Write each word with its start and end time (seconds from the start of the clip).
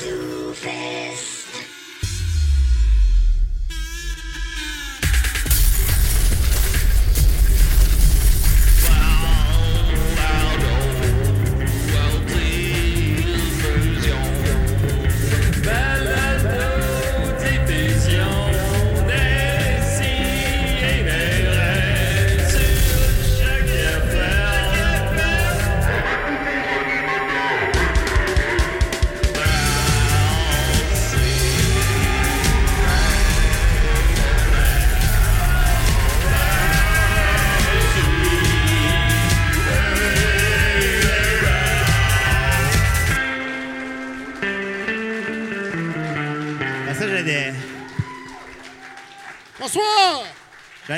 Ben, 0.00 0.97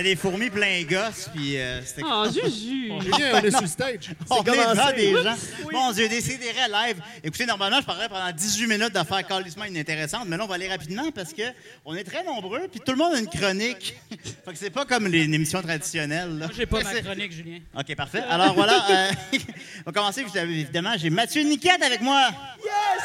j'avais 0.01 0.15
des 0.15 0.17
fourmis 0.17 0.51
plein 0.51 0.83
gosse, 0.85 1.29
puis 1.35 1.59
euh, 1.59 1.83
c'était 1.85 2.03
Oh, 2.05 2.25
Juju! 2.27 2.93
Julien, 3.01 3.33
on 3.35 3.45
est 3.45 3.51
sur 3.51 3.61
le 3.61 3.67
stage. 3.67 4.11
On 4.31 4.43
est 4.43 4.45
devant 4.45 4.93
des 4.93 5.13
gens. 5.23 5.37
Mon 5.73 5.93
Dieu, 5.93 6.09
décidérez 6.09 6.69
live. 6.71 7.03
Écoutez, 7.23 7.45
normalement, 7.45 7.81
je 7.81 7.87
parlerais 7.87 8.09
pendant 8.09 8.31
18 8.33 8.67
minutes 8.67 8.93
d'affaires 8.93 9.27
calissement 9.27 9.65
inintéressantes, 9.65 10.25
mais 10.27 10.37
là, 10.37 10.45
on 10.45 10.47
va 10.47 10.55
aller 10.55 10.69
rapidement 10.69 11.11
parce 11.11 11.33
que 11.33 11.43
on 11.85 11.95
est 11.95 12.05
très 12.05 12.25
nombreux, 12.25 12.69
puis 12.69 12.81
tout 12.81 12.93
le 12.93 12.99
monde 12.99 13.15
a 13.15 13.19
une 13.19 13.29
chronique. 13.29 13.95
fait 14.11 14.53
que 14.53 14.59
c'est 14.59 14.71
pas 14.71 14.87
comme 14.87 15.07
les, 15.07 15.25
une 15.25 15.35
émission 15.35 15.61
traditionnelle. 15.61 16.39
là. 16.39 16.47
Moi, 16.47 16.55
j'ai 16.57 16.67
pas 16.67 16.79
Mais 16.79 16.95
ma 16.95 17.01
chronique, 17.03 17.33
Julien. 17.33 17.59
OK, 17.79 17.95
parfait. 17.95 18.23
Alors 18.29 18.55
voilà, 18.55 18.87
euh, 18.91 19.11
on 19.87 19.91
va 19.91 19.93
commencer 19.93 20.25
évidemment. 20.35 20.95
J'ai 20.97 21.11
Mathieu 21.11 21.43
Niquette 21.43 21.83
avec 21.83 22.01
moi. 22.01 22.31
Yes! 22.65 23.05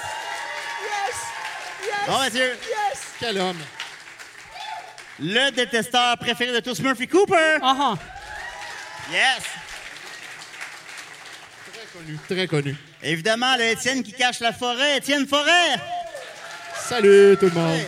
Yes! 0.82 1.16
Yes! 1.84 2.08
Bon, 2.08 2.18
Mathieu. 2.20 2.52
Yes! 2.52 3.02
Quel 3.20 3.38
homme! 3.38 3.58
Le 5.20 5.50
détesteur 5.52 6.18
préféré 6.18 6.52
de 6.52 6.60
tous, 6.60 6.80
Murphy 6.82 7.08
Cooper. 7.08 7.58
Ah 7.62 7.76
ah! 7.80 7.94
Yes. 9.12 9.44
Très 11.72 11.86
connu. 11.94 12.20
Très 12.28 12.48
connu. 12.48 12.76
Évidemment, 13.02 13.56
le 13.56 13.64
Étienne 13.64 14.04
qui 14.04 14.12
cache 14.12 14.42
la 14.42 14.52
forêt, 14.52 14.98
Étienne 14.98 15.26
Forêt. 15.28 15.76
Salut 16.76 17.38
tout 17.40 17.46
le 17.46 17.52
monde. 17.52 17.80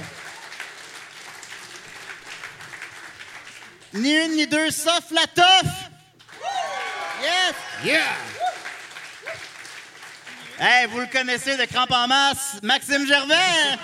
Ni 3.94 4.16
une 4.16 4.36
ni 4.36 4.48
deux, 4.48 4.72
sauf 4.72 5.12
la 5.12 5.28
toffe. 5.28 5.90
Yes. 7.22 7.56
Yeah! 7.84 8.37
Hey, 10.60 10.88
vous 10.88 11.00
le 11.00 11.06
connaissez 11.06 11.56
de 11.56 11.66
crampe 11.66 11.92
en 11.92 12.08
masse, 12.08 12.58
Maxime 12.64 13.06
Gervais? 13.08 13.78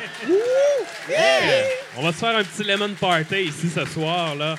Yeah. 1.07 1.66
On 1.97 2.02
va 2.02 2.11
se 2.11 2.17
faire 2.17 2.35
un 2.35 2.43
petit 2.43 2.63
lemon 2.63 2.95
party 2.99 3.43
ici 3.43 3.69
ce 3.69 3.85
soir, 3.85 4.35
là. 4.35 4.55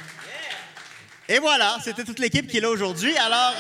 Et 1.29 1.41
voilà, 1.41 1.77
c'était 1.83 2.05
toute 2.05 2.21
l'équipe 2.21 2.47
qui 2.47 2.59
est 2.59 2.61
là 2.61 2.71
aujourd'hui. 2.71 3.17
Alors, 3.17 3.53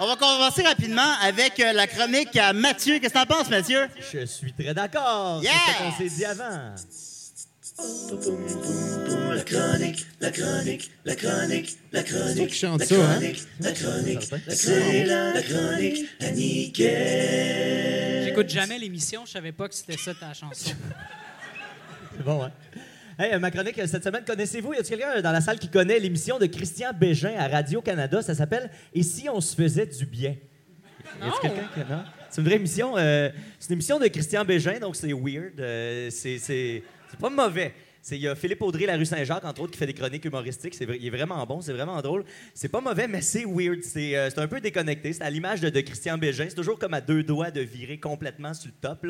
on, 0.00 0.04
on 0.04 0.06
va 0.08 0.16
commencer 0.16 0.62
rapidement 0.62 1.14
avec 1.22 1.60
euh, 1.60 1.72
la 1.72 1.86
chronique 1.86 2.36
à 2.36 2.52
Mathieu. 2.52 2.98
Qu'est-ce 2.98 3.14
que 3.14 3.18
t'en 3.20 3.26
penses, 3.26 3.48
Mathieu? 3.48 3.88
Je 4.12 4.26
suis 4.26 4.52
très 4.52 4.74
d'accord. 4.74 5.40
Yes! 5.40 5.52
C'est 5.66 5.72
ce 5.72 5.78
qu'on 5.78 5.96
s'est 5.96 6.16
dit 6.16 6.24
avant. 6.24 6.74
C'est 12.32 12.36
toi 12.36 12.46
qui 12.46 12.54
chante 12.54 12.82
ça, 12.84 12.94
hein? 12.94 13.20
J'écoute 18.24 18.48
jamais 18.48 18.78
l'émission, 18.78 19.24
je 19.26 19.32
savais 19.32 19.52
pas 19.52 19.68
que 19.68 19.74
c'était 19.74 19.96
ça 19.96 20.14
ta 20.14 20.32
chanson. 20.32 20.70
C'est 22.16 22.22
bon, 22.24 22.44
hein? 22.44 22.52
Hey, 23.18 23.32
euh, 23.34 23.38
ma 23.40 23.50
chronique 23.50 23.78
euh, 23.78 23.86
cette 23.86 24.04
semaine, 24.04 24.24
connaissez-vous, 24.24 24.74
y 24.74 24.78
a 24.78 24.82
quelqu'un 24.82 25.16
euh, 25.16 25.22
dans 25.22 25.32
la 25.32 25.40
salle 25.40 25.58
qui 25.58 25.68
connaît 25.68 25.98
l'émission 25.98 26.38
de 26.38 26.46
Christian 26.46 26.92
Bégin 26.92 27.34
à 27.36 27.48
Radio-Canada? 27.48 28.22
Ça 28.22 28.34
s'appelle 28.34 28.70
Et 28.92 29.02
si 29.02 29.28
on 29.28 29.40
se 29.40 29.54
faisait 29.54 29.86
du 29.86 30.06
bien? 30.06 30.36
Y 31.20 31.28
a 31.28 31.32
quelqu'un 31.40 31.68
qui 31.74 31.80
non? 31.80 32.04
C'est 32.30 32.40
une 32.40 32.46
vraie 32.48 32.56
émission. 32.56 32.96
euh, 32.96 33.30
c'est 33.60 33.68
une 33.68 33.74
émission 33.74 33.98
de 34.00 34.06
Christian 34.08 34.44
Bégin, 34.44 34.78
donc 34.80 34.96
c'est 34.96 35.12
weird. 35.12 35.60
euh, 35.60 36.08
c'est, 36.10 36.82
c'est, 37.14 37.20
pas 37.20 37.30
mauvais. 37.30 37.74
Il 38.10 38.18
y 38.18 38.28
a 38.28 38.34
Philippe 38.34 38.60
Audrey, 38.60 38.84
la 38.84 38.96
rue 38.98 39.06
Saint-Jacques, 39.06 39.46
entre 39.46 39.62
autres, 39.62 39.72
qui 39.72 39.78
fait 39.78 39.86
des 39.86 39.94
chroniques 39.94 40.26
humoristiques. 40.26 40.74
Vrai- 40.84 40.98
il 41.00 41.06
est 41.06 41.10
vraiment 41.10 41.42
bon, 41.46 41.62
c'est 41.62 41.72
vraiment 41.72 42.02
drôle. 42.02 42.22
C'est 42.52 42.68
pas 42.68 42.82
mauvais, 42.82 43.08
mais 43.08 43.22
c'est 43.22 43.46
weird. 43.46 43.82
C'est, 43.82 44.14
euh, 44.14 44.28
un 44.36 44.46
peu 44.46 44.60
déconnecté. 44.60 45.14
C'est 45.14 45.22
à 45.22 45.30
l'image 45.30 45.62
de, 45.62 45.80
Christian 45.80 46.18
Bégin. 46.18 46.44
C'est 46.46 46.54
toujours 46.54 46.78
comme 46.78 46.92
à 46.92 47.00
deux 47.00 47.22
doigts 47.22 47.50
de 47.50 47.62
virer 47.62 47.98
complètement 47.98 48.52
sur 48.52 48.68
le 48.68 48.74
top. 48.78 49.06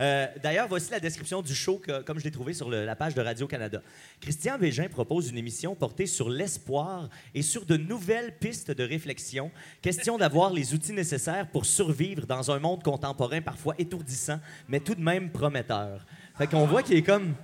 Euh, 0.00 0.26
d'ailleurs, 0.42 0.66
voici 0.66 0.90
la 0.90 0.98
description 0.98 1.40
du 1.40 1.54
show, 1.54 1.78
que- 1.78 2.02
comme 2.02 2.18
je 2.18 2.24
l'ai 2.24 2.32
trouvé 2.32 2.52
sur 2.52 2.68
la 2.68 2.96
page 2.96 3.14
de 3.14 3.20
Radio-Canada. 3.20 3.80
Christian 4.20 4.58
Bégin 4.58 4.88
propose 4.88 5.30
une 5.30 5.38
émission 5.38 5.76
portée 5.76 6.06
sur 6.06 6.28
l'espoir 6.28 7.08
et 7.36 7.42
sur 7.42 7.64
de 7.64 7.76
nouvelles 7.76 8.36
pistes 8.40 8.72
de 8.72 8.82
réflexion. 8.82 9.52
Question 9.80 10.18
d'avoir 10.18 10.52
les 10.52 10.74
outils 10.74 10.92
nécessaires 10.92 11.48
pour 11.48 11.64
survivre 11.64 12.26
dans 12.26 12.50
un 12.50 12.58
monde 12.58 12.82
contemporain 12.82 13.40
parfois 13.40 13.76
étourdissant, 13.78 14.40
mais 14.66 14.80
tout 14.80 14.96
de 14.96 15.00
même 15.02 15.30
prometteur. 15.30 16.04
Fait 16.42 16.48
qu'on 16.48 16.66
voit 16.66 16.82
qu'il 16.82 16.96
est 16.96 17.02
comme 17.02 17.34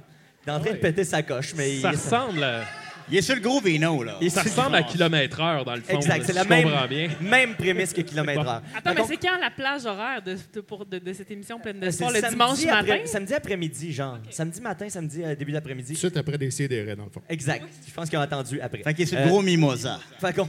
il 0.44 0.50
est 0.50 0.53
en 0.53 0.59
train 0.59 0.72
de 0.72 0.76
péter 0.78 1.04
sa 1.04 1.22
coche, 1.22 1.54
mais 1.56 1.76
il- 1.76 1.81
Ça 1.82 1.91
ressemble 1.91 2.42
à, 2.42 2.62
Il 3.10 3.19
est 3.19 3.22
sur 3.22 3.34
le 3.34 3.41
gros 3.41 3.60
Vino, 3.60 4.02
là. 4.02 4.16
il- 4.20 4.30
ça 4.30 4.42
ressemble 4.42 4.76
à 4.76 4.82
kilomètre 4.82 5.41
heure, 5.41 5.64
dans 5.64 5.74
le 5.74 5.80
fond. 5.80 5.96
Exact, 5.96 6.22
c'est 6.24 6.32
la 6.32 6.44
même, 6.44 6.69
bien. 6.88 7.08
même 7.20 7.54
prémisse 7.54 7.92
que 7.92 8.02
kilomètre 8.02 8.41
heure. 8.41 8.62
Attends, 8.76 8.94
mais 8.94 9.04
c'est 9.06 9.16
quand 9.16 9.38
la 9.41 9.50
plage 9.50 9.86
horaire 9.86 10.22
de, 10.22 10.36
de- 10.54 10.60
pour- 10.60 10.84
de- 10.86 10.98
de 10.98 11.12
cette 11.12 11.30
émission 11.30 11.58
pleine 11.58 11.76
c'est 11.80 11.86
d'espoir? 11.86 12.10
Le 12.10 12.20
samedi 12.20 12.34
dimanche 12.34 12.66
après- 12.66 12.82
matin? 12.98 13.06
Samedi 13.06 13.34
après-midi, 13.34 13.92
genre. 13.92 14.19
Samedi 14.30 14.60
matin, 14.60 14.88
samedi 14.88 15.22
euh, 15.24 15.34
début 15.34 15.52
d'après-midi. 15.52 15.92
de 15.92 15.98
suite 15.98 16.16
après 16.16 16.38
des 16.38 16.50
CDR, 16.50 16.96
dans 16.96 17.04
le 17.04 17.10
fond. 17.10 17.22
Exact. 17.28 17.64
Je 17.86 17.92
pense 17.92 18.08
qu'ils 18.08 18.19
ont 18.19 18.22
entendu 18.22 18.60
après. 18.60 18.82
Fait 18.82 18.94
qu'il 18.94 19.04
est 19.04 19.06
sur 19.06 19.19
Euh, 19.19 19.25
le 19.25 19.28
gros 19.30 19.42
mimosa. 19.42 19.98
Fait 20.20 20.34
qu'on 20.34 20.48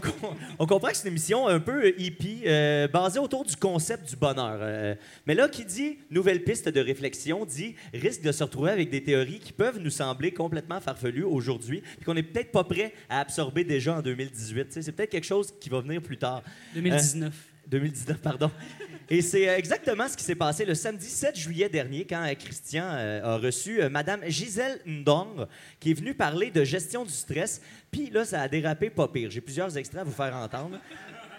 on 0.59 0.65
comprend 0.65 0.89
que 0.89 0.97
c'est 0.97 1.03
une 1.03 1.13
émission 1.13 1.47
un 1.47 1.59
peu 1.59 1.85
euh, 1.85 1.93
hippie, 1.97 2.41
euh, 2.45 2.87
basée 2.87 3.19
autour 3.19 3.45
du 3.45 3.55
concept 3.55 4.09
du 4.09 4.15
bonheur. 4.15 4.57
Euh, 4.61 4.95
mais 5.25 5.33
là, 5.35 5.47
qui 5.47 5.65
dit 5.65 5.97
nouvelle 6.11 6.43
piste 6.43 6.67
de 6.69 6.79
réflexion, 6.81 7.45
dit 7.45 7.75
risque 7.93 8.21
de 8.21 8.31
se 8.31 8.43
retrouver 8.43 8.71
avec 8.71 8.89
des 8.89 9.03
théories 9.03 9.39
qui 9.39 9.53
peuvent 9.53 9.79
nous 9.79 9.89
sembler 9.89 10.31
complètement 10.31 10.79
farfelues 10.81 11.23
aujourd'hui, 11.23 11.81
puis 11.97 12.05
qu'on 12.05 12.13
n'est 12.13 12.23
peut-être 12.23 12.48
pas 12.51 12.63
prêt 12.63 12.93
à 13.09 13.19
absorber 13.19 13.63
déjà 13.63 13.95
en 13.95 14.01
2018. 14.01 14.65
Tu 14.65 14.73
sais, 14.73 14.81
C'est 14.81 14.91
peut-être 14.91 15.09
quelque 15.11 15.25
chose 15.25 15.53
qui 15.59 15.69
va 15.69 15.81
venir 15.81 16.01
plus 16.01 16.17
tard. 16.17 16.43
2019. 16.73 17.33
2019, 17.67 18.17
pardon. 18.17 18.51
Et 19.11 19.21
c'est 19.21 19.47
euh, 19.49 19.57
exactement 19.57 20.07
ce 20.07 20.15
qui 20.15 20.23
s'est 20.23 20.35
passé 20.35 20.65
le 20.65 20.75
samedi 20.75 21.07
7 21.07 21.35
juillet 21.35 21.69
dernier 21.69 22.05
quand 22.05 22.23
euh, 22.23 22.33
Christian 22.35 22.85
euh, 22.85 23.23
a 23.23 23.37
reçu 23.37 23.81
euh, 23.81 23.89
Madame 23.89 24.21
Gisèle 24.27 24.79
Ndong, 24.85 25.47
qui 25.79 25.91
est 25.91 25.93
venue 25.93 26.13
parler 26.13 26.51
de 26.51 26.63
gestion 26.63 27.03
du 27.05 27.11
stress. 27.11 27.61
Puis 27.91 28.09
là, 28.11 28.25
ça 28.25 28.41
a 28.41 28.47
dérapé 28.47 28.89
pas 28.89 29.07
pire. 29.07 29.29
J'ai 29.31 29.41
plusieurs 29.41 29.75
extraits 29.77 30.01
à 30.01 30.03
vous 30.03 30.11
faire 30.11 30.35
entendre. 30.35 30.79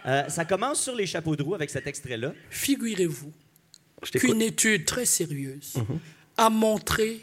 Euh, 0.06 0.28
ça 0.28 0.44
commence 0.44 0.80
sur 0.82 0.94
les 0.94 1.06
chapeaux 1.06 1.36
de 1.36 1.42
roue 1.42 1.54
avec 1.54 1.70
cet 1.70 1.86
extrait-là. 1.86 2.32
Figurez-vous 2.48 3.32
qu'une 4.18 4.42
étude 4.42 4.84
très 4.84 5.04
sérieuse 5.04 5.74
a 6.36 6.48
montré 6.48 7.20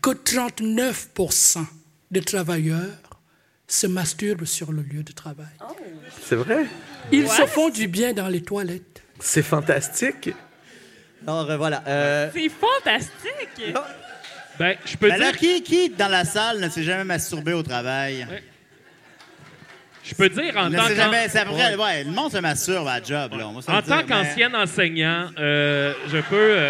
que 0.00 0.10
39% 0.10 1.64
des 2.10 2.20
travailleurs 2.20 2.92
se 3.66 3.86
masturbent 3.86 4.44
sur 4.44 4.72
le 4.72 4.82
lieu 4.82 5.02
de 5.02 5.12
travail. 5.12 5.46
C'est 6.22 6.36
vrai? 6.36 6.66
Ils 7.12 7.28
se 7.28 7.46
font 7.46 7.70
du 7.70 7.88
bien 7.88 8.12
dans 8.12 8.28
les 8.28 8.42
toilettes. 8.42 9.02
C'est 9.20 9.42
fantastique. 9.42 10.30
Alors 11.26 11.50
euh, 11.50 11.56
voilà. 11.56 11.82
euh, 11.86 12.30
C'est 12.34 12.48
fantastique! 12.50 13.74
Ben, 14.58 14.76
je 14.84 14.96
peux 14.96 15.08
Ben 15.08 15.18
dire, 15.18 15.36
qui, 15.36 15.62
qui, 15.62 15.88
dans 15.88 16.08
la 16.08 16.24
salle, 16.24 16.60
ne 16.60 16.68
s'est 16.68 16.82
jamais 16.84 17.04
masturbé 17.04 17.52
au 17.54 17.62
travail? 17.62 18.26
je 20.04 20.14
peux 20.14 20.28
dire 20.28 20.54
en 20.56 20.68
Ne 20.68 20.76
tant. 20.76 20.84
C'est 21.28 21.38
après, 21.38 21.74
ouais, 21.76 22.04
le 22.04 22.10
monde 22.10 22.30
se 22.30 22.36
masturbe 22.38 22.86
à 22.86 23.00
la 23.00 23.04
job, 23.04 23.32
là. 23.38 23.46
en 23.48 23.62
tant 23.82 23.96
mais- 23.96 24.04
qu'ancien 24.04 24.52
enseignant, 24.54 25.30
euh, 25.38 25.94
je 26.08 26.18
peux. 26.18 26.68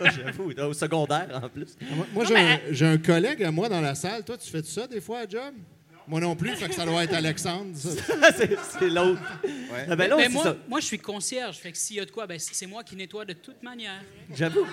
J'avoue, 0.00 0.52
au 0.52 0.72
secondaire 0.72 1.40
en 1.42 1.48
plus. 1.48 1.76
Moi, 1.80 2.06
moi, 2.12 2.24
j'ai 2.24 2.36
un, 2.36 2.58
j'ai 2.70 2.86
un 2.86 2.98
collègue 2.98 3.42
à 3.42 3.50
moi 3.50 3.68
dans 3.68 3.80
la 3.80 3.94
salle. 3.94 4.24
Toi, 4.24 4.36
tu 4.36 4.50
fais 4.50 4.62
ça 4.62 4.86
des 4.86 5.00
fois 5.00 5.20
à 5.20 5.28
job? 5.28 5.54
Moi 6.06 6.20
non 6.20 6.36
plus, 6.36 6.54
fait 6.54 6.68
que 6.68 6.74
ça 6.74 6.84
doit 6.84 7.02
être 7.04 7.14
Alexandre. 7.14 7.74
ça. 7.74 7.88
c'est 8.36 8.58
c'est 8.78 8.90
l'autre. 8.90 9.22
Ah, 9.88 9.96
ben 9.96 10.12
c'est 10.18 10.28
moi, 10.28 10.42
ça. 10.42 10.56
moi, 10.68 10.80
je 10.80 10.86
suis 10.86 10.98
concierge, 10.98 11.56
fait 11.56 11.72
que 11.72 11.78
s'il 11.78 11.96
y 11.96 12.00
a 12.00 12.04
de 12.04 12.10
quoi, 12.10 12.26
ben, 12.26 12.38
c'est 12.38 12.66
moi 12.66 12.84
qui 12.84 12.94
nettoie 12.94 13.24
de 13.24 13.32
toute 13.32 13.62
manière. 13.62 14.02
J'avoue. 14.34 14.66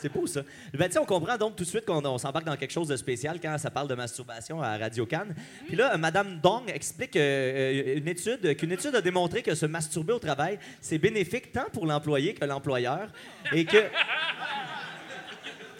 C'est 0.00 0.10
beau, 0.10 0.26
ça. 0.26 0.42
Ben, 0.72 0.90
on 0.98 1.04
comprend 1.04 1.36
donc 1.36 1.56
tout 1.56 1.64
de 1.64 1.68
suite 1.68 1.84
qu'on 1.84 2.02
on 2.02 2.16
s'embarque 2.16 2.46
dans 2.46 2.56
quelque 2.56 2.70
chose 2.70 2.88
de 2.88 2.96
spécial 2.96 3.38
quand 3.38 3.58
ça 3.58 3.70
parle 3.70 3.86
de 3.86 3.94
masturbation 3.94 4.62
à 4.62 4.78
Radio 4.78 5.04
Cannes. 5.04 5.34
Puis 5.66 5.76
là, 5.76 5.94
Madame 5.98 6.40
Dong 6.42 6.62
explique 6.72 7.16
euh, 7.16 7.20
euh, 7.20 7.98
une 7.98 8.08
étude, 8.08 8.56
qu'une 8.56 8.72
étude 8.72 8.94
a 8.94 9.02
démontré 9.02 9.42
que 9.42 9.54
se 9.54 9.66
masturber 9.66 10.14
au 10.14 10.18
travail, 10.18 10.58
c'est 10.80 10.96
bénéfique 10.96 11.52
tant 11.52 11.66
pour 11.70 11.84
l'employé 11.84 12.32
que 12.32 12.46
l'employeur. 12.46 13.08
Et 13.52 13.66
que. 13.66 13.76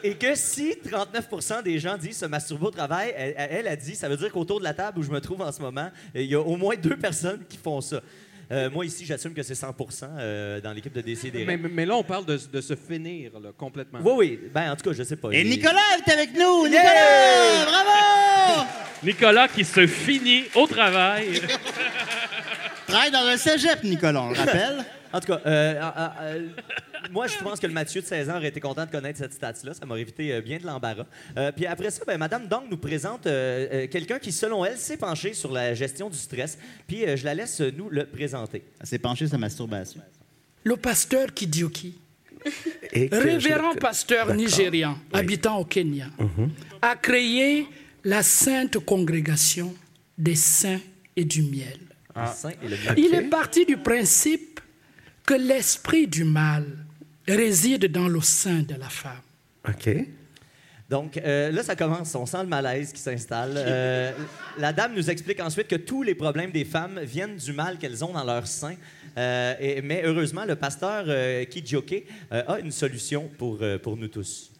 Et 0.03 0.15
que 0.15 0.35
si 0.35 0.75
39% 0.83 1.63
des 1.63 1.79
gens 1.79 1.99
disent 1.99 2.19
se 2.19 2.27
masturber 2.27 2.67
au 2.67 2.71
travail, 2.71 3.13
elle 3.17 3.69
a 3.69 3.77
dit, 3.77 3.95
ça 3.95 4.09
veut 4.09 4.17
dire 4.17 4.33
qu'autour 4.33 4.59
de 4.59 4.65
la 4.65 4.73
table 4.73 4.99
où 4.99 5.03
je 5.03 5.11
me 5.11 5.21
trouve 5.21 5.43
en 5.43 5.53
ce 5.53 5.61
moment, 5.61 5.91
il 6.15 6.25
y 6.25 6.35
a 6.35 6.41
au 6.41 6.57
moins 6.57 6.75
deux 6.77 6.97
personnes 6.97 7.45
qui 7.47 7.59
font 7.59 7.83
ça. 7.83 8.01
Euh, 8.53 8.69
moi, 8.69 8.85
ici, 8.85 9.05
j'assume 9.07 9.33
que 9.33 9.43
c'est 9.45 9.55
100% 9.55 10.09
euh, 10.19 10.61
dans 10.61 10.73
l'équipe 10.73 10.93
de 10.93 11.01
DCD. 11.01 11.45
Mais, 11.45 11.57
mais 11.57 11.87
là, 11.87 11.95
on 11.95 12.03
parle 12.03 12.25
de, 12.25 12.37
de 12.53 12.61
se 12.61 12.75
finir 12.75 13.39
là, 13.39 13.51
complètement. 13.57 14.01
Oui, 14.03 14.13
oui. 14.19 14.41
Ben, 14.53 14.73
en 14.73 14.77
tout 14.77 14.91
cas, 14.91 14.97
je 14.97 15.05
sais 15.05 15.15
pas. 15.17 15.29
Et 15.31 15.43
Il- 15.43 15.51
Nicolas 15.51 15.79
est 16.05 16.11
avec 16.13 16.35
nous! 16.35 16.67
Nicolas! 16.67 17.65
Bravo! 17.67 18.67
Nicolas 19.05 19.49
qui 19.49 19.65
se 19.65 19.87
finit 19.87 20.45
au 20.57 20.67
travail. 20.67 21.41
Travaille 22.89 23.11
dans 23.13 23.25
un 23.27 23.37
cégep, 23.37 23.85
Nicolas, 23.85 24.21
on 24.23 24.31
le 24.31 24.37
rappelle. 24.39 24.85
En 25.13 25.21
tout 25.21 25.27
cas, 25.27 25.41
euh, 25.47 25.75
euh, 25.81 26.09
euh, 26.21 26.49
moi, 27.11 27.27
je 27.27 27.37
pense 27.39 27.59
que 27.59 27.67
le 27.67 27.73
Mathieu 27.73 28.01
de 28.01 28.07
16 28.07 28.31
ans 28.31 28.37
aurait 28.37 28.49
été 28.49 28.61
content 28.61 28.85
de 28.87 28.91
connaître 28.91 29.19
cette 29.19 29.33
stat-là. 29.33 29.75
Ça 29.75 29.85
m'aurait 29.87 30.03
évité 30.03 30.33
euh, 30.33 30.41
bien 30.41 30.59
de 30.59 30.67
l'embarras. 30.67 31.07
Euh, 31.37 31.51
puis 31.53 31.67
après 31.67 31.91
ça, 31.91 32.03
ben, 32.07 32.19
Madame 32.19 32.47
Dong 32.47 32.65
nous 32.71 32.77
présente 32.77 33.27
euh, 33.27 33.67
euh, 33.73 33.87
quelqu'un 33.89 34.19
qui, 34.19 34.31
selon 34.33 34.65
elle, 34.65 34.77
s'est 34.79 34.97
penché 34.97 35.33
sur 35.35 35.51
la 35.53 35.75
gestion 35.75 36.09
du 36.11 36.17
stress. 36.19 36.59
Puis 36.87 37.05
euh, 37.05 37.17
je 37.17 37.25
la 37.25 37.35
laisse 37.35 37.61
euh, 37.61 37.73
nous 37.77 37.89
le 37.91 38.07
présenter. 38.07 38.63
Elle 38.81 38.87
s'est 38.87 38.99
penchée 38.99 39.27
sur 39.27 39.33
sa 39.33 39.39
masturbation. 39.39 40.01
Le 40.63 40.77
pasteur 40.77 41.33
Kidioki, 41.35 41.99
je 42.93 43.09
révérend 43.15 43.75
pasteur 43.75 44.35
nigérian 44.35 44.97
Oui. 45.13 45.21
habitant 45.21 45.59
au 45.59 45.65
Kenya, 45.65 46.07
a 46.83 46.97
créé 46.97 47.67
la 48.05 48.23
sainte 48.23 48.79
congrégation 48.79 49.75
des 50.19 50.35
saints 50.35 50.81
et 51.17 51.25
du 51.25 51.43
miel. 51.43 51.79
Et 52.63 52.69
le 52.69 52.77
Il 52.99 53.15
est 53.15 53.29
parti 53.31 53.65
du 53.65 53.77
principe 53.79 54.50
que 55.31 55.35
l'esprit 55.37 56.09
du 56.09 56.25
mal 56.25 56.65
réside 57.29 57.87
dans 57.93 58.09
le 58.09 58.21
sein 58.21 58.63
de 58.63 58.75
la 58.75 58.89
femme. 58.89 59.23
OK. 59.69 59.89
Donc 60.89 61.19
euh, 61.19 61.53
là, 61.53 61.63
ça 61.63 61.77
commence. 61.77 62.13
On 62.17 62.27
sent 62.27 62.43
le 62.43 62.49
malaise 62.49 62.93
qui 62.93 63.01
s'installe. 63.01 63.53
Euh, 63.57 64.11
la 64.59 64.73
dame 64.73 64.93
nous 64.97 65.09
explique 65.09 65.39
ensuite 65.39 65.69
que 65.69 65.77
tous 65.77 66.03
les 66.03 66.17
problèmes 66.17 66.51
des 66.51 66.65
femmes 66.65 66.99
viennent 67.05 67.37
du 67.37 67.53
mal 67.53 67.79
qu'elles 67.79 68.05
ont 68.05 68.13
dans 68.13 68.25
leur 68.25 68.49
sein. 68.49 68.75
Euh, 69.17 69.55
et- 69.61 69.83
mais 69.83 70.03
heureusement, 70.05 70.45
le 70.45 70.57
pasteur 70.57 71.05
euh, 71.07 71.45
euh, 72.33 72.43
a 72.49 72.59
une 72.59 72.73
solution 72.73 73.31
pour, 73.39 73.59
euh, 73.63 73.79
pour 73.79 73.97
nous 73.97 74.09
tous. 74.09 74.51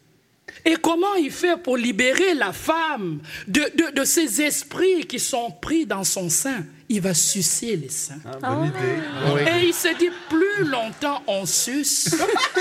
Et 0.65 0.77
comment 0.77 1.15
il 1.15 1.31
fait 1.31 1.57
pour 1.57 1.77
libérer 1.77 2.35
la 2.35 2.53
femme 2.53 3.21
de, 3.49 3.63
de, 3.75 3.95
de 4.01 4.05
ces 4.05 4.43
esprits 4.43 5.07
qui 5.07 5.19
sont 5.19 5.51
pris 5.51 5.87
dans 5.87 6.05
son 6.05 6.29
sein? 6.29 6.65
Il 6.89 7.01
va 7.01 7.15
sucer 7.15 7.77
les 7.77 7.89
seins. 7.89 8.19
Bonne 8.43 8.67
idée. 8.67 9.43
Et 9.63 9.67
il 9.69 9.75
se 9.75 9.97
dit, 9.97 10.11
plus 10.29 10.65
longtemps 10.65 11.23
on 11.27 11.47
suce, 11.47 12.15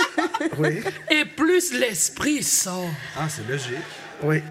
Oui. 0.58 0.82
et 1.10 1.26
plus 1.26 1.74
l'esprit 1.74 2.44
sort. 2.44 2.90
Ah, 3.18 3.28
c'est 3.28 3.48
logique. 3.50 3.84
Oui. 4.24 4.42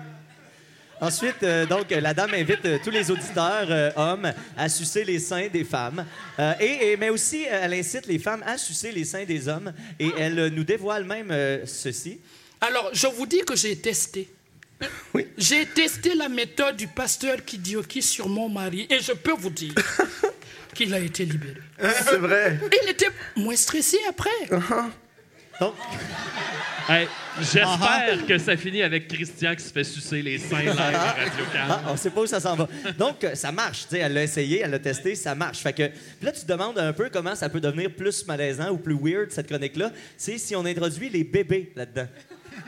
Ensuite, 1.00 1.44
euh, 1.44 1.64
donc, 1.64 1.90
la 1.90 2.12
dame 2.12 2.34
invite 2.34 2.64
euh, 2.64 2.78
tous 2.82 2.90
les 2.90 3.08
auditeurs 3.08 3.68
euh, 3.70 3.90
hommes 3.94 4.32
à 4.56 4.68
sucer 4.68 5.04
les 5.04 5.20
seins 5.20 5.46
des 5.46 5.62
femmes. 5.62 6.04
Euh, 6.40 6.54
et, 6.58 6.90
et- 6.90 6.96
mais 6.96 7.08
aussi, 7.10 7.44
euh, 7.46 7.60
elle 7.62 7.74
incite 7.74 8.06
les 8.08 8.18
femmes 8.18 8.42
à 8.44 8.58
sucer 8.58 8.90
les 8.90 9.04
seins 9.04 9.24
des 9.24 9.46
hommes. 9.46 9.72
Et 10.00 10.10
elle 10.18 10.38
euh, 10.40 10.50
nous 10.50 10.64
dévoile 10.64 11.04
même 11.04 11.28
euh, 11.30 11.64
ceci. 11.66 12.18
Alors, 12.60 12.90
je 12.92 13.06
vous 13.06 13.26
dis 13.26 13.40
que 13.40 13.56
j'ai 13.56 13.76
testé. 13.76 14.28
J'ai 15.36 15.66
testé 15.66 16.14
la 16.14 16.28
méthode 16.28 16.76
du 16.76 16.86
pasteur 16.86 17.44
Kidioki 17.44 18.00
sur 18.02 18.28
mon 18.28 18.48
mari 18.48 18.86
et 18.90 19.00
je 19.00 19.12
peux 19.12 19.32
vous 19.32 19.50
dire 19.50 19.74
qu'il 20.74 20.94
a 20.94 21.00
été 21.00 21.24
libéré. 21.24 21.60
C'est 21.80 22.16
vrai. 22.18 22.60
Il 22.84 22.90
était 22.90 23.08
moins 23.36 23.56
stressé 23.56 23.98
après. 24.08 24.30
Donc, 25.60 25.74
Hey, 26.88 27.06
J'espère 27.40 28.24
que 28.26 28.38
ça 28.38 28.56
finit 28.56 28.82
avec 28.82 29.08
Christian 29.08 29.54
qui 29.54 29.62
se 29.62 29.70
fait 29.72 29.84
sucer 29.84 30.22
les 30.22 30.38
seins 30.38 30.60
live 30.62 30.70
à 30.78 31.12
radio 31.12 31.44
Ah, 31.54 31.82
on 31.88 31.96
sait 31.96 32.08
pas 32.10 32.22
où 32.22 32.26
ça 32.26 32.40
s'en 32.40 32.56
va. 32.56 32.66
Donc, 32.98 33.22
euh, 33.24 33.34
ça 33.34 33.52
marche. 33.52 33.82
tu 33.82 33.90
sais, 33.90 33.98
Elle 33.98 34.14
l'a 34.14 34.22
essayé, 34.22 34.60
elle 34.64 34.70
l'a 34.70 34.78
testé, 34.78 35.14
ça 35.14 35.34
marche. 35.34 35.58
Fait 35.58 35.74
que, 35.74 35.86
puis 35.88 36.24
là, 36.26 36.32
tu 36.32 36.40
te 36.40 36.46
demandes 36.46 36.78
un 36.78 36.92
peu 36.94 37.10
comment 37.12 37.34
ça 37.34 37.48
peut 37.50 37.60
devenir 37.60 37.90
plus 37.94 38.26
malaisant 38.26 38.70
ou 38.70 38.78
plus 38.78 38.96
weird, 38.98 39.30
cette 39.30 39.48
chronique-là. 39.48 39.92
C'est 40.16 40.38
si 40.38 40.56
on 40.56 40.64
introduit 40.64 41.10
les 41.10 41.24
bébés 41.24 41.72
là-dedans. 41.76 42.08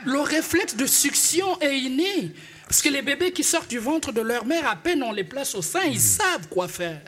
Le 0.05 0.19
réflexe 0.19 0.75
de 0.75 0.85
succion 0.85 1.59
est 1.61 1.77
inné. 1.77 2.33
Parce 2.67 2.81
que 2.81 2.89
les 2.89 3.01
bébés 3.01 3.31
qui 3.31 3.43
sortent 3.43 3.69
du 3.69 3.79
ventre 3.79 4.11
de 4.11 4.21
leur 4.21 4.45
mère, 4.45 4.67
à 4.69 4.75
peine 4.75 5.03
on 5.03 5.11
les 5.11 5.23
place 5.25 5.55
au 5.55 5.61
sein, 5.61 5.81
ils 5.85 5.99
savent 5.99 6.47
quoi 6.49 6.67
faire. 6.67 7.01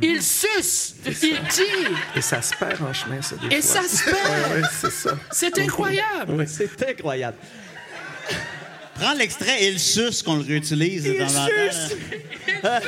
Ils 0.00 0.22
sucent, 0.22 0.94
ils 1.06 1.14
tirent, 1.48 1.98
Et 2.16 2.22
ça 2.22 2.40
se 2.40 2.54
perd 2.54 2.80
en 2.82 2.92
chemin, 2.94 3.20
ça, 3.20 3.36
des 3.36 3.56
et 3.56 3.60
fois. 3.60 3.82
ça 3.82 3.88
se 3.88 4.04
perd. 4.04 4.52
Oui, 4.56 4.62
c'est 4.80 4.90
ça. 4.90 5.18
C'est 5.30 5.58
incroyable. 5.58 6.46
C'est 6.48 6.88
incroyable. 6.88 7.36
Prends 9.02 9.14
l'extrait 9.14 9.64
et 9.64 9.72
le 9.72 9.78
suce 9.78 10.22
qu'on 10.22 10.36
le 10.36 10.42
réutilise. 10.42 11.04
de 11.04 11.12
temps 11.14 11.36
en 11.36 11.46
temps. 11.46 12.86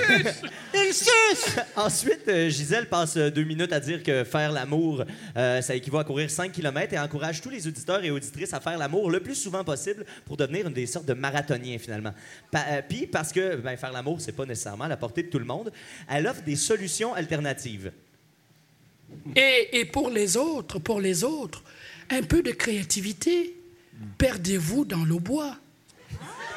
Il 0.74 0.92
suce! 0.92 1.56
Ensuite, 1.76 2.22
euh, 2.28 2.48
Gisèle 2.48 2.88
passe 2.88 3.16
euh, 3.16 3.30
deux 3.30 3.44
minutes 3.44 3.72
à 3.72 3.80
dire 3.80 4.02
que 4.02 4.24
faire 4.24 4.50
l'amour, 4.52 5.04
euh, 5.36 5.60
ça 5.62 5.74
équivaut 5.74 5.98
à 5.98 6.04
courir 6.04 6.30
5 6.30 6.50
km 6.52 6.92
et 6.94 6.98
encourage 6.98 7.40
tous 7.40 7.50
les 7.50 7.66
auditeurs 7.66 8.02
et 8.04 8.10
auditrices 8.10 8.52
à 8.54 8.60
faire 8.60 8.76
l'amour 8.78 9.10
le 9.10 9.20
plus 9.20 9.34
souvent 9.34 9.62
possible 9.64 10.04
pour 10.24 10.36
devenir 10.36 10.66
une 10.66 10.72
des 10.72 10.86
sortes 10.86 11.06
de 11.06 11.14
marathoniens, 11.14 11.78
finalement. 11.78 12.12
Pa- 12.50 12.64
euh, 12.70 12.82
Puis, 12.88 13.06
parce 13.06 13.32
que 13.32 13.56
ben, 13.56 13.76
faire 13.76 13.92
l'amour, 13.92 14.20
c'est 14.20 14.32
pas 14.32 14.46
nécessairement 14.46 14.84
à 14.84 14.88
la 14.88 14.96
portée 14.96 15.22
de 15.24 15.28
tout 15.28 15.38
le 15.38 15.44
monde, 15.44 15.72
elle 16.10 16.26
offre 16.26 16.42
des 16.42 16.56
solutions 16.56 17.14
alternatives. 17.14 17.92
Et, 19.36 19.78
et 19.80 19.84
pour 19.84 20.10
les 20.10 20.36
autres, 20.36 20.78
pour 20.80 21.00
les 21.00 21.22
autres, 21.24 21.62
un 22.10 22.22
peu 22.22 22.42
de 22.42 22.50
créativité. 22.50 23.56
Perdez-vous 24.18 24.84
dans 24.84 25.04
le 25.04 25.16
bois. 25.16 25.56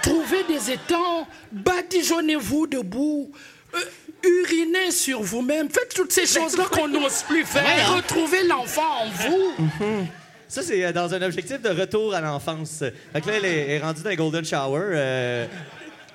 Trouvez 0.07 0.44
des 0.44 0.71
étangs, 0.71 1.27
badigeonnez-vous 1.51 2.68
debout, 2.68 3.31
euh, 3.75 3.80
urinez 4.24 4.92
sur 4.92 5.21
vous-même. 5.21 5.69
Faites 5.69 5.94
toutes 5.94 6.12
ces 6.12 6.25
choses-là 6.25 6.65
qu'on 6.71 6.88
n'ose 6.88 7.24
plus 7.24 7.45
faire. 7.45 7.95
Retrouvez 7.95 8.44
l'enfant 8.44 9.04
en 9.04 9.09
vous. 9.09 10.07
Ça, 10.48 10.62
c'est 10.62 10.86
euh, 10.86 10.94
dans 10.94 11.13
un 11.13 11.21
objectif 11.21 11.62
de 11.62 11.69
retour 11.69 12.13
à 12.13 12.21
l'enfance. 12.21 12.83
Fait 13.12 13.21
que 13.21 13.27
là, 13.27 13.33
elle 13.38 13.45
est, 13.45 13.80
rendue 13.80 14.01
dans 14.01 14.15
golden 14.15 14.45
shower. 14.45 14.81
euh, 14.94 15.48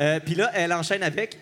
euh, 0.01 0.21
Puis 0.25 0.35
là, 0.35 0.51
elle 0.55 0.73
enchaîne 0.73 1.03
avec... 1.03 1.39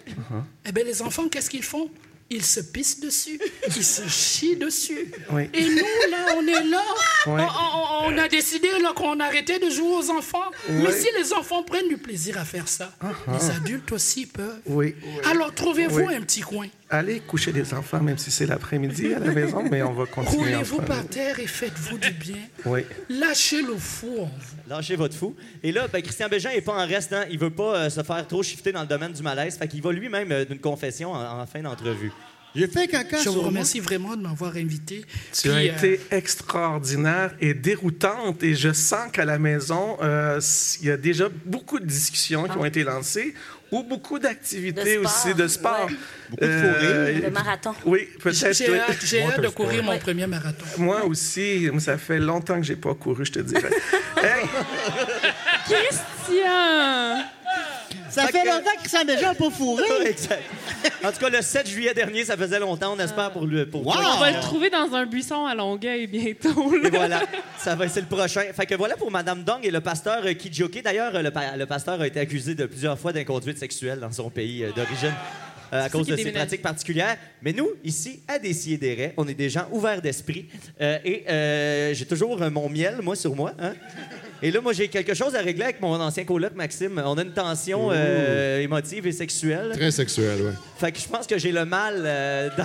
Eh 0.66 0.72
bien, 0.72 0.84
les 0.84 1.00
enfants, 1.00 1.28
qu'est-ce 1.28 1.48
qu'ils 1.50 1.62
font? 1.62 1.88
Ils 2.32 2.44
se 2.44 2.60
pissent 2.60 3.00
dessus, 3.00 3.40
ils 3.76 3.84
se 3.84 4.06
chient 4.08 4.56
dessus. 4.56 5.10
Oui. 5.32 5.50
Et 5.52 5.64
nous, 5.64 6.10
là, 6.10 6.34
on 6.36 6.46
est 6.46 6.64
là. 6.64 6.82
Oui. 7.26 7.40
On, 7.40 8.08
on- 8.08 8.14
on 8.14 8.18
a 8.18 8.28
décidé 8.28 8.68
qu'on 8.96 9.20
arrêtait 9.20 9.58
de 9.58 9.68
jouer 9.68 9.92
aux 9.96 10.10
enfants. 10.10 10.50
Mais 10.68 10.90
si 10.92 11.06
les 11.18 11.32
enfants 11.32 11.62
prennent 11.62 11.88
du 11.88 11.98
plaisir 11.98 12.38
à 12.38 12.44
faire 12.44 12.66
ça, 12.68 12.92
les 13.32 13.50
adultes 13.50 13.92
aussi 13.92 14.26
peuvent. 14.26 14.60
Oui. 14.66 14.94
Alors, 15.30 15.52
trouvez-vous 15.54 16.08
un 16.08 16.20
petit 16.22 16.40
coin? 16.40 16.66
Allez 16.92 17.20
coucher 17.20 17.52
les 17.52 17.72
enfants, 17.72 18.00
même 18.00 18.18
si 18.18 18.32
c'est 18.32 18.46
l'après-midi 18.46 19.14
à 19.14 19.20
la 19.20 19.30
maison, 19.32 19.62
mais 19.70 19.80
on 19.82 19.92
va 19.92 20.06
continuer 20.06 20.54
Roulez-vous 20.54 20.82
par 20.82 21.06
terre 21.06 21.38
et 21.38 21.46
faites-vous 21.46 21.98
du 21.98 22.10
bien. 22.10 22.36
Oui. 22.64 22.80
Lâchez 23.08 23.62
le 23.62 23.76
fou 23.76 24.08
en 24.18 24.24
vous. 24.24 24.56
Lâchez 24.68 24.96
votre 24.96 25.16
fou. 25.16 25.36
Et 25.62 25.70
là, 25.70 25.86
ben, 25.86 26.02
Christian 26.02 26.28
Bégin 26.28 26.50
n'est 26.50 26.60
pas 26.62 26.72
en 26.82 26.86
reste. 26.88 27.12
hein. 27.12 27.26
Il 27.30 27.38
veut 27.38 27.50
pas 27.50 27.76
euh, 27.76 27.90
se 27.90 28.02
faire 28.02 28.26
trop 28.26 28.42
shifter 28.42 28.72
dans 28.72 28.80
le 28.82 28.88
domaine 28.88 29.12
du 29.12 29.22
malaise. 29.22 29.56
Fait 29.56 29.68
qu'il 29.68 29.82
va 29.82 29.92
lui-même 29.92 30.32
euh, 30.32 30.44
d'une 30.44 30.58
confession 30.58 31.12
en, 31.12 31.40
en 31.40 31.46
fin 31.46 31.62
d'entrevue. 31.62 32.10
J'ai 32.56 32.66
fait 32.66 32.88
caca 32.88 33.18
Je 33.22 33.28
vous 33.28 33.36
moi. 33.36 33.44
remercie 33.46 33.78
vraiment 33.78 34.16
de 34.16 34.22
m'avoir 34.22 34.56
invité. 34.56 35.04
Tu 35.32 35.42
Puis, 35.42 35.50
as 35.50 35.54
euh, 35.54 35.76
été 35.76 36.00
extraordinaire 36.10 37.32
et 37.40 37.54
déroutante 37.54 38.42
et 38.42 38.56
je 38.56 38.72
sens 38.72 39.12
qu'à 39.12 39.24
la 39.24 39.38
maison, 39.38 39.96
euh, 40.02 40.40
il 40.80 40.88
y 40.88 40.90
a 40.90 40.96
déjà 40.96 41.28
beaucoup 41.46 41.78
de 41.78 41.84
discussions 41.86 42.48
qui 42.48 42.56
ont 42.58 42.64
été 42.64 42.82
lancées 42.82 43.34
ou 43.72 43.82
beaucoup 43.82 44.18
d'activités 44.18 44.96
De 44.96 45.00
aussi 45.00 45.34
de 45.34 45.46
sport. 45.48 45.86
ouais. 45.88 45.96
Beaucoup 46.30 46.44
de 46.44 46.50
fou 46.50 46.78
rire. 46.80 47.20
Le 47.24 47.30
marathon. 47.30 47.74
Oui, 47.84 48.08
peut-être. 48.22 48.52
J'ai 48.56 48.70
oui. 48.70 48.78
hâte, 48.78 48.98
j'ai 49.04 49.22
hâte 49.22 49.40
de 49.40 49.48
courir 49.48 49.82
mon 49.82 49.98
premier 49.98 50.26
marathon. 50.26 50.64
Moi 50.78 51.04
aussi, 51.04 51.68
ça 51.78 51.98
fait 51.98 52.18
longtemps 52.18 52.56
que 52.60 52.66
j'ai 52.66 52.76
pas 52.76 52.94
couru, 52.94 53.24
je 53.24 53.32
te 53.32 53.40
dirais. 53.40 53.70
Hey, 54.22 54.44
Christian! 55.64 57.24
Ça 58.10 58.26
Fait 58.26 58.32
fait 58.32 58.42
que- 58.42 58.48
longtemps 58.48 59.04
Bégin 59.06 59.28
n'a 59.28 59.34
pas 59.34 59.50
fourré. 59.50 59.84
exact. 60.06 60.42
En 61.04 61.12
tout 61.12 61.18
cas, 61.18 61.28
le 61.30 61.40
7 61.42 61.68
juillet 61.68 61.94
dernier, 61.94 62.24
ça 62.24 62.36
faisait 62.36 62.58
longtemps. 62.58 62.94
On 62.96 62.98
espère 63.02 63.30
pour 63.30 63.46
lui. 63.46 63.64
Pour 63.66 63.86
Wow! 63.86 63.92
toi. 63.94 64.12
On 64.16 64.20
va 64.20 64.30
le 64.32 64.40
trouver 64.40 64.68
dans 64.70 64.92
un 64.94 65.06
buisson 65.06 65.46
à 65.46 65.54
Longueuil 65.54 66.06
bientôt. 66.06 66.72
là. 66.76 66.88
Et 66.88 66.90
voilà, 66.90 67.22
ça 67.58 67.74
va 67.74 67.88
c'est 67.88 68.00
le 68.00 68.06
prochain. 68.06 68.42
Fait 68.54 68.66
que 68.66 68.74
voilà 68.74 68.96
pour 68.96 69.10
Madame 69.10 69.42
Dong 69.44 69.60
et 69.62 69.70
le 69.70 69.80
pasteur 69.80 70.22
euh, 70.24 70.32
Kijioke. 70.34 70.82
D'ailleurs, 70.82 71.14
euh, 71.14 71.22
le, 71.22 71.30
pa- 71.30 71.56
le 71.56 71.66
pasteur 71.66 72.00
a 72.00 72.06
été 72.06 72.20
accusé 72.20 72.54
de 72.54 72.66
plusieurs 72.66 72.98
fois 72.98 73.12
d'inconduite 73.12 73.58
sexuelle 73.58 74.00
dans 74.00 74.12
son 74.12 74.28
pays 74.30 74.64
euh, 74.64 74.72
d'origine. 74.72 75.14
euh, 75.72 75.84
à 75.84 75.88
cause 75.88 76.06
de 76.06 76.16
déménagé? 76.16 76.36
pratiques 76.38 76.62
particulières. 76.62 77.16
Mais 77.42 77.52
nous, 77.52 77.68
ici, 77.84 78.20
à 78.26 78.38
Décider 78.40 79.12
on 79.16 79.28
est 79.28 79.34
des 79.34 79.48
gens 79.50 79.66
ouverts 79.70 80.02
d'esprit. 80.02 80.46
Euh, 80.80 80.98
et 81.04 81.24
euh, 81.28 81.94
j'ai 81.94 82.06
toujours 82.06 82.42
euh, 82.42 82.50
mon 82.50 82.68
miel, 82.68 82.96
moi, 83.02 83.14
sur 83.14 83.34
moi. 83.36 83.52
hein. 83.60 83.72
Et 84.42 84.50
là, 84.50 84.60
moi, 84.60 84.72
j'ai 84.72 84.88
quelque 84.88 85.12
chose 85.12 85.34
à 85.34 85.40
régler 85.40 85.64
avec 85.64 85.80
mon 85.82 86.00
ancien 86.00 86.24
coloc, 86.24 86.54
Maxime. 86.54 87.00
On 87.04 87.18
a 87.18 87.22
une 87.22 87.32
tension 87.32 87.90
euh, 87.92 88.60
émotive 88.60 89.06
et 89.06 89.12
sexuelle. 89.12 89.72
Très 89.74 89.90
sexuel, 89.90 90.38
oui. 90.40 90.52
Fait 90.78 90.92
que 90.92 90.98
je 90.98 91.08
pense 91.08 91.26
que 91.26 91.36
j'ai 91.36 91.52
le 91.52 91.66
mal 91.66 92.02
euh, 92.04 92.48
dans... 92.56 92.64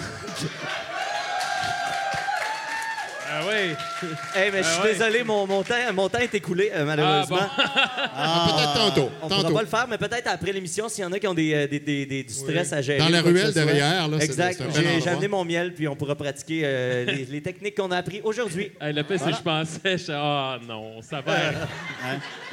Ah 3.37 3.41
oui. 3.47 3.75
Hey, 4.35 4.49
mais 4.51 4.63
je 4.63 4.67
suis 4.67 4.77
Ah 4.79 4.83
ouais. 4.83 4.93
désolé, 4.93 5.23
mon, 5.23 5.47
mon, 5.47 5.63
temps, 5.63 5.75
mon 5.93 6.09
temps 6.09 6.19
est 6.19 6.33
écoulé, 6.35 6.71
euh, 6.73 6.85
malheureusement. 6.85 7.37
Ah, 7.57 8.47
peut-être 8.55 8.73
tantôt. 8.73 9.11
On 9.21 9.27
pourra 9.27 9.41
tantôt. 9.43 9.53
pas 9.55 9.61
le 9.61 9.67
faire, 9.67 9.87
mais 9.89 9.97
peut-être 9.97 10.27
après 10.27 10.51
l'émission, 10.51 10.87
s'il 10.89 11.03
y 11.03 11.07
en 11.07 11.11
a 11.11 11.19
qui 11.19 11.27
ont 11.27 11.33
des, 11.33 11.53
euh, 11.53 11.67
des- 11.67 11.79
des- 11.79 12.05
des- 12.05 12.23
du 12.23 12.33
stress 12.33 12.71
à 12.73 12.81
gérer. 12.81 12.99
Dans 12.99 13.09
la 13.09 13.19
ou 13.19 13.23
quoi 13.23 13.31
que 13.31 13.37
ruelle 13.37 13.47
ce 13.47 13.53
soit. 13.53 13.65
derrière, 13.65 14.07
là, 14.07 14.17
c'est- 14.19 14.25
Exact. 14.25 14.55
c'est 14.57 14.63
un 14.63 14.67
bel 14.67 14.75
J'ai 14.75 14.81
j'ai 14.89 14.95
endroit. 14.97 15.11
amené 15.13 15.27
mon 15.27 15.45
miel, 15.45 15.73
puis 15.73 15.87
on 15.87 15.95
pourra 15.95 16.15
pratiquer 16.15 16.61
euh, 16.65 17.05
les, 17.11 17.25
les 17.25 17.41
techniques 17.41 17.75
qu'on 17.75 17.91
a 17.91 17.97
appris 17.97 18.21
aujourd'hui. 18.23 18.71
Hey, 18.81 18.93
le 18.93 19.03
pire, 19.03 19.19
c'est 19.19 19.31
que 19.31 19.37
je 19.37 19.41
pensais, 19.41 19.97
je... 19.97 20.11
ah 20.11 20.57
non, 20.67 21.01
ça 21.01 21.21
va. 21.21 21.33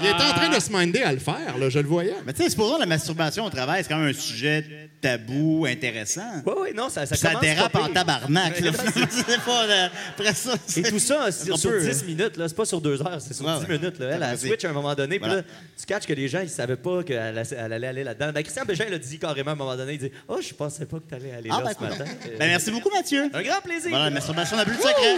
Il 0.00 0.06
était 0.06 0.14
en 0.14 0.32
train 0.34 0.48
de 0.48 0.60
se 0.60 0.70
minder 0.72 1.02
à 1.02 1.12
le 1.12 1.18
faire, 1.18 1.58
là, 1.58 1.68
je 1.68 1.78
le 1.78 1.86
voyais. 1.88 2.14
Mais 2.26 2.32
tu 2.32 2.42
sais, 2.42 2.50
supposons 2.50 2.78
la 2.78 2.86
masturbation 2.86 3.44
au 3.44 3.50
travail, 3.50 3.82
c'est 3.82 3.88
quand 3.88 3.98
même 3.98 4.08
un 4.14 4.18
sujet 4.18 4.64
tabou, 5.00 5.66
intéressant. 5.68 6.42
Oui, 6.46 6.52
oui, 6.62 6.68
non, 6.74 6.88
ça, 6.88 7.06
ça 7.06 7.16
Ça 7.16 7.28
commence 7.28 7.42
dérape 7.42 7.72
pas 7.72 7.80
en 7.82 7.84
pire. 7.86 7.94
tabarnak. 7.94 8.60
là. 8.60 8.70
c'est 9.10 9.40
pas... 9.44 9.64
euh, 9.64 9.88
Après 10.16 10.32
ça, 10.34 10.52
Et 10.80 10.84
c'est- 10.84 10.90
tout 10.90 10.98
ça 10.98 11.30
c'est 11.30 11.44
sur, 11.44 11.54
un 11.54 11.56
sur 11.58 11.70
peu, 11.70 11.80
10 11.80 12.04
minutes, 12.04 12.36
là. 12.36 12.48
C'est 12.48 12.54
pas 12.56 12.64
sur 12.64 12.80
deux 12.80 13.00
heures, 13.02 13.20
c'est 13.20 13.34
sur 13.34 13.44
Ouais, 13.44 13.58
10 13.60 13.66
ouais. 13.68 13.78
minutes. 13.78 13.98
Là. 13.98 14.06
Elle, 14.06 14.12
elle 14.14 14.20
Vas-y. 14.36 14.48
switch 14.48 14.64
à 14.64 14.70
un 14.70 14.72
moment 14.72 14.94
donné, 14.94 15.18
puis 15.18 15.26
Voilà. 15.26 15.42
là, 15.42 15.46
tu 15.78 15.86
catches 15.86 16.06
que 16.06 16.12
les 16.12 16.28
gens, 16.28 16.40
ils 16.40 16.48
savaient 16.50 16.76
pas 16.76 17.02
qu'elle 17.02 17.42
elle 17.52 17.72
allait 17.72 17.86
aller 17.86 18.04
là-dedans. 18.04 18.32
Ben, 18.32 18.42
Christian 18.42 18.64
Bégin 18.64 18.86
l'a 18.88 18.98
dit 18.98 19.18
carrément 19.18 19.50
à 19.50 19.54
un 19.54 19.56
moment 19.56 19.76
donné. 19.76 19.94
Il 19.94 19.98
dit 19.98 20.10
Oh, 20.28 20.38
je 20.40 20.52
pensais 20.54 20.86
pas 20.86 20.98
que 20.98 21.08
tu 21.08 21.14
allais 21.14 21.32
aller 21.32 21.48
Ah, 21.52 21.60
là 21.62 21.64
ben, 21.64 21.74
ce 21.78 21.82
matin. 21.98 22.04
Euh, 22.10 22.36
Ben, 22.38 22.46
merci 22.48 22.70
beaucoup, 22.70 22.90
Mathieu. 22.90 23.30
Un 23.32 23.42
grand 23.42 23.60
plaisir. 23.60 23.90
Voilà, 23.90 24.04
la 24.06 24.10
masturbation 24.10 24.56
n'a 24.56 24.64
plus 24.64 24.76
de 24.76 24.80
secret. 24.82 25.16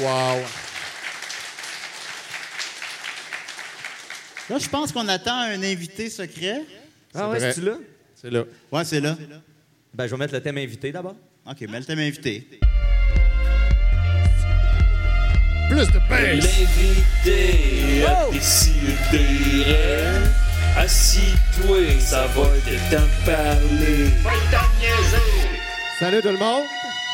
Wow. 0.00 0.42
Là, 4.48 4.58
je 4.58 4.68
pense 4.68 4.92
qu'on 4.92 5.08
attend 5.08 5.38
un 5.40 5.62
invité 5.62 6.08
secret. 6.08 6.62
Ah 7.14 7.30
ouais, 7.30 7.40
c'est-tu 7.40 7.62
là? 7.62 7.78
C'est 8.14 8.30
là. 8.30 8.44
Ouais, 8.70 8.84
c'est 8.84 9.00
là. 9.00 9.16
Ben, 9.92 10.06
je 10.06 10.10
vais 10.12 10.16
mettre 10.18 10.34
le 10.34 10.40
thème 10.40 10.58
invité 10.58 10.92
d'abord. 10.92 11.16
OK, 11.48 11.56
mais 11.68 11.78
le 11.78 11.84
thème 11.84 11.98
invité. 12.00 12.46
Plus 15.68 15.86
de 15.90 15.98
bass. 16.08 16.44
L'invité 16.44 18.04
a 18.06 18.30
décidé. 18.30 19.64
Assis-toi, 20.76 21.98
ça 22.00 22.26
va 22.28 22.44
te 22.64 22.94
t'en 22.94 23.06
parler. 23.24 24.10
Salut 25.98 26.20
tout 26.22 26.28
le 26.28 26.36
monde. 26.38 26.64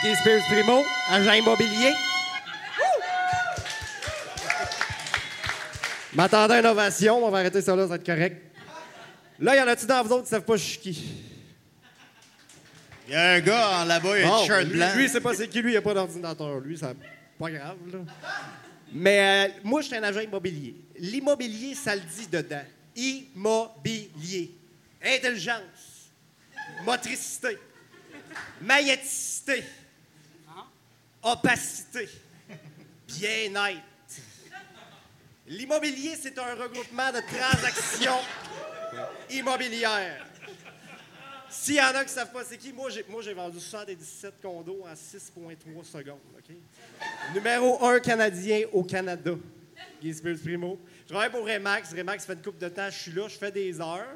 Guy 0.04 0.14
Spears 0.16 0.42
Primo, 0.50 0.82
agent 1.10 1.32
immobilier. 1.32 1.92
M'attendais 6.14 6.54
à 6.54 6.58
une 6.60 6.66
ovation, 6.66 7.24
on 7.24 7.30
va 7.30 7.38
arrêter 7.38 7.62
ça 7.62 7.74
là, 7.74 7.82
ça 7.82 7.88
va 7.88 7.94
être 7.94 8.04
correct. 8.04 8.42
Là, 9.38 9.56
y 9.56 9.60
en 9.60 9.66
a-tu 9.68 9.86
dans 9.86 10.02
vous 10.02 10.12
autres 10.12 10.24
qui 10.24 10.28
savent 10.30 10.42
pas 10.42 10.56
je 10.56 10.62
suis 10.62 10.78
qui? 10.78 11.14
Il 13.08 13.14
y 13.14 13.16
a 13.16 13.30
un 13.32 13.40
gars 13.40 13.68
en 13.80 13.84
là-bas, 13.86 14.18
il 14.18 14.24
a 14.24 14.26
un 14.26 14.30
Bon, 14.30 14.40
t-shirt 14.42 14.64
lui, 14.64 14.76
blanc. 14.76 14.88
lui, 14.96 15.08
c'est 15.08 15.20
pas 15.20 15.34
c'est 15.34 15.48
qui, 15.48 15.62
lui, 15.62 15.72
il 15.72 15.76
a 15.76 15.82
pas 15.82 15.94
d'ordinateur. 15.94 16.58
Lui, 16.60 16.76
c'est 16.78 16.86
pas 17.42 17.50
grave, 17.50 17.76
là. 17.92 17.98
Mais 18.92 19.48
euh, 19.48 19.52
moi, 19.64 19.80
je 19.80 19.86
suis 19.88 19.96
un 19.96 20.02
agent 20.02 20.20
immobilier. 20.20 20.76
L'immobilier, 20.98 21.74
ça 21.74 21.96
le 21.96 22.02
dit 22.02 22.28
dedans. 22.28 22.62
Immobilier. 22.94 24.54
Intelligence. 25.02 26.10
Motricité. 26.84 27.58
Magnéticité. 28.60 29.64
Opacité. 31.22 32.08
Bien-être. 33.08 33.80
L'immobilier, 35.48 36.14
c'est 36.20 36.38
un 36.38 36.54
regroupement 36.54 37.10
de 37.10 37.20
transactions 37.20 38.20
immobilières. 39.30 40.26
S'il 41.52 41.74
y 41.74 41.80
en 41.80 41.94
a 41.94 41.98
qui 42.00 42.06
ne 42.06 42.08
savent 42.08 42.32
pas 42.32 42.44
c'est 42.44 42.56
qui, 42.56 42.72
moi 42.72 42.88
j'ai, 42.88 43.04
moi, 43.08 43.20
j'ai 43.20 43.34
vendu 43.34 43.60
77 43.60 44.40
condos 44.40 44.84
en 44.84 44.94
6,3 44.94 45.84
secondes. 45.84 46.18
OK? 46.36 46.56
Numéro 47.34 47.84
1 47.84 48.00
canadien 48.00 48.62
au 48.72 48.82
Canada. 48.82 49.32
Guy 50.00 50.14
Primo. 50.42 50.78
Je 51.02 51.12
travaille 51.12 51.30
pour 51.30 51.46
Remax. 51.46 51.92
Remax 51.92 52.24
fait 52.24 52.32
une 52.32 52.42
couple 52.42 52.58
de 52.58 52.68
temps, 52.68 52.88
je 52.88 52.98
suis 52.98 53.12
là, 53.12 53.28
je 53.28 53.36
fais 53.36 53.50
des 53.50 53.80
heures. 53.80 54.08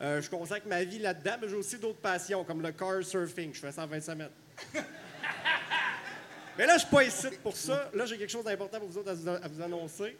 Euh, 0.00 0.20
je 0.20 0.28
consacre 0.28 0.66
ma 0.66 0.82
vie 0.84 0.98
là-dedans, 0.98 1.36
mais 1.40 1.48
j'ai 1.48 1.56
aussi 1.56 1.78
d'autres 1.78 2.00
passions, 2.00 2.44
comme 2.44 2.60
le 2.60 2.72
car 2.72 3.02
surfing. 3.02 3.54
Je 3.54 3.60
fais 3.60 3.72
ça 3.72 3.84
en 3.84 3.86
25 3.86 4.14
mètres. 4.16 4.32
mais 6.58 6.66
là, 6.66 6.74
je 6.74 6.80
suis 6.80 6.90
pas 6.90 7.04
ici 7.04 7.28
pour 7.42 7.56
ça. 7.56 7.90
Là, 7.94 8.06
j'ai 8.06 8.18
quelque 8.18 8.30
chose 8.30 8.44
d'important 8.44 8.80
pour 8.80 8.88
vous 8.88 8.98
autres 8.98 9.10
à 9.10 9.48
vous 9.48 9.62
annoncer. 9.62 10.16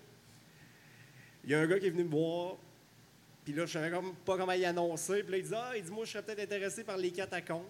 Il 1.45 1.51
y 1.51 1.55
a 1.55 1.61
un 1.61 1.67
gars 1.67 1.79
qui 1.79 1.87
est 1.87 1.91
venu 1.91 2.05
me 2.05 2.11
voir, 2.11 2.57
puis 3.47 3.55
là, 3.55 3.65
je 3.65 3.71
savais 3.71 3.93
comme, 3.93 4.13
pas 4.13 4.37
comment 4.37 4.53
y 4.55 4.65
annoncer. 4.65 5.23
Puis 5.23 5.31
là, 5.31 5.39
il 5.39 5.45
dit 5.45 5.55
Ah, 5.55 5.73
il 5.77 5.85
dit, 5.85 5.91
moi, 5.93 6.05
je 6.05 6.11
serais 6.11 6.23
peut-être 6.25 6.41
intéressé 6.41 6.83
par 6.83 6.97
les 6.97 7.13
catacombes. 7.13 7.63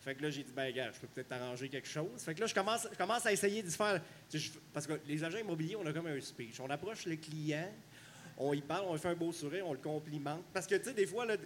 Fait 0.00 0.14
que 0.14 0.22
là, 0.22 0.30
j'ai 0.30 0.42
dit, 0.42 0.52
ben, 0.56 0.72
gars, 0.72 0.90
je 0.90 1.00
peux 1.00 1.06
peut-être 1.06 1.28
t'arranger 1.28 1.68
quelque 1.68 1.86
chose. 1.86 2.08
Fait 2.16 2.34
que 2.34 2.40
là, 2.40 2.46
je 2.46 2.54
commence, 2.54 3.26
à 3.26 3.30
essayer 3.30 3.62
d'y 3.62 3.70
faire. 3.70 4.00
parce 4.72 4.86
que 4.86 4.94
les 5.06 5.22
agents 5.22 5.36
immobiliers, 5.36 5.76
on 5.76 5.84
a 5.84 5.92
comme 5.92 6.06
un 6.06 6.18
speech. 6.18 6.58
On 6.60 6.70
approche 6.70 7.04
le 7.04 7.16
client, 7.16 7.68
on 8.38 8.54
y 8.54 8.62
parle, 8.62 8.86
on 8.88 8.94
lui 8.94 9.00
fait 9.00 9.08
un 9.08 9.14
beau 9.14 9.32
sourire, 9.32 9.68
on 9.68 9.74
le 9.74 9.78
complimente. 9.78 10.44
Parce 10.54 10.66
que, 10.66 10.76
tu 10.76 10.84
sais, 10.84 10.94
des 10.94 11.04
fois, 11.04 11.26
là, 11.26 11.36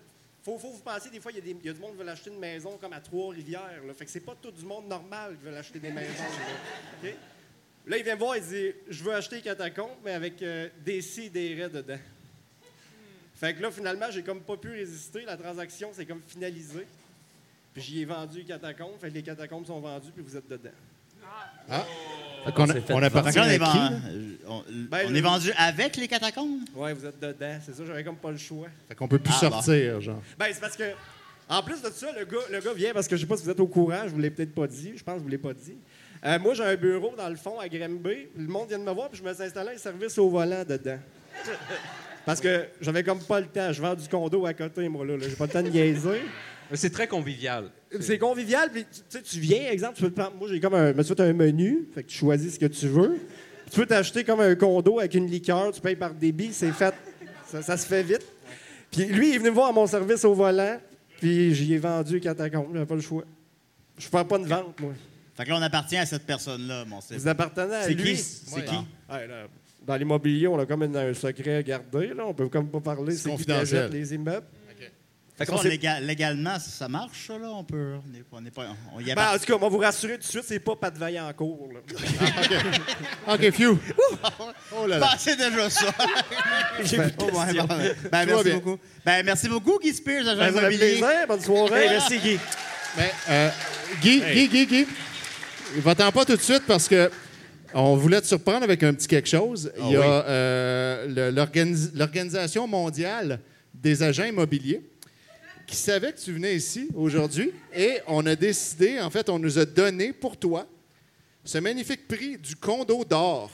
faut, 0.45 0.57
vous 0.57 0.79
penser, 0.79 1.11
des 1.11 1.19
fois, 1.19 1.33
il 1.33 1.45
y, 1.45 1.51
il 1.51 1.67
y 1.67 1.69
a 1.69 1.73
du 1.73 1.81
monde 1.81 1.97
qui 1.97 2.05
veut 2.05 2.09
acheter 2.09 2.31
une 2.31 2.39
maison 2.39 2.79
comme 2.79 2.93
à 2.93 3.01
Trois-Rivières. 3.01 3.83
Fait 3.97 4.05
que 4.05 4.11
c'est 4.13 4.21
pas 4.21 4.37
tout 4.41 4.53
du 4.53 4.65
monde 4.65 4.87
normal 4.87 5.37
qui 5.37 5.43
veut 5.43 5.57
acheter 5.57 5.81
des 5.81 5.91
maisons. 5.91 6.23
là. 7.03 7.99
Il 7.99 8.05
vient 8.05 8.15
me 8.15 8.21
voir, 8.21 8.37
il 8.37 8.45
dit 8.45 8.73
Je 8.89 9.03
veux 9.03 9.15
acheter 9.15 9.37
les 9.37 9.43
catacombes, 9.43 9.99
mais 10.05 10.13
avec 10.13 10.41
euh, 10.43 10.69
des 10.85 11.01
si 11.01 11.23
et 11.23 11.31
des 11.31 11.57
raies 11.57 11.71
dedans. 11.71 11.99
Fait 13.35 13.55
que 13.55 13.63
là, 13.63 13.71
finalement, 13.71 14.07
j'ai 14.11 14.23
comme 14.23 14.41
pas 14.41 14.57
pu 14.57 14.71
résister. 14.71 15.23
La 15.27 15.37
transaction, 15.37 15.91
c'est 15.93 16.07
comme 16.07 16.21
finalisé. 16.27 16.87
Puis 17.75 17.83
j'y 17.83 18.03
ai 18.03 18.05
vendu 18.05 18.39
les 18.39 18.45
catacombes. 18.45 18.93
Fait 19.01 19.09
que 19.09 19.15
les 19.15 19.23
catacombes 19.23 19.67
sont 19.67 19.81
vendus, 19.81 20.11
puis 20.15 20.23
vous 20.27 20.37
êtes 20.37 20.49
dedans. 20.49 20.71
Ah. 21.69 21.85
Fait 22.45 22.53
qu'on 22.53 22.69
a- 22.69 22.75
on 22.91 22.97
a 22.99 23.01
là, 23.09 23.11
on 23.15 23.21
est, 23.23 23.39
avec 23.41 23.63
qui, 23.63 23.79
ven- 23.79 23.91
là? 23.91 23.91
euh, 24.11 24.37
on, 24.47 24.63
Ben, 24.91 25.07
on 25.09 25.15
est 25.15 25.21
vendu 25.23 25.51
avec 25.57 25.97
les 25.97 26.07
catacombes? 26.07 26.61
Ouais, 26.75 26.93
vous 26.93 27.07
êtes 27.07 27.19
dedans. 27.19 27.59
C'est 27.65 27.75
ça, 27.75 27.83
j'avais 27.87 28.05
comme 28.05 28.17
pas 28.17 28.31
le 28.31 28.37
choix. 28.37 28.69
Fait 28.87 28.95
qu'on 28.95 29.09
peut 29.09 29.19
plus 29.19 29.33
Ah, 29.37 29.41
sortir, 29.51 30.01
genre. 30.01 30.23
Ben, 30.39 30.47
c'est 30.53 30.61
parce 30.61 30.77
que, 30.77 30.85
en 31.49 31.63
plus 31.63 31.81
de 31.81 31.89
ça, 31.91 32.09
le 32.13 32.25
gars, 32.27 32.39
le 32.51 32.61
gars 32.61 32.75
vient 32.75 32.93
parce 32.93 33.09
que 33.09 33.17
je 33.17 33.23
sais 33.23 33.27
pas 33.27 33.37
si 33.39 33.45
vous 33.45 33.51
êtes 33.51 33.61
au 33.61 33.67
courant, 33.67 34.03
je 34.05 34.11
vous 34.11 34.21
l'ai 34.21 34.31
peut-être 34.31 34.55
pas 34.55 34.67
dit, 34.67 34.93
je 34.97 35.03
pense 35.03 35.15
que 35.15 35.21
je 35.21 35.25
vous 35.25 35.31
l'ai 35.31 35.39
pas 35.39 35.55
dit. 35.55 35.75
Euh, 36.25 36.39
moi, 36.39 36.53
j'ai 36.55 36.65
un 36.65 36.77
bureau 36.77 37.15
dans 37.17 37.29
le 37.31 37.37
fond 37.37 37.59
à 37.59 37.69
Grimby. 37.69 38.29
Le 38.37 38.47
monde 38.47 38.69
vient 38.69 38.79
de 38.79 38.85
me 38.85 38.93
voir, 38.93 39.09
puis 39.09 39.19
je 39.19 39.25
me 39.27 39.33
suis 39.35 39.43
installé 39.43 39.71
un 39.75 39.79
service 39.79 40.17
au 40.19 40.29
volant 40.29 40.65
dedans. 40.65 40.99
Parce 42.27 42.41
que 42.41 42.65
j'avais 42.81 43.03
comme 43.03 43.21
pas 43.21 43.41
le 43.41 43.47
temps. 43.47 43.73
Je 43.73 43.81
vends 43.83 43.95
du 43.95 44.09
condo 44.09 44.47
à 44.47 44.55
côté, 44.55 44.89
moi, 44.89 45.05
là. 45.05 45.17
là. 45.17 45.27
J'ai 45.29 45.37
pas 45.37 45.47
le 45.47 45.51
temps 45.53 45.63
de 45.63 45.69
niaiser. 45.69 46.23
Mais 46.71 46.77
C'est 46.77 46.91
très 46.91 47.07
convivial. 47.07 47.71
C'est 48.01 48.19
convivial, 48.19 48.71
puis 48.73 48.85
tu, 48.85 49.01
tu 49.01 49.05
sais, 49.19 49.23
tu 49.23 49.39
viens, 49.41 49.71
exemple, 49.71 49.95
tu 49.97 50.03
peux 50.03 50.11
te 50.11 50.19
prendre- 50.21 50.35
moi 50.37 50.49
j'ai 50.51 50.59
comme 50.59 50.75
un, 50.75 50.93
fait 50.95 51.21
un 51.21 51.33
menu, 51.33 51.87
fait 51.95 52.03
que 52.03 52.09
tu 52.09 52.17
choisis 52.19 52.55
ce 52.55 52.59
que 52.59 52.67
tu 52.67 52.89
veux. 52.89 53.19
Tu 53.71 53.79
peux 53.79 53.87
t'acheter 53.87 54.25
comme 54.25 54.41
un 54.41 54.55
condo 54.57 54.99
avec 54.99 55.15
une 55.15 55.29
liqueur, 55.29 55.71
tu 55.73 55.81
payes 55.81 55.95
par 55.95 56.13
débit, 56.15 56.53
c'est 56.53 56.73
fait, 56.73 56.93
ça, 57.47 57.63
ça 57.63 57.77
se 57.77 57.87
fait 57.87 58.03
vite. 58.03 58.27
Puis 58.91 59.05
lui, 59.05 59.29
il 59.29 59.35
est 59.35 59.39
venu 59.39 59.51
me 59.51 59.55
voir 59.55 59.69
à 59.69 59.73
mon 59.73 59.87
service 59.87 60.25
au 60.25 60.35
volant, 60.35 60.79
puis 61.21 61.55
j'y 61.55 61.75
ai 61.75 61.79
vendu 61.79 62.19
catacombes, 62.19 62.71
j'avais 62.73 62.87
pas 62.87 62.95
le 62.97 63.01
choix. 63.01 63.23
Je 63.99 64.09
fais 64.09 64.25
pas 64.25 64.39
de 64.39 64.47
vente, 64.47 64.81
moi. 64.81 64.93
Fait 65.37 65.45
que 65.45 65.51
là, 65.51 65.57
on 65.59 65.63
appartient 65.63 65.97
à 65.97 66.07
cette 66.07 66.25
personne-là, 66.25 66.85
mon 66.87 67.01
Steve. 67.01 67.19
Vous 67.19 67.29
appartenez 67.29 67.75
à 67.75 67.83
C'est 67.85 67.95
lui. 67.95 68.15
qui? 68.15 68.17
C'est 68.17 68.57
Ouais. 68.57 68.65
qui? 68.65 68.75
Ouais, 69.13 69.27
là, 69.29 69.45
dans 69.87 69.97
l'immobilier, 69.97 70.49
on 70.49 70.59
a 70.59 70.67
comme 70.67 70.83
une- 70.83 70.97
un 70.97 71.15
secret 71.15 71.63
gardé, 71.65 72.09
là. 72.15 72.25
On 72.27 72.35
peut 72.35 72.49
comme 72.49 72.69
pas 72.71 72.81
parler, 72.81 73.15
C'est 73.17 73.31
confidentiel. 73.31 73.91
les 73.93 74.15
immeubles. 74.15 74.47
Fait 75.37 75.47
s'est- 75.47 75.69
légal- 75.69 76.05
légalement, 76.07 76.61
ça, 76.61 76.71
ça 76.71 76.87
marche, 76.89 77.27
ça, 77.27 77.37
là? 77.37 77.49
On 77.51 77.65
peut... 77.65 77.95
On 78.09 78.15
est, 78.17 78.23
on 78.31 78.47
est 78.47 78.53
pas... 78.53 78.67
On 78.95 79.01
y 79.01 79.13
Ben, 79.13 79.31
en 79.35 79.37
tout 79.37 79.45
cas, 79.47 79.55
on 79.55 79.59
va 79.59 79.69
vous 79.69 79.79
rassurer 79.79 80.13
tout 80.13 80.21
de 80.21 80.27
suite, 80.27 80.45
c'est 80.47 80.61
pas 80.61 80.77
Pat 80.77 80.97
Vaillancourt, 80.97 81.71
là. 81.75 81.81
OK, 83.35 83.51
few. 83.51 83.77
Oh 84.77 84.87
là 84.87 84.99
là. 84.99 85.07
Ben, 85.11 85.17
c'est 85.19 85.37
déjà 85.37 85.69
ça. 85.69 85.87
J'ai 86.85 86.99
de 86.99 87.03
Oh. 87.19 87.27
Ben, 87.27 87.27
Tout 87.29 87.35
va 87.35 87.47
merci 88.27 88.45
bien. 88.45 88.55
beaucoup. 88.55 88.79
Ben, 89.05 89.25
merci 89.25 89.49
beaucoup, 89.49 89.79
Guy 89.81 89.93
Spears, 89.93 90.29
agent 90.29 90.37
Ben, 90.39 90.53
ça 90.53 90.61
immobilier. 90.61 90.79
plaisir, 90.79 91.27
bonne 91.29 91.41
soirée. 91.41 91.83
Hey, 91.85 91.91
merci, 91.91 92.19
Guy. 92.19 92.39
Mais, 92.97 93.13
euh, 93.29 93.51
Guy, 94.01 94.21
Guy, 94.33 94.49
Guy, 94.49 94.67
Guy, 94.67 94.87
va-t'en 95.79 96.13
pas 96.13 96.25
tout 96.25 96.37
de 96.37 96.43
suite 96.43 96.63
parce 96.67 96.87
que 96.89 97.11
on 97.75 97.97
voulait 97.97 98.21
te 98.21 98.27
surprendre 98.27 98.63
avec 98.63 98.83
un 98.83 98.95
petit 98.95 99.09
quelque 99.09 99.29
chose. 99.29 99.73
Il 99.79 99.91
y 99.91 99.97
a 99.97 100.25
euh, 100.27 101.33
l'Organisation 101.95 102.67
mondiale 102.67 103.41
des 103.75 104.03
agents 104.03 104.25
immobiliers 104.25 104.83
qui 105.67 105.77
savait 105.77 106.13
que 106.13 106.21
tu 106.21 106.33
venais 106.33 106.55
ici 106.55 106.89
aujourd'hui 106.95 107.53
et 107.75 107.99
on 108.07 108.25
a 108.27 108.37
décidé, 108.37 109.01
en 109.01 109.11
fait, 109.11 109.29
on 109.29 109.39
nous 109.39 109.59
a 109.59 109.65
donné 109.65 110.13
pour 110.13 110.37
toi 110.37 110.67
ce 111.45 111.59
magnifique 111.59 112.07
prix 112.07 112.39
du 112.39 112.57
condo 112.57 113.05
d'or. 113.05 113.51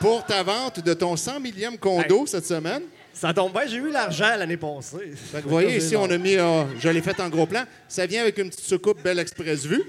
Pour 0.00 0.24
ta 0.26 0.42
vente 0.42 0.84
de 0.84 0.92
ton 0.94 1.16
100 1.16 1.40
millième 1.40 1.78
condo 1.78 2.26
cette 2.26 2.46
semaine. 2.46 2.82
Ça 3.12 3.32
tombe 3.32 3.52
bien, 3.52 3.66
j'ai 3.66 3.76
eu 3.76 3.90
l'argent 3.90 4.36
l'année 4.36 4.56
passée. 4.56 5.12
Vous 5.32 5.48
voyez, 5.48 5.76
ici, 5.78 5.94
on 5.96 6.10
a 6.10 6.18
mis, 6.18 6.34
euh, 6.34 6.64
je 6.80 6.88
l'ai 6.88 7.00
fait 7.00 7.18
en 7.20 7.28
gros 7.28 7.46
plan. 7.46 7.62
Ça 7.88 8.06
vient 8.06 8.22
avec 8.22 8.36
une 8.38 8.50
petite 8.50 8.66
soucoupe 8.66 9.00
Belle 9.02 9.20
Express 9.20 9.64
Vue. 9.64 9.82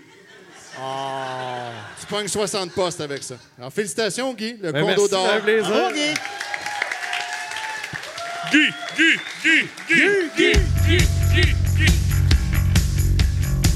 Tu 1.99 2.05
pognes 2.07 2.27
60 2.27 2.71
postes 2.71 3.01
avec 3.01 3.23
ça. 3.23 3.35
Alors, 3.57 3.71
félicitations, 3.71 4.33
Guy. 4.33 4.57
Le 4.61 4.71
Ben, 4.71 4.85
condo 4.85 5.07
d'or. 5.07 5.25
Bravo, 5.27 5.93
Guy. 5.93 6.13
Guy, 8.51 8.69
Guy, 8.97 9.19
Guy, 9.43 9.69
Guy, 9.87 10.01
Guy, 10.37 10.51
Guy, 10.87 10.97
Guy, 11.33 11.55
Guy. 11.77 11.91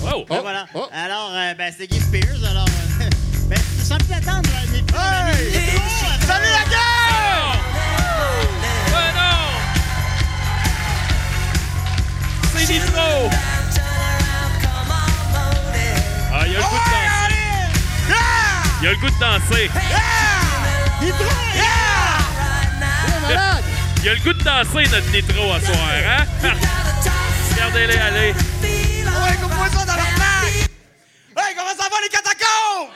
Oh! 0.04 0.26
Ben 0.30 0.42
voilà. 0.42 0.66
oh. 0.74 0.88
Alors, 0.94 1.32
euh, 1.34 1.54
ben, 1.56 1.74
c'est 1.78 1.88
Guy 1.88 2.00
Spears. 2.00 2.44
Alors, 2.50 2.66
euh, 3.02 3.10
ben, 3.50 3.60
sans 3.84 3.98
plus 3.98 4.14
attendre, 4.14 4.50
euh, 4.50 4.72
mes 4.72 4.80
Hey! 4.80 5.80
Salut 6.26 6.52
la 6.52 6.66
gang! 6.70 7.58
Ouais, 8.94 9.12
non! 9.16 9.40
C'est 12.56 12.74
Nitro! 12.74 13.30
Il 18.82 18.88
a 18.88 18.92
le 18.92 18.98
goût 18.98 19.10
de 19.10 19.20
danser. 19.20 19.70
Il 24.02 24.10
a 24.10 24.14
le 24.14 24.20
goût 24.22 24.32
de 24.32 24.42
danser, 24.42 24.88
notre 24.90 25.12
Nitro, 25.12 25.52
à 25.52 25.60
soir, 25.60 25.78
hein? 26.08 26.26
Regardez-les 27.52 27.98
aller. 27.98 28.34
Ouais, 28.64 29.36
coupe-moi 29.42 29.68
ça 29.68 29.86
dans 29.86 29.96
l'arnaque! 29.96 30.70
Hey, 31.38 31.56
comment 31.58 31.76
ça 31.78 31.90
va 31.90 31.98
les 32.02 32.08
catacombes? 32.08 32.90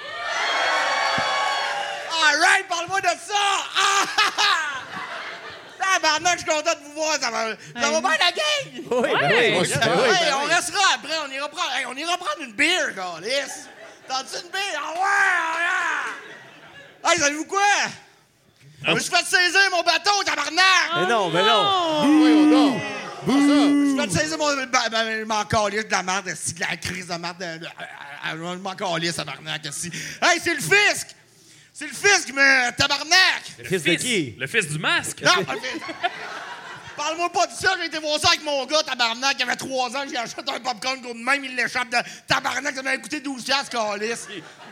Alright, 2.30 2.68
parle-moi 2.70 3.02
de 3.02 3.08
ça! 3.08 3.34
Ah! 3.78 4.06
ah, 4.18 4.32
ah! 4.38 6.20
Je 6.34 6.38
suis 6.38 6.48
content 6.48 6.72
de 6.72 6.86
vous 6.86 6.94
voir. 6.94 7.18
Ça 7.20 7.30
va, 7.30 7.50
ça 7.50 7.92
va 7.92 8.00
bien 8.00 8.10
la 8.12 8.32
gang? 8.32 8.84
Oui, 8.90 9.10
ben 9.20 9.60
oui. 9.60 9.70
Ben 9.76 9.92
oui. 9.98 10.16
hey, 10.16 10.34
on 10.34 10.46
restera 10.46 10.84
après, 10.96 11.18
on 11.28 11.32
ira 11.32 11.50
prendre, 11.50 11.72
hey, 11.78 11.86
on 11.88 11.96
ira 11.96 12.18
prendre 12.18 12.42
une 12.42 12.54
bière, 12.54 12.94
Galice. 12.96 13.68
T'as-tu 14.08 14.44
une 14.46 14.52
bière? 14.52 14.82
Ah 14.84 14.92
ouais, 14.94 15.60
ouais! 17.08 17.12
Hey, 17.14 17.20
savez-vous 17.20 17.46
quoi? 17.46 17.62
Je 18.86 18.92
me 18.94 19.00
suis 19.00 19.10
fait 19.10 19.26
saisir 19.26 19.62
mon 19.72 19.82
bateau, 19.84 20.24
tabarnak! 20.26 20.62
Mais 20.98 21.06
non, 21.08 21.30
mais 21.30 21.44
non. 21.44 22.20
Voyons 22.20 22.50
donc. 22.50 22.82
Pas 23.26 23.32
ça. 23.32 23.40
Je 23.40 23.96
vais 24.02 24.08
te 24.08 24.12
saisir 24.14 24.38
mon. 24.38 24.54
Ben, 24.56 24.68
ben, 24.92 25.20
je 25.20 25.24
m'en 25.24 25.46
calisse 25.46 25.86
de 25.86 25.92
la 25.92 26.04
merde, 26.04 26.26
de 26.26 26.60
la 26.60 26.78
crise 26.78 27.08
de 27.08 27.14
merde. 27.16 27.38
de- 27.40 27.58
de- 27.60 27.68
Je 28.32 28.38
m'en 28.58 28.76
calisse, 28.76 29.16
tabarnak, 29.16 29.66
esti. 29.66 29.90
Hey, 30.22 30.40
c'est 30.44 30.54
le 30.56 30.62
fisc! 30.62 31.08
C'est 31.74 31.88
le 31.88 31.94
fisc, 31.94 32.32
mais 32.34 32.72
tabarnak! 32.74 33.44
Le 33.60 33.64
Fils 33.66 33.84
de 33.84 33.94
qui? 33.96 34.36
Le 34.38 34.48
fils 34.48 34.68
du 34.68 34.78
masque. 34.80 35.22
Non, 35.22 35.44
pas 35.46 35.54
le 35.56 35.60
fisc. 35.62 35.82
Parle-moi 36.96 37.32
pas 37.32 37.48
de 37.48 37.54
ça, 37.54 37.76
j'ai 37.80 37.88
été 37.88 38.00
voir 38.00 38.20
ça 38.20 38.30
avec 38.30 38.44
mon 38.44 38.66
gars, 38.66 38.84
tabarnak, 38.84 39.36
il 39.40 39.44
avait 39.44 39.56
3 39.56 39.96
ans, 39.96 40.04
j'ai 40.10 40.18
acheté 40.18 40.42
un 40.48 40.60
popcorn 40.60 41.02
de 41.02 41.14
même, 41.14 41.44
il 41.44 41.56
l'échappe 41.56 41.90
de 41.90 41.98
tabarnak, 42.28 42.76
ça 42.76 42.84
m'a 42.84 42.98
coûté 42.98 43.20
12 43.20 43.44
piastres, 43.44 43.70
calice. 43.72 44.28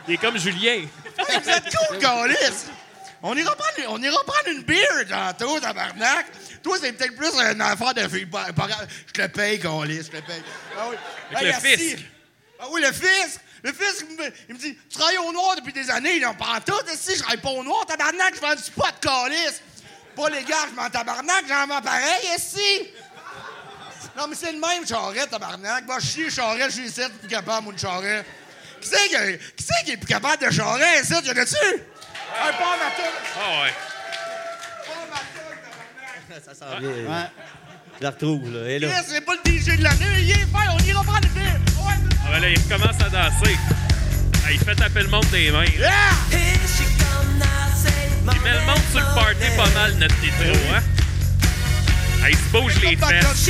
Il 0.06 0.14
est 0.14 0.16
comme 0.18 0.38
Julien. 0.38 0.84
Vous 1.18 1.50
êtes 1.50 1.76
cool, 1.76 1.98
calice! 1.98 2.66
On 3.24 3.36
ira 3.36 3.54
prendre, 3.54 3.88
on 3.88 4.02
ira 4.02 4.24
prendre 4.24 4.48
une 4.48 4.62
bière 4.62 5.06
tantôt, 5.08 5.60
tabarnak. 5.60 6.26
Toi, 6.62 6.76
c'est 6.80 6.92
peut-être 6.92 7.16
plus 7.16 7.32
une 7.34 7.60
affaire 7.60 7.94
de 7.94 8.08
fille. 8.08 8.28
Je 9.06 9.12
te 9.12 9.22
le 9.22 9.28
paye, 9.28 9.60
calice, 9.60 10.06
je 10.06 10.10
te 10.10 10.16
le 10.16 10.22
paye. 10.22 10.42
Ah 10.76 10.86
oui. 10.90 10.96
Avec 11.34 11.54
le 11.54 11.60
fisc. 11.60 11.98
Ah 12.60 12.66
oui, 12.70 12.80
le 12.80 12.92
fisc. 12.92 13.40
Le 13.64 13.72
fisc, 13.72 14.06
il 14.10 14.16
me, 14.16 14.32
il 14.48 14.54
me 14.56 14.60
dit 14.60 14.76
Tu 14.90 14.98
travailles 14.98 15.18
au 15.18 15.32
noir 15.32 15.54
depuis 15.56 15.72
des 15.72 15.88
années. 15.88 16.20
Pas 16.20 16.56
en 16.56 16.60
tout. 16.60 16.74
Si, 16.96 17.14
je 17.14 17.20
travaille 17.20 17.40
pas 17.40 17.50
au 17.50 17.62
noir, 17.62 17.86
tabarnak, 17.86 18.34
je 18.34 18.40
vends 18.40 18.54
du 18.54 18.70
pot, 18.72 18.84
calice. 19.00 19.62
Pas 20.16 20.28
légal, 20.28 20.68
je 20.70 20.74
m'en 20.74 20.90
tabarnak, 20.90 21.44
j'en 21.48 21.66
vends 21.66 21.80
pareil, 21.80 22.26
ici. 22.36 22.88
Non, 24.16 24.26
mais 24.28 24.36
c'est 24.36 24.52
le 24.52 24.58
même, 24.58 24.86
charret, 24.86 25.26
tabarnak. 25.26 25.86
Va 25.86 25.98
chier, 26.00 26.28
charret, 26.30 26.66
je 26.66 26.74
suis 26.74 26.86
ici, 26.88 27.00
plus 27.20 27.28
capable, 27.28 27.66
mon 27.66 27.76
charret. 27.76 28.24
Qui 28.80 28.88
c'est 28.88 29.08
qui, 29.08 29.38
qui 29.56 29.64
c'est 29.64 29.84
qui 29.84 29.92
est 29.92 29.96
plus 29.96 30.06
capable 30.06 30.44
de 30.44 30.50
charret, 30.50 31.00
ici? 31.00 31.14
Y'en 31.14 31.32
a-tu? 31.32 31.32
Un 31.34 32.52
pas 32.52 32.76
ma. 32.76 32.90
Ah 33.36 33.62
ouais. 33.62 33.72
Pas 34.86 35.06
ma 35.10 35.20
tabarnak. 36.28 36.44
Ça 36.44 36.54
s'en 36.54 36.78
vient. 36.78 36.90
Ouais. 36.90 37.28
Je 37.98 38.02
la 38.04 38.10
retrouve, 38.10 38.52
là. 38.52 38.60
Elle 38.66 38.84
est 38.84 38.88
là. 38.88 39.02
C'est 39.06 39.20
pas 39.22 39.34
le 39.34 39.50
DJ 39.50 39.78
de 39.78 39.82
l'année, 39.82 40.06
il 40.18 40.30
est 40.30 40.34
fait, 40.34 40.68
on 40.70 40.78
ira 40.78 41.02
prendre 41.02 41.24
une 41.24 41.32
bière. 41.32 41.60
Ouais. 41.78 41.94
Ah 42.26 42.30
ben 42.32 42.40
là, 42.40 42.48
il 42.50 42.58
recommence 42.58 43.00
à 43.00 43.08
danser. 43.08 43.56
Il 44.50 44.58
fait 44.58 44.74
taper 44.74 45.02
le 45.02 45.08
monde 45.08 45.24
des 45.30 45.50
mains. 45.50 45.64
Yeah! 45.64 45.90
Il 46.32 46.38
met 48.42 48.52
le 48.52 48.60
monde 48.66 48.78
sur 48.90 49.00
le 49.00 49.14
party 49.14 49.46
pas 49.56 49.68
mal, 49.70 49.94
notre 49.94 50.14
Nitro, 50.20 50.52
hein? 50.74 50.80
Ah, 52.22 52.30
il 52.30 52.36
se 52.36 52.42
bouge 52.52 52.80
les 52.82 52.96
fesses. 52.96 53.48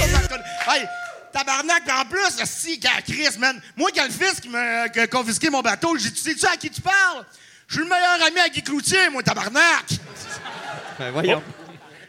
Hey, 0.68 0.86
tabarnak, 1.32 1.82
en 1.90 2.04
plus, 2.06 2.44
si, 2.44 2.78
Chris, 2.80 3.36
man, 3.38 3.60
moi, 3.76 3.90
quand 3.94 4.04
le 4.04 4.10
fils 4.10 4.40
qui 4.40 4.48
m'a 4.48 4.88
confisqué 5.10 5.50
mon 5.50 5.60
bateau, 5.60 5.96
j'ai 5.98 6.10
dit, 6.10 6.20
sais-tu 6.20 6.46
à 6.46 6.56
qui 6.56 6.70
tu 6.70 6.80
parles? 6.80 7.24
Je 7.68 7.74
suis 7.74 7.82
le 7.82 7.88
meilleur 7.88 8.22
ami 8.26 8.38
à 8.40 8.48
Guy 8.48 8.62
Cloutier, 8.62 9.08
moi, 9.10 9.22
tabarnak! 9.22 9.84
Ben, 10.98 11.10
voyons. 11.10 11.42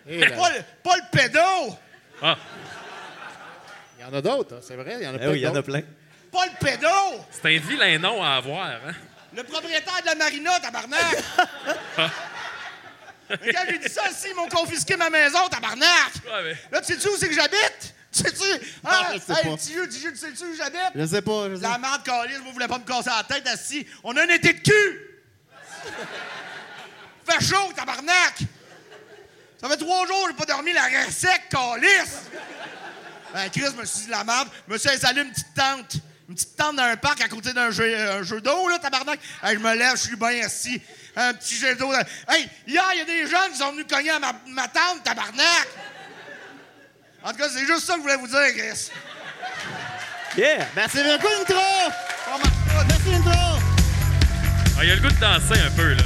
Ben, 0.06 0.36
Pas 0.36 0.50
le, 0.50 0.62
pas 0.84 0.96
le 0.98 1.04
pédo! 1.18 1.78
Ah, 2.22 2.38
Il 3.98 4.04
y 4.04 4.06
en 4.06 4.14
a 4.14 4.22
d'autres, 4.22 4.56
hein, 4.56 4.60
c'est 4.66 4.76
vrai. 4.76 4.96
Il 5.00 5.04
y 5.06 5.08
en 5.08 5.16
a 5.16 5.18
Eh 5.22 5.28
oui, 5.28 5.40
il 5.40 5.42
y 5.42 5.48
en 5.48 5.56
a 5.56 5.64
plein. 5.64 5.82
Pas 6.34 6.46
le 6.48 6.52
pédo! 6.60 6.88
c'est 7.30 7.46
un 7.46 7.60
vilain 7.60 8.00
nom 8.00 8.24
à 8.24 8.32
avoir, 8.38 8.66
hein? 8.66 8.94
Le 9.36 9.44
propriétaire 9.44 10.02
de 10.02 10.08
la 10.08 10.16
marina, 10.16 10.60
tabarnak! 10.60 11.24
Mais 13.30 13.54
quand 13.54 13.64
j'ai 13.70 13.78
dit 13.78 13.90
ça, 13.90 14.02
si, 14.12 14.30
ils 14.30 14.36
m'ont 14.36 14.50
confisqué 14.50 14.98
ma 14.98 15.12
maison, 15.12 15.48
tabarnak! 15.50 16.14
Ouais, 16.26 16.44
mais... 16.44 16.58
Là, 16.72 16.82
tu 16.82 16.94
sais-tu 16.94 17.08
où 17.08 17.18
c'est 17.18 17.30
que 17.30 17.36
j'habite? 17.36 17.96
Tu 18.12 18.20
sais-tu? 18.20 18.66
Hein? 18.84 19.14
je 19.14 19.20
sais 19.20 19.34
hey, 19.34 19.50
pas. 19.50 19.56
petit 19.58 19.74
jeu, 19.74 19.88
petit 19.88 20.00
jeu, 20.02 20.12
tu 20.12 20.18
sais-tu 20.18 20.44
où 20.44 20.56
j'habite? 20.56 20.92
Je 20.94 21.06
sais 21.06 21.22
pas, 21.22 21.50
je 21.50 21.56
sais 21.56 21.62
La 21.62 21.78
merde, 21.78 22.04
calice, 22.04 22.40
vous 22.40 22.52
voulez 22.52 22.68
pas 22.68 22.78
me 22.78 22.84
casser 22.84 23.10
la 23.10 23.24
tête, 23.24 23.48
assis. 23.48 23.88
On 24.04 24.16
a 24.18 24.24
un 24.24 24.30
été 24.30 24.54
de 24.54 24.60
cul! 24.60 25.24
Fait 27.30 27.44
chaud, 27.44 27.72
tabarnak! 27.76 28.40
Ça 29.60 29.70
fait 29.70 29.78
trois 29.78 30.06
jours 30.06 30.26
que 30.26 30.32
j'ai 30.32 30.38
pas 30.38 30.46
dormi, 30.46 30.74
la 30.74 30.84
raie 30.84 31.10
sec, 31.10 31.44
calice! 31.50 32.30
Ben, 33.34 33.50
Chris, 33.50 33.64
je 33.74 33.82
me 33.82 33.86
suis 33.86 34.00
dit 34.02 34.06
de 34.08 34.12
la 34.12 34.24
merde. 34.24 34.50
Je 34.68 34.74
me 34.74 34.78
suis 34.78 34.90
installé 34.90 35.22
une 35.22 35.32
petite 35.32 35.54
tente. 35.56 35.96
Une 36.34 36.38
petite 36.38 36.56
tente 36.56 36.78
dans 36.78 36.82
un 36.82 36.98
parc 36.98 37.22
à 37.22 37.28
côté 37.28 37.54
d'un 37.54 37.70
jeu, 37.70 37.96
un 37.96 38.24
jeu 38.24 38.42
d'eau, 38.42 38.68
là, 38.68 38.80
tabarnak? 38.80 39.20
Hey, 39.44 39.54
je 39.54 39.60
me 39.60 39.76
lève, 39.76 39.96
je 39.96 40.02
suis 40.02 40.16
bien 40.16 40.44
assis. 40.44 40.82
Un 41.16 41.32
petit 41.36 41.56
jet 41.58 41.76
d'eau. 41.76 41.92
là. 41.92 42.04
Hey, 42.28 42.50
hier, 42.66 42.84
il 42.94 42.98
y 42.98 43.02
a 43.02 43.06
des 43.06 43.28
jeunes 43.28 43.52
qui 43.52 43.60
sont 43.60 43.72
venus 43.72 43.86
cogner 43.88 44.10
à 44.10 44.18
ma, 44.18 44.34
ma 44.48 44.68
tente, 44.68 45.04
tabarnak! 45.04 45.68
En 47.24 47.30
tout 47.30 47.38
cas, 47.38 47.50
c'est 47.54 47.68
juste 47.68 47.86
ça 47.86 47.94
que 47.94 48.00
je 48.00 48.02
voulais 48.02 48.16
vous 48.16 48.26
dire, 48.26 48.40
Chris. 48.58 48.90
Yeah! 50.36 50.66
Merci 50.76 51.04
beaucoup, 51.04 51.34
Nitro! 51.38 51.62
Merci, 52.88 53.10
Nitro! 53.10 53.32
Ah, 54.76 54.84
il 54.84 54.90
a 54.90 54.96
le 54.96 55.02
goût 55.02 55.10
de 55.10 55.20
danser 55.20 55.62
un 55.62 55.72
peu, 55.76 55.94
là. 55.94 56.04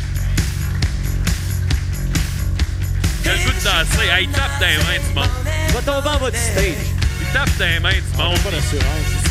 Il 3.24 3.30
a 3.30 3.34
le 3.34 3.44
goût 3.46 3.52
de 3.52 3.64
danser. 3.64 4.10
Ah, 4.12 4.20
il 4.20 4.30
tape 4.32 4.60
dans 4.60 4.68
les 4.68 4.76
mains 4.76 5.14
monde. 5.16 5.30
Va 5.70 5.82
tomber 5.82 6.10
en 6.10 6.20
mode 6.20 6.36
stage. 6.36 6.97
Tape 7.34 7.50
les 7.60 7.80
mains 7.80 7.90
du 7.92 8.18
monde. 8.18 8.38
Pas 8.40 8.52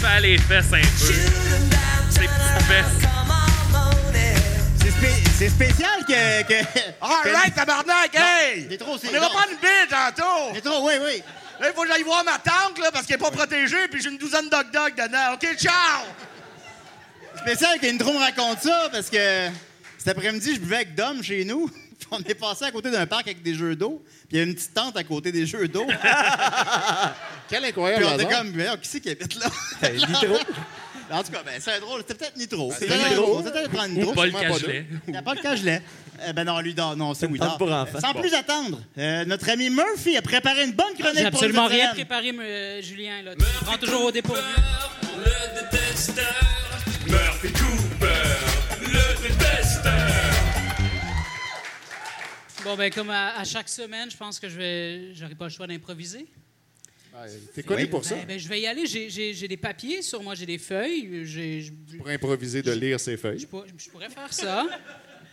fait 0.01 0.07
aller 0.07 0.37
les 0.37 0.39
fesses 0.43 0.73
un 0.73 0.81
peu. 0.81 0.87
Ses 2.11 2.21
petites 2.21 2.67
fesses. 2.69 3.09
C'est 4.79 4.91
spé- 4.91 5.23
c'est 5.39 5.49
spécial 5.49 6.05
que. 6.07 6.43
que 6.45 6.55
All 7.01 7.33
right, 7.35 7.55
tabarnak, 7.55 8.15
hey! 8.15 8.67
Nitro, 8.69 8.97
c'est. 9.01 9.09
On 9.09 9.15
ira 9.15 9.29
prendre 9.29 9.49
une 9.51 9.59
bille 9.59 9.89
tantôt! 9.91 10.53
Nitro, 10.55 10.87
oui, 10.87 10.95
oui. 11.05 11.23
Là, 11.61 11.69
il 11.71 11.75
faut 11.75 11.83
que 11.83 11.89
j'aille 11.89 12.03
voir 12.03 12.23
ma 12.25 12.39
tante, 12.39 12.79
là, 12.79 12.91
parce 12.93 13.07
qu'elle 13.07 13.19
n'est 13.19 13.25
pas 13.25 13.31
protégée, 13.31 13.89
puis 13.91 14.01
j'ai 14.03 14.11
une 14.11 14.19
douzaine 14.19 14.49
d'hot 14.49 14.63
dogs 14.73 14.95
dedans. 14.95 15.35
OK, 15.35 15.47
ciao! 15.59 16.05
Spécial 17.39 17.79
que 17.81 17.87
Nitro 17.87 18.13
me 18.13 18.19
raconte 18.19 18.63
ça 18.63 18.89
parce 18.93 19.09
que 19.11 19.49
cet 19.99 20.09
après-midi, 20.09 20.55
je 20.55 20.61
buvais 20.61 20.77
avec 20.77 20.95
Dom 20.95 21.23
chez 21.23 21.45
nous. 21.45 21.71
Puis 22.11 22.19
on 22.25 22.31
est 22.31 22.35
passé 22.35 22.64
à 22.64 22.71
côté 22.71 22.90
d'un 22.90 23.07
parc 23.07 23.27
avec 23.27 23.42
des 23.42 23.55
jeux 23.55 23.75
d'eau. 23.77 24.03
Puis 24.29 24.37
il 24.37 24.38
y 24.38 24.40
a 24.40 24.45
une 24.45 24.55
petite 24.55 24.75
tente 24.75 24.97
à 24.97 25.05
côté 25.05 25.33
des 25.33 25.47
jeux 25.47 25.69
d'eau. 25.69 25.87
Quel 27.49 27.61
Puis 27.61 27.69
incroyable 27.71 28.05
on 28.05 28.14
était 28.14 28.27
hasard. 28.27 28.38
comme, 28.40 28.53
mais 28.53 28.66
qui 28.81 28.88
c'est 28.88 29.01
qui 29.01 29.11
habite 29.11 29.35
là? 29.37 29.47
Hey, 29.83 29.95
Nitro. 29.97 30.37
En 31.09 31.23
tout 31.23 31.31
cas, 31.31 31.42
ben, 31.45 31.53
c'est 31.61 31.79
drôle. 31.81 32.01
C'était 32.01 32.14
peut-être 32.14 32.37
Nitro. 32.37 32.73
C'est 32.77 32.88
C'était 32.88 33.09
Nitro. 33.11 33.38
C'était 33.38 33.53
peut-être 33.53 33.71
prendre 33.71 33.95
Ou 33.95 33.99
Nitro. 33.99 34.12
Paul 34.12 34.31
sûrement 34.31 34.42
pas 34.49 34.59
Cagelet. 34.59 34.87
Il 35.07 35.11
n'y 35.12 35.16
a 35.16 35.23
pas 35.23 35.35
le 35.35 35.40
cagelet. 35.40 35.83
Euh, 36.23 36.33
ben 36.33 36.45
non, 36.45 36.59
lui, 36.61 36.75
non, 36.75 36.97
non 36.97 37.14
c'est 37.14 37.27
une 37.27 37.37
pour 37.37 37.71
enfants. 37.73 38.01
Sans 38.01 38.14
plus 38.14 38.33
attendre, 38.35 38.81
euh, 38.99 39.25
notre 39.27 39.49
ami 39.51 39.71
Murphy 39.71 40.16
a 40.16 40.23
préparé 40.23 40.64
une 40.64 40.73
bonne 40.73 40.95
chronique 40.99 41.19
J'ai 41.19 41.25
pour 41.31 41.35
absolument 41.35 41.64
nous 41.64 41.69
cette 41.69 41.77
rien 41.77 41.90
semaine. 41.92 42.07
préparé, 42.07 42.33
euh, 42.40 42.83
Julien. 42.83 43.23
Là. 43.23 43.33
Tu 43.37 43.45
me 43.45 43.64
prends 43.64 43.77
toujours 43.79 44.05
au 44.07 44.11
dépourvu. 44.11 44.40
Le 45.19 45.61
détesteur. 45.61 46.25
Murphy 47.07 47.53
Cooper. 47.53 47.66
Bon, 52.67 52.75
ben 52.77 52.91
comme 52.91 53.11
à, 53.11 53.37
à 53.39 53.45
chaque 53.45 53.69
semaine, 53.69 54.11
je 54.11 54.17
pense 54.17 54.41
que 54.41 54.49
je 54.49 54.57
vais, 54.59 55.15
j'aurai 55.15 55.37
pas 55.37 55.45
le 55.45 55.51
choix 55.51 55.69
d'improviser. 55.69 56.27
Ouais, 57.15 57.29
T'es 57.55 57.63
connu 57.63 57.87
pour 57.87 58.05
ça? 58.05 58.17
Ben, 58.17 58.27
ben, 58.27 58.39
je 58.41 58.49
vais 58.49 58.61
y 58.61 58.67
aller. 58.67 58.87
J'ai, 58.87 59.47
des 59.49 59.57
papiers 59.57 60.03
sur 60.03 60.21
moi, 60.21 60.35
j'ai 60.35 60.47
des 60.47 60.59
feuilles. 60.59 61.25
Je, 61.25 61.71
Pour 61.97 62.09
improviser, 62.09 62.63
de 62.63 62.73
lire 62.73 62.99
je 62.99 63.17
feuilles? 63.17 63.39
je 63.39 63.47
pourrais 63.91 64.11
faire 64.11 64.33
ça. 64.33 64.67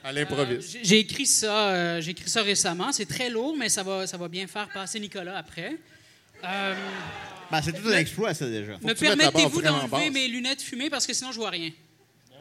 À 0.06 0.10
Euh, 0.10 0.12
l'improviste. 0.12 0.69
j'ai, 0.74 0.84
j'ai 0.84 1.00
écrit 1.00 1.26
ça. 1.26 1.69
euh, 1.69 2.02
j'ai 2.02 2.12
écrit 2.12 2.30
ça 2.30 2.43
récemment. 2.43 2.91
C'est 2.91 3.06
très 3.06 3.30
lourd, 3.30 3.56
mais 3.58 3.69
ça 3.69 3.84
va, 3.84 4.06
ça 4.06 4.17
va 4.17 4.28
bien 4.28 4.46
faire 4.48 4.67
passer 4.74 5.00
Nicolas 5.00 5.38
après. 5.38 5.78
Euh, 6.43 6.76
Ben, 7.50 7.62
c'est 7.62 7.72
tout 7.72 7.88
un 7.88 7.98
exploit, 7.98 8.34
ça, 8.34 8.50
déjà. 8.50 8.78
me 8.82 8.93
permettez-vous 8.93 9.62
d'enlever 9.62 10.10
mes 10.10 10.28
lunettes 10.28 10.62
fumées 10.62 10.89
parce 10.89 11.08
que 11.08 11.13
sinon 11.13 11.32
je 11.32 11.38
vois 11.38 11.52
rien. 11.52 11.72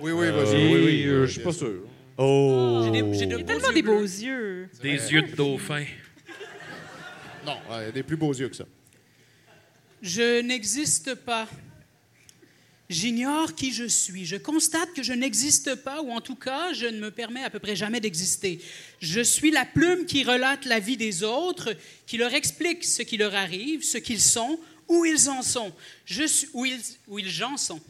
Oui, 0.01 0.11
oui, 0.11 0.27
Euh, 0.27 0.33
vas-y. 0.33 0.57
oui, 0.75 0.85
oui, 0.85 1.03
je 1.05 1.27
suis 1.27 1.41
pas 1.41 1.53
sûr. 1.53 1.83
Oh! 2.25 2.83
J'ai 2.85 2.91
des- 3.03 3.19
j'ai 3.19 3.27
de 3.27 3.31
Il 3.31 3.35
a 3.35 3.39
beaux 3.39 3.45
tellement 3.45 3.69
yeux 3.69 3.75
des 3.75 3.83
bleus. 3.83 3.93
beaux 3.97 4.03
yeux. 4.03 4.69
Des 4.83 5.13
yeux 5.13 5.23
de 5.23 5.35
dauphin. 5.37 5.85
Non, 7.45 7.57
il 7.71 7.73
y 7.73 7.89
a 7.89 7.91
des 7.91 8.05
plus 8.05 8.17
beaux 8.17 8.33
yeux 8.33 8.49
que 8.49 8.55
ça. 8.55 8.67
Je 10.01 10.41
n'existe 10.43 11.17
pas. 11.17 11.49
J'ignore 12.89 13.55
qui 13.57 13.73
je 13.73 13.85
suis. 13.85 14.25
Je 14.27 14.37
constate 14.37 14.93
que 14.95 15.03
je 15.03 15.13
n'existe 15.13 15.75
pas, 15.77 16.03
ou 16.03 16.13
en 16.13 16.21
tout 16.21 16.37
cas, 16.37 16.73
je 16.73 16.87
ne 16.87 17.01
me 17.01 17.11
permets 17.11 17.43
à 17.43 17.51
peu 17.51 17.59
près 17.59 17.75
jamais 17.75 17.99
d'exister. 18.01 18.61
Je 19.01 19.21
suis 19.21 19.51
la 19.51 19.65
plume 19.65 20.07
qui 20.07 20.23
relate 20.23 20.67
la 20.67 20.79
vie 20.79 20.97
des 20.97 21.25
autres, 21.25 21.75
qui 22.07 22.17
leur 22.19 22.33
explique 22.35 22.85
ce 22.85 23.03
qui 23.03 23.17
leur 23.17 23.35
arrive, 23.35 23.83
ce 23.83 23.99
qu'ils 23.99 24.21
sont, 24.21 24.61
où 24.89 25.05
ils 25.05 25.29
en 25.29 25.43
sont, 25.43 25.73
je 26.05 26.25
suis, 26.25 26.49
où, 26.53 26.65
ils, 26.67 26.81
où 27.09 27.19
ils 27.19 27.43
en 27.43 27.57
sont. 27.57 27.81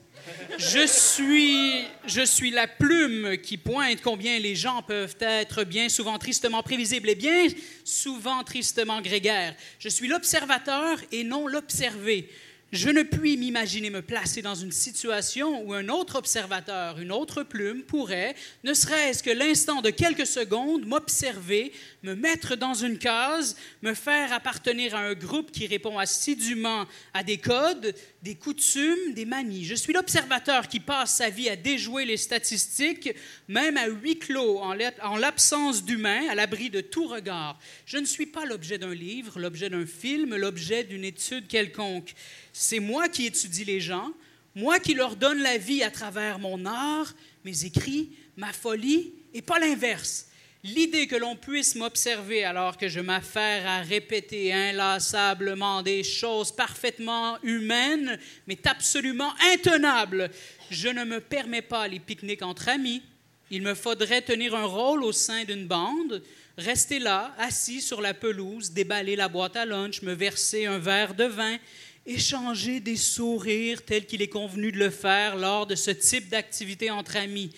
Je 0.58 0.86
suis, 0.86 1.84
je 2.06 2.24
suis 2.24 2.50
la 2.50 2.66
plume 2.66 3.36
qui 3.38 3.56
pointe 3.56 4.00
combien 4.02 4.38
les 4.38 4.54
gens 4.54 4.82
peuvent 4.82 5.16
être 5.20 5.64
bien 5.64 5.88
souvent 5.88 6.18
tristement 6.18 6.62
prévisibles 6.62 7.08
et 7.08 7.14
bien 7.14 7.46
souvent 7.84 8.44
tristement 8.44 9.00
grégaires. 9.00 9.54
Je 9.78 9.88
suis 9.88 10.08
l'observateur 10.08 10.98
et 11.10 11.24
non 11.24 11.46
l'observé. 11.48 12.28
Je 12.72 12.88
ne 12.88 13.02
puis 13.02 13.36
m'imaginer 13.36 13.90
me 13.90 14.00
placer 14.00 14.40
dans 14.40 14.54
une 14.54 14.72
situation 14.72 15.62
où 15.66 15.74
un 15.74 15.90
autre 15.90 16.16
observateur, 16.16 16.98
une 16.98 17.12
autre 17.12 17.42
plume 17.42 17.82
pourrait, 17.82 18.34
ne 18.64 18.72
serait-ce 18.72 19.22
que 19.22 19.30
l'instant 19.30 19.82
de 19.82 19.90
quelques 19.90 20.26
secondes, 20.26 20.86
m'observer, 20.86 21.70
me 22.02 22.14
mettre 22.14 22.56
dans 22.56 22.72
une 22.72 22.96
case, 22.96 23.56
me 23.82 23.92
faire 23.92 24.32
appartenir 24.32 24.94
à 24.94 25.00
un 25.00 25.12
groupe 25.12 25.52
qui 25.52 25.66
répond 25.66 25.98
assidûment 25.98 26.86
à 27.12 27.22
des 27.22 27.36
codes, 27.36 27.94
des 28.22 28.36
coutumes, 28.36 29.14
des 29.14 29.24
manies. 29.24 29.64
Je 29.64 29.74
suis 29.74 29.92
l'observateur 29.92 30.68
qui 30.68 30.78
passe 30.78 31.16
sa 31.16 31.28
vie 31.28 31.48
à 31.48 31.56
déjouer 31.56 32.04
les 32.04 32.16
statistiques, 32.16 33.10
même 33.48 33.76
à 33.76 33.88
huis 33.88 34.18
clos, 34.18 34.58
en 34.58 34.74
l'ab- 34.74 34.94
en 35.02 35.16
l'absence 35.16 35.84
d'humain, 35.84 36.28
à 36.30 36.36
l'abri 36.36 36.70
de 36.70 36.80
tout 36.80 37.08
regard. 37.08 37.58
Je 37.84 37.98
ne 37.98 38.04
suis 38.04 38.26
pas 38.26 38.44
l'objet 38.44 38.78
d'un 38.78 38.94
livre, 38.94 39.40
l'objet 39.40 39.70
d'un 39.70 39.86
film, 39.86 40.36
l'objet 40.36 40.84
d'une 40.84 41.04
étude 41.04 41.48
quelconque. 41.48 42.14
C'est 42.52 42.78
moi 42.78 43.08
qui 43.08 43.26
étudie 43.26 43.64
les 43.64 43.80
gens, 43.80 44.12
moi 44.54 44.78
qui 44.78 44.94
leur 44.94 45.16
donne 45.16 45.42
la 45.42 45.58
vie 45.58 45.82
à 45.82 45.90
travers 45.90 46.38
mon 46.38 46.64
art, 46.64 47.14
mes 47.44 47.64
écrits, 47.64 48.10
ma 48.36 48.52
folie, 48.52 49.14
et 49.34 49.42
pas 49.42 49.58
l'inverse. 49.58 50.26
L'idée 50.64 51.08
que 51.08 51.16
l'on 51.16 51.34
puisse 51.34 51.74
m'observer 51.74 52.44
alors 52.44 52.76
que 52.76 52.86
je 52.86 53.00
m'affaire 53.00 53.66
à 53.66 53.80
répéter 53.80 54.52
inlassablement 54.52 55.82
des 55.82 56.04
choses 56.04 56.52
parfaitement 56.52 57.36
humaines 57.42 58.16
m'est 58.46 58.64
absolument 58.68 59.32
intenable. 59.52 60.30
Je 60.70 60.86
ne 60.86 61.02
me 61.02 61.18
permets 61.18 61.62
pas 61.62 61.88
les 61.88 61.98
pique-niques 61.98 62.42
entre 62.42 62.68
amis. 62.68 63.02
Il 63.50 63.62
me 63.62 63.74
faudrait 63.74 64.22
tenir 64.22 64.54
un 64.54 64.66
rôle 64.66 65.02
au 65.02 65.10
sein 65.10 65.42
d'une 65.42 65.66
bande, 65.66 66.22
rester 66.56 67.00
là, 67.00 67.34
assis 67.38 67.80
sur 67.80 68.00
la 68.00 68.14
pelouse, 68.14 68.70
déballer 68.70 69.16
la 69.16 69.26
boîte 69.26 69.56
à 69.56 69.66
lunch, 69.66 70.02
me 70.02 70.12
verser 70.12 70.66
un 70.66 70.78
verre 70.78 71.14
de 71.14 71.24
vin, 71.24 71.58
échanger 72.06 72.78
des 72.78 72.96
sourires 72.96 73.84
tels 73.84 74.06
qu'il 74.06 74.22
est 74.22 74.28
convenu 74.28 74.70
de 74.70 74.78
le 74.78 74.90
faire 74.90 75.34
lors 75.36 75.66
de 75.66 75.74
ce 75.74 75.90
type 75.90 76.28
d'activité 76.28 76.88
entre 76.92 77.16
amis. 77.16 77.50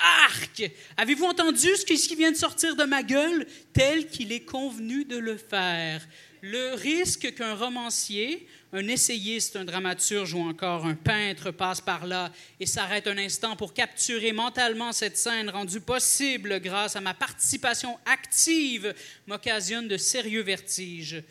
Arc! 0.00 0.70
Avez-vous 0.96 1.26
entendu 1.26 1.68
ce 1.76 1.84
qui, 1.84 2.16
vient 2.16 2.32
de 2.32 2.36
sortir 2.36 2.76
de 2.76 2.84
ma 2.84 3.02
gueule? 3.02 3.46
Tel 3.72 4.08
qu'il 4.08 4.32
est 4.32 4.44
convenu 4.44 5.04
de 5.04 5.16
le 5.16 5.36
faire. 5.36 6.06
Le 6.42 6.74
risque 6.74 7.34
qu'un 7.34 7.54
romancier, 7.54 8.46
un 8.72 8.88
essayiste, 8.88 9.56
un 9.56 9.64
dramaturge 9.64 10.32
ou 10.32 10.40
encore 10.40 10.86
un 10.86 10.94
peintre 10.94 11.50
passe 11.50 11.82
par 11.82 12.06
là 12.06 12.32
et 12.58 12.66
s'arrête 12.66 13.06
un 13.06 13.18
instant 13.18 13.56
pour 13.56 13.74
capturer 13.74 14.32
mentalement 14.32 14.92
cette 14.92 15.18
scène 15.18 15.50
rendue 15.50 15.80
possible 15.80 16.60
grâce 16.60 16.96
à 16.96 17.02
ma 17.02 17.12
participation 17.12 17.98
active 18.06 18.94
m'occasionne 19.26 19.86
de 19.86 19.98
sérieux 19.98 20.42
vertiges. 20.42 21.22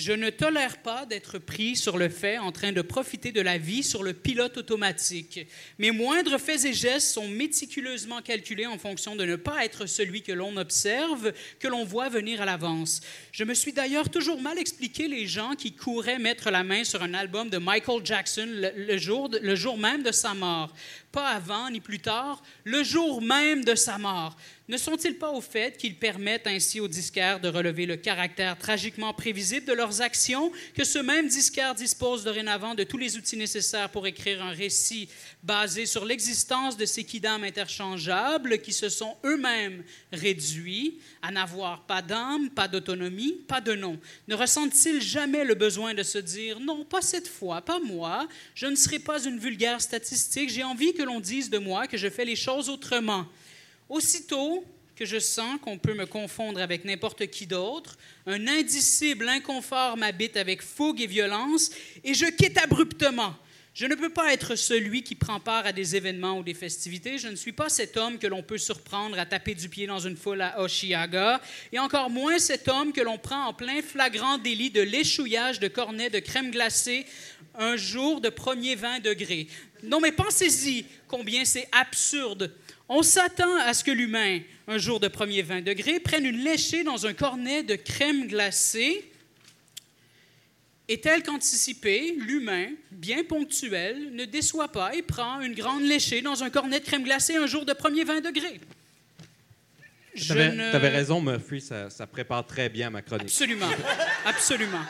Je 0.00 0.12
ne 0.12 0.30
tolère 0.30 0.78
pas 0.78 1.04
d'être 1.04 1.38
pris 1.38 1.76
sur 1.76 1.98
le 1.98 2.08
fait 2.08 2.38
en 2.38 2.52
train 2.52 2.72
de 2.72 2.80
profiter 2.80 3.32
de 3.32 3.42
la 3.42 3.58
vie 3.58 3.82
sur 3.82 4.02
le 4.02 4.14
pilote 4.14 4.56
automatique. 4.56 5.46
Mes 5.78 5.90
moindres 5.90 6.40
faits 6.40 6.64
et 6.64 6.72
gestes 6.72 7.12
sont 7.12 7.28
méticuleusement 7.28 8.22
calculés 8.22 8.64
en 8.64 8.78
fonction 8.78 9.14
de 9.14 9.26
ne 9.26 9.36
pas 9.36 9.62
être 9.62 9.84
celui 9.84 10.22
que 10.22 10.32
l'on 10.32 10.56
observe, 10.56 11.34
que 11.58 11.68
l'on 11.68 11.84
voit 11.84 12.08
venir 12.08 12.40
à 12.40 12.46
l'avance. 12.46 13.02
Je 13.30 13.44
me 13.44 13.52
suis 13.52 13.74
d'ailleurs 13.74 14.08
toujours 14.08 14.40
mal 14.40 14.58
expliqué 14.58 15.06
les 15.06 15.26
gens 15.26 15.54
qui 15.54 15.74
couraient 15.74 16.18
mettre 16.18 16.50
la 16.50 16.64
main 16.64 16.82
sur 16.82 17.02
un 17.02 17.12
album 17.12 17.50
de 17.50 17.58
Michael 17.58 18.00
Jackson 18.02 18.48
le, 18.48 18.96
jour, 18.96 19.28
le 19.42 19.54
jour 19.54 19.76
même 19.76 20.02
de 20.02 20.12
sa 20.12 20.32
mort. 20.32 20.72
Pas 21.12 21.30
avant 21.30 21.70
ni 21.70 21.80
plus 21.80 21.98
tard, 21.98 22.42
le 22.64 22.82
jour 22.84 23.20
même 23.20 23.64
de 23.64 23.74
sa 23.74 23.98
mort. 23.98 24.36
Ne 24.70 24.76
sont-ils 24.76 25.18
pas 25.18 25.32
au 25.32 25.40
fait 25.40 25.76
qu'ils 25.76 25.96
permettent 25.96 26.46
ainsi 26.46 26.78
aux 26.78 26.86
disquaires 26.86 27.40
de 27.40 27.48
relever 27.48 27.86
le 27.86 27.96
caractère 27.96 28.56
tragiquement 28.56 29.12
prévisible 29.12 29.66
de 29.66 29.72
leurs 29.72 30.00
actions, 30.00 30.52
que 30.76 30.84
ce 30.84 31.00
même 31.00 31.26
disquaire 31.26 31.74
dispose 31.74 32.22
dorénavant 32.22 32.76
de 32.76 32.84
tous 32.84 32.96
les 32.96 33.16
outils 33.16 33.36
nécessaires 33.36 33.90
pour 33.90 34.06
écrire 34.06 34.40
un 34.44 34.52
récit 34.52 35.08
basé 35.42 35.86
sur 35.86 36.04
l'existence 36.04 36.76
de 36.76 36.86
ces 36.86 37.02
kidams 37.02 37.42
interchangeables 37.42 38.58
qui 38.58 38.72
se 38.72 38.88
sont 38.88 39.16
eux-mêmes 39.24 39.82
réduits 40.12 41.00
à 41.20 41.32
n'avoir 41.32 41.84
pas 41.86 42.00
d'âme, 42.00 42.50
pas 42.50 42.68
d'autonomie, 42.68 43.40
pas 43.48 43.60
de 43.60 43.74
nom? 43.74 43.98
Ne 44.28 44.36
ressentent-ils 44.36 45.02
jamais 45.02 45.42
le 45.42 45.56
besoin 45.56 45.94
de 45.94 46.04
se 46.04 46.18
dire 46.18 46.60
non, 46.60 46.84
pas 46.84 47.02
cette 47.02 47.26
fois, 47.26 47.60
pas 47.60 47.80
moi, 47.80 48.28
je 48.54 48.66
ne 48.66 48.76
serai 48.76 49.00
pas 49.00 49.24
une 49.24 49.40
vulgaire 49.40 49.80
statistique, 49.80 50.50
j'ai 50.50 50.62
envie 50.62 50.94
que 50.94 50.99
l'on 51.02 51.20
dise 51.20 51.50
de 51.50 51.58
moi 51.58 51.86
que 51.86 51.96
je 51.96 52.08
fais 52.08 52.24
les 52.24 52.36
choses 52.36 52.68
autrement? 52.68 53.26
Aussitôt 53.88 54.64
que 54.96 55.06
je 55.06 55.18
sens 55.18 55.58
qu'on 55.62 55.78
peut 55.78 55.94
me 55.94 56.04
confondre 56.04 56.60
avec 56.60 56.84
n'importe 56.84 57.26
qui 57.28 57.46
d'autre, 57.46 57.96
un 58.26 58.46
indicible 58.46 59.28
inconfort 59.28 59.96
m'habite 59.96 60.36
avec 60.36 60.60
fougue 60.60 61.00
et 61.00 61.06
violence, 61.06 61.70
et 62.04 62.12
je 62.12 62.26
quitte 62.26 62.58
abruptement. 62.58 63.34
Je 63.72 63.86
ne 63.86 63.94
peux 63.94 64.10
pas 64.10 64.32
être 64.32 64.56
celui 64.56 65.02
qui 65.02 65.14
prend 65.14 65.38
part 65.38 65.64
à 65.64 65.72
des 65.72 65.94
événements 65.96 66.38
ou 66.38 66.42
des 66.42 66.54
festivités. 66.54 67.18
Je 67.18 67.28
ne 67.28 67.36
suis 67.36 67.52
pas 67.52 67.68
cet 67.68 67.96
homme 67.96 68.18
que 68.18 68.26
l'on 68.26 68.42
peut 68.42 68.58
surprendre 68.58 69.18
à 69.18 69.24
taper 69.24 69.54
du 69.54 69.68
pied 69.68 69.86
dans 69.86 70.00
une 70.00 70.16
foule 70.16 70.42
à 70.42 70.60
Oshiaga, 70.60 71.40
et 71.72 71.78
encore 71.78 72.10
moins 72.10 72.38
cet 72.38 72.68
homme 72.68 72.92
que 72.92 73.00
l'on 73.00 73.16
prend 73.16 73.46
en 73.46 73.54
plein 73.54 73.80
flagrant 73.80 74.38
délit 74.38 74.70
de 74.70 74.82
l'échouillage 74.82 75.60
de 75.60 75.68
cornets 75.68 76.10
de 76.10 76.18
crème 76.18 76.50
glacée 76.50 77.06
un 77.60 77.76
jour 77.76 78.20
de 78.20 78.30
premier 78.30 78.74
20 78.74 79.00
degrés. 79.00 79.46
Non, 79.84 80.00
mais 80.00 80.10
pensez-y 80.12 80.86
combien 81.06 81.44
c'est 81.44 81.68
absurde. 81.70 82.52
On 82.88 83.02
s'attend 83.02 83.54
à 83.60 83.72
ce 83.74 83.84
que 83.84 83.90
l'humain, 83.90 84.40
un 84.66 84.78
jour 84.78 84.98
de 84.98 85.06
premier 85.08 85.42
20 85.42 85.60
degrés, 85.60 86.00
prenne 86.00 86.24
une 86.24 86.42
léchée 86.42 86.82
dans 86.82 87.06
un 87.06 87.12
cornet 87.12 87.62
de 87.62 87.76
crème 87.76 88.26
glacée. 88.26 89.04
Et 90.88 91.00
tel 91.00 91.22
qu'anticipé, 91.22 92.16
l'humain, 92.18 92.66
bien 92.90 93.22
ponctuel, 93.22 94.10
ne 94.12 94.24
déçoit 94.24 94.72
pas 94.72 94.94
et 94.96 95.02
prend 95.02 95.40
une 95.40 95.54
grande 95.54 95.82
léchée 95.84 96.20
dans 96.22 96.42
un 96.42 96.50
cornet 96.50 96.80
de 96.80 96.84
crème 96.84 97.04
glacée 97.04 97.36
un 97.36 97.46
jour 97.46 97.64
de 97.64 97.72
premier 97.74 98.02
20 98.04 98.22
degrés. 98.22 98.60
Ne- 100.16 100.72
t'avais 100.72 100.88
raison, 100.88 101.20
Murphy, 101.20 101.60
ça, 101.60 101.88
ça 101.90 102.06
prépare 102.06 102.44
très 102.44 102.68
bien 102.68 102.90
ma 102.90 103.02
chronique. 103.02 103.26
Absolument. 103.28 103.68
Absolument. 104.26 104.82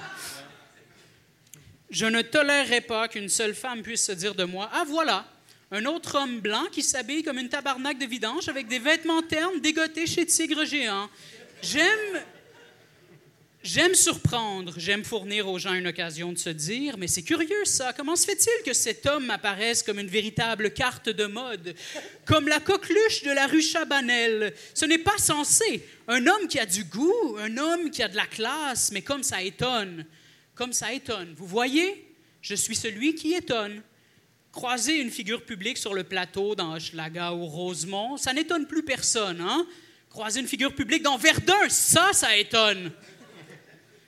Je 1.91 2.07
ne 2.07 2.23
tolérerai 2.23 2.83
pas 2.83 3.09
qu'une 3.09 3.29
seule 3.29 3.55
femme 3.55 3.83
puisse 3.83 4.05
se 4.05 4.13
dire 4.13 4.37
de 4.37 4.45
moi 4.45 4.71
Ah, 4.73 4.85
voilà, 4.87 5.27
un 5.73 5.85
autre 5.87 6.19
homme 6.19 6.41
blanc 6.41 6.67
qui 6.71 6.83
s'habille 6.83 7.25
comme 7.25 7.39
une 7.39 7.49
tabarnak 7.49 7.99
de 7.99 8.07
vidange 8.07 8.49
avec 8.49 8.69
des 8.69 8.79
vêtements 8.79 9.23
ternes 9.23 9.61
dégotés 9.61 10.07
chez 10.07 10.25
Tigre 10.25 10.65
Géant. 10.65 11.11
J'aime. 11.63 12.23
J'aime 13.63 13.95
surprendre, 13.95 14.73
j'aime 14.79 15.05
fournir 15.05 15.47
aux 15.47 15.59
gens 15.59 15.75
une 15.75 15.87
occasion 15.87 16.33
de 16.33 16.39
se 16.39 16.49
dire, 16.49 16.97
mais 16.97 17.07
c'est 17.07 17.23
curieux 17.23 17.67
ça, 17.67 17.93
comment 17.93 18.17
se 18.17 18.25
fait-il 18.25 18.65
que 18.65 18.73
cet 18.73 19.05
homme 19.05 19.29
apparaisse 19.29 19.83
comme 19.83 19.99
une 19.99 20.07
véritable 20.07 20.71
carte 20.73 21.11
de 21.11 21.27
mode, 21.27 21.75
comme 22.25 22.49
la 22.49 22.59
coqueluche 22.59 23.23
de 23.23 23.31
la 23.33 23.47
rue 23.47 23.61
Chabanel? 23.61 24.55
Ce 24.73 24.87
n'est 24.87 24.97
pas 24.97 25.19
censé. 25.19 25.87
Un 26.09 26.27
homme 26.27 26.49
qui 26.49 26.59
a 26.59 26.65
du 26.65 26.85
goût, 26.85 27.37
un 27.39 27.59
homme 27.59 27.91
qui 27.91 28.03
a 28.03 28.09
de 28.09 28.17
la 28.17 28.25
classe, 28.25 28.93
mais 28.93 29.03
comme 29.03 29.23
ça 29.23 29.43
étonne, 29.43 30.07
comme 30.61 30.75
ça 30.75 30.93
étonne. 30.93 31.33
Vous 31.39 31.47
voyez, 31.47 32.07
je 32.43 32.55
suis 32.55 32.77
celui 32.77 33.15
qui 33.15 33.33
étonne. 33.33 33.81
Croiser 34.53 35.01
une 35.01 35.11
figure 35.11 35.47
publique 35.47 35.79
sur 35.79 35.95
le 35.95 36.05
plateau 36.05 36.55
dans 36.55 36.75
Hochelaga 36.75 37.33
ou 37.33 37.47
Rosemont, 37.47 38.19
ça 38.19 38.35
n'étonne 38.35 38.67
plus 38.67 38.83
personne, 38.83 39.41
hein? 39.41 39.67
Croiser 40.11 40.41
une 40.41 40.47
figure 40.47 40.75
publique 40.75 41.03
dans 41.03 41.17
Verdun, 41.17 41.67
ça, 41.71 42.11
ça 42.13 42.37
étonne. 42.37 42.93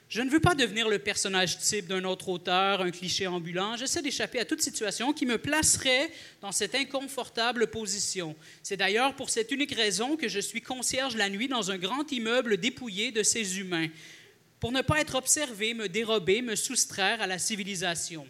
Je 0.09 0.21
ne 0.21 0.29
veux 0.29 0.39
pas 0.39 0.53
devenir 0.53 0.89
le 0.89 0.99
personnage 0.99 1.57
type 1.57 1.87
d'un 1.87 2.03
autre 2.03 2.29
auteur, 2.29 2.81
un 2.81 2.91
cliché 2.91 3.25
ambulant. 3.25 3.75
J'essaie 3.75 4.03
d'échapper 4.03 4.39
à 4.39 4.45
toute 4.45 4.61
situation 4.61 5.11
qui 5.11 5.25
me 5.25 5.39
placerait 5.39 6.11
dans 6.39 6.51
cette 6.51 6.75
inconfortable 6.75 7.65
position. 7.65 8.35
C'est 8.61 8.77
d'ailleurs 8.77 9.15
pour 9.15 9.31
cette 9.31 9.51
unique 9.51 9.73
raison 9.73 10.15
que 10.17 10.27
je 10.27 10.39
suis 10.39 10.61
concierge 10.61 11.15
la 11.15 11.29
nuit 11.29 11.47
dans 11.47 11.71
un 11.71 11.79
grand 11.79 12.11
immeuble 12.11 12.57
dépouillé 12.57 13.11
de 13.11 13.23
ses 13.23 13.57
humains, 13.57 13.87
pour 14.63 14.71
ne 14.71 14.81
pas 14.81 15.01
être 15.01 15.15
observé, 15.15 15.73
me 15.73 15.89
dérober, 15.89 16.41
me 16.41 16.55
soustraire 16.55 17.21
à 17.21 17.27
la 17.27 17.37
civilisation. 17.37 18.25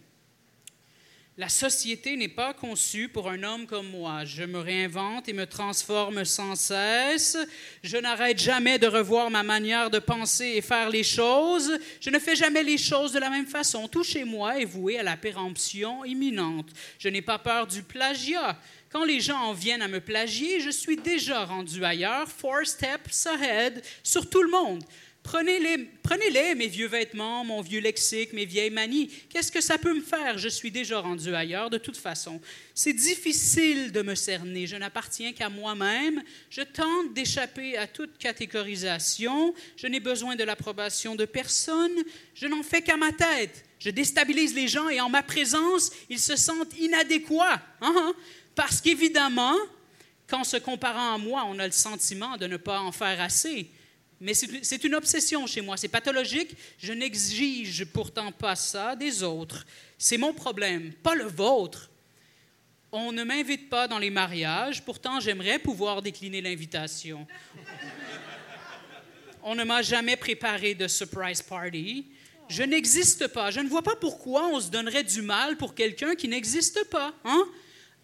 La 1.38 1.48
société 1.48 2.17
n'est 2.17 2.28
pas 2.28 2.56
conçue 2.56 3.08
pour 3.08 3.30
un 3.30 3.43
homme 3.43 3.67
comme 3.67 3.89
moi. 3.89 4.26
Je 4.26 4.41
me 4.41 4.58
réinvente 4.58 5.30
et 5.30 5.34
me 5.34 5.46
transforme 5.46 6.26
sans 6.26 6.56
cesse. 6.56 7.38
Je 7.84 7.98
n'arrête 7.98 8.39
jamais 8.39 8.80
de 8.80 8.88
revoir 8.88 9.30
ma 9.30 9.43
manière 9.43 9.91
de 9.91 10.00
penser 10.00 10.54
et 10.56 10.62
faire 10.63 10.89
les 10.89 11.04
choses. 11.04 11.78
Je 12.02 12.10
ne 12.10 12.17
fais 12.17 12.36
jamais 12.36 12.63
les 12.63 12.80
choses 12.80 13.12
de 13.12 13.19
la 13.19 13.30
même 13.30 13.46
façon. 13.46 13.88
Tout 13.88 14.04
chez 14.04 14.24
moi 14.24 14.60
est 14.60 14.65
voué 14.65 14.98
à 14.98 15.04
la 15.04 15.17
péremption 15.17 16.04
imminente. 16.04 16.69
Je 16.98 17.10
n'ai 17.10 17.22
pas 17.22 17.38
peur 17.38 17.67
du 17.67 17.84
plagiat. 17.84 18.58
Quand 18.89 19.06
les 19.06 19.19
gens 19.19 19.38
en 19.38 19.54
viennent 19.54 19.84
à 19.84 19.88
me 19.88 20.00
plagier, 20.00 20.62
je 20.62 20.72
suis 20.72 20.98
déjà 20.98 21.46
rendu 21.46 21.86
ailleurs, 21.86 22.28
four 22.28 22.65
steps 22.65 23.28
ahead, 23.28 23.84
sur 24.02 24.28
tout 24.28 24.41
le 24.41 24.50
monde. 24.50 24.84
Prenez-les, 25.24 25.90
prenez-les, 26.04 26.54
mes 26.54 26.68
vieux 26.68 26.88
vêtements, 26.88 27.46
mon 27.46 27.62
vieux 27.62 27.80
lexique, 27.80 28.34
mes 28.34 28.46
vieilles 28.46 28.70
manies. 28.70 29.08
Qu'est-ce 29.30 29.52
que 29.52 29.62
ça 29.62 29.78
peut 29.78 29.94
me 29.94 30.02
faire? 30.02 30.38
Je 30.38 30.50
suis 30.50 30.70
déjà 30.70 31.00
rendu 31.00 31.34
ailleurs 31.34 31.70
de 31.70 31.78
toute 31.78 31.96
façon. 31.96 32.42
C'est 32.76 32.94
difficile 32.94 33.94
de 33.94 34.02
me 34.02 34.16
cerner. 34.16 34.68
Je 34.68 34.76
n'appartiens 34.76 35.32
qu'à 35.32 35.48
moi-même. 35.48 36.22
Je 36.50 36.62
tente 36.62 37.14
d'échapper 37.14 37.78
à 37.78 37.88
toute 37.88 38.18
catégorisation. 38.18 39.56
Je 39.78 39.88
n'ai 39.88 40.02
besoin 40.02 40.36
de 40.36 40.44
l'approbation 40.44 41.16
de 41.16 41.26
personne. 41.26 42.04
Je 42.36 42.48
n'en 42.48 42.62
fais 42.62 42.82
qu'à 42.82 42.98
ma 42.98 43.14
tête. 43.14 43.64
Je 43.80 43.90
déstabilise 43.90 44.54
les 44.54 44.68
gens 44.68 44.90
et 44.90 45.00
en 45.00 45.10
ma 45.10 45.24
présence, 45.24 45.92
ils 46.10 46.20
se 46.20 46.36
sentent 46.36 46.78
inadéquats. 46.78 47.62
Hein, 47.82 47.96
hein? 47.98 48.14
Parce 48.56 48.82
qu'évidemment, 48.82 49.56
qu'en 50.28 50.44
se 50.44 50.58
comparant 50.58 51.16
à 51.16 51.18
moi, 51.18 51.46
on 51.48 51.60
a 51.60 51.66
le 51.66 51.72
sentiment 51.72 52.36
de 52.38 52.48
ne 52.48 52.58
pas 52.58 52.80
en 52.82 52.92
faire 52.92 53.22
assez. 53.22 53.70
Mais 54.24 54.34
c'est 54.34 54.84
une 54.86 54.96
obsession 54.96 55.46
chez 55.48 55.60
moi, 55.60 55.76
c'est 55.76 55.90
pathologique. 55.90 56.56
Je 56.80 56.94
n'exige 56.94 57.84
pourtant 57.84 58.32
pas 58.32 58.56
ça 58.56 58.96
des 58.96 59.22
autres. 59.22 59.66
C'est 59.98 60.18
mon 60.18 60.34
problème, 60.34 60.94
pas 60.94 61.14
le 61.14 61.26
vôtre. 61.26 61.90
On 62.94 63.12
ne 63.12 63.26
m'invite 63.26 63.70
pas 63.70 63.90
dans 63.90 64.00
les 64.00 64.10
mariages, 64.10 64.82
pourtant 64.82 65.20
j'aimerais 65.20 65.60
pouvoir 65.60 66.02
décliner 66.02 66.42
l'invitation. 66.42 67.28
On 69.44 69.56
ne 69.56 69.66
m'a 69.66 69.82
jamais 69.82 70.16
préparé 70.16 70.74
de 70.74 70.88
surprise 70.88 71.42
party. 71.42 72.06
Je 72.48 72.64
n'existe 72.64 73.28
pas. 73.28 73.52
Je 73.52 73.60
ne 73.60 73.68
vois 73.68 73.82
pas 73.82 73.98
pourquoi 73.98 74.48
on 74.48 74.62
se 74.62 74.70
donnerait 74.70 75.04
du 75.04 75.22
mal 75.22 75.58
pour 75.58 75.76
quelqu'un 75.76 76.16
qui 76.16 76.30
n'existe 76.30 76.86
pas. 76.90 77.14
Hein? 77.26 77.46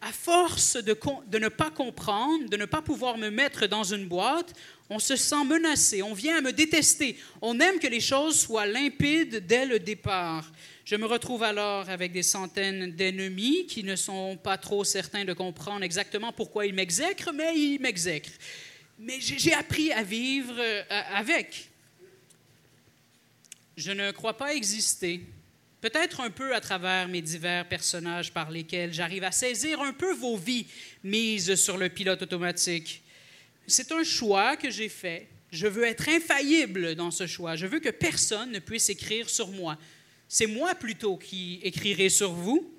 À 0.01 0.12
force 0.12 0.75
de 0.75 1.38
ne 1.38 1.47
pas 1.47 1.71
comprendre, 1.71 2.49
de 2.49 2.58
ne 2.58 2.65
pas 2.65 2.82
pouvoir 2.82 3.17
me 3.17 3.29
mettre 3.29 3.67
dans 3.67 3.84
une 3.86 4.05
boîte, 4.05 4.53
on 4.89 4.99
se 4.99 5.15
sent 5.15 5.45
menacé, 5.45 6.02
on 6.02 6.13
vient 6.13 6.38
à 6.38 6.41
me 6.41 6.52
détester. 6.52 7.17
On 7.41 7.60
aime 7.60 7.80
que 7.80 7.88
les 7.88 7.99
choses 7.99 8.39
soient 8.39 8.65
limpides 8.65 9.45
dès 9.45 9.65
le 9.65 9.80
départ. 9.80 10.52
Je 10.84 10.95
me 10.95 11.06
retrouve 11.06 11.43
alors 11.43 11.88
avec 11.88 12.12
des 12.12 12.23
centaines 12.23 12.91
d'ennemis 12.95 13.67
qui 13.67 13.84
ne 13.84 13.95
sont 13.95 14.38
pas 14.38 14.58
trop 14.58 14.84
certains 14.84 15.25
de 15.25 15.34
comprendre 15.34 15.84
exactement 15.84 16.34
pourquoi 16.34 16.65
ils 16.65 16.73
m'exècrent, 16.73 17.32
mais 17.32 17.56
ils 17.56 17.80
m'exècrent. 17.80 18.34
Mais 18.97 19.19
j'ai 19.21 19.54
appris 19.54 19.91
à 19.91 20.02
vivre 20.02 20.56
euh, 20.58 20.82
avec. 21.13 21.69
Je 23.78 23.91
ne 23.91 24.10
crois 24.12 24.36
pas 24.36 24.56
exister. 24.56 25.21
Peut-être 25.80 26.19
un 26.19 26.32
peu 26.32 26.56
à 26.56 26.60
travers 26.60 27.08
mes 27.08 27.21
divers 27.21 27.69
personnages 27.69 28.34
par 28.34 28.49
lesquels 28.49 28.91
j'arrive 28.91 29.23
à 29.23 29.32
saisir 29.32 29.80
un 29.82 29.93
peu 29.93 30.13
vos 30.15 30.36
vies 30.36 30.65
mises 31.04 31.54
sur 31.56 31.78
le 31.78 31.88
pilote 31.88 32.23
automatique. 32.23 33.04
C'est 33.69 33.91
un 33.91 34.03
choix 34.03 34.58
que 34.58 34.69
j'ai 34.69 34.89
fait. 34.89 35.27
Je 35.51 35.67
veux 35.67 35.86
être 35.86 36.10
infaillible 36.10 36.95
dans 36.95 37.12
ce 37.12 37.25
choix. 37.25 37.55
Je 37.55 37.65
veux 37.65 37.79
que 37.79 37.89
personne 37.89 38.51
ne 38.51 38.60
puisse 38.60 38.89
écrire 38.89 39.29
sur 39.29 39.47
moi. 39.49 39.77
C'est 40.27 40.45
moi 40.45 40.75
plutôt 40.75 41.17
qui 41.17 41.60
écrirai 41.63 42.10
sur 42.10 42.32
vous. 42.32 42.71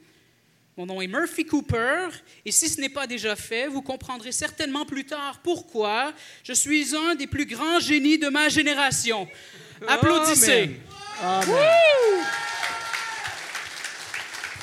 Mon 0.77 0.87
nom 0.87 1.03
est 1.03 1.09
Murphy 1.09 1.45
Cooper, 1.45 2.09
et 2.45 2.53
si 2.53 2.69
ce 2.69 2.81
n'est 2.81 2.89
pas 2.89 3.07
déjà 3.07 3.37
fait, 3.37 3.67
vous 3.67 3.83
comprendrez 3.83 4.33
certainement 4.33 4.87
plus 4.87 5.05
tard 5.05 5.41
pourquoi 5.43 6.15
je 6.43 6.53
suis 6.55 6.97
un 6.97 7.17
des 7.17 7.27
plus 7.27 7.45
grands 7.45 7.81
génies 7.81 8.19
de 8.19 8.29
ma 8.29 8.49
génération. 8.49 9.29
Applaudissez. 9.87 10.71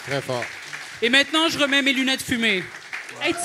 Très 0.06 0.22
fort. 0.22 0.46
Et 1.02 1.10
maintenant, 1.10 1.50
je 1.50 1.60
remets 1.60 1.82
mes 1.84 1.94
lunettes 1.94 2.24
fumées. 2.24 2.64
Hey, 3.22 3.36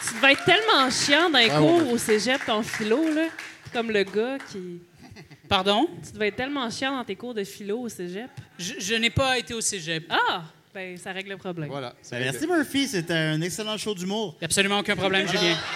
tu, 0.00 0.08
tu 0.08 0.14
devais 0.16 0.32
être 0.32 0.44
tellement 0.44 0.90
chiant 0.90 1.30
dans 1.30 1.38
les 1.38 1.48
Bravo, 1.48 1.78
cours 1.80 1.92
au 1.92 1.98
cégep, 1.98 2.44
ton 2.46 2.62
philo, 2.62 3.02
là. 3.14 3.26
Comme 3.72 3.90
le 3.90 4.02
gars 4.02 4.38
qui. 4.50 4.80
Pardon? 5.48 5.88
Tu 6.04 6.12
devais 6.12 6.28
être 6.28 6.36
tellement 6.36 6.68
chiant 6.70 6.96
dans 6.96 7.04
tes 7.04 7.16
cours 7.16 7.34
de 7.34 7.44
philo 7.44 7.80
au 7.80 7.88
cégep. 7.88 8.30
Je, 8.58 8.74
je 8.78 8.94
n'ai 8.94 9.10
pas 9.10 9.38
été 9.38 9.54
au 9.54 9.60
cégep. 9.60 10.04
Ah! 10.10 10.42
Ben, 10.72 10.96
ça 10.96 11.10
règle 11.12 11.30
le 11.30 11.36
problème. 11.36 11.68
Voilà. 11.68 11.92
Ben, 12.10 12.20
merci 12.20 12.46
Murphy, 12.46 12.86
c'était 12.86 13.14
un 13.14 13.40
excellent 13.42 13.76
show 13.76 13.92
d'humour. 13.94 14.36
Absolument 14.40 14.78
aucun 14.78 14.94
problème, 14.94 15.26
Voilà. 15.26 15.40
Julien. 15.40 15.56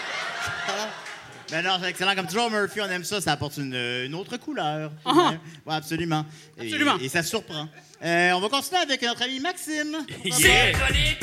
Ben 1.51 1.63
non, 1.63 1.77
c'est 1.81 1.91
excellent. 1.91 2.15
Comme 2.15 2.27
toujours, 2.27 2.51
Murphy, 2.51 2.81
on 2.81 2.89
aime 2.91 3.05
ça. 3.05 3.21
Ça 3.21 3.33
apporte 3.33 3.59
une, 3.59 3.75
une 3.75 4.15
autre 4.15 4.37
couleur. 4.39 4.91
Ah 5.05 5.35
Oui, 5.67 5.75
absolument. 5.75 6.25
Et- 6.59 6.63
Absolument. 6.63 6.97
Et, 6.99 7.09
ça 7.09 7.23
surprend. 7.23 7.69
Euh, 8.03 8.33
on 8.33 8.41
va 8.41 8.49
continuer 8.49 8.81
avec 8.81 9.03
notre 9.03 9.23
ami 9.23 9.41
Maxime. 9.41 9.95
C'est 10.33 10.73
chronique 10.73 11.21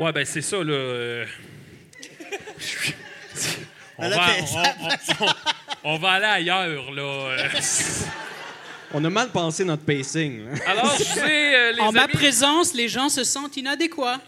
Ouais, 0.00 0.12
ben 0.12 0.24
c'est 0.24 0.42
ça, 0.42 0.56
là. 0.58 0.72
euh. 0.72 1.26
on, 3.98 4.08
va, 4.08 4.16
on, 4.40 4.56
on- 5.24 5.26
on- 5.26 5.32
on 5.84 5.96
va 5.98 6.10
aller 6.12 6.24
ailleurs, 6.26 6.90
là. 6.92 7.36
On 8.94 9.04
a 9.04 9.10
mal 9.10 9.28
pensé 9.30 9.64
notre 9.66 9.84
pacing. 9.84 10.46
Alors, 10.66 10.96
je 10.98 11.02
sais, 11.04 11.54
euh, 11.54 11.72
les 11.72 11.80
En 11.80 11.92
ma 11.92 12.08
présence, 12.08 12.72
les 12.72 12.88
gens 12.88 13.10
se 13.10 13.22
sentent 13.22 13.58
inadéquats. 13.58 14.18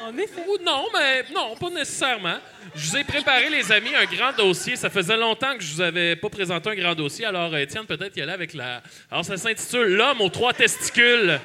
En 0.00 0.16
effet. 0.16 0.44
Ou 0.46 0.62
non, 0.64 0.84
mais 0.94 1.24
non, 1.34 1.56
pas 1.56 1.70
nécessairement. 1.70 2.36
Je 2.76 2.88
vous 2.88 2.96
ai 2.98 3.02
préparé, 3.02 3.50
les 3.50 3.72
amis, 3.72 3.90
un 3.96 4.04
grand 4.04 4.32
dossier. 4.36 4.76
Ça 4.76 4.90
faisait 4.90 5.16
longtemps 5.16 5.56
que 5.56 5.62
je 5.64 5.72
vous 5.74 5.80
avais 5.80 6.14
pas 6.14 6.28
présenté 6.28 6.70
un 6.70 6.76
grand 6.76 6.94
dossier. 6.94 7.24
Alors, 7.24 7.52
euh, 7.52 7.56
Étienne, 7.58 7.84
peut-être 7.84 8.16
y 8.16 8.22
aller 8.22 8.30
avec 8.32 8.54
la. 8.54 8.80
Alors, 9.10 9.24
ça 9.24 9.36
s'intitule 9.36 9.96
L'homme 9.96 10.20
aux 10.20 10.28
trois 10.30 10.52
testicules. 10.52 11.40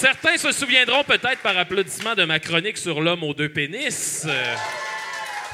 Certains 0.00 0.38
se 0.38 0.50
souviendront 0.52 1.04
peut-être 1.04 1.40
par 1.42 1.56
applaudissement 1.58 2.14
de 2.14 2.24
ma 2.24 2.38
chronique 2.38 2.78
sur 2.78 3.00
l'homme 3.02 3.22
aux 3.22 3.34
deux 3.34 3.50
pénis. 3.50 4.24
Euh, 4.26 4.54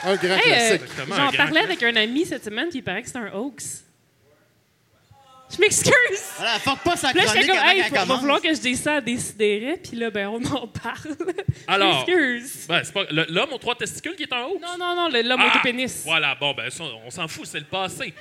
Un 0.04 0.14
grand 0.14 0.36
Hey, 0.36 0.52
euh, 0.52 0.74
Exactement, 0.74 1.14
un 1.16 1.18
J'en 1.18 1.32
parlais 1.36 1.50
classique. 1.62 1.82
avec 1.82 1.82
un 1.82 1.96
ami 2.00 2.24
cette 2.26 2.44
semaine, 2.44 2.68
puis 2.68 2.78
il 2.78 2.82
paraît 2.82 3.02
que 3.02 3.08
c'est 3.08 3.18
un 3.18 3.32
hoax. 3.32 3.82
Je 5.52 5.60
m'excuse! 5.60 5.92
Voilà, 6.38 6.58
fuck 6.60 6.78
pas 6.84 6.96
sa 6.96 7.12
Là, 7.12 7.24
comme, 7.24 7.36
hey, 7.38 7.82
faut- 7.84 7.94
falloir 8.18 8.40
que 8.40 8.52
je 8.54 8.60
dise 8.60 8.80
ça 8.82 8.94
à 8.94 9.00
Décideret, 9.00 9.76
puis 9.82 9.96
là, 9.96 10.10
ben, 10.10 10.28
on 10.28 10.44
en 10.44 10.66
parle. 10.82 11.16
Alors, 11.68 12.04
Je 12.06 12.12
m'excuse. 12.12 12.66
ben, 12.68 12.82
c'est 12.84 12.92
pas- 12.92 13.06
le- 13.10 13.26
l'homme 13.28 13.52
aux 13.52 13.58
trois 13.58 13.74
testicules 13.76 14.14
qui 14.16 14.24
est 14.24 14.32
un 14.32 14.42
hoax? 14.44 14.60
Non, 14.60 14.76
non, 14.78 14.94
non, 14.94 15.08
l'homme 15.08 15.40
aux 15.40 15.44
Ah! 15.48 15.54
deux 15.54 15.60
pénis. 15.62 16.02
Voilà, 16.04 16.36
bon, 16.36 16.52
ben 16.54 16.68
ça, 16.70 16.84
on 17.04 17.10
s'en 17.10 17.26
fout, 17.28 17.46
c'est 17.46 17.58
le 17.60 17.64
passé. 17.64 18.12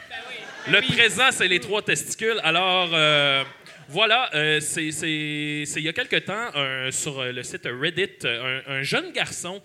le 0.68 0.82
présent, 0.82 1.30
c'est 1.32 1.48
les 1.48 1.60
trois 1.60 1.82
testicules. 1.84 2.40
Alors, 2.44 2.90
euh, 2.94 3.44
voilà, 3.88 4.30
euh, 4.34 4.60
c'est 4.60 4.88
il 4.88 5.82
y 5.84 5.89
a 5.89 5.93
quelque 5.93 6.17
temps, 6.17 6.91
sur 6.91 7.19
euh, 7.19 7.32
le 7.32 7.43
site 7.43 7.65
Reddit, 7.65 8.26
euh, 8.26 8.62
un, 8.67 8.74
un 8.78 8.82
jeune 8.82 9.12
garçon 9.12 9.62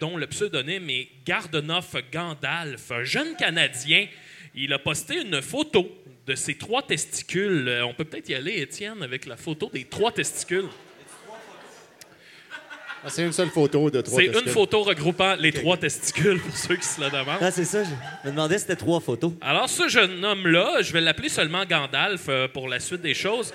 dont 0.00 0.16
le 0.16 0.26
pseudonyme 0.26 0.88
est 0.88 1.08
Gardenoff 1.26 1.94
Gandalf, 2.10 2.90
un 2.90 3.04
jeune 3.04 3.36
Canadien, 3.36 4.06
il 4.54 4.72
a 4.72 4.78
posté 4.78 5.20
une 5.20 5.42
photo 5.42 6.02
de 6.26 6.34
ses 6.34 6.56
trois 6.56 6.82
testicules. 6.82 7.82
On 7.84 7.92
peut 7.92 8.04
peut-être 8.04 8.28
y 8.30 8.34
aller, 8.34 8.60
Étienne, 8.60 9.02
avec 9.02 9.26
la 9.26 9.36
photo 9.36 9.70
des 9.72 9.84
trois 9.84 10.10
testicules. 10.10 10.68
Ah, 13.08 13.12
c'est 13.14 13.24
une 13.24 13.32
seule 13.32 13.48
photo 13.50 13.90
de 13.90 14.00
trois 14.02 14.20
C'est 14.20 14.26
une 14.26 14.48
photo 14.48 14.82
regroupant 14.82 15.34
les 15.36 15.52
trois 15.52 15.76
testicules, 15.78 16.40
pour 16.40 16.56
ceux 16.56 16.76
qui 16.76 16.86
se 16.86 17.00
le 17.00 17.10
demandent. 17.10 17.38
Ah, 17.40 17.50
c'est 17.50 17.64
ça. 17.64 17.82
Je 17.84 17.90
me 18.28 18.32
demandais 18.32 18.56
si 18.58 18.62
c'était 18.62 18.76
trois 18.76 19.00
photos. 19.00 19.32
Alors, 19.40 19.68
ce 19.68 19.88
jeune 19.88 20.24
homme-là, 20.24 20.82
je 20.82 20.92
vais 20.92 21.00
l'appeler 21.00 21.28
seulement 21.28 21.64
Gandalf 21.64 22.26
euh, 22.28 22.46
pour 22.48 22.68
la 22.68 22.78
suite 22.80 23.00
des 23.00 23.14
choses, 23.14 23.52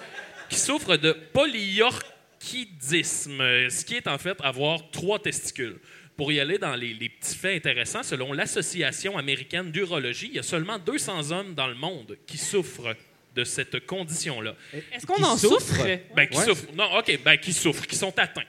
qui 0.49 0.57
souffre 0.59 0.97
de 0.97 1.11
polyorchidisme, 1.33 3.37
ce 3.69 3.85
qui 3.85 3.95
est 3.95 4.07
en 4.07 4.17
fait 4.17 4.37
avoir 4.41 4.89
trois 4.91 5.19
testicules. 5.19 5.77
Pour 6.17 6.31
y 6.31 6.39
aller 6.39 6.57
dans 6.59 6.75
les, 6.75 6.93
les 6.93 7.09
petits 7.09 7.35
faits 7.35 7.55
intéressants, 7.65 8.03
selon 8.03 8.33
l'Association 8.33 9.17
américaine 9.17 9.71
d'urologie, 9.71 10.27
il 10.31 10.35
y 10.35 10.39
a 10.39 10.43
seulement 10.43 10.77
200 10.77 11.31
hommes 11.31 11.53
dans 11.55 11.65
le 11.67 11.73
monde 11.75 12.17
qui 12.27 12.37
souffrent 12.37 12.95
de 13.35 13.43
cette 13.43 13.87
condition-là. 13.87 14.53
Est-ce 14.93 15.07
qu'on 15.07 15.23
en 15.23 15.35
souffre? 15.37 15.73
Ben, 16.15 16.27
qui 16.27 16.37
Ouais. 16.37 16.45
souffrent. 16.45 16.65
Non, 16.75 16.95
OK, 16.99 17.19
ben, 17.25 17.35
qui 17.37 17.51
souffrent, 17.51 17.87
qui 17.87 17.95
sont 17.95 18.13
atteints. 18.19 18.43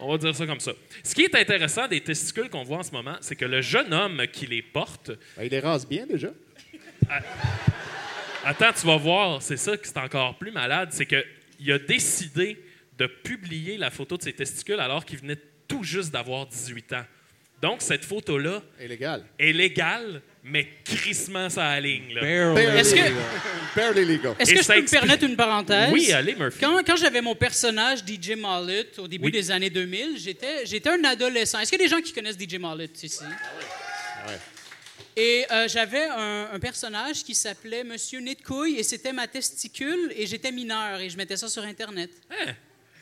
On 0.00 0.10
va 0.12 0.18
dire 0.18 0.34
ça 0.36 0.46
comme 0.46 0.60
ça. 0.60 0.72
Ce 1.02 1.14
qui 1.14 1.22
est 1.22 1.34
intéressant 1.34 1.88
des 1.88 2.00
testicules 2.00 2.50
qu'on 2.50 2.64
voit 2.64 2.78
en 2.78 2.82
ce 2.82 2.92
moment, 2.92 3.16
c'est 3.20 3.36
que 3.36 3.44
le 3.46 3.62
jeune 3.62 3.92
homme 3.94 4.22
qui 4.32 4.46
les 4.46 4.62
porte, 4.62 5.10
Ben, 5.36 5.44
il 5.44 5.50
les 5.50 5.60
rase 5.60 5.86
bien 5.88 6.06
déjà. 6.06 6.28
Attends, 8.44 8.72
tu 8.78 8.86
vas 8.86 8.96
voir, 8.96 9.42
c'est 9.42 9.56
ça 9.56 9.76
qui 9.76 9.88
est 9.88 9.98
encore 9.98 10.36
plus 10.38 10.52
malade, 10.52 10.90
c'est 10.92 11.06
qu'il 11.06 11.72
a 11.72 11.78
décidé 11.78 12.62
de 12.98 13.06
publier 13.06 13.76
la 13.76 13.90
photo 13.90 14.16
de 14.16 14.22
ses 14.22 14.32
testicules 14.32 14.80
alors 14.80 15.04
qu'il 15.04 15.18
venait 15.18 15.38
tout 15.66 15.82
juste 15.82 16.12
d'avoir 16.12 16.46
18 16.46 16.92
ans. 16.92 17.04
Donc, 17.60 17.82
cette 17.82 18.04
photo-là 18.04 18.62
Illégal. 18.80 19.24
est 19.38 19.52
légale, 19.52 20.22
mais 20.46 20.68
crissement 20.84 21.48
ça 21.50 21.66
aligne. 21.68 22.14
Là. 22.14 22.20
Barely 22.22 22.78
Est-ce 22.80 22.94
que- 22.94 23.00
legal. 23.00 23.14
Barely 23.74 24.04
legal. 24.04 24.34
Est-ce 24.38 24.50
Et 24.50 24.54
que 24.54 24.60
je 24.60 24.64
ça 24.64 24.72
peux 24.74 24.78
me 24.78 24.82
explique- 24.84 25.00
permettre 25.02 25.24
une 25.24 25.36
parenthèse? 25.36 25.90
Oui, 25.92 26.12
allez, 26.12 26.34
Murphy. 26.34 26.58
Quand, 26.60 26.80
quand 26.86 26.96
j'avais 26.96 27.20
mon 27.20 27.34
personnage 27.34 28.00
DJ 28.06 28.30
Mallet 28.36 28.86
au 28.98 29.06
début 29.08 29.26
Oui. 29.26 29.32
des 29.32 29.50
années 29.50 29.70
2000, 29.70 30.18
j'étais, 30.18 30.64
j'étais 30.64 30.88
un 30.90 31.04
adolescent. 31.04 31.58
Est-ce 31.60 31.70
qu'il 31.70 31.80
y 31.80 31.84
a 31.84 31.88
des 31.88 31.94
gens 31.94 32.00
qui 32.00 32.12
connaissent 32.12 32.38
DJ 32.38 32.54
Mallet 32.58 32.88
ici? 33.02 33.24
Et 35.18 35.46
euh, 35.50 35.66
j'avais 35.66 36.04
un, 36.08 36.48
un 36.52 36.58
personnage 36.58 37.24
qui 37.24 37.34
s'appelait 37.34 37.84
Monsieur 37.84 38.20
Nid 38.20 38.34
de 38.36 38.42
Couille 38.42 38.76
et 38.78 38.82
c'était 38.82 39.14
ma 39.14 39.26
testicule 39.26 40.12
et 40.14 40.26
j'étais 40.26 40.52
mineur 40.52 41.00
et 41.00 41.08
je 41.08 41.16
mettais 41.16 41.38
ça 41.38 41.48
sur 41.48 41.62
Internet. 41.62 42.10
Hein? 42.30 42.52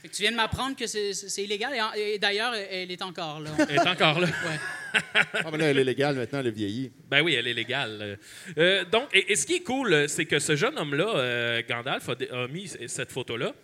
Fait 0.05 0.11
que 0.11 0.17
tu 0.17 0.21
viens 0.21 0.33
de 0.33 0.37
m'apprendre 0.37 0.77
que 0.77 0.87
c'est, 0.87 1.43
illégal 1.43 1.73
et, 1.97 2.19
d'ailleurs, 2.19 2.53
elle 2.53 2.91
est 2.91 3.01
encore 3.01 3.41
là. 3.41 3.53
Elle 3.71 3.77
est 3.77 3.89
encore 3.89 4.21
là. 4.21 4.27
Ouais. 4.27 5.01
Ah, 5.33 5.51
mais 5.51 5.57
là, 5.57 5.65
elle 5.71 5.79
est 5.79 5.85
légale 5.85 6.17
maintenant, 6.17 6.41
elle 6.41 6.49
est 6.49 6.51
vieillie. 6.51 6.93
Ben 7.11 7.23
oui, 7.23 7.33
elle 7.33 7.49
est 7.49 7.55
légale. 7.55 8.19
Euh, 8.59 8.85
donc, 8.85 9.09
et, 9.15 9.33
et 9.33 9.35
ce 9.35 9.47
qui 9.47 9.55
est 9.55 9.63
cool, 9.63 10.07
c'est 10.11 10.27
que 10.27 10.39
ce 10.39 10.57
jeune 10.57 10.79
homme-là, 10.79 11.09
euh, 11.09 11.63
Gandalf, 11.67 12.07
a 12.11 12.49
mis 12.49 12.69
cette 12.87 13.13
photo-là. 13.13 13.55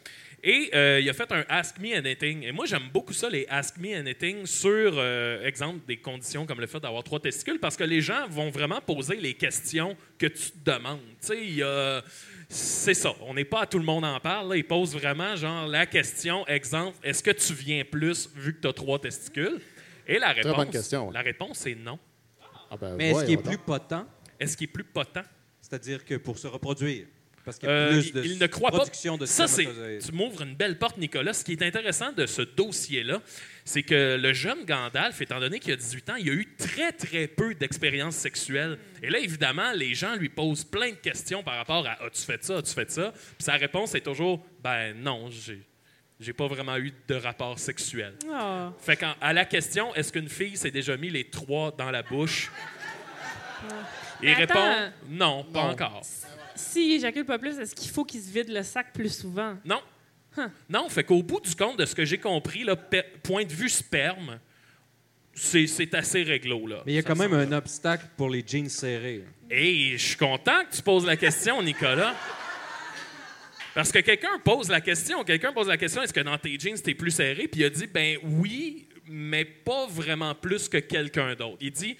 Et 0.42 0.70
euh, 0.74 1.00
il 1.00 1.08
a 1.10 1.12
fait 1.12 1.30
un 1.32 1.44
Ask 1.48 1.78
Me 1.78 1.94
Anything. 1.96 2.44
Et 2.44 2.52
moi, 2.52 2.64
j'aime 2.66 2.88
beaucoup 2.92 3.12
ça, 3.12 3.28
les 3.28 3.46
Ask 3.48 3.76
Me 3.76 3.94
Anything, 3.94 4.46
sur, 4.46 4.94
euh, 4.96 5.44
exemple, 5.44 5.80
des 5.86 5.98
conditions 5.98 6.46
comme 6.46 6.60
le 6.60 6.66
fait 6.66 6.80
d'avoir 6.80 7.02
trois 7.04 7.20
testicules, 7.20 7.58
parce 7.60 7.76
que 7.76 7.84
les 7.84 8.00
gens 8.00 8.26
vont 8.28 8.48
vraiment 8.50 8.80
poser 8.80 9.16
les 9.16 9.34
questions 9.34 9.96
que 10.18 10.26
tu 10.26 10.50
te 10.52 10.70
demandes. 10.70 11.00
Tu 11.20 11.26
sais, 11.26 11.44
il 11.44 11.56
y 11.56 11.62
a- 11.62 12.02
C'est 12.52 12.94
ça. 12.94 13.12
On 13.20 13.34
n'est 13.34 13.44
pas 13.44 13.60
à 13.62 13.66
tout 13.66 13.78
le 13.78 13.84
monde 13.84 14.04
en 14.04 14.18
parle. 14.18 14.48
Là. 14.48 14.56
Ils 14.56 14.64
posent 14.66 14.92
vraiment, 14.94 15.36
genre, 15.36 15.68
la 15.68 15.86
question, 15.86 16.44
exemple, 16.48 16.96
est-ce 17.04 17.22
que 17.22 17.30
tu 17.30 17.52
viens 17.52 17.84
plus 17.84 18.28
vu 18.34 18.54
que 18.56 18.60
tu 18.62 18.66
as 18.66 18.72
trois 18.72 18.98
testicules? 18.98 19.60
Et 20.04 20.18
la 20.18 20.32
réponse, 20.32 20.56
bonne 20.56 20.70
question. 20.70 21.10
la 21.12 21.20
réponse 21.20 21.64
est 21.66 21.76
non. 21.76 21.96
Ah, 22.68 22.76
ben, 22.76 22.96
Mais 22.96 23.10
est-ce 23.10 23.24
qu'il 23.24 23.34
est 23.34 23.42
plus 23.42 23.58
potent? 23.58 24.04
Est-ce 24.40 24.56
qu'il 24.56 24.64
est 24.68 24.72
plus 24.72 24.82
potent? 24.82 25.22
C'est-à-dire 25.60 26.04
que 26.04 26.16
pour 26.16 26.38
se 26.38 26.48
reproduire. 26.48 27.06
Parce 27.50 27.58
qu'il 27.58 27.68
y 27.68 27.72
a 27.72 27.88
plus 27.88 28.06
il, 28.06 28.12
de 28.12 28.24
il 28.24 28.38
ne 28.38 28.46
croit 28.46 28.70
pas. 28.70 28.84
de 28.84 29.26
Ça, 29.26 29.48
c'est. 29.48 29.66
Tu 29.98 30.12
m'ouvres 30.12 30.42
une 30.42 30.54
belle 30.54 30.78
porte, 30.78 30.98
Nicolas. 30.98 31.32
Ce 31.32 31.44
qui 31.44 31.52
est 31.52 31.62
intéressant 31.62 32.12
de 32.12 32.26
ce 32.26 32.42
dossier-là, 32.42 33.20
c'est 33.64 33.82
que 33.82 34.16
le 34.20 34.32
jeune 34.32 34.64
Gandalf, 34.64 35.20
étant 35.20 35.40
donné 35.40 35.58
qu'il 35.58 35.72
a 35.72 35.76
18 35.76 36.10
ans, 36.10 36.14
il 36.14 36.30
a 36.30 36.32
eu 36.32 36.54
très, 36.56 36.92
très 36.92 37.26
peu 37.26 37.54
d'expérience 37.54 38.14
sexuelle. 38.14 38.78
Et 39.02 39.10
là, 39.10 39.18
évidemment, 39.18 39.72
les 39.72 39.94
gens 39.94 40.14
lui 40.14 40.28
posent 40.28 40.62
plein 40.62 40.90
de 40.90 40.96
questions 40.96 41.42
par 41.42 41.56
rapport 41.56 41.84
à 41.86 42.04
As-tu 42.04 42.22
fait 42.22 42.44
ça? 42.44 42.58
As-tu 42.58 42.72
fait 42.72 42.90
ça 42.90 43.12
Puis 43.12 43.44
sa 43.44 43.54
réponse 43.54 43.96
est 43.96 44.02
toujours 44.02 44.46
Ben 44.62 44.94
non, 44.94 45.28
j'ai. 45.30 45.60
J'ai 46.20 46.34
pas 46.34 46.46
vraiment 46.46 46.76
eu 46.76 46.92
de 47.08 47.14
rapport 47.14 47.58
sexuel. 47.58 48.12
Ah. 48.32 48.72
Fait 48.78 48.96
qu'à 48.96 49.16
à 49.20 49.32
la 49.32 49.44
question, 49.44 49.92
est-ce 49.96 50.12
qu'une 50.12 50.28
fille 50.28 50.56
s'est 50.56 50.70
déjà 50.70 50.96
mis 50.96 51.08
les 51.10 51.30
trois 51.30 51.72
dans 51.76 51.90
la 51.90 52.02
bouche? 52.02 52.50
Il 54.22 54.28
Mais 54.28 54.34
répond 54.34 54.90
non, 55.08 55.44
pas 55.44 55.64
Non. 55.64 55.70
encore. 55.70 56.02
S'il 56.60 56.92
éjacule 56.92 57.24
pas 57.24 57.38
plus, 57.38 57.58
est-ce 57.58 57.74
qu'il 57.74 57.90
faut 57.90 58.04
qu'il 58.04 58.20
se 58.20 58.30
vide 58.30 58.48
le 58.50 58.62
sac 58.62 58.92
plus 58.92 59.14
souvent? 59.14 59.56
Non. 59.64 59.80
Non, 60.68 60.88
fait 60.88 61.04
qu'au 61.04 61.22
bout 61.22 61.40
du 61.40 61.54
compte, 61.54 61.78
de 61.78 61.84
ce 61.84 61.94
que 61.94 62.04
j'ai 62.04 62.18
compris, 62.18 62.64
là, 62.64 62.76
point 63.22 63.44
de 63.44 63.52
vue 63.52 63.68
sperme, 63.68 64.38
c'est 65.34 65.94
assez 65.94 66.22
réglo. 66.22 66.66
Là. 66.66 66.82
Mais 66.86 66.92
il 66.92 66.94
y 66.96 66.98
a 66.98 67.02
quand 67.02 67.16
même 67.16 67.34
un 67.34 67.52
obstacle 67.52 68.06
pour 68.16 68.30
les 68.30 68.44
jeans 68.46 68.68
serrés. 68.68 69.24
Et 69.50 69.92
je 69.96 70.06
suis 70.06 70.16
content 70.16 70.64
que 70.70 70.76
tu 70.76 70.82
poses 70.82 71.06
la 71.06 71.16
question, 71.16 71.62
Nicolas. 71.62 72.14
Parce 73.74 73.92
que 73.92 74.00
quelqu'un 74.00 74.38
pose 74.44 74.68
la 74.68 74.80
question. 74.80 75.24
Quelqu'un 75.24 75.52
pose 75.52 75.68
la 75.68 75.76
question 75.76 76.02
est-ce 76.02 76.12
que 76.12 76.20
dans 76.20 76.38
tes 76.38 76.58
jeans, 76.58 76.80
t'es 76.80 76.94
plus 76.94 77.12
serré? 77.12 77.48
Puis 77.48 77.60
il 77.60 77.64
a 77.64 77.70
dit 77.70 77.86
ben 77.86 78.18
oui, 78.22 78.88
mais 79.06 79.44
pas 79.44 79.86
vraiment 79.86 80.34
plus 80.34 80.68
que 80.68 80.78
quelqu'un 80.78 81.34
d'autre. 81.34 81.58
Il 81.60 81.72
dit 81.72 81.96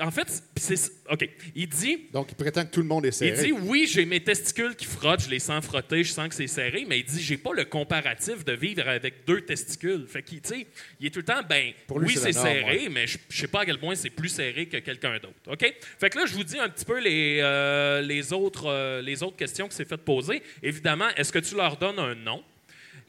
en 0.00 0.10
fait, 0.10 0.42
c'est. 0.56 0.92
OK. 1.10 1.28
Il 1.54 1.68
dit 1.68 2.08
Donc, 2.12 2.28
il 2.30 2.34
prétend 2.34 2.64
que 2.64 2.70
tout 2.70 2.80
le 2.80 2.86
monde 2.86 3.04
est 3.06 3.08
Il 3.08 3.34
serré. 3.34 3.46
dit 3.46 3.52
oui, 3.52 3.88
j'ai 3.90 4.04
mes 4.04 4.22
testicules 4.22 4.76
qui 4.76 4.84
frottent, 4.84 5.22
je 5.24 5.30
les 5.30 5.38
sens 5.38 5.64
frotter, 5.64 6.04
je 6.04 6.12
sens 6.12 6.28
que 6.28 6.34
c'est 6.34 6.46
serré, 6.46 6.84
mais 6.88 7.00
il 7.00 7.04
dit 7.04 7.22
j'ai 7.22 7.36
pas 7.36 7.52
le 7.52 7.64
comparatif 7.64 8.44
de 8.44 8.52
vivre 8.52 8.88
avec 8.88 9.24
deux 9.26 9.40
testicules. 9.42 10.06
Fait 10.06 10.22
qu'il 10.22 10.40
tu 10.40 10.48
sais, 10.50 10.66
il 11.00 11.06
est 11.06 11.10
tout 11.10 11.20
le 11.20 11.24
temps 11.24 11.40
ben 11.48 11.72
Pour 11.86 11.98
lui, 11.98 12.08
oui, 12.08 12.16
c'est 12.20 12.32
serré, 12.32 12.82
ouais. 12.84 12.88
mais 12.90 13.06
je, 13.06 13.18
sais 13.28 13.48
pas 13.48 13.60
à 13.60 13.66
quel 13.66 13.78
point 13.78 13.94
c'est 13.94 14.10
plus 14.10 14.28
serré 14.28 14.66
que 14.66 14.78
quelqu'un 14.78 15.18
d'autre. 15.18 15.34
OK? 15.46 15.74
Fait 15.98 16.10
que 16.10 16.18
là 16.18 16.26
je 16.26 16.34
vous 16.34 16.44
dis 16.44 16.58
un 16.58 16.68
petit 16.68 16.84
peu 16.84 16.98
les 16.98 17.40
euh, 17.42 18.00
les 18.02 18.32
autres 18.32 18.66
euh, 18.66 19.02
les 19.02 19.22
autres 19.22 19.36
questions 19.36 19.68
que 19.68 19.74
c'est 19.74 19.88
fait 19.88 19.96
poser. 19.96 20.42
Évidemment, 20.62 21.08
est-ce 21.16 21.32
que 21.32 21.38
tu 21.38 21.54
leur 21.54 21.76
donnes 21.76 21.98
un 21.98 22.14
nom? 22.14 22.42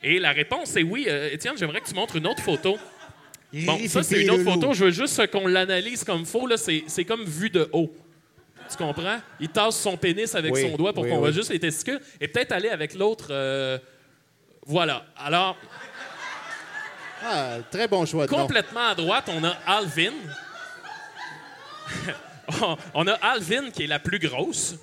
Et 0.02 0.20
la 0.20 0.32
réponse 0.32 0.76
est 0.76 0.84
oui. 0.84 1.06
Euh, 1.10 1.30
Étienne, 1.32 1.58
j'aimerais 1.58 1.82
que 1.82 1.88
tu 1.88 1.96
montres 1.96 2.16
une 2.16 2.28
autre 2.28 2.42
photo. 2.42 2.78
Bon, 3.52 3.80
ça, 3.88 4.04
c'est 4.04 4.22
une 4.22 4.30
autre 4.32 4.44
photo. 4.44 4.74
Je 4.74 4.86
veux 4.86 4.92
juste 4.92 5.26
qu'on 5.32 5.48
l'analyse 5.48 6.04
comme 6.04 6.26
faux. 6.26 6.46
Là, 6.48 6.58
c'est, 6.58 6.84
c'est 6.88 7.06
comme 7.06 7.24
vu 7.24 7.50
de 7.50 7.68
haut. 7.74 7.92
Tu 8.70 8.78
comprends? 8.78 9.18
Il 9.40 9.50
tasse 9.50 9.76
son 9.80 9.98
pénis 9.98 10.36
avec 10.36 10.54
Oui, 10.54 10.62
son 10.70 10.78
doigt 10.78 10.94
pour 10.94 11.04
oui, 11.04 11.10
qu'on 11.10 11.16
oui. 11.16 11.22
voit 11.22 11.32
juste 11.32 11.50
les 11.50 11.60
testicules. 11.60 12.00
Et 12.22 12.28
peut-être 12.28 12.52
aller 12.52 12.70
avec 12.70 12.94
l'autre. 12.94 13.28
euh, 13.32 13.80
Voilà. 14.68 15.04
Alors, 15.18 15.58
Ah, 17.24 17.58
très 17.72 17.88
bon 17.88 18.06
choix 18.06 18.28
de 18.28 18.32
nom. 18.32 18.38
complètement 18.42 18.88
à 18.90 18.96
droite, 18.96 19.30
on 19.36 19.44
a 19.44 19.58
Alvin. 19.66 20.14
On 22.94 23.08
a 23.08 23.14
Alvin, 23.14 23.70
qui 23.72 23.84
est 23.84 23.88
la 23.88 24.00
plus 24.00 24.20
grosse. 24.20 24.76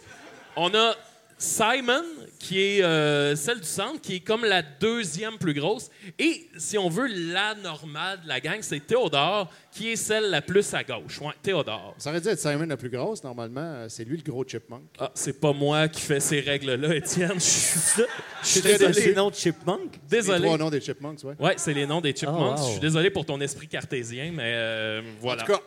On 0.57 0.73
a 0.75 0.95
Simon, 1.39 2.03
qui 2.39 2.61
est 2.63 2.83
euh, 2.83 3.37
celle 3.37 3.61
du 3.61 3.67
centre, 3.67 4.01
qui 4.01 4.17
est 4.17 4.21
comme 4.21 4.45
la 4.45 4.63
deuxième 4.63 5.37
plus 5.37 5.53
grosse. 5.53 5.91
Et 6.19 6.49
si 6.57 6.79
on 6.79 6.89
veut, 6.89 7.07
la 7.09 7.55
normale 7.55 8.21
de 8.23 8.29
la 8.29 8.41
gang, 8.41 8.59
c'est 8.63 8.81
Théodore, 8.87 9.51
qui 9.71 9.91
est 9.93 9.97
celle 9.97 10.31
la 10.31 10.41
plus 10.41 10.73
à 10.73 10.83
gauche. 10.83 11.21
Ouais, 11.21 11.35
Théodore. 11.43 11.95
Ça 11.99 12.09
aurait 12.09 12.23
dû 12.23 12.29
être 12.29 12.39
Simon 12.39 12.65
la 12.67 12.79
plus 12.79 12.89
grosse, 12.89 13.23
normalement. 13.23 13.61
Euh, 13.61 13.87
C'est 13.91 14.05
lui 14.05 14.17
le 14.17 14.23
gros 14.23 14.45
chipmunk. 14.45 14.83
Ah, 14.99 15.11
c'est 15.15 15.39
pas 15.39 15.53
moi 15.53 15.89
qui 15.89 16.01
fais 16.01 16.21
ces 16.21 16.41
règles-là, 16.41 16.95
Étienne. 16.95 17.33
Je 17.35 17.41
suis 17.41 18.03
je 18.43 18.47
suis 18.49 18.61
C'est 18.61 18.79
désolé. 18.79 19.07
les 19.09 19.15
noms 19.15 19.29
de 19.31 19.35
Chipmunk? 19.35 19.93
Les 19.93 19.99
Désolé. 20.19 20.43
trois 20.47 20.57
noms 20.59 20.71
des 20.71 20.81
chipmunks, 20.81 21.23
ouais. 21.25 21.35
Ouais, 21.39 21.55
c'est 21.59 21.75
les 21.75 21.87
noms 21.87 22.01
des 22.01 22.15
chipmunks. 22.15 22.57
Oh, 22.57 22.61
wow. 22.61 22.67
Je 22.67 22.71
suis 22.73 22.81
désolé 22.81 23.11
pour 23.11 23.27
ton 23.27 23.41
esprit 23.41 23.67
cartésien, 23.69 24.31
mais 24.33 24.53
euh, 24.55 25.03
voilà. 25.21 25.43
En 25.43 25.47
tout 25.47 25.53
cas, 25.53 25.61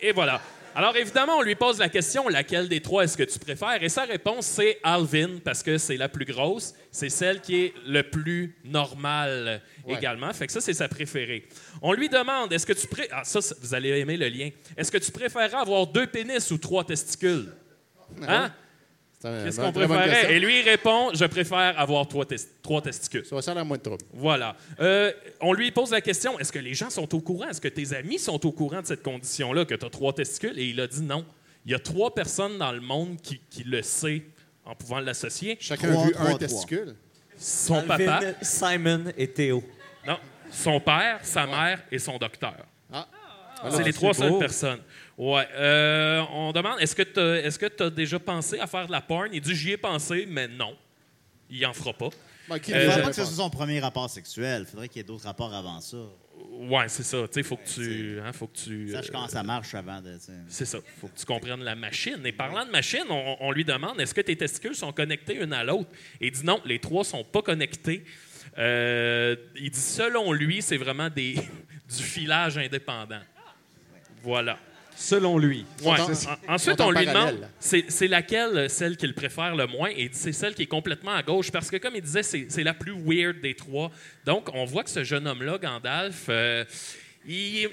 Et 0.00 0.12
voilà. 0.12 0.40
Alors 0.78 0.94
évidemment, 0.96 1.38
on 1.38 1.42
lui 1.42 1.56
pose 1.56 1.80
la 1.80 1.88
question 1.88 2.28
laquelle 2.28 2.68
des 2.68 2.80
trois 2.80 3.02
est-ce 3.02 3.16
que 3.16 3.24
tu 3.24 3.36
préfères? 3.40 3.82
Et 3.82 3.88
sa 3.88 4.04
réponse 4.04 4.46
c'est 4.46 4.78
Alvin 4.84 5.40
parce 5.44 5.64
que 5.64 5.76
c'est 5.76 5.96
la 5.96 6.08
plus 6.08 6.24
grosse, 6.24 6.72
c'est 6.92 7.08
celle 7.08 7.40
qui 7.40 7.56
est 7.64 7.74
le 7.84 8.04
plus 8.04 8.56
normale 8.64 9.60
Ouais. 9.84 9.96
également. 9.96 10.32
Fait 10.32 10.46
que 10.46 10.52
ça 10.52 10.60
c'est 10.60 10.74
sa 10.74 10.86
préférée. 10.86 11.48
On 11.82 11.94
lui 11.94 12.08
demande 12.08 12.52
est-ce 12.52 12.64
que 12.64 12.72
tu 12.74 12.86
pré 12.86 13.08
ah 13.10 13.24
ça 13.24 13.40
vous 13.60 13.74
allez 13.74 13.88
aimer 13.98 14.16
le 14.16 14.28
lien. 14.28 14.50
Est-ce 14.76 14.92
que 14.92 14.98
tu 14.98 15.10
préférerais 15.10 15.56
avoir 15.56 15.84
deux 15.88 16.06
pénis 16.06 16.48
ou 16.52 16.58
trois 16.58 16.84
testicules? 16.84 17.48
Hein? 18.22 18.24
c'est 18.26 18.30
un- 18.30 18.52
Qu'est-ce 19.20 19.60
qu'on 19.60 19.72
préférait? 19.72 20.34
Et 20.34 20.38
lui 20.38 20.60
il 20.60 20.68
répond 20.68 21.10
je 21.12 21.24
préfère 21.24 21.78
avoir 21.78 22.06
trois, 22.06 22.24
tes- 22.24 22.36
trois 22.62 22.80
testicules. 22.80 23.24
Ça 23.24 23.34
va 23.34 23.42
faire 23.42 23.54
la 23.56 23.64
moins 23.64 23.76
de 23.76 23.82
trouble. 23.82 24.04
Voilà. 24.12 24.54
Euh, 24.80 25.12
on 25.40 25.52
lui 25.52 25.70
pose 25.72 25.90
la 25.90 26.00
question 26.00 26.38
est-ce 26.38 26.52
que 26.52 26.58
les 26.60 26.74
gens 26.74 26.88
sont 26.90 27.12
au 27.14 27.20
courant? 27.20 27.48
Est-ce 27.48 27.60
que 27.60 27.68
tes 27.68 27.92
amis 27.94 28.18
sont 28.20 28.44
au 28.46 28.52
courant 28.52 28.80
de 28.80 28.86
cette 28.86 29.02
condition-là, 29.02 29.64
que 29.64 29.74
tu 29.74 29.84
as 29.84 29.90
trois 29.90 30.12
testicules 30.12 30.56
Et 30.58 30.66
il 30.66 30.80
a 30.80 30.86
dit 30.86 31.02
non. 31.02 31.24
Il 31.66 31.72
y 31.72 31.74
a 31.74 31.80
trois 31.80 32.14
personnes 32.14 32.58
dans 32.58 32.70
le 32.72 32.80
monde 32.80 33.20
qui, 33.20 33.40
qui 33.50 33.64
le 33.64 33.82
sait 33.82 34.22
en 34.64 34.74
pouvant 34.76 35.00
l'associer 35.00 35.56
Chacun 35.60 35.90
Trois, 35.92 36.02
a 36.02 36.06
vu 36.06 36.12
trois, 36.12 36.24
un 36.24 36.28
trois. 36.28 36.38
testicule. 36.38 36.94
son 37.36 37.74
Alvin, 37.90 38.06
papa, 38.06 38.20
Simon 38.40 39.04
et 39.16 39.26
Théo. 39.28 39.64
non, 40.06 40.18
son 40.52 40.78
père, 40.80 41.18
sa 41.24 41.46
mère 41.46 41.82
et 41.90 41.98
son 41.98 42.16
docteur. 42.18 42.54
Ah. 42.92 43.08
C'est 43.70 43.82
les 43.82 43.92
trois 43.92 44.14
seules 44.14 44.38
personnes. 44.38 44.78
Ouais. 45.18 45.48
Euh, 45.54 46.22
on 46.32 46.52
demande 46.52 46.80
est-ce 46.80 46.94
que 46.94 47.66
tu 47.66 47.82
as 47.82 47.90
déjà 47.90 48.18
pensé 48.20 48.58
à 48.60 48.66
faire 48.66 48.86
de 48.86 48.92
la 48.92 49.00
porn? 49.00 49.28
Il 49.32 49.40
dit 49.40 49.54
j'y 49.54 49.72
ai 49.72 49.76
pensé, 49.76 50.26
mais 50.28 50.46
non. 50.48 50.76
Il 51.50 51.64
en 51.66 51.72
fera 51.72 51.92
pas. 51.92 52.10
Ben, 52.48 52.58
qui 52.58 52.72
Euh, 52.72 52.76
l'a 52.76 52.82
Il 52.82 52.86
ne 52.86 52.90
jamais 52.92 53.02
pas 53.02 53.08
que 53.10 53.16
ce 53.16 53.24
soit 53.24 53.34
son 53.36 53.50
premier 53.50 53.80
rapport 53.80 54.08
sexuel. 54.08 54.64
Il 54.66 54.70
faudrait 54.70 54.88
qu'il 54.88 54.98
y 54.98 55.00
ait 55.00 55.04
d'autres 55.04 55.24
rapports 55.24 55.52
avant 55.52 55.80
ça. 55.80 55.96
Ouais, 56.52 56.88
c'est 56.88 57.02
ça. 57.02 57.22
Tu 57.26 57.34
sais, 57.34 57.42
faut 57.42 57.56
que 57.56 57.68
tu. 57.68 58.20
Hein, 58.24 58.32
faut 58.32 58.46
que 58.46 58.56
tu 58.58 58.90
Sache 58.92 59.06
euh, 59.06 59.08
comment 59.12 59.26
ça 59.28 59.42
marche 59.42 59.74
avant. 59.74 60.00
C'est 60.48 60.64
ça. 60.64 60.78
faut 61.00 61.08
que 61.08 61.18
tu 61.18 61.24
comprennes 61.26 61.64
la 61.64 61.74
machine. 61.74 62.24
Et 62.24 62.32
parlant 62.32 62.64
de 62.64 62.70
machine, 62.70 63.04
on, 63.10 63.36
on 63.40 63.50
lui 63.50 63.64
demande 63.64 64.00
est-ce 64.00 64.14
que 64.14 64.20
tes 64.20 64.36
testicules 64.36 64.76
sont 64.76 64.92
connectés 64.92 65.34
une 65.34 65.52
à 65.52 65.64
l'autre? 65.64 65.90
Et 66.20 66.28
il 66.28 66.32
dit 66.32 66.44
non, 66.44 66.60
les 66.64 66.78
trois 66.78 67.02
sont 67.04 67.24
pas 67.24 67.42
connectés. 67.42 68.04
Euh, 68.56 69.34
il 69.56 69.70
dit 69.70 69.80
selon 69.80 70.32
lui, 70.32 70.62
c'est 70.62 70.76
vraiment 70.76 71.10
des, 71.10 71.34
du 71.96 72.02
filage 72.02 72.56
indépendant. 72.56 73.20
Voilà. 74.22 74.58
Selon 75.00 75.38
lui. 75.38 75.64
Ouais. 75.82 75.90
en- 76.00 76.10
En- 76.50 76.54
ensuite, 76.54 76.80
on 76.80 76.90
lui 76.90 77.06
demande 77.06 77.48
c'est 77.60 78.08
laquelle 78.08 78.68
celle 78.68 78.96
qu'il 78.96 79.14
préfère 79.14 79.54
le 79.54 79.66
moins? 79.68 79.90
Et 79.90 80.10
c'est 80.12 80.32
celle 80.32 80.54
qui 80.54 80.62
est 80.62 80.66
complètement 80.66 81.12
à 81.14 81.22
gauche 81.22 81.52
parce 81.52 81.70
que, 81.70 81.76
comme 81.76 81.94
il 81.94 82.02
disait, 82.02 82.22
c'est 82.24 82.64
la 82.64 82.74
plus 82.74 82.92
weird 82.92 83.40
des 83.40 83.54
trois. 83.54 83.92
Donc, 84.26 84.48
on 84.54 84.64
voit 84.64 84.82
que 84.82 84.90
ce 84.90 85.04
jeune 85.04 85.26
homme-là, 85.28 85.58
Gandalf, 85.58 86.26
euh, 86.28 86.64
il, 87.26 87.68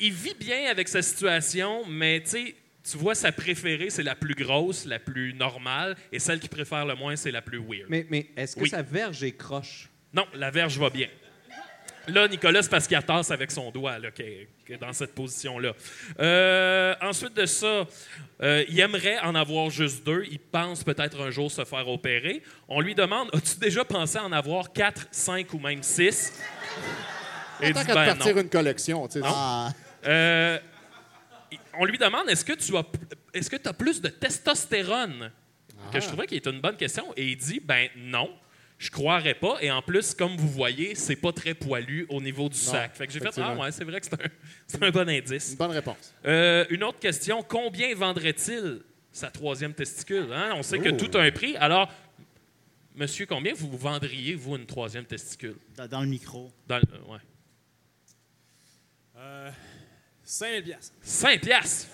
il 0.00 0.12
vit 0.12 0.34
bien 0.38 0.70
avec 0.70 0.88
sa 0.88 1.00
situation, 1.02 1.86
mais 1.88 2.20
tu 2.22 2.30
sais, 2.30 2.54
tu 2.90 2.98
vois, 2.98 3.14
sa 3.14 3.32
préférée, 3.32 3.88
c'est 3.88 4.02
la 4.02 4.14
plus 4.14 4.34
grosse, 4.34 4.84
la 4.84 4.98
plus 4.98 5.32
normale, 5.32 5.96
et 6.12 6.18
celle 6.18 6.38
qu'il 6.38 6.50
préfère 6.50 6.84
le 6.84 6.94
moins, 6.94 7.16
c'est 7.16 7.30
la 7.30 7.40
plus 7.40 7.58
weird. 7.58 7.86
Mais, 7.88 8.06
mais 8.10 8.26
est-ce 8.36 8.56
que 8.56 8.60
Oui. 8.60 8.68
sa 8.68 8.82
verge 8.82 9.22
est 9.24 9.32
croche? 9.32 9.88
Non, 10.12 10.26
la 10.34 10.50
verge 10.50 10.78
va 10.78 10.90
bien. 10.90 11.08
Là, 12.08 12.28
Nicolas, 12.28 12.62
c'est 12.62 12.70
parce 12.70 12.86
qu'il 12.86 13.00
tasse 13.02 13.30
avec 13.30 13.50
son 13.50 13.70
doigt, 13.70 13.98
là, 13.98 14.08
est- 14.18 14.48
est 14.68 14.76
dans 14.76 14.92
cette 14.92 15.14
position-là. 15.14 15.72
Euh, 16.20 16.94
ensuite 17.00 17.34
de 17.34 17.46
ça, 17.46 17.86
euh, 18.42 18.64
il 18.68 18.78
aimerait 18.80 19.18
en 19.20 19.34
avoir 19.34 19.70
juste 19.70 20.04
deux. 20.04 20.24
Il 20.30 20.38
pense 20.38 20.84
peut-être 20.84 21.20
un 21.20 21.30
jour 21.30 21.50
se 21.50 21.64
faire 21.64 21.88
opérer. 21.88 22.42
On 22.68 22.80
lui 22.80 22.94
demande 22.94 23.30
As-tu 23.34 23.58
déjà 23.58 23.84
pensé 23.84 24.18
en 24.18 24.32
avoir 24.32 24.72
quatre, 24.72 25.06
cinq 25.10 25.52
ou 25.54 25.58
même 25.58 25.82
six? 25.82 26.32
Et 27.60 27.72
dit, 27.72 27.80
Ben, 27.86 27.94
partir 27.94 28.34
non. 28.34 28.42
une 28.42 28.48
collection, 28.50 29.06
tu 29.08 29.20
sais. 29.20 29.26
Ah, 29.28 29.70
Euh, 30.06 30.58
on 31.78 31.84
lui 31.86 31.96
demande 31.96 32.28
est-ce 32.28 32.44
que 32.44 32.52
tu 32.52 32.76
as 32.76 32.84
est-ce 33.32 33.48
que 33.48 33.56
tu 33.56 33.68
as 33.68 33.72
plus 33.72 34.00
de 34.02 34.08
testostérone? 34.08 35.30
Que 35.92 36.00
je 36.00 36.06
trouvais 36.06 36.26
qu'il 36.26 36.36
était 36.38 36.50
une 36.50 36.60
bonne 36.60 36.76
question 36.76 37.12
et 37.16 37.24
il 37.26 37.36
dit 37.36 37.60
ben 37.64 37.88
non 37.96 38.30
je 38.78 38.90
croirais 38.90 39.34
pas 39.34 39.58
et 39.60 39.70
en 39.70 39.82
plus 39.82 40.14
comme 40.14 40.36
vous 40.36 40.48
voyez 40.48 40.94
c'est 40.94 41.16
pas 41.16 41.32
très 41.32 41.54
poilu 41.54 42.06
au 42.08 42.20
niveau 42.20 42.48
du 42.48 42.56
Non, 42.56 42.72
sac 42.72 42.94
fait 42.96 43.06
que 43.06 43.12
j'ai 43.12 43.20
fait 43.20 43.30
ah 43.38 43.54
ouais 43.56 43.70
c'est 43.72 43.84
vrai 43.84 44.00
que 44.00 44.06
c'est 44.66 44.82
un, 44.82 44.90
bon 44.90 45.08
indice 45.08 45.50
Une 45.52 45.56
bonne 45.56 45.70
réponse. 45.70 46.12
Euh, 46.26 46.64
une 46.70 46.82
autre 46.84 46.98
question 46.98 47.42
combien 47.42 47.94
vendrait-il 47.94 48.80
sa 49.12 49.30
troisième 49.30 49.74
testicule 49.74 50.32
hein? 50.32 50.52
on 50.56 50.62
sait 50.62 50.78
que 50.78 50.90
tout 50.90 51.16
a 51.16 51.22
un 51.22 51.30
prix 51.30 51.56
alors 51.56 51.90
monsieur 52.96 53.26
combien 53.26 53.54
vous 53.54 53.76
vendriez 53.76 54.34
vous 54.34 54.56
une 54.56 54.66
troisième 54.66 55.04
testicule? 55.04 55.56
Dans, 55.76 55.86
dans 55.88 56.00
le 56.00 56.06
micro. 56.08 56.52
dans 56.66 56.78
le- 56.78 56.82
euh, 56.92 57.12
ouais. 57.12 57.18
Euh, 59.16 59.50
5 60.24 60.50
000 60.50 60.62
piastres. 60.62 60.94
5 61.02 61.40
piastres? 61.40 61.88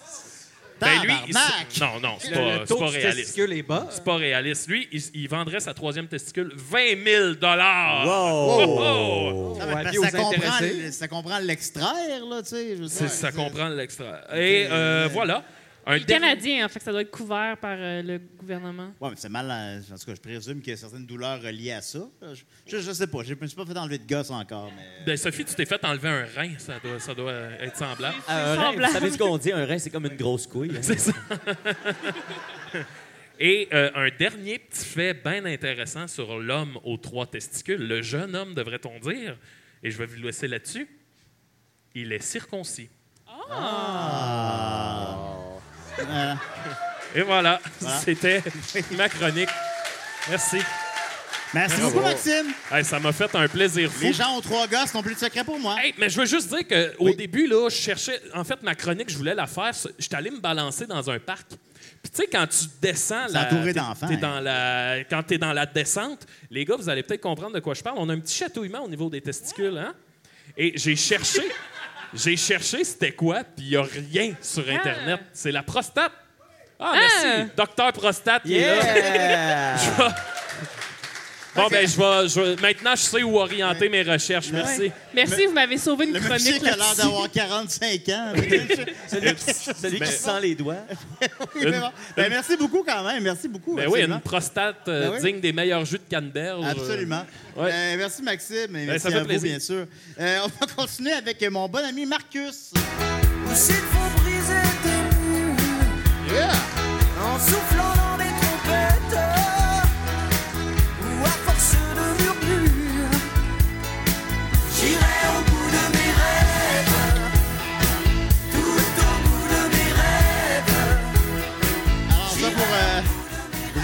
Ben 0.80 1.02
lui, 1.04 1.12
il- 1.28 1.34
non, 1.80 2.00
non, 2.00 2.16
c'est 2.18 2.32
pas, 2.32 2.40
le 2.40 2.58
c'est 2.60 2.66
taux 2.66 2.78
pas 2.78 2.86
du 2.90 2.96
réaliste. 2.96 3.16
testicule 3.34 3.52
est 3.52 3.62
bas. 3.62 3.86
C'est 3.90 4.04
pas 4.04 4.16
réaliste. 4.16 4.68
Lui, 4.68 4.88
il, 4.92 5.02
il 5.14 5.28
vendrait 5.28 5.60
sa 5.60 5.74
troisième 5.74 6.06
testicule 6.08 6.52
20 6.54 6.78
000 7.04 7.34
dollars. 7.34 8.06
Wow! 8.06 9.58
Ah, 9.60 9.66
mais 9.66 9.74
Ouais, 9.74 9.82
parce 9.82 9.84
puis 9.90 9.94
que 9.96 10.00
aux 10.00 10.04
ça, 10.04 10.10
comprend, 10.18 10.32
intéressés. 10.54 10.82
le- 10.86 10.92
ça 10.92 11.08
comprend 11.08 11.38
l'extraire, 11.38 12.24
là, 12.28 12.42
tu 12.42 12.48
sais. 12.48 12.76
je 12.76 12.82
veux 12.82 12.88
C'est- 12.88 13.04
dire. 13.04 13.12
ça 13.12 13.32
comprend 13.32 13.68
l'extra. 13.68 14.20
Et 14.34 14.66
euh, 14.70 15.08
voilà. 15.12 15.42
Un 15.86 15.96
Il 15.96 16.02
est 16.02 16.04
dernier- 16.04 16.26
canadien, 16.26 16.66
en 16.66 16.68
fait, 16.68 16.80
ça 16.80 16.92
doit 16.92 17.00
être 17.00 17.10
couvert 17.10 17.56
par 17.56 17.76
euh, 17.78 18.02
le 18.02 18.20
gouvernement. 18.38 18.92
Ouais, 19.00 19.10
mais 19.10 19.16
c'est 19.16 19.30
mal. 19.30 19.50
à- 19.50 19.78
En 19.78 19.96
tout 19.98 20.04
cas, 20.06 20.14
je 20.14 20.20
présume 20.20 20.60
qu'il 20.60 20.70
y 20.70 20.74
a 20.74 20.76
certaines 20.76 21.06
douleurs 21.06 21.40
reliées 21.42 21.72
à 21.72 21.80
ça. 21.80 22.00
Je, 22.22 22.42
je, 22.66 22.78
je 22.82 22.92
sais 22.92 23.06
pas. 23.06 23.22
Je 23.24 23.34
me 23.34 23.46
suis 23.46 23.56
pas 23.56 23.64
fait 23.64 23.76
enlever 23.78 23.98
de 23.98 24.06
gosse 24.06 24.30
encore, 24.30 24.70
mais. 24.76 25.04
Ben, 25.06 25.16
Sophie, 25.16 25.44
tu 25.44 25.54
t'es 25.54 25.64
fait 25.66 25.82
enlever 25.84 26.08
un 26.08 26.26
rein. 26.36 26.52
Ça 26.58 26.74
doit, 26.82 27.00
ça 27.00 27.14
doit 27.14 27.32
être 27.32 27.76
semblable. 27.76 28.16
Un 28.28 28.54
rein, 28.54 28.64
semblable. 28.66 28.86
vous 28.86 28.92
savez 28.92 29.10
ce 29.10 29.18
qu'on 29.18 29.38
dit? 29.38 29.52
Un 29.52 29.64
rein, 29.66 29.78
c'est 29.78 29.90
comme 29.90 30.06
une 30.06 30.16
grosse 30.16 30.46
couille. 30.46 30.70
hein. 30.76 30.80
C'est 30.82 30.98
ça. 31.00 31.12
Et 33.42 33.68
euh, 33.72 33.90
un 33.94 34.08
dernier 34.18 34.58
petit 34.58 34.84
fait 34.84 35.14
bien 35.14 35.42
intéressant 35.46 36.06
sur 36.06 36.38
l'homme 36.38 36.78
aux 36.84 36.98
trois 36.98 37.24
testicules. 37.26 37.88
Le 37.88 38.02
jeune 38.02 38.36
homme, 38.36 38.52
devrait-on 38.52 38.98
dire, 39.00 39.38
et 39.82 39.90
je 39.90 39.96
vais 39.96 40.04
vous 40.04 40.20
laisser 40.22 40.46
là-dessus, 40.46 40.86
il 41.94 42.12
est 42.12 42.22
circoncis. 42.22 42.90
Euh, 46.08 46.34
Et 47.14 47.22
voilà, 47.22 47.60
Voilà. 47.80 47.98
c'était 47.98 48.42
ma 48.92 49.08
chronique. 49.08 49.48
Merci. 50.28 50.58
merci 51.52 51.80
beaucoup, 51.80 52.00
Maxime. 52.00 52.46
Hey, 52.70 52.84
ça 52.84 53.00
m'a 53.00 53.12
fait 53.12 53.34
un 53.34 53.48
plaisir 53.48 53.90
fou. 53.90 54.02
Les 54.04 54.12
gens 54.12 54.36
aux 54.36 54.40
trois 54.40 54.66
gosses 54.68 54.94
n'ont 54.94 55.02
plus 55.02 55.14
de 55.14 55.18
secret 55.18 55.42
pour 55.42 55.58
moi. 55.58 55.76
Hey, 55.82 55.92
mais 55.98 56.08
je 56.08 56.20
veux 56.20 56.26
juste 56.26 56.48
dire 56.54 56.66
qu'au 56.68 57.06
Oui. 57.06 57.16
début, 57.16 57.46
là, 57.48 57.68
je 57.68 57.74
cherchais. 57.74 58.20
En 58.34 58.44
fait, 58.44 58.62
ma 58.62 58.74
chronique, 58.74 59.10
je 59.10 59.16
voulais 59.16 59.34
la 59.34 59.46
faire. 59.46 59.72
J'étais 59.98 60.14
allé 60.16 60.30
me 60.30 60.38
balancer 60.40 60.86
dans 60.86 61.10
un 61.10 61.18
parc. 61.18 61.46
Puis, 62.02 62.10
tu 62.12 62.16
sais, 62.22 62.28
quand 62.30 62.46
tu 62.46 62.66
descends. 62.80 63.26
La- 63.30 63.46
entouré 63.46 63.72
d'enfants, 63.72 64.06
hein. 64.08 64.16
dans 64.16 64.38
la, 64.40 64.98
quand 65.10 65.22
tu 65.24 65.34
es 65.34 65.38
dans 65.38 65.52
la 65.52 65.66
descente, 65.66 66.26
les 66.50 66.64
gars, 66.64 66.76
vous 66.78 66.88
allez 66.88 67.02
peut-être 67.02 67.20
comprendre 67.22 67.54
de 67.54 67.60
quoi 67.60 67.74
je 67.74 67.82
parle. 67.82 67.96
On 67.98 68.08
a 68.08 68.12
un 68.12 68.20
petit 68.20 68.36
chatouillement 68.36 68.84
au 68.84 68.88
niveau 68.88 69.10
des 69.10 69.20
testicules, 69.20 69.76
hein? 69.78 69.94
Et 70.56 70.72
j'ai 70.76 70.94
cherché. 70.96 71.42
J'ai 72.14 72.36
cherché 72.36 72.84
c'était 72.84 73.12
quoi, 73.12 73.42
puis 73.44 73.64
il 73.66 73.70
n'y 73.70 73.76
a 73.76 73.82
rien 73.82 74.34
sur 74.40 74.68
Internet. 74.68 75.20
C'est 75.32 75.52
la 75.52 75.62
prostate. 75.62 76.12
Ah, 76.78 76.94
merci. 76.94 77.50
Docteur 77.56 77.92
Prostate, 77.92 78.42
qui 78.42 78.56
est 78.56 78.66
là. 78.66 78.82
Yeah! 78.84 79.76
Je 79.76 79.90
vais- 80.02 80.10
Bon, 81.54 81.66
ben, 81.68 81.86
je 81.86 81.96
vais, 81.96 82.28
je 82.28 82.40
vais- 82.40 82.56
Maintenant, 82.62 82.92
je 82.94 83.00
sais 83.02 83.22
où 83.24 83.36
orienter 83.36 83.88
mes 83.88 84.02
recherches. 84.02 84.50
Merci. 84.52 84.92
Merci, 85.12 85.46
vous 85.46 85.52
m'avez 85.52 85.78
sauvé 85.78 86.06
une 86.06 86.12
Le 86.14 86.20
chronique 86.20 86.60
qui 86.60 86.68
a 86.68 86.76
l'air 86.76 86.94
d'avoir 86.96 87.28
45 87.30 88.08
ans. 88.10 88.32
Celui 89.08 89.34
qui, 89.34 89.44
celui 89.80 90.00
qui 90.00 90.12
sent 90.12 90.40
les 90.42 90.54
doigts. 90.54 90.76
Oui, 91.56 91.62
mais 91.64 91.80
bon. 91.80 91.90
Ben, 92.16 92.28
merci 92.30 92.56
beaucoup 92.56 92.84
quand 92.86 93.02
même. 93.04 93.22
Merci 93.22 93.48
beaucoup. 93.48 93.74
Ben 93.74 93.86
oui, 93.86 93.94
absolument. 94.00 94.14
une 94.16 94.20
prostate 94.20 94.88
euh, 94.88 95.10
Ben 95.10 95.16
oui. 95.16 95.20
digne 95.32 95.40
des 95.40 95.52
meilleurs 95.52 95.84
jus 95.84 95.98
de 95.98 96.04
canneberge. 96.08 96.64
Absolument. 96.66 97.26
Ouais. 97.56 97.70
Euh, 97.72 97.94
merci 97.98 98.22
Maxime 98.22 98.76
et 98.76 98.86
Ben, 98.86 98.86
merci 98.86 99.02
ça 99.02 99.10
fait 99.10 99.16
à 99.16 99.22
vous, 99.24 99.40
bien 99.40 99.58
sûr. 99.58 99.86
Euh, 100.20 100.38
on 100.44 100.48
va 100.48 100.72
continuer 100.74 101.12
avec 101.12 101.42
mon 101.50 101.68
bon 101.68 101.84
ami 101.84 102.06
Marcus. 102.06 102.70
S'il 103.54 103.74
faut 103.74 104.20
briser 104.22 104.62
des 104.84 106.32
murs 106.32 106.54
en 107.24 107.38
soufflant 107.38 107.99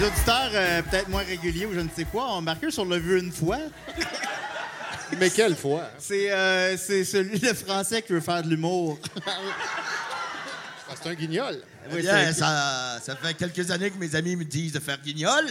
auditeurs 0.07 0.49
euh, 0.53 0.81
peut-être 0.83 1.09
moins 1.09 1.23
réguliers 1.23 1.65
ou 1.65 1.73
je 1.73 1.79
ne 1.79 1.89
sais 1.89 2.05
quoi, 2.05 2.33
on 2.37 2.41
Marcus 2.41 2.77
on 2.77 2.85
l'a 2.85 2.97
vu 2.99 3.19
une 3.19 3.31
fois. 3.31 3.57
Mais 5.19 5.29
quelle 5.29 5.55
fois? 5.55 5.89
C'est 5.97 6.31
euh, 6.31 6.75
c'est 6.77 7.03
celui 7.05 7.39
le 7.39 7.53
français 7.53 8.01
qui 8.01 8.13
veut 8.13 8.19
faire 8.21 8.43
de 8.43 8.49
l'humour. 8.49 8.99
C'est 11.01 11.09
un 11.09 11.13
guignol. 11.13 11.61
Oui, 11.91 12.01
Bien, 12.01 12.25
c'est- 12.27 12.39
ça, 12.39 12.99
ça 13.01 13.15
fait 13.15 13.33
quelques 13.33 13.71
années 13.71 13.89
que 13.91 13.97
mes 13.97 14.13
amis 14.15 14.35
me 14.35 14.43
disent 14.43 14.73
de 14.73 14.79
faire 14.79 14.97
guignol. 14.99 15.45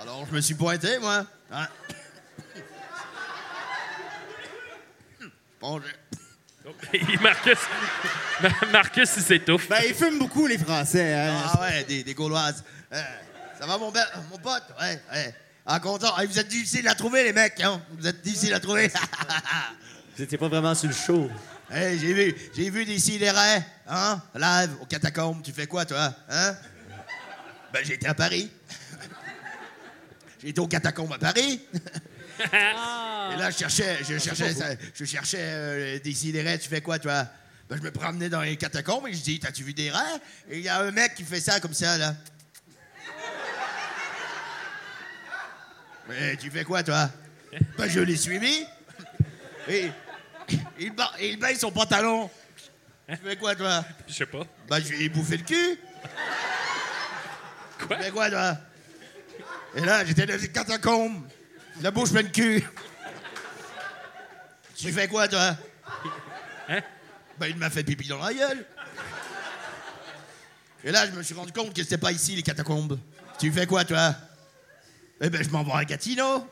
Alors, 0.00 0.24
je 0.28 0.34
me 0.34 0.40
suis 0.40 0.54
pointé, 0.54 0.98
moi. 0.98 1.24
Hein? 1.52 1.66
Bon, 5.60 5.80
je- 5.80 6.17
Marcus, 7.22 7.58
Marcus, 8.72 9.10
il 9.16 9.22
s'étouffe. 9.22 9.68
Ben, 9.68 9.80
ils 9.86 9.94
fument 9.94 10.18
beaucoup 10.18 10.46
les 10.46 10.58
Français. 10.58 11.14
hein. 11.14 11.34
Ah 11.54 11.60
ouais, 11.62 11.84
des, 11.84 12.02
des 12.04 12.14
Gauloises. 12.14 12.62
Euh, 12.92 13.02
ça 13.58 13.66
va, 13.66 13.78
mon, 13.78 13.92
mon 14.30 14.38
pote? 14.38 14.64
Ouais, 14.80 15.00
ouais. 15.12 15.34
Ah, 15.66 15.80
content. 15.80 16.16
Hey, 16.18 16.26
vous 16.26 16.38
êtes 16.38 16.48
difficiles 16.48 16.86
à 16.88 16.94
trouver, 16.94 17.24
les 17.24 17.32
mecs, 17.32 17.60
hein? 17.60 17.80
Vous 17.98 18.06
êtes 18.06 18.22
difficiles 18.22 18.54
à 18.54 18.60
trouver. 18.60 18.90
Vous 20.16 20.24
étiez 20.24 20.38
pas 20.38 20.48
vraiment 20.48 20.74
sur 20.74 20.88
le 20.88 20.94
show. 20.94 21.30
Hey, 21.70 21.98
j'ai 21.98 22.12
vu, 22.12 22.34
j'ai 22.56 22.70
vu 22.70 22.84
des 22.84 22.98
sidérés, 22.98 23.62
hein? 23.86 24.20
Live, 24.34 24.70
aux 24.80 24.86
catacombes. 24.86 25.42
Tu 25.42 25.52
fais 25.52 25.66
quoi, 25.66 25.84
toi? 25.84 26.12
Hein? 26.28 26.56
Ben, 27.72 27.84
j'ai 27.84 27.94
été 27.94 28.08
à 28.08 28.14
Paris. 28.14 28.50
J'ai 30.42 30.48
été 30.48 30.60
aux 30.60 30.66
catacombes 30.66 31.12
à 31.12 31.18
Paris. 31.18 31.60
Et 32.40 33.36
là, 33.36 33.50
je 33.50 33.58
cherchais, 33.58 33.98
je 34.04 34.18
cherchais, 34.18 34.54
ça- 34.54 34.74
je 34.94 35.04
cherchais 35.04 35.38
euh, 35.40 35.98
des 35.98 36.12
sidérés. 36.12 36.58
Tu 36.58 36.68
fais 36.68 36.80
quoi, 36.80 36.98
toi? 36.98 37.26
Ben, 37.68 37.76
je 37.76 37.82
me 37.82 37.90
promenais 37.90 38.28
dans 38.28 38.40
les 38.42 38.56
catacombes 38.56 39.08
et 39.08 39.12
je 39.12 39.20
dis, 39.22 39.38
t'as-tu 39.40 39.62
vu 39.62 39.74
des 39.74 39.90
rats? 39.90 40.18
Et 40.50 40.58
il 40.58 40.64
y 40.64 40.68
a 40.68 40.80
un 40.80 40.90
mec 40.90 41.14
qui 41.14 41.24
fait 41.24 41.40
ça 41.40 41.60
comme 41.60 41.74
ça, 41.74 41.98
là. 41.98 42.14
Mais 46.08 46.36
tu 46.36 46.50
fais 46.50 46.64
quoi, 46.64 46.82
toi? 46.82 47.10
Ben, 47.76 47.88
je 47.88 48.00
l'ai 48.00 48.16
suivi. 48.16 48.64
Et 49.68 49.90
il, 50.78 50.92
ba- 50.92 51.12
et 51.18 51.30
il 51.30 51.38
baisse 51.38 51.60
son 51.60 51.70
pantalon. 51.70 52.30
Tu 53.08 53.16
fais 53.16 53.36
quoi, 53.36 53.54
toi? 53.54 53.84
Je 54.06 54.14
sais 54.14 54.26
pas. 54.26 54.44
Ben, 54.68 54.80
je 54.82 54.88
lui 54.90 55.04
ai 55.04 55.08
bouffé 55.10 55.36
le 55.36 55.44
cul. 55.44 55.78
Quoi? 57.86 57.96
Tu 57.96 58.02
fais 58.04 58.10
quoi, 58.10 58.30
toi? 58.30 58.56
Et 59.74 59.80
là, 59.82 60.04
j'étais 60.06 60.24
dans 60.24 60.40
les 60.40 60.48
catacombes. 60.50 61.26
La 61.82 61.90
bouche 61.90 62.10
pleine 62.10 62.26
de 62.26 62.32
cul. 62.32 62.64
Tu 64.76 64.92
fais 64.92 65.08
quoi, 65.08 65.28
toi? 65.28 65.56
Hein? 66.68 66.80
Ben, 67.38 67.46
il 67.48 67.56
m'a 67.56 67.70
fait 67.70 67.84
pipi 67.84 68.08
dans 68.08 68.18
la 68.18 68.32
gueule. 68.34 68.64
Et 70.84 70.90
là, 70.90 71.06
je 71.06 71.12
me 71.12 71.22
suis 71.22 71.34
rendu 71.34 71.52
compte 71.52 71.74
que 71.74 71.82
c'était 71.82 71.98
pas 71.98 72.12
ici, 72.12 72.34
les 72.36 72.42
catacombes. 72.42 72.98
Tu 73.38 73.50
fais 73.52 73.66
quoi, 73.66 73.84
toi? 73.84 74.14
Eh 75.20 75.30
ben, 75.30 75.42
je 75.42 75.48
m'en 75.50 75.62
vais 75.64 75.72
à 75.72 75.84
Gatineau. 75.84 76.46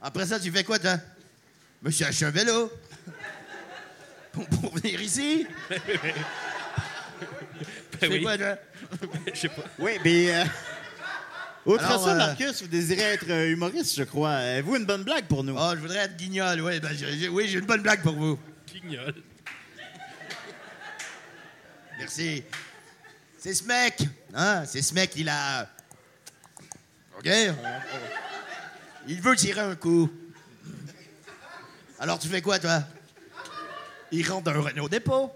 Après 0.00 0.26
ça, 0.26 0.38
tu 0.40 0.50
fais 0.50 0.64
quoi, 0.64 0.78
toi? 0.78 0.96
Je 1.82 1.86
me 1.86 1.92
suis 1.92 2.04
acheté 2.04 2.24
un 2.24 2.30
vélo. 2.30 2.72
Pour, 4.32 4.46
pour 4.48 4.74
venir 4.76 5.00
ici. 5.00 5.46
Ben 7.98 8.00
Tu 8.00 8.08
fais 8.08 8.08
oui. 8.18 8.22
quoi, 8.22 8.36
toi? 8.36 8.56
Je 9.32 9.38
sais 9.40 9.48
pas. 9.48 9.62
Oui, 9.78 9.92
mais. 10.04 10.34
euh, 10.34 10.44
Outre 11.66 11.84
Alors, 11.84 12.04
ça, 12.04 12.12
euh, 12.12 12.16
Marcus, 12.16 12.62
vous 12.62 12.68
désirez 12.68 13.02
être 13.02 13.28
euh, 13.28 13.50
humoriste, 13.50 13.96
je 13.96 14.04
crois. 14.04 14.30
Avez-vous 14.34 14.76
une 14.76 14.84
bonne 14.86 15.02
blague 15.02 15.26
pour 15.26 15.42
nous? 15.42 15.56
Oh, 15.58 15.70
je 15.74 15.80
voudrais 15.80 15.98
être 15.98 16.16
guignol, 16.16 16.60
oui. 16.60 16.78
Ben, 16.78 16.96
j'ai- 16.96 17.18
j'ai- 17.18 17.28
oui, 17.28 17.48
j'ai 17.48 17.58
une 17.58 17.66
bonne 17.66 17.82
blague 17.82 18.02
pour 18.02 18.14
vous. 18.14 18.38
Guignol. 18.72 19.14
Merci. 21.98 22.44
C'est 23.38 23.54
ce 23.54 23.64
mec, 23.64 24.00
hein? 24.34 24.64
C'est 24.66 24.82
ce 24.82 24.94
mec, 24.94 25.12
il 25.16 25.28
a. 25.28 25.68
OK? 27.18 27.28
Il 29.08 29.20
veut 29.20 29.36
tirer 29.36 29.60
un 29.60 29.74
coup. 29.76 30.10
Alors, 31.98 32.18
tu 32.18 32.28
fais 32.28 32.42
quoi, 32.42 32.58
toi? 32.58 32.82
Il 34.12 34.28
rentre 34.30 34.44
dans 34.44 34.52
un 34.52 34.60
Renault 34.60 34.88
dépôt. 34.88 35.32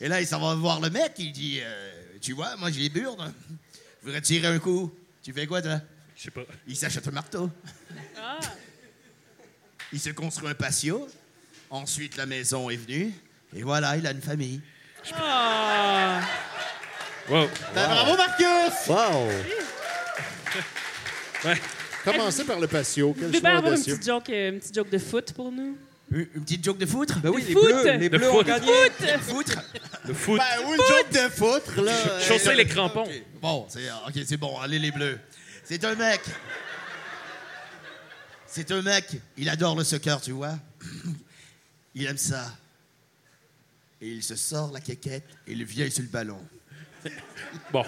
Et 0.00 0.08
là, 0.08 0.20
il 0.20 0.26
s'en 0.26 0.40
va 0.40 0.54
voir 0.54 0.80
le 0.80 0.88
mec. 0.90 1.12
Il 1.18 1.32
dit 1.32 1.58
euh, 1.62 1.92
Tu 2.20 2.32
vois, 2.32 2.56
moi, 2.56 2.70
j'ai 2.70 2.80
les 2.80 2.88
burnes. 2.88 3.34
Voudrais 4.08 4.22
tirer 4.22 4.46
un 4.48 4.58
coup? 4.58 4.90
Tu 5.22 5.34
fais 5.34 5.46
quoi, 5.46 5.60
toi? 5.60 5.82
Je 6.16 6.22
sais 6.22 6.30
pas. 6.30 6.40
Il 6.66 6.74
s'achète 6.74 7.06
un 7.08 7.10
marteau. 7.10 7.50
Il 9.92 10.00
se 10.00 10.08
construit 10.08 10.48
un 10.48 10.54
patio. 10.54 11.06
Ensuite, 11.68 12.16
la 12.16 12.24
maison 12.24 12.70
est 12.70 12.76
venue. 12.76 13.12
Et 13.54 13.62
voilà, 13.62 13.98
il 13.98 14.06
a 14.06 14.12
une 14.12 14.22
famille. 14.22 14.62
Ah. 15.12 16.22
Wow. 17.28 17.48
Ben, 17.74 17.86
bravo, 17.86 18.16
Marcus! 18.16 18.86
Wow! 18.88 19.28
Ouais. 21.44 21.60
Commencez 22.02 22.44
par 22.44 22.58
le 22.58 22.66
patio. 22.66 23.12
Quel 23.12 23.26
Vous 23.26 23.32
pouvez 23.32 23.50
avoir 23.50 23.74
une 23.74 23.78
petite, 23.84 24.06
joke, 24.06 24.30
euh, 24.30 24.52
une 24.52 24.58
petite 24.58 24.74
joke 24.74 24.88
de 24.88 24.98
foot 24.98 25.34
pour 25.34 25.52
nous? 25.52 25.76
Une, 26.10 26.26
petite 26.26 26.64
joke 26.64 26.78
de 26.78 26.86
foutre? 26.86 27.18
Ben 27.20 27.28
oui, 27.30 27.42
De 27.42 27.48
les 27.48 27.52
foot? 27.54 27.64
bleus, 27.64 27.92
les 27.96 28.08
De 28.08 28.16
bleus 28.18 28.30
ont 28.30 28.34
foot? 28.36 28.46
gagné. 28.46 28.72
Foutre? 29.20 29.58
Le 30.06 30.14
foot. 30.14 30.40
Ou 30.66 30.70
une 30.74 30.76
joke 30.76 31.10
de 31.12 31.28
foutre, 31.28 31.80
là. 31.82 32.20
Chausser 32.20 32.54
les 32.54 32.66
crampons. 32.66 33.02
Ok, 33.02 33.22
Bon, 33.42 33.66
c'est 33.68 33.90
ok, 34.06 34.14
c'est 34.26 34.36
bon. 34.38 34.58
Allez 34.58 34.78
les 34.78 34.90
bleus. 34.90 35.18
C'est 35.64 35.84
un 35.84 35.94
mec. 35.94 36.22
C'est 38.46 38.70
un 38.72 38.80
mec. 38.80 39.04
Il 39.36 39.48
adore 39.50 39.76
le 39.76 39.84
soccer, 39.84 40.18
tu 40.20 40.32
vois. 40.32 40.54
Il 41.94 42.06
aime 42.06 42.16
ça. 42.16 42.52
Et 44.00 44.08
il 44.08 44.22
se 44.22 44.36
sort 44.36 44.70
la 44.72 44.80
quéquette 44.80 45.24
et 45.46 45.52
il 45.52 45.64
vient 45.64 45.90
sur 45.90 46.02
le 46.02 46.08
ballon. 46.08 46.40
Bon. 47.72 47.84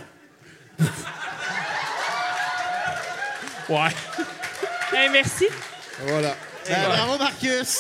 Ouais. 3.69 3.91
Eh, 4.93 5.09
merci. 5.11 5.47
Voilà. 6.01 6.37
Ben, 6.71 6.89
bravo, 6.89 7.19
Marcus! 7.19 7.79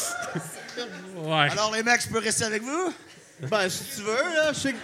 Ouais. 1.16 1.48
Alors 1.50 1.72
les 1.74 1.82
mecs, 1.82 2.02
je 2.02 2.08
peux 2.08 2.18
rester 2.18 2.44
avec 2.44 2.62
vous? 2.62 2.94
Ben, 3.40 3.68
si 3.70 3.84
tu 3.96 4.02
veux, 4.02 4.34
là, 4.34 4.52
je 4.52 4.58
sais 4.58 4.72
que... 4.72 4.78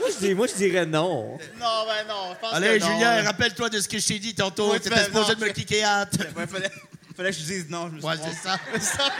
Moi, 0.00 0.08
je 0.12 0.18
dis- 0.26 0.34
moi, 0.34 0.46
je 0.48 0.54
dirais 0.54 0.84
non. 0.86 1.38
non, 1.60 1.84
ben 1.86 2.06
non, 2.08 2.34
je 2.34 2.40
pense 2.40 2.52
Allez, 2.54 2.78
que 2.78 2.84
non. 2.84 2.90
Julien, 2.92 3.22
rappelle-toi 3.22 3.68
de 3.68 3.80
ce 3.80 3.88
que 3.88 3.98
je 3.98 4.06
t'ai 4.06 4.18
dit 4.18 4.34
tantôt. 4.34 4.72
Ouais, 4.72 4.80
Tu 4.80 4.88
tu 4.88 4.88
étais 4.88 4.96
fais- 4.98 5.04
supposé 5.06 5.34
non, 5.34 5.38
de 5.40 5.44
me 5.44 5.52
tu- 5.52 5.64
kicker 5.64 5.84
hâte. 5.84 6.16
Ouais, 6.36 6.46
fallait, 6.46 6.70
fallait 7.16 7.30
que 7.30 7.36
je 7.36 7.42
dise 7.44 7.66
non, 7.70 7.88
je 7.88 7.92
me 7.94 7.98
suis 8.00 8.08
Ouais, 8.08 8.16
trompé. 8.16 8.32
c'est 8.42 8.48
ça. 8.48 8.58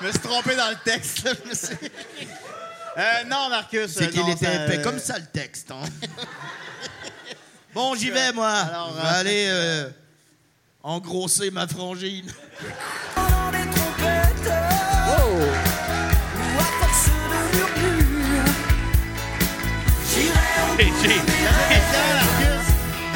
Je 0.00 0.06
me 0.08 0.10
suis 0.10 0.20
trompé- 0.20 0.50
je 0.52 0.56
dans 0.56 0.70
le 0.70 0.76
texte, 0.84 1.24
là, 1.24 1.32
je 1.44 1.48
me 1.48 1.54
suis... 1.54 1.90
Euh, 2.98 3.24
non, 3.26 3.48
Marcus. 3.48 3.90
C'est 3.92 4.04
euh, 4.04 4.06
qu'il 4.08 4.20
non, 4.22 4.28
était 4.32 4.44
ça- 4.46 4.64
épais 4.66 4.82
comme 4.82 4.98
ça, 4.98 5.18
le 5.18 5.26
texte. 5.26 5.70
hein. 5.70 5.82
bon, 7.74 7.94
j'y 7.94 8.10
vais, 8.10 8.32
moi. 8.32 8.50
Alors, 8.50 8.92
je 9.18 9.24
vais 9.24 9.46
euh, 9.48 9.52
euh, 9.52 9.90
engrosser 10.84 11.50
ma 11.50 11.66
frangine. 11.66 12.30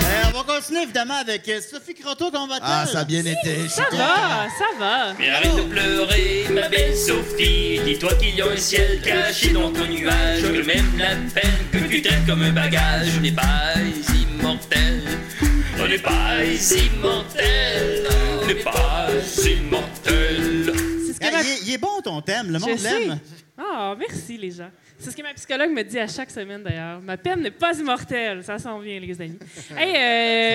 Euh, 0.01 0.23
on 0.27 0.43
va 0.43 0.55
continuer, 0.55 0.83
évidemment, 0.83 1.17
avec 1.17 1.49
euh, 1.49 1.61
Sophie 1.61 1.95
Croteau, 1.95 2.31
comment 2.31 2.47
va-t-elle? 2.47 2.69
Ah, 2.71 2.87
ça 2.87 3.01
a 3.01 3.05
bien 3.05 3.21
été. 3.21 3.69
Ça 3.69 3.85
content. 3.85 3.99
va, 3.99 4.47
ça 4.59 4.79
va. 4.79 5.15
Mais 5.19 5.29
arrête 5.29 5.57
de 5.57 5.63
pleurer, 5.63 6.47
ma 6.51 6.69
belle 6.69 6.97
Sophie. 6.97 7.81
Dis-toi 7.85 8.15
qu'il 8.15 8.35
y 8.35 8.43
a 8.43 8.47
un 8.47 8.57
ciel 8.57 9.01
caché 9.03 9.51
dans 9.51 9.71
ton 9.73 9.87
nuage. 9.87 10.43
Que 10.43 10.63
même 10.65 10.97
la 10.97 11.17
peine 11.35 11.53
que 11.73 11.79
tu 11.89 12.01
traites 12.01 12.27
comme 12.27 12.43
un 12.43 12.53
bagage 12.53 13.21
n'est 13.21 13.33
pas 13.33 13.75
immortel. 14.15 15.03
On 15.81 15.87
n'est 15.87 15.99
pas 15.99 16.45
immortel. 16.45 18.09
On 18.43 18.47
n'est 18.47 18.55
pas 18.57 19.09
immortel. 19.45 20.73
Il, 21.67 21.73
est, 21.75 21.79
bon, 21.79 22.01
ton 22.03 22.21
thème. 22.21 22.53
Le 22.53 22.59
monde 22.59 22.79
l'aime. 22.81 23.21
Ah, 23.57 23.95
merci 23.99 24.37
les 24.37 24.51
gens. 24.51 24.71
C'est 24.99 25.13
ce 25.13 25.17
que 25.17 25.23
ma 25.23 25.33
psychologue 25.35 25.71
me 25.71 25.83
dit 25.83 25.99
à 25.99 26.09
chaque 26.09 26.31
semaine 26.31 26.63
d'ailleurs. 26.63 27.01
Ma 27.01 27.17
peine 27.17 27.41
n'est 27.41 27.53
pas 27.53 27.79
immortelle. 27.79 28.43
Ça 28.43 28.59
s'en 28.59 28.79
vient, 28.81 28.99
les 28.99 29.21
amis. 29.21 29.39
Hey, 29.77 29.95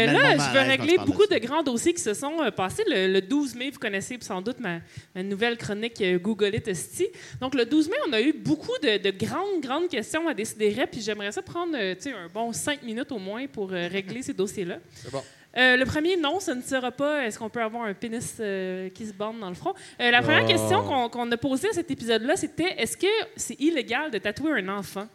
euh, 0.10 0.12
là, 0.14 0.38
je 0.38 0.54
veux 0.54 0.60
régler 0.68 0.98
beaucoup 0.98 1.26
de 1.26 1.34
de 1.34 1.40
grands 1.40 1.64
dossiers 1.64 1.94
qui 1.94 2.02
se 2.02 2.14
sont 2.14 2.42
euh, 2.42 2.52
passés 2.52 2.84
le, 2.88 3.12
le 3.12 3.22
12 3.22 3.56
mai. 3.56 3.72
Vous 3.72 3.80
connaissez 3.80 4.18
sans 4.22 4.42
doute 4.42 4.60
ma, 4.60 4.80
ma 5.16 5.24
nouvelle 5.24 5.58
chronique 5.58 6.00
euh, 6.02 6.20
Google 6.20 6.54
It 6.56 6.68
Esti. 6.68 7.08
Donc, 7.42 7.56
le 7.56 7.66
12 7.66 7.90
mai, 7.90 7.96
on 8.08 8.14
a 8.14 8.22
eu 8.22 8.34
beaucoup 8.34 8.78
de, 8.84 8.98
de 8.98 9.10
grandes, 9.12 9.62
grandes 9.62 9.88
questions 9.88 10.28
à 10.28 10.34
décider. 10.34 10.76
Puis 10.92 11.02
j'aimerais 11.02 11.32
ça 11.32 11.42
prendre 11.42 11.76
tu 11.96 12.02
sais, 12.02 12.12
un 12.12 12.28
bon 12.28 12.52
cinq 12.52 12.84
minutes 12.84 13.12
au 13.12 13.18
moins 13.20 13.48
pour 13.48 13.70
régler 13.70 14.22
ces 14.22 14.34
dossiers-là. 14.34 14.80
C'est 14.94 15.12
bon. 15.12 15.24
Euh, 15.56 15.78
le 15.78 15.86
premier, 15.86 16.18
non, 16.18 16.40
ce 16.40 16.52
ne 16.52 16.62
sera 16.62 16.92
pas 16.92 17.26
est-ce 17.26 17.38
qu'on 17.38 17.50
peut 17.50 17.62
avoir 17.62 17.84
un 17.84 17.94
pénis 17.94 18.38
euh, 18.40 18.90
qui 18.90 19.06
se 19.06 19.14
bande 19.14 19.40
dans 19.40 19.50
le 19.50 19.56
front? 19.56 19.74
Euh, 20.02 20.10
la 20.12 20.22
première 20.22 20.44
Oh. 20.46 20.48
question 20.48 21.10
qu'on 21.10 21.32
a 21.32 21.38
posée 21.38 21.70
à 21.70 21.74
cet 21.74 21.92
épisode-là, 21.92 22.36
c'était 22.36 22.74
est-ce 22.82 22.98
que 22.98 23.08
c'est 23.36 23.60
illégal 23.60 24.10
de 24.12 24.18
tatouer 24.18 24.60
un 24.62 24.70
enfant? 24.70 25.08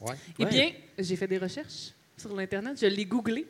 Ouais. 0.00 0.14
Eh 0.38 0.44
Ouais. 0.44 0.50
bien, 0.50 0.70
j'ai 0.98 1.16
fait 1.16 1.26
des 1.26 1.38
recherches 1.38 1.92
sur 2.16 2.34
l'Internet, 2.34 2.78
je 2.80 2.86
l'ai 2.86 3.04
googlé. 3.04 3.46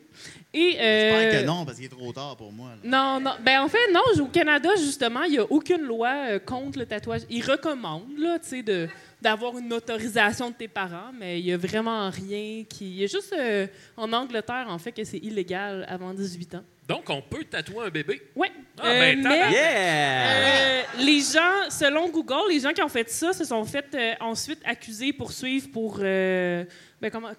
Et, 0.53 0.71
J'espère 0.71 1.41
que 1.41 1.45
non, 1.45 1.63
parce 1.65 1.77
qu'il 1.77 1.85
est 1.85 1.89
trop 1.89 2.11
tard 2.11 2.35
pour 2.35 2.51
moi. 2.51 2.71
là. 2.71 2.75
non, 2.83 3.19
non. 3.21 3.31
Ben, 3.41 3.61
en 3.61 3.69
fait, 3.69 3.91
non. 3.93 4.01
Au 4.21 4.27
Canada, 4.27 4.69
justement, 4.77 5.23
il 5.23 5.31
n'y 5.31 5.37
a 5.39 5.45
aucune 5.49 5.81
loi 5.83 6.39
contre 6.39 6.79
le 6.79 6.85
tatouage. 6.85 7.21
Ils 7.29 7.43
recommandent, 7.49 8.17
là, 8.17 8.37
tu 8.39 8.49
sais, 8.49 8.63
de 8.63 8.89
d'avoir 9.21 9.57
une 9.57 9.73
autorisation 9.73 10.49
de 10.51 10.55
tes 10.55 10.67
parents, 10.67 11.11
mais 11.17 11.39
il 11.39 11.45
n'y 11.45 11.53
a 11.53 11.57
vraiment 11.57 12.09
rien 12.09 12.63
qui... 12.69 12.85
Il 12.85 12.97
y 12.97 13.03
a 13.03 13.07
juste 13.07 13.33
euh, 13.37 13.65
en 13.95 14.11
Angleterre, 14.13 14.67
en 14.69 14.77
fait, 14.77 14.91
que 14.91 15.03
c'est 15.03 15.17
illégal 15.17 15.85
avant 15.89 16.13
18 16.13 16.55
ans. 16.55 16.63
Donc, 16.87 17.09
on 17.09 17.21
peut 17.21 17.43
tatouer 17.43 17.87
un 17.87 17.89
bébé? 17.89 18.21
Oui. 18.35 18.47
Ah, 18.79 18.83
ben, 18.93 19.21
tabarnak. 19.21 19.51
Yeah! 19.51 20.29
Euh, 20.29 20.81
les 20.99 21.19
gens, 21.19 21.69
selon 21.69 22.09
Google, 22.09 22.49
les 22.49 22.59
gens 22.61 22.71
qui 22.71 22.81
ont 22.81 22.87
fait 22.87 23.09
ça 23.09 23.33
se 23.33 23.43
sont 23.43 23.65
fait 23.65 23.87
euh, 23.93 24.13
ensuite 24.21 24.59
accusés, 24.63 25.11
poursuivre 25.11 25.67
pour. 25.73 25.97
euh, 26.01 26.63
ben, 27.01 27.11
comment, 27.11 27.29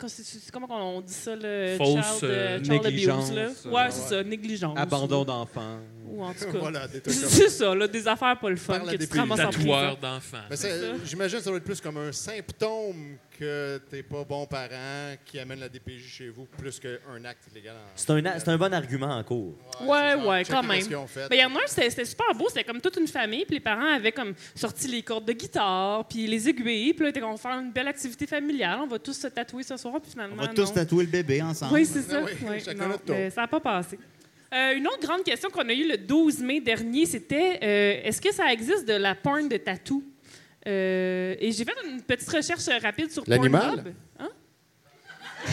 comment 0.53 0.97
on 0.97 1.01
dit 1.01 1.13
ça, 1.15 1.35
le 1.35 1.77
Fausse, 1.79 2.19
child, 2.19 2.25
euh, 2.31 2.59
child 2.59 2.71
négligence, 2.85 3.31
abuse, 3.31 3.37
là? 3.37 3.43
euh, 3.43 3.71
ouais. 3.71 3.91
c'est 3.91 4.09
ça, 4.17 4.23
négligence. 4.23 4.79
Abandon 4.79 5.25
d'enfant. 5.25 5.79
Ou 6.11 6.23
en 6.25 6.33
tout 6.33 6.45
cas. 6.53 6.59
Voilà, 6.59 6.89
des 6.89 7.01
trucs 7.01 7.15
comme 7.21 7.29
c'est 7.31 7.49
ça, 7.49 7.75
là, 7.75 7.87
des 7.89 8.07
affaires 8.09 8.39
pas 8.39 8.51
le 8.51 8.57
fun, 8.57 8.75
Parle 8.79 8.89
à 8.89 8.93
que 8.93 8.97
tu 8.97 8.99
des 8.99 9.07
te 9.09 9.17
ramasses 9.19 9.41
en 9.41 9.51
Tatoueur 9.51 9.97
prison. 9.97 9.99
d'enfants. 10.15 10.37
Mais 10.51 10.57
c'est- 10.57 10.81
J'imagine 11.05 11.39
que 11.39 11.45
ça 11.45 11.51
doit 11.51 11.59
être 11.59 11.65
plus 11.65 11.81
comme 11.81 11.97
un 11.99 12.13
symptôme 12.13 13.17
que 13.39 13.81
t'es 13.89 14.03
pas 14.03 14.25
bon 14.25 14.47
parent 14.47 15.15
qui 15.25 15.39
amène 15.39 15.61
la 15.61 15.69
DPJ 15.69 16.03
chez 16.09 16.29
vous 16.29 16.45
plus 16.59 16.81
qu'un 16.81 17.25
acte 17.25 17.43
illégal. 17.53 17.77
en- 17.77 17.93
C'est 17.95 18.11
un, 18.11 18.25
a- 18.27 18.41
c'est 18.41 18.49
un 18.49 18.59
bon 18.59 18.73
argument 18.75 19.17
en 19.17 19.23
cours. 19.23 19.55
Ouais, 19.81 20.13
genre, 20.15 20.27
ouais, 20.27 20.39
checker 20.45 20.53
quand 20.55 20.63
ce 20.63 20.69
même. 20.69 20.83
qu'ils 20.83 20.97
ont 20.97 21.07
fait. 21.07 21.29
Ben, 21.29 21.37
Il 21.37 21.41
y 21.41 21.45
en 21.45 21.55
a 21.55 21.59
un, 21.59 21.67
c'était 21.67 21.89
c'était 21.91 22.05
super 22.05 22.35
beau. 22.35 22.47
C'était 22.49 22.65
comme 22.65 22.81
toute 22.81 22.97
une 22.97 23.07
famille. 23.07 23.45
Puis 23.45 23.55
les 23.55 23.61
parents 23.61 23.95
avaient 23.95 24.11
comme 24.13 24.35
sorti 24.57 24.89
les 24.89 25.03
cordes 25.03 25.25
de 25.25 25.33
guitare, 25.35 26.05
puis 26.09 26.27
les 26.27 26.49
aiguilles. 26.49 26.93
Puis 26.95 27.03
là, 27.05 27.07
ils 27.07 27.11
étaient, 27.11 27.23
on 27.23 27.31
va 27.33 27.37
faire 27.37 27.59
une 27.61 27.71
belle 27.71 27.87
activité 27.89 28.27
familiale. 28.27 28.81
On 28.83 28.89
va 28.89 28.99
tous 28.99 29.13
se 29.15 29.29
tatouer 29.29 29.63
ce 29.63 29.77
soir. 29.77 30.01
Puis 30.03 30.11
finalement, 30.11 30.35
On 30.37 30.43
va 30.43 30.49
tous 30.49 30.69
non. 30.69 30.75
tatouer 30.75 31.05
le 31.05 31.11
bébé 31.11 31.41
ensemble. 31.41 31.75
Oui, 31.75 31.87
c'est 31.87 32.03
ça. 32.03 32.21
Ah 32.21 32.25
oui, 32.27 32.49
Ouais, 32.49 32.59
chacun 32.61 32.83
non, 32.83 32.89
notre 32.89 33.05
tour. 33.05 33.15
euh, 33.17 33.31
ça 33.31 33.43
n'a 33.43 33.47
pas 33.49 33.61
passé. 33.61 33.99
Euh, 34.55 34.75
une 34.77 34.87
autre 34.89 35.01
grande 35.01 35.23
question 35.25 35.51
qu'on 35.51 35.69
a 35.69 35.73
eue 35.73 35.87
le 35.89 35.99
12 35.99 36.41
mai 36.41 36.61
dernier, 36.61 37.05
c'était 37.07 37.59
euh, 37.63 38.01
est-ce 38.09 38.21
que 38.21 38.33
ça 38.33 38.51
existe 38.53 38.87
de 38.87 38.95
la 38.95 39.15
porn 39.15 39.49
de 39.49 39.57
tatou? 39.59 40.03
Euh, 40.67 41.35
et 41.39 41.53
j'ai 41.53 41.65
fait 41.65 41.75
une 41.87 42.03
petite 42.03 42.29
recherche 42.31 42.67
rapide 42.83 43.11
sur 43.11 43.25
L'animal? 43.27 43.93
Hein? 44.19 44.29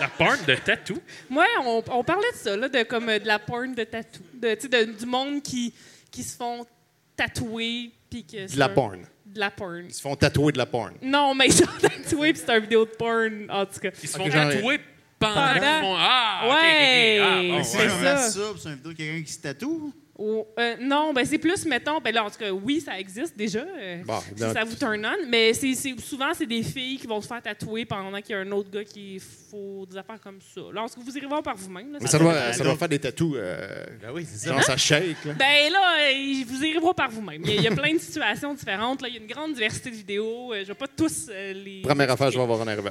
La 0.00 0.08
porn 0.08 0.36
de 0.46 0.54
tatou? 0.56 0.98
Ouais, 1.30 1.46
on, 1.64 1.82
on 1.88 2.02
parlait 2.02 2.30
de 2.32 2.36
ça, 2.36 2.56
là, 2.56 2.68
de, 2.68 2.82
comme, 2.82 3.06
de 3.06 3.26
la 3.26 3.38
porn 3.38 3.74
de 3.74 3.84
tatou. 3.84 4.22
De, 4.34 4.54
tu 4.54 4.62
sais, 4.62 4.68
de- 4.86 4.92
du 4.92 5.06
monde 5.06 5.40
qui, 5.40 5.72
qui 6.10 6.22
se 6.24 6.36
font 6.36 6.66
tatouer. 7.16 7.92
Puis 8.10 8.24
que 8.24 8.52
De 8.52 8.58
la 8.58 8.66
un- 8.66 8.68
porn. 8.70 9.06
De 9.24 9.38
la 9.40 9.50
porn. 9.52 9.84
Ils 9.86 9.94
se 9.94 10.00
font 10.00 10.16
tatouer 10.16 10.50
de 10.52 10.58
la 10.58 10.66
porn. 10.66 10.94
Non, 11.00 11.32
mais 11.34 11.46
ils 11.46 11.52
sont 11.52 11.66
tatoués, 11.80 12.32
puis 12.32 12.42
c'est 12.44 12.50
un 12.52 12.58
vidéo 12.58 12.84
de 12.84 12.90
porn, 12.90 13.46
en 13.50 13.64
tout 13.66 13.78
cas. 13.80 13.90
Ils 14.02 14.08
se 14.08 14.16
font 14.18 14.28
tatouer 14.28 14.80
pendant? 15.18 15.34
Pendant- 15.34 15.52
qu'ils 15.52 15.80
font. 15.80 15.94
Ah, 15.96 16.40
ok. 16.44 16.52
Ouais, 16.52 17.18
Ah, 17.20 17.40
bon, 17.58 17.64
c'est 17.64 17.78
ouais. 17.78 17.88
ça. 17.88 18.18
C'est 18.28 18.68
une 18.68 18.74
vidéo 18.76 18.92
de 18.92 18.96
quelqu'un 18.96 19.22
qui 19.22 19.32
se 19.32 19.40
tatoue. 19.40 19.92
Oh, 20.16 20.46
euh, 20.60 20.76
non, 20.80 21.12
ben 21.12 21.24
c'est 21.24 21.38
plus, 21.38 21.66
mettons, 21.66 21.98
ben 22.00 22.14
là, 22.14 22.24
en 22.24 22.30
tout 22.30 22.38
cas, 22.38 22.52
oui, 22.52 22.80
ça 22.80 22.96
existe 23.00 23.36
déjà. 23.36 23.58
euh, 23.76 24.00
Bon, 24.04 24.20
si 24.20 24.38
ça 24.38 24.62
vous 24.62 24.76
turn 24.76 25.04
on, 25.04 25.28
mais 25.28 25.52
c'est, 25.54 25.74
souvent, 25.98 26.32
c'est 26.32 26.46
des 26.46 26.62
filles 26.62 26.98
qui 26.98 27.08
vont 27.08 27.20
se 27.20 27.26
faire 27.26 27.42
tatouer 27.42 27.84
pendant 27.84 28.20
qu'il 28.20 28.30
y 28.30 28.38
a 28.38 28.42
un 28.42 28.50
autre 28.52 28.70
gars 28.70 28.84
qui 28.84 29.20
faut 29.50 29.84
des 29.90 29.96
affaires 29.96 30.20
comme 30.20 30.38
ça. 30.54 30.60
Là, 30.72 30.82
en 30.84 30.88
tout 30.88 30.94
cas, 30.94 31.00
vous 31.04 31.18
irez 31.18 31.26
voir 31.26 31.42
par 31.42 31.56
vous-même. 31.56 31.98
Mais 32.00 32.06
ça 32.06 32.20
doit, 32.20 32.52
ça 32.52 32.62
doit 32.62 32.76
faire 32.76 32.88
des 32.88 33.00
tatous. 33.00 33.32
euh, 33.34 33.86
oui, 34.14 34.24
c'est 34.24 34.48
genre, 34.50 34.62
ça 34.62 34.76
shake. 34.76 35.24
Là. 35.24 35.32
Ben 35.32 35.72
là, 35.72 35.96
euh, 36.08 36.44
vous 36.46 36.64
irez 36.64 36.78
voir 36.78 36.94
par 36.94 37.10
vous-même. 37.10 37.42
Il 37.44 37.50
y, 37.50 37.52
a, 37.54 37.56
il 37.56 37.62
y 37.64 37.66
a 37.66 37.72
plein 37.74 37.94
de 37.94 37.98
situations 37.98 38.54
différentes. 38.54 39.02
Là. 39.02 39.08
Il 39.08 39.14
y 39.14 39.18
a 39.18 39.20
une 39.20 39.26
grande 39.26 39.54
diversité 39.54 39.90
de 39.90 39.96
vidéos. 39.96 40.52
Euh, 40.52 40.60
je 40.62 40.68
vais 40.68 40.74
pas 40.74 40.86
tous 40.86 41.26
euh, 41.28 41.52
les. 41.54 41.82
Première 41.82 42.12
affaire, 42.12 42.30
je 42.30 42.36
vais 42.36 42.42
avoir 42.44 42.60
en 42.60 42.68
arrivant. 42.68 42.90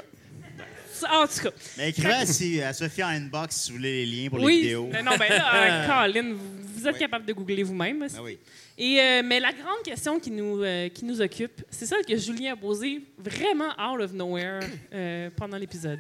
En 1.11 1.27
tout 1.27 1.43
cas. 1.43 1.49
Mais 1.77 1.89
écrivez 1.89 2.13
à, 2.13 2.25
si- 2.25 2.61
à 2.61 2.73
Sophie 2.73 3.03
en 3.03 3.07
inbox 3.07 3.55
si 3.55 3.71
vous 3.71 3.77
voulez 3.77 4.05
les 4.05 4.11
liens 4.23 4.29
pour 4.29 4.39
les 4.39 4.45
oui. 4.45 4.61
vidéos. 4.61 4.89
Ben 4.91 5.03
non, 5.03 5.11
ben 5.17 5.29
là, 5.29 5.55
euh, 5.55 5.87
Colin, 6.13 6.33
vous, 6.33 6.39
vous 6.77 6.87
êtes 6.87 6.97
capable 6.97 7.25
de 7.25 7.33
googler 7.33 7.63
vous-même. 7.63 8.05
Ah 8.15 8.21
oui. 8.23 8.37
Et, 8.77 8.99
euh, 8.99 9.21
mais 9.23 9.39
la 9.39 9.51
grande 9.51 9.83
question 9.85 10.19
qui 10.19 10.31
nous, 10.31 10.63
euh, 10.63 10.89
qui 10.89 11.05
nous 11.05 11.21
occupe, 11.21 11.63
c'est 11.69 11.85
celle 11.85 12.03
que 12.05 12.17
Julien 12.17 12.53
a 12.53 12.55
posée 12.55 13.01
vraiment 13.17 13.69
out 13.79 14.01
of 14.01 14.13
nowhere 14.13 14.61
euh, 14.93 15.29
pendant 15.35 15.57
l'épisode. 15.57 15.99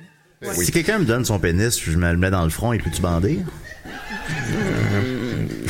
Si 0.53 0.71
quelqu'un 0.71 0.99
me 0.99 1.05
donne 1.05 1.23
son 1.23 1.39
pénis, 1.39 1.79
je 1.81 1.91
me 1.97 2.11
le 2.11 2.17
mets 2.17 2.29
dans 2.31 2.43
le 2.43 2.49
front 2.49 2.73
et 2.73 2.77
puis 2.77 2.91
tu 2.91 3.01
bander? 3.01 3.39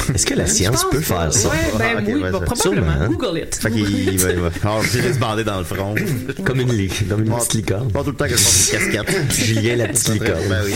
Est-ce 0.15 0.25
que 0.25 0.33
la 0.33 0.47
science 0.47 0.85
peut 0.91 0.99
faire 1.01 1.31
ça? 1.33 1.49
Ouais, 1.49 1.55
ben 1.77 1.95
Ah, 1.97 2.01
oui, 2.05 2.13
ouais, 2.15 2.31
bah, 2.31 2.39
probablement. 2.41 2.91
sûrement. 2.93 3.07
Google 3.07 3.39
it. 3.39 3.55
Fait 3.55 3.71
qu'il 3.71 3.79
il 4.13 4.17
va, 4.21 4.31
il 4.31 4.39
va 4.39 4.47
avoir 4.63 4.83
se 4.83 5.17
bander 5.19 5.43
dans 5.43 5.57
le 5.59 5.63
front. 5.63 5.95
Comme 6.45 6.59
une, 6.61 6.89
comme 7.09 7.23
une 7.25 7.35
petite 7.35 7.53
licorne. 7.53 7.91
Pas 7.91 8.03
tout 8.03 8.11
le 8.11 8.15
temps 8.15 8.27
que 8.27 8.35
je 8.37 8.43
porte 8.43 8.73
une 8.83 8.91
casquette. 8.91 9.31
Julien, 9.33 9.75
la 9.77 9.87
petite 9.87 10.09
licorne. 10.09 10.47
Ben 10.49 10.61
oui. 10.65 10.73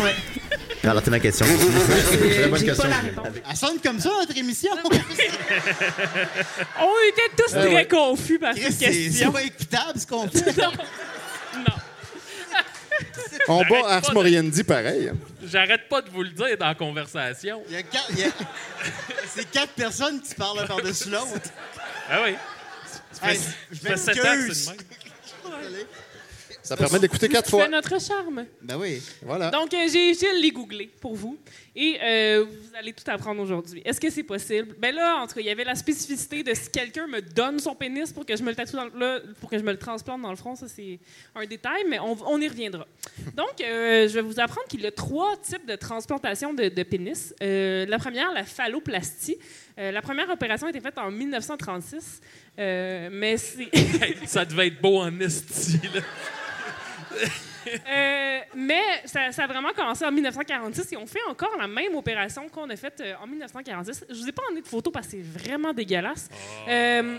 Alors, 0.84 1.02
t'as 1.02 1.12
ma 1.12 1.20
question. 1.20 1.46
Très 1.46 2.48
bonne 2.48 2.64
question. 2.64 2.84
pas 2.84 2.90
la 2.90 3.00
réponse. 3.00 3.28
Elle 3.50 3.56
sonne 3.58 3.78
comme 3.84 4.00
ça, 4.00 4.10
notre 4.20 4.38
émission. 4.38 4.72
On 6.80 6.94
était 7.10 7.36
tous 7.36 7.54
Ah 7.56 7.60
très 7.62 7.74
ouais. 7.76 7.88
confus 7.88 8.40
par 8.40 8.54
cette 8.54 8.72
C'est 8.74 8.86
question. 8.92 9.28
c'est 9.28 9.34
pas 9.34 9.44
écoutable, 9.44 10.00
ce 10.00 10.08
qu'on 10.08 10.28
fait. 10.30 10.52
On 13.48 13.64
bat 13.64 13.88
Ars 13.88 14.02
de- 14.10 14.14
Moriendi 14.14 14.64
pareil. 14.64 15.12
J'arrête 15.44 15.88
pas 15.90 16.02
de 16.02 16.10
vous 16.10 16.24
le 16.24 16.30
dire 16.30 16.58
dans 16.58 16.68
la 16.68 16.76
conversation. 16.76 17.62
Il 17.68 17.74
y 17.74 17.78
a 17.78 17.84
quatre- 17.84 18.08
il 18.12 18.20
y 18.20 18.24
a- 18.26 18.32
C'est 19.36 19.50
quatre 19.50 19.74
personnes 19.74 20.22
qui 20.22 20.34
parlent 20.36 20.66
par-dessus 20.68 21.10
l'autre. 21.10 21.50
Ah 22.10 22.22
oui. 22.26 22.36
Hey, 23.24 23.40
je 23.72 23.96
sept 23.96 24.20
ans 24.20 24.22
que 24.22 24.46
m'excuse. 24.48 24.66
c'est 24.66 24.72
le 24.72 25.70
même. 25.72 25.86
Ça 26.68 26.76
permet 26.76 27.00
d'écouter 27.00 27.30
quatre 27.30 27.50
fois. 27.50 27.64
C'est 27.64 27.72
notre 27.72 28.02
charme. 28.02 28.46
Ben 28.62 28.78
oui. 28.78 29.02
Voilà. 29.22 29.50
Donc, 29.50 29.74
euh, 29.74 29.88
j'ai 29.92 30.14
j'ai 30.14 30.34
les 30.40 30.52
googlé 30.52 30.90
pour 31.00 31.16
vous. 31.16 31.38
Et 31.76 31.98
euh, 32.02 32.44
vous 32.44 32.76
allez 32.78 32.92
tout 32.92 33.04
apprendre 33.10 33.42
aujourd'hui. 33.42 33.82
Est-ce 33.86 34.02
que 34.02 34.10
c'est 34.10 34.24
possible? 34.24 34.76
Ben 34.80 34.94
là, 34.94 35.18
en 35.18 35.28
tout 35.28 35.36
cas, 35.36 35.42
il 35.42 35.46
y 35.46 35.50
avait 35.50 35.64
la 35.64 35.76
spécificité 35.76 36.44
de 36.44 36.54
si 36.54 36.70
quelqu'un 36.70 37.08
me 37.08 37.22
donne 37.22 37.60
son 37.60 37.76
pénis 37.76 38.12
pour 38.12 38.26
que 38.26 38.36
je 38.36 38.44
me 38.44 38.50
le 38.50 38.56
tatoue 38.56 38.76
dans 38.76 38.86
le, 38.86 39.00
là, 39.00 39.20
pour 39.40 39.50
que 39.50 39.58
je 39.58 39.64
me 39.64 39.72
le 39.72 39.78
transplante 39.78 40.22
dans 40.22 40.32
le 40.32 40.36
front. 40.36 40.56
Ça, 40.56 40.68
c'est 40.68 41.00
un 41.36 41.46
détail, 41.46 41.84
mais 41.88 42.00
on, 42.00 42.18
on 42.26 42.42
y 42.42 42.48
reviendra. 42.48 42.88
Donc, 43.36 43.62
euh, 43.62 44.08
je 44.08 44.14
vais 44.16 44.22
vous 44.22 44.40
apprendre 44.40 44.68
qu'il 44.68 44.82
y 44.82 44.88
a 44.88 44.92
trois 44.92 45.38
types 45.38 45.68
de 45.68 45.76
transplantation 45.76 46.54
de, 46.54 46.68
de 46.70 46.84
pénis. 46.84 47.34
Euh, 47.42 47.86
la 47.86 48.00
première, 48.00 48.34
la 48.34 48.44
phalloplastie. 48.44 49.38
Euh, 49.80 49.92
la 49.92 50.02
première 50.02 50.30
opération 50.32 50.66
a 50.66 50.72
été 50.72 50.80
faite 50.80 50.98
en 50.98 51.12
1936, 51.12 52.22
euh, 52.58 53.10
mais 53.12 53.38
c'est... 53.38 53.70
Ça 54.26 54.44
devait 54.44 54.68
être 54.68 54.82
beau 54.82 55.00
en 55.00 55.20
esti, 55.20 55.80
là. 55.94 56.02
Euh, 57.68 58.40
mais 58.56 58.82
ça, 59.04 59.32
ça 59.34 59.44
a 59.44 59.48
vraiment 59.48 59.74
commencé 59.76 60.06
en 60.06 60.12
1946 60.12 60.94
et 60.94 60.98
on 60.98 61.06
fait 61.06 61.20
encore 61.30 61.52
la 61.60 61.68
même 61.68 61.96
opération 61.96 62.48
qu'on 62.48 62.70
a 62.70 62.76
faite 62.78 63.02
euh, 63.02 63.14
en 63.22 63.28
1946. 63.28 64.06
Je 64.10 64.16
vous 64.16 64.30
ai 64.30 64.32
pas 64.32 64.44
emmené 64.48 64.62
de 64.62 64.68
photos 64.68 64.94
parce 64.94 65.08
que 65.08 65.12
c'est 65.18 65.22
vraiment 65.22 65.74
dégueulasse. 65.74 66.30
Euh, 66.68 67.18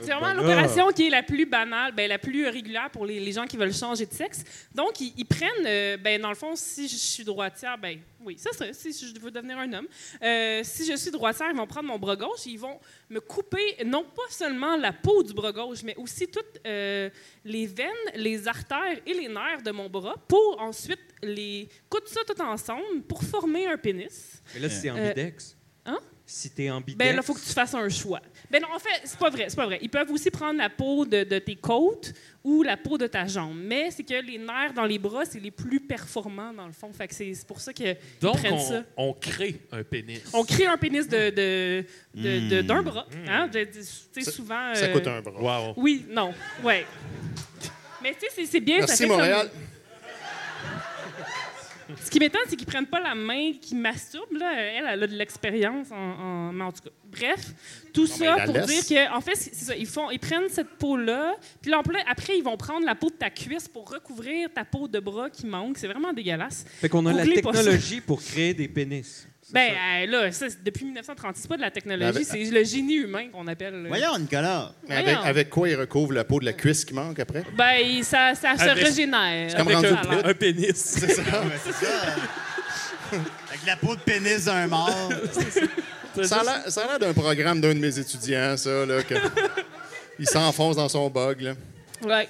c'est 0.00 0.12
vraiment 0.12 0.26
Ben 0.28 0.34
l'opération 0.34 0.88
qui 0.92 1.06
est 1.06 1.10
la 1.10 1.22
plus 1.22 1.46
banale, 1.46 1.92
ben, 1.94 2.08
la 2.08 2.18
plus 2.18 2.46
régulière 2.48 2.90
pour 2.90 3.06
les, 3.06 3.20
les 3.20 3.32
gens 3.32 3.46
qui 3.46 3.56
veulent 3.56 3.72
changer 3.74 4.06
de 4.06 4.12
sexe. 4.12 4.42
Donc, 4.74 5.00
ils, 5.00 5.12
ils 5.16 5.24
prennent, 5.26 5.48
euh, 5.66 5.96
ben, 5.96 6.20
dans 6.20 6.28
le 6.30 6.34
fond, 6.34 6.54
si 6.56 6.88
je 6.88 6.96
suis 6.96 7.24
droitière, 7.24 7.76
ben 7.78 7.98
oui, 8.20 8.36
ça 8.38 8.50
serait 8.52 8.72
si 8.72 8.92
je 8.92 9.18
veux 9.20 9.30
devenir 9.30 9.58
un 9.58 9.72
homme. 9.72 9.86
Euh, 10.22 10.60
si 10.64 10.84
je 10.90 10.96
suis 10.96 11.10
droitière, 11.10 11.48
ils 11.50 11.56
vont 11.56 11.66
prendre 11.66 11.88
mon 11.88 11.98
bras 11.98 12.16
gauche 12.16 12.46
et 12.46 12.50
ils 12.50 12.58
vont 12.58 12.78
me 13.10 13.20
couper 13.20 13.76
non 13.86 14.04
pas 14.04 14.22
seulement 14.30 14.76
la 14.76 14.92
peau 14.92 15.22
du 15.22 15.32
bras 15.32 15.52
gauche, 15.52 15.82
mais 15.84 15.94
aussi 15.96 16.26
toutes 16.28 16.58
euh, 16.66 17.08
les 17.44 17.66
veines, 17.66 17.86
les 18.14 18.46
artères 18.48 18.98
et 19.06 19.14
les 19.14 19.28
nerfs 19.28 19.62
de 19.64 19.70
mon 19.70 19.88
bras 19.88 20.16
pour 20.26 20.60
ensuite 20.60 21.00
les 21.22 21.68
coudre 21.88 22.08
ça 22.08 22.20
tout 22.26 22.40
ensemble 22.42 23.02
pour 23.08 23.22
former 23.22 23.66
un 23.66 23.76
pénis. 23.78 24.42
Mais 24.54 24.60
là, 24.60 24.68
Euh, 24.68 24.90
ambidex. 25.08 25.56
hein? 25.86 25.98
Si 26.26 26.50
t'es 26.50 26.68
ambidex. 26.70 26.98
Ben 26.98 27.16
là, 27.16 27.22
il 27.22 27.24
faut 27.24 27.34
que 27.34 27.40
tu 27.40 27.52
fasses 27.52 27.74
un 27.74 27.88
choix. 27.88 28.20
Ben 28.50 28.62
non, 28.62 28.68
en 28.74 28.78
fait, 28.78 29.02
c'est 29.04 29.18
pas 29.18 29.28
vrai, 29.28 29.44
c'est 29.48 29.56
pas 29.56 29.66
vrai. 29.66 29.78
Ils 29.82 29.90
peuvent 29.90 30.10
aussi 30.10 30.30
prendre 30.30 30.58
la 30.58 30.70
peau 30.70 31.04
de, 31.04 31.22
de 31.24 31.38
tes 31.38 31.56
côtes 31.56 32.14
ou 32.42 32.62
la 32.62 32.78
peau 32.78 32.96
de 32.96 33.06
ta 33.06 33.26
jambe. 33.26 33.56
Mais 33.58 33.90
c'est 33.90 34.02
que 34.04 34.14
les 34.14 34.38
nerfs 34.38 34.72
dans 34.74 34.84
les 34.86 34.98
bras, 34.98 35.24
c'est 35.26 35.38
les 35.40 35.50
plus 35.50 35.80
performants 35.80 36.52
dans 36.54 36.66
le 36.66 36.72
fond. 36.72 36.90
Fait 36.92 37.06
que 37.08 37.14
c'est 37.14 37.34
c'est 37.34 37.46
pour 37.46 37.60
ça 37.60 37.72
qu'ils 37.74 37.96
Donc, 38.22 38.38
prennent 38.38 38.58
ça. 38.58 38.84
on, 38.96 39.08
on 39.08 39.12
crée 39.12 39.60
un 39.70 39.82
pénis. 39.82 40.22
On 40.32 40.44
crée 40.44 40.66
un 40.66 40.78
pénis 40.78 41.06
de, 41.06 41.28
de- 41.30 41.84
de- 42.14 42.48
de- 42.48 42.62
d'un 42.62 42.82
bras. 42.82 43.06
Hein? 43.28 43.48
De- 43.48 43.58
de- 43.60 43.64
tu 43.66 43.82
sais, 43.82 44.22
Ça- 44.22 44.30
souvent. 44.32 44.74
ça 44.74 44.86
euh, 44.86 44.92
coûte 44.94 45.06
un 45.06 45.20
bras. 45.20 45.66
Wow. 45.68 45.74
Oui, 45.76 46.06
non. 46.08 46.32
Ouais. 46.64 46.86
Mais 48.02 48.12
tu 48.14 48.20
sais, 48.20 48.26
c'est- 48.34 48.46
c'est 48.46 48.60
bien. 48.60 48.76
ça 48.80 48.86
Merci, 48.86 49.02
fait 49.02 49.08
comme- 49.08 49.16
Montréal. 49.18 49.50
Ce 52.04 52.10
qui 52.10 52.18
m'étonne, 52.20 52.42
c'est 52.48 52.56
qu'ils 52.56 52.66
prennent 52.66 52.86
pas 52.86 53.00
la 53.00 53.14
main 53.14 53.52
qui 53.60 53.74
masturbe. 53.74 54.32
Là. 54.32 54.52
Elle, 54.56 54.84
elle 54.88 55.02
a 55.02 55.06
de 55.06 55.14
l'expérience 55.14 55.90
en, 55.90 55.96
en- 55.96 56.52
mais 56.52 56.64
en 56.64 56.72
tout 56.72 56.82
cas. 56.82 56.90
Bref, 57.10 57.52
tout 57.94 58.06
ça 58.06 58.36
pour 58.44 58.54
laisse. 58.54 58.86
dire 58.86 59.08
que, 59.08 59.16
en 59.16 59.20
fait, 59.22 59.34
c'est 59.34 59.54
ça. 59.54 59.74
Ils, 59.76 59.86
font, 59.86 60.10
ils 60.10 60.18
prennent 60.18 60.48
cette 60.50 60.68
peau-là, 60.78 61.36
puis 61.62 61.70
là, 61.70 61.80
après, 62.06 62.36
ils 62.36 62.42
vont 62.44 62.56
prendre 62.58 62.84
la 62.84 62.94
peau 62.94 63.08
de 63.08 63.14
ta 63.14 63.30
cuisse 63.30 63.66
pour 63.66 63.90
recouvrir 63.90 64.50
ta 64.52 64.64
peau 64.64 64.86
de 64.88 65.00
bras 65.00 65.30
qui 65.30 65.46
manque. 65.46 65.78
C'est 65.78 65.86
vraiment 65.88 66.12
dégueulasse. 66.12 66.66
Fait 66.80 66.88
qu'on 66.90 67.06
a 67.06 67.12
la 67.14 67.24
Googlez 67.24 67.36
technologie 67.42 68.00
pour 68.02 68.22
créer 68.22 68.52
des 68.52 68.68
pénis. 68.68 69.26
Ben 69.52 69.70
euh, 69.72 70.06
là, 70.06 70.32
ça, 70.32 70.46
depuis 70.62 70.84
1936, 70.84 71.42
c'est 71.42 71.48
pas 71.48 71.56
de 71.56 71.62
la 71.62 71.70
technologie, 71.70 72.08
Avec- 72.08 72.26
c'est 72.26 72.44
le 72.44 72.64
génie 72.64 72.96
humain 72.96 73.28
qu'on 73.32 73.46
appelle. 73.46 73.82
là. 73.82 73.88
Voyons, 73.88 74.18
Nicolas. 74.18 74.72
Mais 74.88 74.96
avec, 74.96 75.04
Voyons. 75.06 75.22
avec 75.22 75.50
quoi 75.50 75.68
il 75.68 75.76
recouvre 75.76 76.12
la 76.12 76.24
peau 76.24 76.38
de 76.40 76.44
la 76.44 76.52
cuisse 76.52 76.84
qui 76.84 76.92
manque 76.94 77.18
après? 77.18 77.44
Ben, 77.56 77.76
il- 77.84 78.04
ça, 78.04 78.34
ça 78.34 78.56
se 78.58 78.68
régénère. 78.84 79.50
C'est 79.50 79.56
comme 79.56 79.68
Avec 79.68 79.90
rendu 79.90 80.08
alors. 80.08 80.26
Un 80.26 80.34
pénis. 80.34 80.74
C'est 80.76 81.08
ça. 81.12 81.22
C'est 81.64 81.72
ça. 81.72 81.92
Avec 83.48 83.66
la 83.66 83.76
peau 83.76 83.94
de 83.96 84.00
pénis 84.00 84.44
d'un 84.44 84.66
mort. 84.66 85.10
Ça 86.22 86.40
a 86.40 86.44
l'air- 86.44 86.70
ça 86.70 86.82
a 86.82 86.86
l'air 86.86 86.98
d'un 86.98 87.12
programme 87.14 87.60
d'un 87.60 87.74
de 87.74 87.78
mes 87.78 87.98
étudiants, 87.98 88.56
ça, 88.56 88.84
là, 88.84 89.02
que 89.02 89.14
il 90.18 90.28
s'enfonce 90.28 90.76
dans 90.76 90.88
son 90.88 91.08
bug, 91.08 91.40
là. 91.40 91.52
Ouais. 92.02 92.28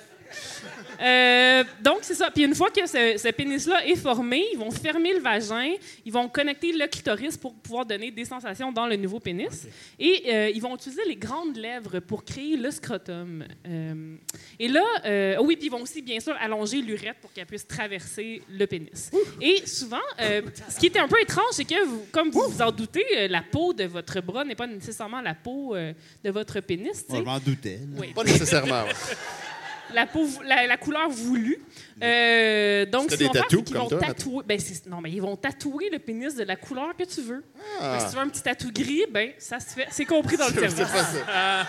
Euh, 1.00 1.64
donc, 1.82 1.98
c'est 2.02 2.14
ça. 2.14 2.30
Puis 2.30 2.44
une 2.44 2.54
fois 2.54 2.70
que 2.70 2.86
ce, 2.86 3.14
ce 3.16 3.28
pénis-là 3.30 3.86
est 3.86 3.96
formé, 3.96 4.44
ils 4.52 4.58
vont 4.58 4.70
fermer 4.70 5.12
le 5.14 5.20
vagin, 5.20 5.72
ils 6.04 6.12
vont 6.12 6.28
connecter 6.28 6.72
le 6.72 6.86
clitoris 6.86 7.36
pour 7.36 7.54
pouvoir 7.54 7.86
donner 7.86 8.10
des 8.10 8.24
sensations 8.24 8.72
dans 8.72 8.86
le 8.86 8.96
nouveau 8.96 9.20
pénis. 9.20 9.66
Et 9.98 10.22
euh, 10.32 10.50
ils 10.54 10.60
vont 10.60 10.74
utiliser 10.74 11.02
les 11.06 11.16
grandes 11.16 11.56
lèvres 11.56 12.00
pour 12.00 12.24
créer 12.24 12.56
le 12.56 12.70
scrotum. 12.70 13.44
Euh, 13.66 14.16
et 14.58 14.68
là, 14.68 14.84
euh, 15.04 15.36
oui, 15.40 15.56
puis 15.56 15.66
ils 15.66 15.70
vont 15.70 15.82
aussi, 15.82 16.02
bien 16.02 16.20
sûr, 16.20 16.34
allonger 16.40 16.80
l'urètre 16.82 17.20
pour 17.20 17.32
qu'elle 17.32 17.46
puisse 17.46 17.66
traverser 17.66 18.42
le 18.50 18.66
pénis. 18.66 19.10
Et 19.40 19.66
souvent, 19.66 19.96
euh, 20.20 20.42
ce 20.68 20.78
qui 20.78 20.86
était 20.86 20.98
un 20.98 21.08
peu 21.08 21.20
étrange, 21.20 21.44
c'est 21.52 21.64
que, 21.64 21.84
vous, 21.86 22.06
comme 22.12 22.30
vous 22.30 22.48
vous 22.48 22.62
en 22.62 22.70
doutez, 22.72 23.28
la 23.28 23.42
peau 23.42 23.72
de 23.72 23.84
votre 23.84 24.20
bras 24.20 24.44
n'est 24.44 24.54
pas 24.54 24.66
nécessairement 24.66 25.20
la 25.20 25.34
peau 25.34 25.74
euh, 25.76 25.92
de 26.24 26.30
votre 26.30 26.60
pénis. 26.60 26.92
tu 26.92 26.98
sais. 26.98 27.12
Ouais, 27.12 27.18
je 27.18 27.24
m'en 27.24 27.38
doutais. 27.38 27.76
là. 27.76 27.98
Oui. 28.00 28.12
Pas 28.14 28.24
nécessairement. 28.24 28.84
la, 29.94 30.06
peau 30.06 30.24
vou- 30.24 30.42
la, 30.42 30.66
la 30.66 30.76
couleur 30.76 31.08
voulue. 31.08 31.58
Euh, 32.02 32.86
donc, 32.86 33.10
vont 33.10 33.16
des 33.16 33.28
tatous 33.28 33.62
comme 33.64 33.76
vont 33.82 33.88
toi, 33.88 33.98
tatouer. 34.00 34.44
Ben, 34.46 34.58
non, 34.86 35.00
mais 35.00 35.10
ils 35.10 35.20
vont 35.20 35.36
tatouer 35.36 35.90
le 35.90 35.98
pénis 35.98 36.34
de 36.34 36.44
la 36.44 36.56
couleur 36.56 36.94
que 36.96 37.02
tu 37.04 37.20
veux. 37.22 37.42
Ah. 37.80 37.98
Si 38.00 38.10
tu 38.10 38.14
veux 38.16 38.22
un 38.22 38.28
petit 38.28 38.42
tatou 38.42 38.70
gris, 38.72 39.04
ben, 39.10 39.32
ça 39.38 39.58
se 39.58 39.74
fait. 39.74 39.86
C'est 39.90 40.04
compris 40.04 40.36
dans 40.36 40.46
le 40.48 40.52
C'est 40.54 40.70
service. 40.70 40.92
pas 40.92 41.04
ça. 41.04 41.66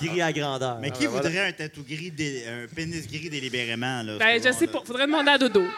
Gris 0.00 0.20
à 0.22 0.32
grandeur. 0.32 0.78
Mais 0.80 0.90
qui 0.90 1.06
voudrait 1.06 1.38
un 1.48 1.52
tatou 1.52 1.84
gris, 1.84 2.10
dé- 2.10 2.44
un 2.48 2.66
pénis 2.74 3.06
gris 3.06 3.30
délibérément? 3.30 4.02
Là, 4.02 4.18
Ben, 4.18 4.42
je 4.44 4.50
sais 4.52 4.66
pas. 4.66 4.82
Faudrait 4.84 5.06
demander 5.06 5.30
à 5.30 5.38
Dodo. 5.38 5.62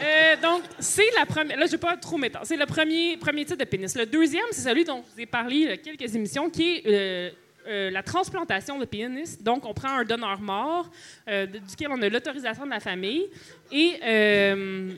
Euh, 0.00 0.36
donc, 0.42 0.62
c'est 0.78 1.10
la 1.18 1.26
première. 1.26 1.56
Là, 1.58 1.66
je 1.66 1.72
vais 1.72 1.78
pas 1.78 1.96
trop 1.96 2.18
m'étendre. 2.18 2.46
C'est 2.46 2.56
le 2.56 2.66
premier, 2.66 3.16
premier 3.16 3.44
type 3.44 3.58
de 3.58 3.64
pénis. 3.64 3.94
Le 3.96 4.06
deuxième, 4.06 4.44
c'est 4.52 4.60
celui 4.62 4.84
dont 4.84 5.02
je 5.08 5.14
vous 5.14 5.20
ai 5.20 5.26
parlé 5.26 5.56
il 5.56 5.62
y 5.68 5.72
a 5.72 5.76
quelques 5.76 6.14
émissions, 6.14 6.48
qui 6.50 6.76
est 6.76 6.82
euh, 6.86 7.30
euh, 7.68 7.90
la 7.90 8.02
transplantation 8.02 8.78
de 8.78 8.84
pénis. 8.84 9.42
Donc, 9.42 9.66
on 9.66 9.74
prend 9.74 9.98
un 9.98 10.04
donneur 10.04 10.40
mort, 10.40 10.90
euh, 11.28 11.46
duquel 11.46 11.88
on 11.90 12.00
a 12.02 12.08
l'autorisation 12.08 12.64
de 12.64 12.70
la 12.70 12.80
famille, 12.80 13.26
et. 13.72 13.94
euh, 14.04 14.92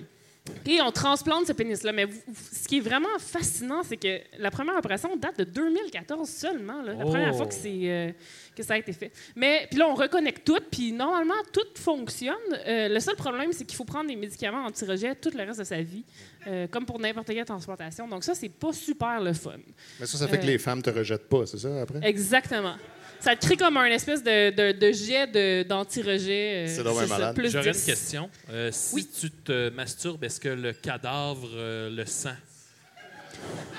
et 0.66 0.80
on 0.80 0.90
transplante 0.90 1.46
ce 1.46 1.52
pénis-là. 1.52 1.92
Mais 1.92 2.06
vous- 2.06 2.20
ce 2.34 2.66
qui 2.66 2.78
est 2.78 2.80
vraiment 2.80 3.18
fascinant, 3.18 3.82
c'est 3.84 3.98
que 3.98 4.20
la 4.38 4.50
première 4.50 4.74
opération 4.76 5.14
date 5.14 5.38
de 5.38 5.44
2014 5.44 6.28
seulement. 6.28 6.82
là. 6.82 6.94
La 6.94 7.04
Oh. 7.04 7.10
première 7.10 7.36
fois 7.36 7.46
que, 7.46 7.54
c'est, 7.54 7.70
euh, 7.84 8.10
que 8.56 8.62
ça 8.62 8.74
a 8.74 8.78
été 8.78 8.92
fait. 8.92 9.12
Mais 9.36 9.66
puis 9.70 9.78
là, 9.78 9.86
on 9.88 9.94
reconnecte 9.94 10.44
tout, 10.44 10.58
puis 10.72 10.92
normalement, 10.92 11.34
tout 11.52 11.66
fonctionne. 11.76 12.34
Le 12.66 12.98
seul 13.00 13.14
problème, 13.16 13.52
c'est 13.52 13.64
qu'il 13.64 13.76
faut 13.76 13.84
prendre 13.84 14.08
des 14.08 14.16
médicaments 14.16 14.64
anti-rejet 14.64 15.14
tout 15.14 15.30
le 15.36 15.44
reste 15.44 15.58
de 15.60 15.64
sa 15.64 15.82
vie, 15.82 16.04
euh, 16.46 16.66
comme 16.68 16.86
pour 16.86 16.98
n'importe 16.98 17.28
quelle 17.28 17.44
transplantation. 17.44 18.06
Donc 18.08 18.24
ça, 18.24 18.34
c'est 18.34 18.48
pas 18.48 18.72
super 18.72 19.20
le 19.20 19.32
fun. 19.32 19.52
Mais 19.98 20.06
ça, 20.06 20.18
ça 20.18 20.28
fait 20.28 20.38
que 20.38 20.42
Euh, 20.44 20.46
les 20.46 20.58
femmes 20.58 20.82
te 20.82 20.90
rejettent 20.90 21.28
pas, 21.28 21.46
c'est 21.46 21.58
ça, 21.58 21.80
après? 21.82 22.00
Exactement. 22.02 22.74
Ça 23.20 23.36
te 23.36 23.44
crée 23.44 23.56
comme 23.58 23.76
un 23.76 23.84
espèce 23.86 24.22
de, 24.22 24.50
de, 24.50 24.72
de 24.78 24.92
jet 24.92 25.64
d'anti-rejet. 25.66 26.64
euh, 26.64 26.66
C'est 26.66 26.82
ça, 26.82 27.06
malade. 27.06 27.36
J'aurais 27.44 27.66
une 27.66 27.72
10. 27.72 27.84
question. 27.84 28.30
Euh, 28.50 28.70
si 28.72 28.94
Oui. 28.94 29.08
tu 29.20 29.30
te 29.30 29.68
masturbes, 29.70 30.24
est-ce 30.24 30.40
que 30.40 30.48
le 30.48 30.72
cadavre 30.72 31.48
euh, 31.54 31.90
le 31.90 32.06
sent? 32.06 32.30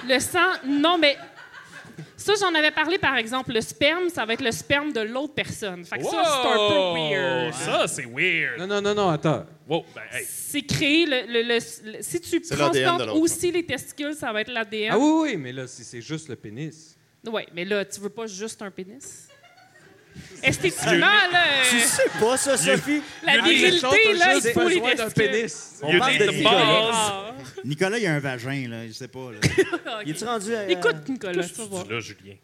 Le 0.07 0.19
sang, 0.19 0.39
non, 0.67 0.97
mais 0.99 1.17
ça, 2.17 2.33
j'en 2.39 2.53
avais 2.55 2.71
parlé, 2.71 2.97
par 2.97 3.15
exemple. 3.17 3.53
Le 3.53 3.61
sperme, 3.61 4.09
ça 4.09 4.25
va 4.25 4.33
être 4.33 4.43
le 4.43 4.51
sperme 4.51 4.91
de 4.93 5.01
l'autre 5.01 5.33
personne. 5.33 5.83
Fait 5.85 5.97
que 5.97 6.03
ça, 6.03 6.09
c'est 6.11 6.49
un 6.49 6.69
peu 6.69 6.99
weird. 6.99 7.53
Ça, 7.53 7.87
c'est 7.87 8.05
weird. 8.05 8.59
Non, 8.59 8.67
non, 8.67 8.81
non, 8.81 8.93
non, 8.95 9.09
attends. 9.09 9.45
Wow, 9.67 9.85
ben, 9.95 10.01
hey. 10.11 10.25
C'est 10.27 10.61
créé, 10.63 11.05
le, 11.05 11.31
le- 11.31 11.43
le- 11.43 11.91
le- 11.97 12.01
si 12.01 12.19
tu 12.19 12.41
transplantes 12.41 12.99
l'autre. 12.99 13.15
aussi 13.19 13.51
les 13.51 13.65
testicules, 13.65 14.13
ça 14.15 14.31
va 14.33 14.41
être 14.41 14.51
l'ADN. 14.51 14.89
Ah 14.93 14.97
oui, 14.97 15.11
oui, 15.31 15.37
mais 15.37 15.51
là, 15.53 15.67
si 15.67 15.83
c'est 15.83 16.01
juste 16.01 16.27
le 16.29 16.35
pénis. 16.35 16.97
Oui, 17.25 17.43
mais 17.53 17.63
là, 17.65 17.85
tu 17.85 17.99
veux 18.01 18.09
pas 18.09 18.25
juste 18.27 18.61
un 18.61 18.71
pénis? 18.71 19.27
Esthétiquement, 20.43 20.99
là. 20.99 21.43
euh, 21.61 21.63
Tu 21.69 21.79
sais 21.79 22.09
pas 22.19 22.37
ça, 22.37 22.57
Sophie? 22.57 23.01
La 23.23 23.41
virilité, 23.41 24.13
là, 24.17 24.35
il 24.35 24.51
faut 24.51 24.67
les 24.67 24.79
besoin 24.79 24.95
d'un 24.95 25.09
pénis. 25.09 25.79
On 25.83 25.97
parle 25.99 26.17
de 26.17 26.25
the 26.25 26.31
Nicolas. 26.33 26.51
balls. 26.55 26.89
Ah. 26.93 27.33
Nicolas, 27.65 27.97
il 27.97 28.03
y 28.03 28.07
a 28.07 28.13
un 28.13 28.19
vagin, 28.19 28.67
là. 28.69 28.87
Je 28.87 28.91
sais 28.93 29.07
pas. 29.07 29.31
Là. 29.31 30.01
Il 30.05 30.11
est-tu 30.11 30.23
rendu 30.25 30.55
à... 30.55 30.67
Écoute, 30.69 31.07
Nicolas, 31.07 31.43
tu 31.47 31.53
vas 31.55 31.65
voir. 31.65 31.87
Là, 31.87 31.99
Julien? 31.99 32.35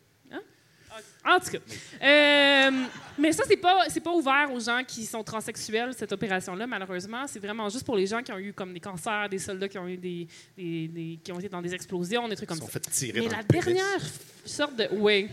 En 1.29 1.39
tout 1.41 1.49
cas. 1.51 1.57
Euh, 2.01 2.71
mais 3.19 3.33
ça, 3.33 3.43
c'est 3.45 3.57
pas, 3.57 3.83
c'est 3.89 3.99
pas 3.99 4.11
ouvert 4.13 4.49
aux 4.53 4.59
gens 4.61 4.81
qui 4.87 5.05
sont 5.05 5.21
transsexuels, 5.25 5.93
cette 5.93 6.11
opération-là, 6.13 6.65
malheureusement. 6.65 7.25
C'est 7.27 7.39
vraiment 7.39 7.67
juste 7.67 7.83
pour 7.85 7.97
les 7.97 8.07
gens 8.07 8.23
qui 8.23 8.31
ont 8.31 8.37
eu 8.37 8.53
comme 8.53 8.73
des 8.73 8.79
cancers, 8.79 9.27
des 9.27 9.37
soldats 9.37 9.67
qui 9.67 9.77
ont 9.77 9.87
eu 9.89 9.97
des, 9.97 10.25
des- 10.57 10.87
des- 10.87 11.19
qui 11.21 11.31
ont 11.33 11.39
été 11.39 11.49
dans 11.49 11.61
des 11.61 11.73
explosions, 11.73 12.29
des 12.29 12.35
trucs 12.37 12.47
comme 12.47 12.57
Ils 12.57 12.61
sont 12.61 12.67
ça. 12.67 12.71
fait 12.79 12.89
tirer 12.91 13.19
Mais 13.19 13.25
dans 13.27 13.31
la 13.35 13.41
le 13.41 13.43
pénis. 13.47 13.65
dernière 13.65 13.99
f- 13.99 14.11
sorte 14.49 14.75
de. 14.77 14.87
Oui. 14.93 15.27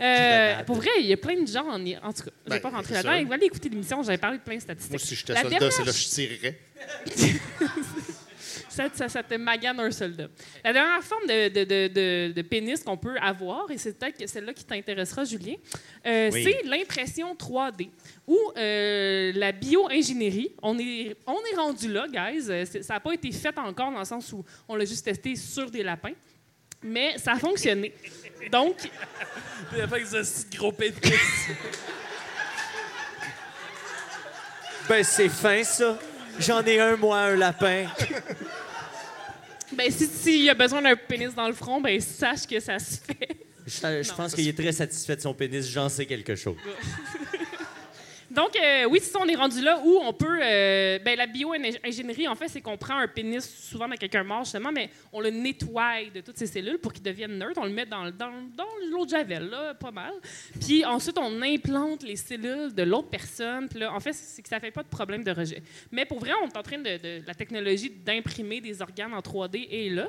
Euh, 0.00 0.62
pour 0.64 0.76
vrai, 0.76 0.90
il 1.00 1.06
y 1.06 1.12
a 1.12 1.16
plein 1.16 1.40
de 1.42 1.46
gens 1.48 1.66
en, 1.66 1.74
en 1.84 2.12
tout 2.12 2.22
cas. 2.22 2.30
Je 2.46 2.50
vais 2.52 2.56
Ben, 2.56 2.60
pas 2.60 2.70
rentrer 2.70 2.94
là-dedans. 2.94 3.24
Vous 3.26 3.32
allez 3.32 3.46
écouter 3.46 3.68
l'émission, 3.68 4.02
j'avais 4.02 4.18
parlé 4.18 4.38
de 4.38 4.42
plein 4.42 4.56
de 4.56 4.60
statistiques. 4.60 4.92
Moi, 4.92 4.98
si 5.00 5.14
j'étais 5.16 5.34
soldat, 5.34 5.48
dernière 5.50 5.72
c'est 5.72 5.84
là 5.84 5.92
que 5.92 5.98
je 5.98 6.08
tirerais. 6.08 6.58
ça, 8.68 8.84
ça, 8.94 9.08
ça 9.08 9.22
te 9.22 9.34
magane 9.34 9.80
un 9.80 9.90
soldat. 9.90 10.28
La 10.64 10.72
dernière 10.72 11.02
forme 11.02 11.26
de, 11.26 11.48
de- 11.48 11.64
de- 11.64 12.32
de- 12.32 12.42
pénis 12.42 12.82
qu'on 12.84 12.96
peut 12.96 13.16
avoir, 13.20 13.70
et 13.70 13.78
c'est 13.78 13.98
peut-être 13.98 14.28
celle-là 14.28 14.52
qui 14.52 14.64
t'intéressera, 14.64 15.24
Julien, 15.24 15.54
euh, 16.06 16.30
Oui. 16.32 16.44
c'est 16.44 16.66
l'impression 16.68 17.34
3D 17.34 17.88
ou 18.26 18.38
euh, 18.56 19.32
la 19.34 19.52
bio-ingénierie. 19.52 20.52
On 20.62 20.78
est, 20.78 21.16
on 21.26 21.38
est 21.52 21.56
rendu 21.56 21.92
là, 21.92 22.06
guys. 22.08 22.42
Ça 22.82 22.94
n'a 22.94 23.00
pas 23.00 23.12
été 23.14 23.32
fait 23.32 23.56
encore 23.58 23.90
dans 23.92 23.98
le 23.98 24.04
sens 24.04 24.32
où 24.32 24.44
on 24.68 24.76
l'a 24.76 24.84
juste 24.84 25.04
testé 25.04 25.34
sur 25.34 25.70
des 25.70 25.82
lapins. 25.82 26.12
Mais 26.82 27.18
ça 27.18 27.32
a 27.32 27.38
fonctionné. 27.38 27.92
Donc, 28.50 28.90
Avec 29.80 30.06
ce 30.06 30.56
gros 30.56 30.72
pénis. 30.72 30.94
Ben, 34.88 35.04
c'est 35.04 35.28
fin, 35.28 35.62
ça. 35.64 35.98
J'en 36.38 36.62
ai 36.64 36.80
un, 36.80 36.96
moi, 36.96 37.18
un 37.18 37.36
lapin. 37.36 37.86
ben, 39.72 39.90
si- 39.90 40.06
s'il 40.06 40.44
y 40.44 40.50
a 40.50 40.54
besoin 40.54 40.80
d'un 40.80 40.96
pénis 40.96 41.34
dans 41.34 41.48
le 41.48 41.52
front, 41.54 41.80
ben, 41.80 42.00
sache 42.00 42.46
que 42.46 42.58
ça 42.58 42.78
se 42.78 42.96
fait. 42.96 43.36
Je, 43.66 44.12
pense 44.14 44.34
qu'il 44.34 44.48
est 44.48 44.56
très 44.56 44.72
satisfait 44.72 45.16
de 45.16 45.20
son 45.20 45.34
pénis. 45.34 45.68
J'en 45.68 45.90
sais 45.90 46.06
quelque 46.06 46.34
chose. 46.34 46.56
Donc, 48.30 48.56
euh, 48.56 48.84
oui, 48.90 48.98
c'est 49.02 49.10
ça, 49.10 49.18
on 49.22 49.26
est 49.28 49.34
rendu 49.34 49.60
là 49.62 49.80
où 49.84 49.98
on 50.02 50.12
peut. 50.12 50.38
euh, 50.42 50.98
ben, 50.98 51.16
la 51.16 51.26
bio-ingénierie, 51.26 52.28
en 52.28 52.34
fait, 52.34 52.48
c'est 52.48 52.60
qu'on 52.60 52.76
prend 52.76 52.98
un 52.98 53.08
pénis, 53.08 53.42
souvent 53.70 53.88
de 53.88 53.94
quelqu'un 53.94 54.22
mort, 54.22 54.44
justement, 54.44 54.70
mais 54.70 54.90
on 55.12 55.20
le 55.20 55.30
nettoie 55.30 56.04
de 56.14 56.20
toutes 56.20 56.36
ses 56.36 56.46
cellules 56.46 56.78
pour 56.78 56.92
qu'il 56.92 57.02
devienne 57.02 57.38
neutre. 57.38 57.58
On 57.62 57.64
le 57.64 57.72
met 57.72 57.86
dans, 57.86 58.04
le- 58.04 58.12
dans, 58.12 58.30
dans 58.54 58.66
l'eau 58.90 59.04
de 59.06 59.10
Javel, 59.10 59.48
là, 59.48 59.74
pas 59.74 59.90
mal. 59.90 60.12
Puis 60.60 60.84
ensuite, 60.84 61.16
on 61.18 61.40
implante 61.42 62.02
les 62.02 62.16
cellules 62.16 62.74
de 62.74 62.82
l'autre 62.82 63.08
personne. 63.08 63.68
Puis 63.68 63.78
là, 63.78 63.92
en 63.94 64.00
fait, 64.00 64.12
c'est 64.12 64.42
que 64.42 64.48
ça 64.48 64.60
fait 64.60 64.70
pas 64.70 64.82
de 64.82 64.88
problème 64.88 65.24
de 65.24 65.30
rejet. 65.30 65.62
Mais 65.90 66.04
pour 66.04 66.18
vrai, 66.20 66.32
on 66.42 66.48
est 66.48 66.56
en 66.56 66.62
train 66.62 66.78
de. 66.78 66.96
de- 66.98 67.22
la 67.26 67.34
technologie 67.34 67.90
d'imprimer 67.90 68.60
des 68.60 68.80
organes 68.82 69.14
en 69.14 69.20
3D 69.20 69.68
est 69.70 69.90
là. 69.90 70.06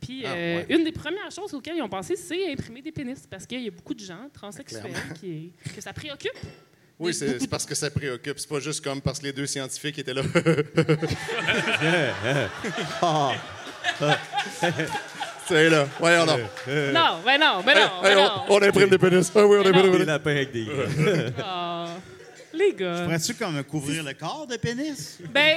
Puis, 0.00 0.24
Ah, 0.26 0.32
euh, 0.34 0.56
ouais. 0.58 0.66
une 0.68 0.84
des 0.84 0.92
premières 0.92 1.30
choses 1.30 1.54
auxquelles 1.54 1.76
ils 1.76 1.82
ont 1.82 1.88
pensé, 1.88 2.16
c'est 2.16 2.50
imprimer 2.52 2.82
des 2.82 2.92
pénis. 2.92 3.26
Parce 3.30 3.46
qu'il 3.46 3.62
y 3.62 3.68
a 3.68 3.70
beaucoup 3.70 3.94
de 3.94 4.00
gens 4.04 4.28
transsexuels 4.34 4.92
qui, 5.20 5.52
que 5.74 5.80
ça 5.80 5.92
préoccupe. 5.92 6.32
Oui, 7.02 7.12
Des- 7.18 7.38
c'est 7.40 7.50
parce 7.50 7.66
que 7.66 7.74
ça 7.74 7.90
préoccupe. 7.90 8.38
C'est 8.38 8.48
pas 8.48 8.60
juste 8.60 8.82
comme 8.84 9.00
parce 9.00 9.18
que 9.18 9.24
les 9.24 9.32
deux 9.32 9.46
scientifiques 9.46 9.98
étaient 9.98 10.14
là. 10.14 10.22
Ah. 13.02 13.32
C'est 15.48 15.68
là. 15.68 15.86
Donc. 16.00 16.40
Non, 16.94 17.18
ben 17.24 17.38
non, 17.40 17.62
ben 17.66 17.74
non, 17.74 17.80
Hey, 17.80 17.90
ben 18.02 18.08
hey, 18.10 18.14
non. 18.14 18.30
on, 18.48 18.54
on 18.56 18.62
imprime 18.62 18.88
des 18.88 18.98
pénis. 18.98 19.30
Ah 19.34 19.44
oui, 19.44 19.56
on 19.60 19.66
imprime 19.66 19.74
des 19.74 19.82
Des 19.82 19.90
pénis. 19.92 20.06
lapins 20.06 20.30
avec 20.30 20.52
des 20.52 20.66
Ah, 21.42 21.86
les 22.54 22.72
gars. 22.74 23.02
Pourrais-tu 23.04 23.34
comme 23.34 23.62
couvrir 23.64 24.04
le 24.04 24.12
corps 24.14 24.46
de 24.46 24.56
pénis? 24.56 25.18
Ben, 25.34 25.56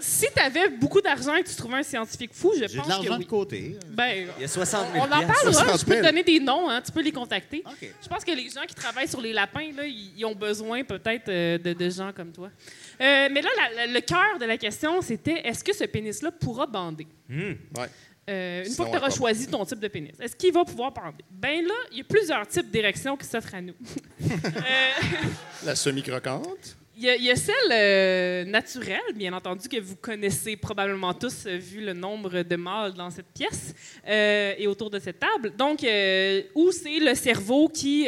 si 0.00 0.26
t'avais 0.34 0.68
beaucoup 0.70 1.00
d'argent 1.00 1.34
et 1.34 1.42
que 1.42 1.48
tu 1.48 1.54
trouvais 1.54 1.76
un 1.78 1.82
scientifique 1.82 2.30
fou, 2.32 2.52
je 2.54 2.66
J'ai 2.66 2.76
pense 2.76 2.86
de 2.86 2.90
l'argent 2.92 3.08
que 3.14 3.18
oui. 3.18 3.24
de 3.24 3.28
côté. 3.30 3.76
Ben, 3.90 4.26
Il 4.36 4.42
y 4.42 4.44
a 4.44 4.48
60 4.48 4.86
on 4.90 4.92
000 4.94 5.04
en 5.04 5.08
piastres. 5.08 5.26
parlera. 5.26 5.52
60 5.52 5.80
Je 5.80 5.84
peux 5.84 5.90
te 5.90 5.96
000. 5.96 6.06
donner 6.06 6.22
des 6.24 6.40
noms, 6.40 6.68
hein, 6.68 6.80
tu 6.84 6.92
peux 6.92 7.02
les 7.02 7.12
contacter. 7.12 7.62
Je 8.02 8.08
pense 8.08 8.24
que 8.24 8.32
les 8.32 8.48
gens 8.50 8.62
qui 8.66 8.74
travaillent 8.74 9.08
sur 9.08 9.20
les 9.20 9.32
lapins, 9.32 9.70
là, 9.76 9.84
ils 9.86 10.24
ont 10.24 10.34
besoin 10.34 10.84
peut-être 10.84 11.28
euh, 11.28 11.58
de, 11.58 11.72
de 11.72 11.90
gens 11.90 12.12
comme 12.14 12.32
toi. 12.32 12.50
Euh, 13.00 13.28
mais 13.32 13.42
là, 13.42 13.48
la- 13.56 13.86
la- 13.86 13.92
le 13.92 14.00
cœur 14.00 14.38
de 14.40 14.44
la 14.44 14.56
question, 14.56 15.00
c'était 15.02 15.40
est-ce 15.46 15.62
que 15.64 15.74
ce 15.74 15.84
pénis-là 15.84 16.30
pourra 16.32 16.66
bander? 16.66 17.06
Ouais. 17.30 17.48
Euh, 18.30 18.58
une 18.58 18.64
Sinon, 18.70 18.76
fois 18.76 18.86
que 18.86 18.90
tu 18.90 18.96
auras 18.98 19.10
choisi 19.10 19.46
ton 19.46 19.64
type 19.64 19.80
de 19.80 19.88
pénis, 19.88 20.12
est-ce 20.20 20.36
qu'il 20.36 20.52
va 20.52 20.62
pouvoir 20.64 20.92
bander? 20.92 21.24
Ben 21.30 21.64
là, 21.64 21.72
il 21.92 21.98
y 21.98 22.00
a 22.02 22.04
plusieurs 22.04 22.46
types 22.46 22.70
d'érections 22.70 23.16
qui 23.16 23.26
s'offrent 23.26 23.54
à 23.54 23.60
nous. 23.62 23.72
Euh, 24.22 24.90
La 25.64 25.74
semi-croquante. 25.74 26.76
Il 27.00 27.04
y, 27.04 27.30
a- 27.30 27.36
celle 27.36 27.54
euh, 27.70 28.44
naturelle, 28.44 29.14
bien 29.14 29.32
entendu, 29.32 29.68
que 29.68 29.80
vous 29.80 29.94
connaissez 29.94 30.56
probablement 30.56 31.14
tous, 31.14 31.46
euh, 31.46 31.56
vu 31.56 31.80
le 31.80 31.92
nombre 31.92 32.42
de 32.42 32.56
mâles 32.56 32.94
dans 32.94 33.08
cette 33.08 33.28
pièce 33.32 33.72
euh, 34.04 34.54
et 34.58 34.66
autour 34.66 34.90
de 34.90 34.98
cette 34.98 35.20
table. 35.20 35.52
Donc, 35.56 35.86
où 36.56 36.72
c'est 36.72 36.98
le 36.98 37.14
cerveau 37.14 37.68
qui 37.68 38.04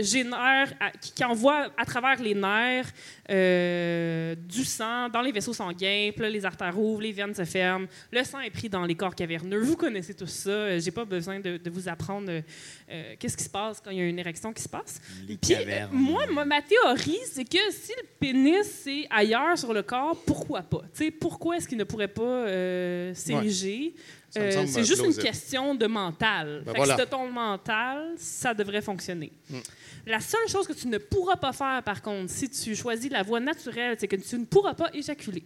génère, 0.00 0.72
qui, 1.00 1.24
envoie 1.24 1.68
à 1.76 1.84
travers 1.84 2.20
les 2.20 2.34
nerfs 2.34 2.90
du 3.28 4.64
sang 4.64 5.08
dans 5.10 5.22
les 5.22 5.30
vaisseaux 5.30 5.52
sanguins, 5.52 6.10
puis 6.12 6.22
là, 6.22 6.30
les 6.30 6.44
artères 6.44 6.76
ouvrent, 6.76 7.02
les 7.02 7.12
veines 7.12 7.34
se 7.34 7.44
ferment, 7.44 7.86
le 8.10 8.24
sang 8.24 8.40
est 8.40 8.50
pris 8.50 8.68
dans 8.68 8.84
les 8.84 8.96
corps 8.96 9.14
caverneux. 9.14 9.60
Vous 9.60 9.76
connaissez 9.76 10.14
tout 10.14 10.26
ça. 10.26 10.76
J'ai 10.78 10.90
pas 10.90 11.04
besoin 11.04 11.38
de 11.38 11.70
vous 11.70 11.88
apprendre 11.88 12.42
euh, 12.90 13.14
qu'est-ce 13.18 13.36
qui 13.36 13.44
se 13.44 13.50
passe 13.50 13.80
quand 13.82 13.90
il 13.90 13.98
y 13.98 14.00
a 14.00 14.06
une 14.06 14.18
érection 14.18 14.52
qui 14.52 14.62
se 14.62 14.68
passe? 14.68 15.00
Les 15.26 15.36
Puis, 15.36 15.54
euh, 15.54 15.86
moi, 15.92 16.26
ma, 16.32 16.44
ma 16.44 16.62
théorie, 16.62 17.18
c'est 17.30 17.44
que 17.44 17.58
si 17.70 17.92
le 17.92 18.06
pénis 18.18 18.86
est 18.86 19.06
ailleurs 19.10 19.58
sur 19.58 19.72
le 19.72 19.82
corps, 19.82 20.16
pourquoi 20.26 20.62
pas? 20.62 20.82
Tu 20.94 21.04
sais, 21.04 21.10
pourquoi 21.10 21.56
est-ce 21.56 21.68
qu'il 21.68 21.78
ne 21.78 21.84
pourrait 21.84 22.08
pas 22.08 22.22
euh, 22.22 23.14
s'ériger? 23.14 23.94
Euh, 24.36 24.66
c'est 24.66 24.84
juste 24.84 25.04
une 25.04 25.14
question 25.16 25.74
de 25.74 25.86
mental. 25.86 26.62
Ben 26.66 26.74
Fait 26.74 26.80
que 26.80 26.86
si 26.86 26.96
t'as 26.96 27.06
ton 27.06 27.30
mental, 27.30 28.12
ça 28.18 28.52
devrait 28.52 28.82
fonctionner. 28.82 29.32
Mm. 29.48 29.58
La 30.06 30.20
seule 30.20 30.46
chose 30.48 30.66
que 30.66 30.74
tu 30.74 30.86
ne 30.86 30.98
pourras 30.98 31.36
pas 31.36 31.52
faire, 31.52 31.82
par 31.82 32.02
contre, 32.02 32.30
si 32.30 32.48
tu 32.50 32.74
choisis 32.76 33.10
la 33.10 33.22
voie 33.22 33.40
naturelle, 33.40 33.96
c'est 33.98 34.06
que 34.08 34.16
tu 34.16 34.38
ne 34.38 34.44
pourras 34.44 34.74
pas 34.74 34.90
éjaculer. 34.92 35.44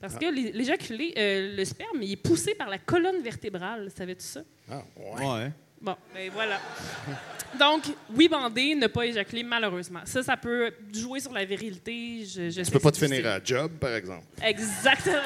Parce 0.00 0.14
Ah. 0.16 0.18
que 0.20 0.26
l'é- 0.26 0.52
l'éjaculer, 0.52 1.12
euh, 1.16 1.56
le 1.56 1.64
sperme, 1.64 2.02
il 2.02 2.12
est 2.12 2.16
poussé 2.16 2.54
par 2.54 2.68
la 2.68 2.78
colonne 2.78 3.20
vertébrale. 3.22 3.90
Savais-tu 3.96 4.24
ça? 4.24 4.42
Ah, 4.70 4.82
ouais. 4.96 5.26
Ouais. 5.26 5.52
Bon, 5.80 5.96
ben 6.12 6.30
voilà. 6.32 6.60
Donc, 7.58 7.84
oui, 8.14 8.28
bandé, 8.28 8.74
ne 8.74 8.86
pas 8.88 9.06
éjaculer, 9.06 9.42
malheureusement. 9.42 10.00
Ça, 10.04 10.22
ça 10.22 10.36
peut 10.36 10.72
jouer 10.92 11.20
sur 11.20 11.32
la 11.32 11.44
virilité. 11.44 12.24
Je, 12.26 12.50
je 12.50 12.62
Tu 12.62 12.70
peux 12.70 12.78
pas 12.80 12.90
te 12.90 12.98
finir 12.98 13.26
à 13.26 13.40
job, 13.42 13.72
par 13.80 13.94
exemple. 13.94 14.26
Exactement. 14.42 15.22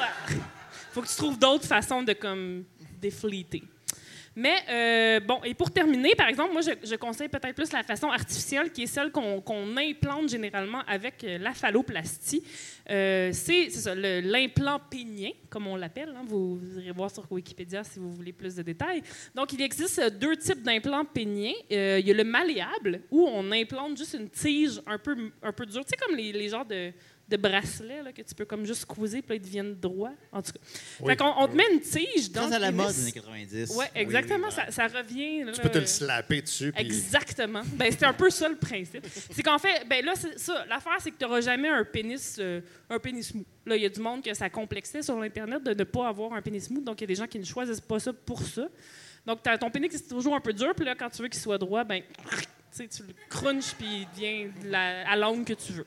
faut 0.91 1.01
que 1.01 1.07
tu 1.07 1.15
trouves 1.15 1.37
d'autres 1.39 1.65
façons 1.67 2.01
de 2.03 2.13
comme 2.13 2.63
défléter. 3.01 3.63
Mais 4.35 4.55
euh, 4.69 5.19
bon, 5.19 5.39
et 5.43 5.53
pour 5.53 5.69
terminer, 5.69 6.15
par 6.15 6.27
exemple, 6.27 6.53
moi, 6.53 6.61
je, 6.61 6.95
conseille 6.95 7.29
peut-être 7.29 7.55
plus 7.55 7.71
la 7.71 7.83
façon 7.83 8.07
artificielle, 8.09 8.71
qui 8.71 8.83
est 8.83 8.87
celle 8.87 9.11
qu'on 9.11 9.77
implante 9.77 10.29
généralement 10.29 10.81
avec 10.87 11.23
euh, 11.23 11.37
la 11.37 11.53
phalloplastie. 11.53 12.43
Euh, 12.89 13.29
c'est 13.31 13.69
ça, 13.69 13.93
l'implant 13.95 14.79
pénien, 14.89 15.31
comme 15.49 15.67
on 15.67 15.75
l'appelle. 15.75 16.13
hein. 16.17 16.23
Vous, 16.25 16.59
irez 16.77 16.91
voir 16.91 17.11
sur 17.11 17.31
Wikipédia 17.31 17.83
si 17.83 17.99
vous 17.99 18.11
voulez 18.11 18.33
plus 18.33 18.55
de 18.55 18.63
détails. 18.63 19.03
Donc, 19.35 19.53
il 19.53 19.61
existe 19.61 20.01
deux 20.19 20.35
types 20.35 20.63
d'implants 20.63 21.05
péniens. 21.05 21.53
Euh, 21.71 21.99
il 21.99 22.07
y 22.07 22.11
a 22.11 22.15
le 22.15 22.23
malléable, 22.23 23.01
où 23.11 23.27
on 23.27 23.51
implante 23.51 23.97
juste 23.97 24.15
une 24.19 24.29
tige 24.29 24.81
un 24.87 24.97
peu, 24.97 25.15
un 25.43 25.51
peu 25.51 25.65
dure. 25.65 25.85
Tu 25.85 25.89
sais, 25.89 25.97
comme 25.97 26.15
les 26.17 26.49
genres 26.49 26.65
de, 26.65 26.91
de 27.29 27.37
bracelets 27.37 28.03
là, 28.03 28.11
que 28.11 28.21
tu 28.21 28.35
peux 28.35 28.45
comme 28.45 28.65
juste 28.65 28.81
squeezer, 28.81 29.21
puis 29.21 29.29
là, 29.29 29.35
ils 29.35 29.41
deviennent 29.41 29.75
droits. 29.75 30.11
En 30.31 30.41
tout 30.41 30.51
cas. 30.51 30.59
Fait 31.07 31.15
qu'on 31.15 31.33
on 31.37 31.47
te 31.47 31.55
met 31.55 31.63
une 31.71 31.79
tige 31.79 32.29
dans 32.31 32.41
Très 32.41 32.49
le 32.49 32.55
à 32.55 32.59
la 32.59 32.67
pénis. 32.67 32.83
mode 32.85 32.95
des 32.95 33.01
années 33.01 33.11
90. 33.13 33.73
Oui, 33.77 33.85
exactement. 33.95 34.47
Oui, 34.47 34.53
ça, 34.53 34.71
ça 34.71 34.87
revient. 34.87 35.45
Tu 35.53 35.61
peux 35.61 35.69
te 35.69 35.77
le 35.77 35.85
slapper 35.85 36.41
dessus. 36.41 36.71
Puis... 36.73 36.85
Exactement. 36.85 37.61
Ben, 37.75 37.91
c'est 37.91 38.03
un 38.05 38.13
peu 38.13 38.29
ça 38.29 38.49
le 38.49 38.57
principe. 38.57 39.07
C'est 39.31 39.41
qu'en 39.41 39.57
fait, 39.57 39.85
ben 39.87 40.03
là, 40.03 40.13
c'est 40.15 40.37
ça. 40.37 40.65
L'affaire, 40.67 40.97
c'est 40.99 41.11
que 41.11 41.17
tu 41.17 41.23
n'auras 41.23 41.41
jamais 41.41 41.69
un 41.69 41.85
pénis, 41.85 42.35
euh, 42.39 42.59
un 42.89 42.99
pénis 42.99 43.33
mou. 43.33 43.45
Là, 43.65 43.77
il 43.77 43.83
y 43.83 43.85
a 43.85 43.89
du 43.89 44.01
monde 44.01 44.21
que 44.21 44.33
ça 44.33 44.49
complexait 44.49 45.01
sur 45.01 45.17
l'Internet 45.17 45.63
de 45.63 45.73
ne 45.73 45.83
pas 45.85 46.09
avoir 46.09 46.33
un 46.33 46.41
pénis 46.41 46.69
mou. 46.69 46.81
Donc, 46.81 46.99
il 46.99 47.03
y 47.03 47.05
a 47.05 47.07
des 47.07 47.15
gens 47.15 47.27
qui 47.27 47.39
ne 47.39 47.45
choisissent 47.45 47.79
pas 47.81 47.99
ça 47.99 48.11
pour 48.11 48.41
ça. 48.41 48.67
Donc, 49.25 49.41
t'as- 49.41 49.57
ton 49.57 49.71
pénis, 49.71 49.89
c'est 49.93 50.09
toujours 50.09 50.35
un 50.35 50.41
peu 50.41 50.51
dur. 50.51 50.73
Puis 50.75 50.85
là, 50.85 50.93
quand 50.93 51.09
tu 51.09 51.21
veux 51.21 51.29
qu'il 51.29 51.39
soit 51.39 51.57
droit, 51.57 51.85
ben, 51.85 52.01
tu 52.01 52.37
sais, 52.71 52.87
tu 52.89 53.03
le 53.03 53.13
crunches, 53.29 53.73
puis 53.77 53.87
il 53.87 54.07
devient 54.13 54.51
de 54.65 54.69
la- 54.69 55.09
à 55.09 55.15
l'angle 55.15 55.45
que 55.45 55.53
tu 55.53 55.71
veux. 55.71 55.85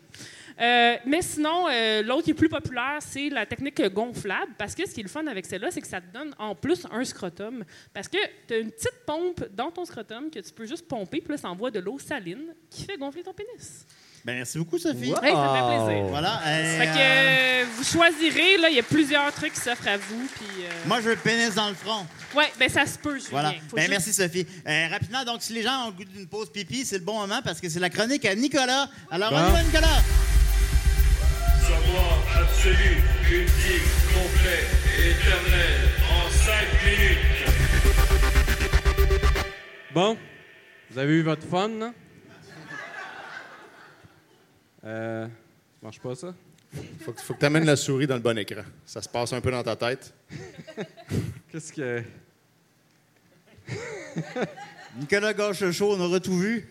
Euh, 0.61 0.97
mais 1.05 1.21
sinon, 1.23 1.67
euh, 1.71 2.03
l'autre 2.03 2.25
qui 2.25 2.31
est 2.31 2.35
plus 2.35 2.49
populaire, 2.49 2.99
c'est 3.01 3.29
la 3.29 3.45
technique 3.47 3.83
gonflable. 3.93 4.53
Parce 4.57 4.75
que 4.75 4.89
ce 4.89 4.95
qui 4.95 5.01
est 5.01 5.03
le 5.03 5.09
fun 5.09 5.27
avec 5.27 5.45
celle-là, 5.47 5.69
c'est 5.71 5.81
que 5.83 5.87
ça 5.87 6.01
te 6.01 6.13
donne 6.13 6.35
en 6.39 6.55
plus 6.55 6.87
un 6.91 7.05
scrotum. 7.05 7.65
Parce 7.93 8.09
que 8.09 8.17
tu 8.49 8.55
as 8.55 8.59
une 8.59 8.71
petite 8.71 9.05
pompe 9.07 9.45
dans 9.55 9.71
ton 9.71 9.85
scrotum 9.85 10.31
que 10.31 10.39
tu 10.41 10.53
peux 10.53 10.67
juste 10.67 10.89
pomper, 10.89 11.21
puis 11.21 11.33
là, 11.33 11.37
ça 11.39 11.49
envoie 11.51 11.71
de 11.71 11.81
l'eau 11.81 11.99
saline 11.99 12.55
qui 12.71 12.85
fait 12.85 12.97
gonfler 12.97 13.23
ton 13.23 13.35
pénis. 13.35 13.85
Ben, 14.25 14.35
merci 14.39 14.59
beaucoup, 14.59 14.77
Sophie. 14.79 15.13
Hey, 15.23 15.33
ça 15.35 15.53
me 15.53 15.77
fait 15.79 15.85
plaisir. 15.87 16.07
Voilà. 16.09 16.41
euh, 16.45 16.79
Fait 16.79 16.87
que 16.87 16.99
euh, 16.99 17.65
vous 17.77 17.85
choisirez, 17.85 18.57
là, 18.57 18.69
il 18.71 18.75
y 18.75 18.81
a 18.81 18.83
plusieurs 18.83 19.33
trucs 19.33 19.53
qui 19.53 19.61
s'offrent 19.61 19.87
à 19.87 19.97
vous. 19.99 20.27
Puis, 20.35 20.65
euh, 20.65 20.71
Moi, 20.87 20.97
je 21.01 21.03
veux 21.05 21.15
le 21.15 21.21
pénis 21.21 21.55
dans 21.55 21.69
le 21.69 21.77
front. 21.77 22.05
Ouais, 22.35 22.51
ben 22.59 22.69
ça 22.69 22.85
se 22.87 22.99
peut, 22.99 23.15
Julien. 23.19 23.29
Voilà. 23.31 23.53
Faut 23.69 23.77
Ben, 23.77 23.83
juste- 23.83 23.91
Merci, 23.91 24.13
Sophie. 24.13 24.45
Euh, 24.67 24.89
rapidement, 24.91 25.23
donc, 25.25 25.43
si 25.43 25.53
les 25.53 25.63
gens 25.63 25.85
ont 25.85 25.87
le 25.91 25.93
goût 25.93 26.05
d'une 26.05 26.27
pause 26.27 26.51
pipi, 26.51 26.85
c'est 26.85 26.99
le 26.99 27.05
bon 27.05 27.21
moment 27.21 27.41
parce 27.45 27.61
que 27.61 27.69
c'est 27.69 27.79
la 27.79 27.89
chronique 27.91 28.25
à 28.25 28.35
Nicolas. 28.35 28.89
Alors, 29.13 29.31
on 29.33 29.37
y 29.39 29.43
Bon. 29.43 29.53
va, 29.53 29.63
Nicolas. 29.63 30.03
Savoir 31.97 32.21
absolu, 32.43 32.93
ultime, 33.33 33.89
complet 34.13 34.65
et 34.99 35.13
éternel 35.13 35.77
en 36.13 36.29
5 36.29 36.53
minutes. 36.85 37.25
Bon, 39.95 40.19
vous 40.91 40.99
avez 40.99 41.15
eu 41.15 41.23
votre 41.23 41.47
fun, 41.47 41.69
là? 41.69 41.95
Euh, 44.85 45.25
ça 45.27 45.31
marche 45.83 46.01
pas, 46.01 46.15
ça? 46.15 46.35
Faut 47.01 47.13
que, 47.13 47.21
faut 47.23 47.33
que 47.33 47.39
tu 47.41 47.47
amènes 47.47 47.65
la 47.65 47.77
souris 47.77 48.07
dans 48.07 48.17
le 48.17 48.21
bon 48.21 48.37
écran. 48.37 48.63
Ça 48.85 49.01
se 49.01 49.09
passe 49.09 49.33
un 49.33 49.41
peu 49.41 49.51
dans 49.51 49.63
ta 49.63 49.75
tête. 49.77 50.13
Qu'est-ce 51.51 51.73
que... 51.73 52.03
Nicolas 54.99 55.33
Gauche 55.33 55.71
Chaud, 55.71 55.95
on 55.97 56.01
aura 56.01 56.21
tout 56.21 56.37
vu. 56.39 56.69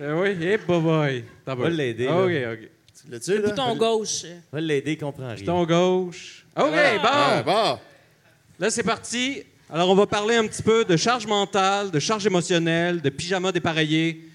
Euh, 0.00 0.22
oui, 0.22 0.42
et 0.46 0.56
boy 0.56 0.80
boy. 0.80 1.24
T'as 1.44 1.54
Va 1.54 1.68
l'aider, 1.68 2.06
Ah, 2.08 2.26
là. 2.26 2.52
OK, 2.52 2.58
OK. 2.58 2.70
Le 3.08 3.18
bouton 3.48 3.76
gauche. 3.76 4.24
Va 4.52 4.60
l'aider, 4.60 4.92
il 4.92 4.98
comprend 4.98 5.26
rien. 5.28 5.36
Bouton 5.36 5.64
gauche. 5.66 6.44
OK, 6.56 6.66
Ah, 6.74 7.42
bon. 7.44 7.52
bon. 7.52 7.78
Là, 8.58 8.70
c'est 8.70 8.82
parti. 8.82 9.42
Alors, 9.70 9.88
on 9.90 9.94
va 9.94 10.06
parler 10.06 10.36
un 10.36 10.46
petit 10.46 10.62
peu 10.62 10.84
de 10.84 10.96
charge 10.96 11.26
mentale, 11.26 11.90
de 11.90 11.98
charge 11.98 12.26
émotionnelle, 12.26 13.00
de 13.00 13.08
pyjama 13.08 13.50
dépareillé 13.52 14.28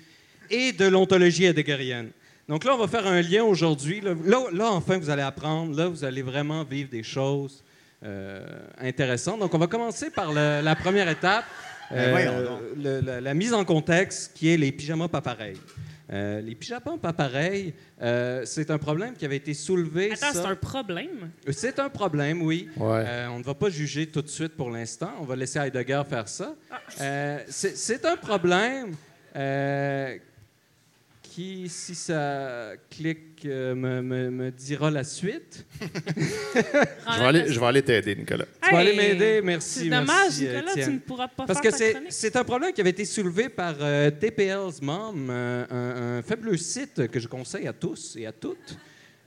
et 0.49 0.71
de 0.73 0.85
l'ontologie 0.85 1.45
heideggerienne. 1.45 2.09
Donc 2.49 2.63
là, 2.63 2.73
on 2.73 2.77
va 2.77 2.87
faire 2.87 3.05
un 3.05 3.21
lien 3.21 3.43
aujourd'hui. 3.43 4.01
Là, 4.01 4.15
là, 4.25 4.39
là, 4.53 4.71
enfin, 4.71 4.97
vous 4.97 5.09
allez 5.09 5.21
apprendre. 5.21 5.75
Là, 5.77 5.87
vous 5.87 6.03
allez 6.03 6.21
vraiment 6.21 6.63
vivre 6.63 6.89
des 6.89 7.03
choses 7.03 7.63
euh, 8.03 8.45
intéressantes. 8.79 9.39
Donc, 9.39 9.53
on 9.53 9.57
va 9.57 9.67
commencer 9.67 10.09
par 10.09 10.31
le- 10.33 10.61
la 10.61 10.75
première 10.75 11.09
étape, 11.09 11.45
Ben, 11.91 12.59
le- 12.77 12.99
la, 13.01 13.21
la 13.21 13.33
mise 13.33 13.53
en 13.53 13.63
contexte, 13.65 14.31
qui 14.35 14.49
est 14.49 14.57
les 14.57 14.71
pyjamas 14.71 15.07
pas 15.07 15.21
pareils. 15.21 15.57
Euh, 16.09 16.39
les 16.39 16.55
pyjamas 16.55 16.97
pas 17.01 17.11
pareils, 17.11 17.73
euh, 18.01 18.43
c'est 18.45 18.71
un 18.71 18.77
problème 18.77 19.13
qui 19.15 19.25
avait 19.25 19.35
été 19.35 19.53
soulevé. 19.53 20.11
Attends, 20.13 20.31
ça- 20.33 20.41
c'est 20.43 20.47
un 20.47 20.55
problème? 20.55 21.31
c'est 21.51 21.79
un 21.79 21.89
problème, 21.89 22.41
oui. 22.41 22.69
Ouais. 22.77 23.03
Euh, 23.05 23.27
on 23.27 23.39
ne 23.39 23.43
va 23.43 23.53
pas 23.53 23.69
juger 23.69 24.07
tout 24.07 24.21
de 24.21 24.29
suite 24.29 24.55
pour 24.55 24.69
l'instant. 24.69 25.11
On 25.19 25.25
va 25.25 25.35
laisser 25.35 25.59
Heidegger 25.59 26.03
faire 26.09 26.27
ça. 26.29 26.55
Euh, 27.01 27.39
c'est 27.49 27.75
c'est 27.75 28.05
un 28.05 28.15
problème 28.15 28.95
euh, 29.35 30.15
qui, 31.37 31.69
si 31.69 31.93
ça 31.93 32.71
clique, 32.89 33.43
euh, 33.45 33.75
me, 33.75 34.01
me- 34.01 34.31
me 34.31 34.49
dira 34.49 34.89
la 34.89 35.03
suite. 35.03 35.67
Je 35.79 37.19
vais 37.19 37.25
aller, 37.25 37.43
je 37.47 37.59
vais 37.59 37.65
aller 37.67 37.83
t'aider, 37.83 38.15
Nicolas. 38.15 38.45
Tu 38.63 38.71
vas 38.71 38.79
aller 38.79 38.95
m'aider, 38.95 39.41
merci. 39.43 39.81
C'est 39.81 39.89
dommage, 39.89 40.07
merci, 40.07 40.47
euh, 40.47 40.53
Nicolas, 40.55 40.73
tu 40.73 40.79
Étienne. 40.79 40.93
ne 40.95 40.99
pourras 40.99 41.27
pas 41.27 41.45
Parce 41.45 41.59
faire 41.61 41.71
que 41.71 41.77
ta 41.77 41.77
c'est- 41.77 41.91
chronique. 41.91 42.11
c'est 42.11 42.35
un 42.37 42.43
problème 42.43 42.73
qui 42.73 42.81
avait 42.81 42.89
été 42.89 43.05
soulevé 43.05 43.49
par 43.49 43.75
euh, 43.81 44.09
TPL's 44.09 44.81
Mom, 44.81 45.27
euh, 45.29 45.65
un, 45.69 46.17
un 46.17 46.21
fabuleux 46.23 46.57
site 46.57 47.07
que 47.07 47.19
je 47.19 47.27
conseille 47.27 47.67
à 47.67 47.73
tous 47.73 48.15
et 48.17 48.25
à 48.25 48.31
toutes, 48.31 48.75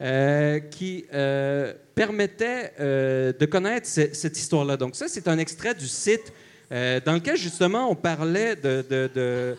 euh, 0.00 0.58
qui 0.58 1.04
euh, 1.14 1.72
permettait 1.94 2.72
euh, 2.80 3.32
de 3.38 3.46
connaître 3.46 3.86
ce- 3.86 4.12
cette 4.14 4.36
histoire-là. 4.36 4.76
Donc 4.76 4.96
ça, 4.96 5.06
c'est 5.06 5.28
un 5.28 5.38
extrait 5.38 5.74
du 5.76 5.86
site 5.86 6.32
euh, 6.72 6.98
dans 7.04 7.12
lequel 7.14 7.36
justement 7.36 7.88
on 7.88 7.94
parlait 7.94 8.56
de- 8.56 8.84
de- 8.90 9.10
de- 9.14 9.56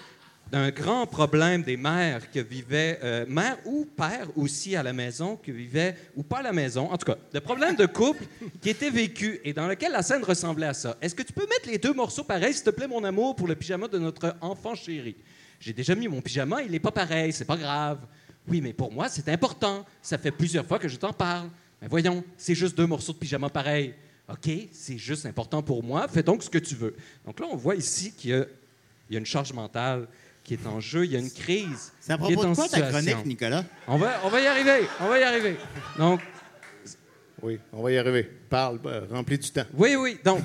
d'un 0.51 0.69
grand 0.69 1.07
problème 1.07 1.63
des 1.63 1.77
mères 1.77 2.29
qui 2.29 2.43
vivaient, 2.43 2.99
euh, 3.03 3.25
mères 3.25 3.57
ou 3.63 3.85
pères 3.85 4.27
aussi 4.35 4.75
à 4.75 4.83
la 4.83 4.91
maison, 4.91 5.37
qui 5.37 5.51
vivaient, 5.51 5.95
ou 6.13 6.23
pas 6.23 6.39
à 6.39 6.41
la 6.41 6.51
maison, 6.51 6.91
en 6.91 6.97
tout 6.97 7.05
cas, 7.05 7.17
le 7.33 7.39
problème 7.39 7.77
de 7.77 7.85
couple 7.85 8.25
qui 8.61 8.69
était 8.69 8.89
vécu 8.89 9.39
et 9.45 9.53
dans 9.53 9.65
lequel 9.65 9.93
la 9.93 10.03
scène 10.03 10.23
ressemblait 10.23 10.67
à 10.67 10.73
ça. 10.73 10.97
Est-ce 11.01 11.15
que 11.15 11.23
tu 11.23 11.31
peux 11.31 11.47
mettre 11.47 11.69
les 11.69 11.77
deux 11.77 11.93
morceaux 11.93 12.25
pareils, 12.25 12.53
s'il 12.53 12.65
te 12.65 12.69
plaît, 12.69 12.87
mon 12.87 13.01
amour, 13.05 13.33
pour 13.33 13.47
le 13.47 13.55
pyjama 13.55 13.87
de 13.87 13.97
notre 13.97 14.35
enfant 14.41 14.75
chéri? 14.75 15.15
J'ai 15.57 15.71
déjà 15.71 15.95
mis 15.95 16.09
mon 16.09 16.19
pyjama, 16.19 16.61
il 16.63 16.71
n'est 16.71 16.79
pas 16.81 16.91
pareil, 16.91 17.31
c'est 17.31 17.45
pas 17.45 17.57
grave. 17.57 17.99
Oui, 18.45 18.59
mais 18.59 18.73
pour 18.73 18.91
moi, 18.91 19.07
c'est 19.07 19.29
important. 19.29 19.85
Ça 20.01 20.17
fait 20.17 20.31
plusieurs 20.31 20.65
fois 20.65 20.79
que 20.79 20.89
je 20.89 20.97
t'en 20.97 21.13
parle. 21.13 21.47
Mais 21.81 21.87
voyons, 21.87 22.25
c'est 22.35 22.55
juste 22.55 22.75
deux 22.75 22.87
morceaux 22.87 23.13
de 23.13 23.17
pyjama 23.19 23.47
pareils. 23.47 23.93
OK, 24.27 24.51
c'est 24.73 24.97
juste 24.97 25.25
important 25.25 25.63
pour 25.63 25.81
moi. 25.81 26.09
Fais 26.09 26.23
donc 26.23 26.43
ce 26.43 26.49
que 26.49 26.57
tu 26.57 26.75
veux. 26.75 26.95
Donc 27.25 27.39
là, 27.39 27.47
on 27.49 27.55
voit 27.55 27.75
ici 27.75 28.11
qu'il 28.11 28.47
y 29.09 29.15
a 29.15 29.19
une 29.19 29.25
charge 29.25 29.53
mentale 29.53 30.07
qui 30.43 30.53
est 30.55 30.67
en 30.67 30.79
jeu. 30.79 31.05
Il 31.05 31.11
y 31.11 31.15
a 31.15 31.19
une 31.19 31.31
crise. 31.31 31.91
C'est 31.99 32.13
à 32.13 32.17
qui 32.17 32.23
est 32.31 32.33
propos 32.33 32.43
de 32.45 32.51
en 32.51 32.55
quoi 32.55 32.67
ta 32.67 32.77
situation. 32.77 33.11
chronique, 33.11 33.25
Nicolas? 33.25 33.63
On 33.87 33.97
va, 33.97 34.19
on 34.23 34.29
va 34.29 34.41
y 34.41 34.47
arriver. 34.47 34.87
On 34.99 35.07
va 35.07 35.19
y 35.19 35.23
arriver. 35.23 35.55
Donc, 35.97 36.21
Oui, 37.41 37.59
on 37.73 37.81
va 37.81 37.91
y 37.91 37.97
arriver. 37.97 38.23
Parle, 38.49 38.79
euh, 38.85 39.01
remplis 39.11 39.37
du 39.39 39.49
temps. 39.49 39.65
oui, 39.75 39.95
oui. 39.95 40.19
Donc, 40.23 40.41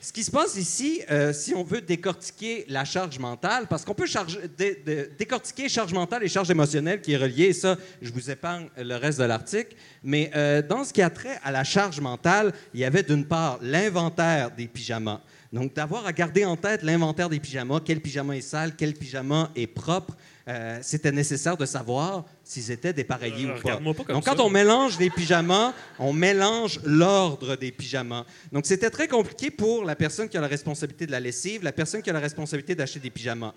ce 0.00 0.12
qui 0.12 0.24
se 0.24 0.30
passe 0.32 0.56
ici, 0.56 1.00
euh, 1.12 1.32
si 1.32 1.54
on 1.54 1.62
veut 1.62 1.80
décortiquer 1.80 2.64
la 2.68 2.84
charge 2.84 3.16
mentale, 3.20 3.66
parce 3.68 3.84
qu'on 3.84 3.94
peut 3.94 4.06
charger- 4.06 4.40
dé- 4.58 4.82
dé- 4.84 5.08
décortiquer 5.16 5.68
charge 5.68 5.92
mentale 5.92 6.24
et 6.24 6.28
charge 6.28 6.50
émotionnelle 6.50 7.00
qui 7.00 7.12
est 7.12 7.16
reliée, 7.16 7.44
et 7.46 7.52
ça, 7.52 7.76
je 8.00 8.10
vous 8.12 8.28
épargne 8.28 8.66
le 8.76 8.96
reste 8.96 9.20
de 9.20 9.24
l'article, 9.24 9.76
mais 10.02 10.32
euh, 10.34 10.60
dans 10.62 10.82
ce 10.82 10.92
qui 10.92 11.02
a 11.02 11.10
trait 11.10 11.38
à 11.44 11.52
la 11.52 11.62
charge 11.62 12.00
mentale, 12.00 12.52
il 12.74 12.80
y 12.80 12.84
avait 12.84 13.04
d'une 13.04 13.24
part 13.24 13.58
l'inventaire 13.62 14.50
des 14.50 14.66
pyjamas. 14.66 15.20
Donc, 15.52 15.74
d'avoir 15.74 16.06
à 16.06 16.12
garder 16.12 16.46
en 16.46 16.56
tête 16.56 16.82
l'inventaire 16.82 17.28
des 17.28 17.38
pyjamas, 17.38 17.80
quel 17.84 18.00
pyjama 18.00 18.36
est 18.36 18.40
sale, 18.40 18.74
quel 18.74 18.94
pyjama 18.94 19.50
est 19.54 19.66
propre, 19.66 20.16
euh, 20.48 20.78
c'était 20.82 21.12
nécessaire 21.12 21.58
de 21.58 21.66
savoir 21.66 22.24
s'ils 22.42 22.70
étaient 22.70 22.94
dépareillés 22.94 23.48
Euh, 23.48 23.58
ou 23.58 23.94
pas. 23.94 24.12
Donc, 24.12 24.24
ça. 24.24 24.30
quand 24.30 24.40
on 24.42 24.48
mélange 24.48 24.98
les 24.98 25.10
pyjamas, 25.10 25.74
on 25.98 26.14
mélange 26.14 26.80
l'ordre 26.84 27.56
des 27.56 27.70
pyjamas. 27.70 28.24
Donc, 28.50 28.64
c'était 28.64 28.88
très 28.88 29.08
compliqué 29.08 29.50
pour 29.50 29.84
la 29.84 29.94
personne 29.94 30.28
qui 30.28 30.38
a 30.38 30.40
la 30.40 30.48
responsabilité 30.48 31.06
de 31.06 31.12
la 31.12 31.20
lessive, 31.20 31.62
la 31.62 31.72
personne 31.72 32.00
qui 32.00 32.08
a 32.08 32.14
la 32.14 32.20
responsabilité 32.20 32.74
d'acheter 32.74 33.00
des 33.00 33.10
pyjamas. 33.10 33.52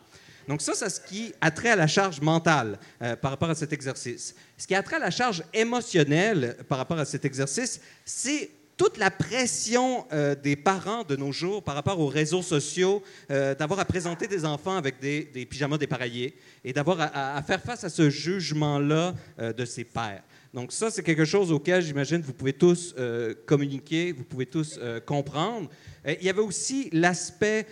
Donc, 0.48 0.62
ça, 0.62 0.74
c'est 0.76 0.89
ce 0.89 1.00
qui 1.00 1.34
a 1.41 1.50
trait 1.50 1.70
à 1.70 1.76
la 1.76 1.88
charge 1.88 2.22
mentale 2.22 2.78
euh, 3.02 3.16
par 3.16 3.32
rapport 3.32 3.50
à 3.50 3.56
cet 3.56 3.74
exercice. 3.74 4.36
Ce 4.58 4.68
qui 4.68 4.76
a 4.76 4.84
trait 4.84 4.98
à 4.98 5.00
la 5.00 5.12
charge 5.12 5.43
émotionnelle 5.54 6.58
euh, 6.60 6.64
par 6.64 6.78
rapport 6.78 7.00
à 7.00 7.06
cet 7.06 7.26
exercice, 7.26 7.80
c'est 8.04 8.52
toute 8.78 8.97
la 8.97 9.09
pression 9.09 10.05
euh, 10.11 10.36
des 10.36 10.55
parents 10.55 11.03
de 11.03 11.15
nos 11.15 11.32
jours 11.32 11.63
par 11.63 11.76
rapport 11.76 11.99
aux 11.99 12.07
réseaux 12.07 12.41
sociaux, 12.41 13.01
euh, 13.32 13.55
d'avoir 13.55 13.80
à 13.80 13.86
présenter 13.86 14.28
des 14.28 14.45
enfants 14.45 14.76
avec 14.76 14.99
des, 14.99 15.47
pyjamas 15.49 15.78
dépareillés 15.78 16.36
et 16.63 16.73
d'avoir 16.73 16.97
à, 17.13 17.41
faire 17.43 17.61
face 17.61 17.84
à 17.84 17.89
ce 17.89 18.09
jugement-là 18.09 19.13
euh, 19.39 19.53
de 19.53 19.65
ses 19.65 19.86
pères. 19.86 20.23
Donc 20.53 20.71
ça, 20.71 20.89
c'est 20.89 21.03
quelque 21.03 21.26
chose 21.26 21.51
auquel, 21.51 21.82
j'imagine, 21.82 22.21
vous 22.21 22.34
pouvez 22.34 22.53
tous 22.53 22.95
communiquer, 23.45 24.13
vous 24.13 24.23
pouvez 24.23 24.45
tous 24.45 24.80
comprendre. 25.05 25.69
Il 26.07 26.23
y 26.23 26.30
avait 26.30 26.39
aussi 26.39 26.89
l'aspect... 26.93 27.67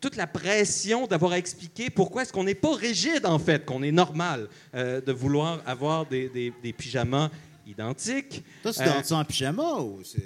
toute 0.00 0.16
la 0.16 0.26
pression 0.26 1.06
d'avoir 1.06 1.32
à 1.32 1.38
expliquer 1.38 1.90
pourquoi 1.90 2.22
est-ce 2.22 2.32
qu'on 2.32 2.44
n'est 2.44 2.54
pas 2.54 2.74
rigide, 2.74 3.26
en 3.26 3.38
fait, 3.38 3.66
qu'on 3.66 3.82
est 3.82 3.92
normal 3.92 4.48
de 4.72 5.12
vouloir 5.12 5.62
avoir 5.66 6.06
des- 6.06 6.30
des 6.62 6.72
pyjamas 6.72 7.30
identiques. 7.66 8.42
Toi, 8.62 8.72
tu 8.72 8.80
Euh, 8.80 8.84
dors-tu 8.86 9.12
en 9.12 9.24
pyjama 9.24 9.74
ou 9.80 10.00
c'est. 10.04 10.22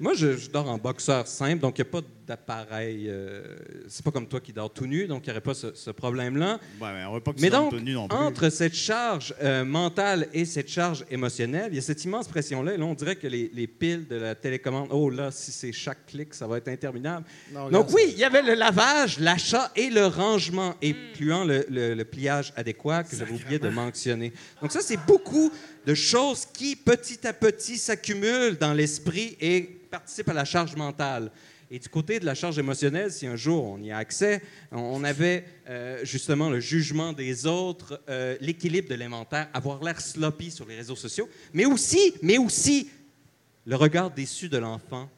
moi, 0.00 0.14
je, 0.14 0.36
je 0.36 0.50
dors 0.50 0.68
en 0.68 0.78
boxeur 0.78 1.26
simple, 1.26 1.60
donc 1.60 1.78
il 1.78 1.82
n'y 1.82 1.88
a 1.88 1.90
pas 1.92 2.00
d'appareil. 2.26 3.06
euh, 3.08 3.42
c'est 3.88 4.04
pas 4.04 4.10
comme 4.10 4.26
toi 4.26 4.40
qui 4.40 4.52
dors 4.52 4.72
tout 4.72 4.86
nu, 4.86 5.06
donc 5.06 5.22
il 5.24 5.28
n'y 5.28 5.32
aurait 5.32 5.40
pas 5.40 5.54
ce, 5.54 5.74
ce 5.74 5.90
problème-là. 5.90 6.58
Ouais, 6.80 6.92
mais 6.92 7.04
on 7.04 7.20
pas 7.20 7.32
que 7.32 7.40
Mais 7.40 7.50
donc, 7.50 7.70
tout 7.70 7.80
nu 7.80 7.92
non 7.92 8.08
plus. 8.08 8.16
entre 8.16 8.48
cette 8.48 8.74
charge 8.74 9.34
euh, 9.42 9.64
mentale 9.64 10.28
et 10.32 10.44
cette 10.44 10.68
charge 10.68 11.04
émotionnelle, 11.10 11.68
il 11.70 11.76
y 11.76 11.78
a 11.78 11.82
cette 11.82 12.04
immense 12.04 12.28
pression-là. 12.28 12.74
Et 12.74 12.76
là, 12.76 12.84
on 12.84 12.94
dirait 12.94 13.16
que 13.16 13.26
les, 13.26 13.50
les 13.54 13.66
piles 13.66 14.06
de 14.08 14.16
la 14.16 14.34
télécommande, 14.34 14.88
oh 14.90 15.10
là, 15.10 15.30
si 15.30 15.52
c'est 15.52 15.72
chaque 15.72 16.06
clic, 16.06 16.34
ça 16.34 16.46
va 16.46 16.58
être 16.58 16.68
interminable. 16.68 17.26
Non, 17.52 17.68
donc 17.70 17.92
oui, 17.92 18.02
il 18.12 18.18
y 18.18 18.24
avait 18.24 18.42
le 18.42 18.54
lavage, 18.54 19.18
l'achat 19.18 19.70
et 19.76 19.90
le 19.90 20.06
rangement, 20.06 20.74
incluant 20.82 21.44
le, 21.44 21.64
le- 21.68 21.94
le 21.94 22.04
pliage 22.04 22.52
adéquat 22.56 23.04
que 23.04 23.16
j'avais 23.16 23.32
oublié 23.32 23.58
de 23.58 23.68
mentionner. 23.68 24.32
Donc 24.60 24.72
ça, 24.72 24.80
c'est 24.80 24.98
beaucoup 25.06 25.52
de 25.86 25.94
choses 25.94 26.46
qui, 26.52 26.76
petit 26.76 27.26
à 27.26 27.32
petit, 27.32 27.76
s'accumulent 27.76 28.56
dans 28.58 28.72
l'esprit 28.72 29.36
et 29.40 29.62
participent 29.90 30.30
à 30.30 30.34
la 30.34 30.44
charge 30.44 30.74
mentale. 30.76 31.30
Et 31.70 31.78
du 31.78 31.88
côté 31.88 32.20
de 32.20 32.24
la 32.26 32.34
charge 32.34 32.58
émotionnelle, 32.58 33.10
si 33.10 33.26
un 33.26 33.36
jour 33.36 33.64
on 33.64 33.78
y 33.82 33.90
a 33.90 33.96
accès, 33.98 34.42
on- 34.70 35.02
avait 35.04 35.44
euh, 35.68 36.04
justement 36.04 36.48
le 36.50 36.60
jugement 36.60 37.12
des 37.12 37.46
autres, 37.46 38.00
euh, 38.08 38.36
l'équilibre 38.40 38.88
de 38.88 38.94
l'inventaire, 38.94 39.48
avoir 39.52 39.82
l'air 39.82 40.00
sloppy 40.00 40.50
sur 40.50 40.66
les 40.66 40.76
réseaux 40.76 40.96
sociaux, 40.96 41.28
mais 41.52 41.64
aussi, 41.66 42.14
mais 42.22 42.38
aussi 42.38 42.88
le 43.66 43.76
regard 43.76 44.10
déçu 44.10 44.48
de 44.48 44.58
l'enfant 44.58 45.08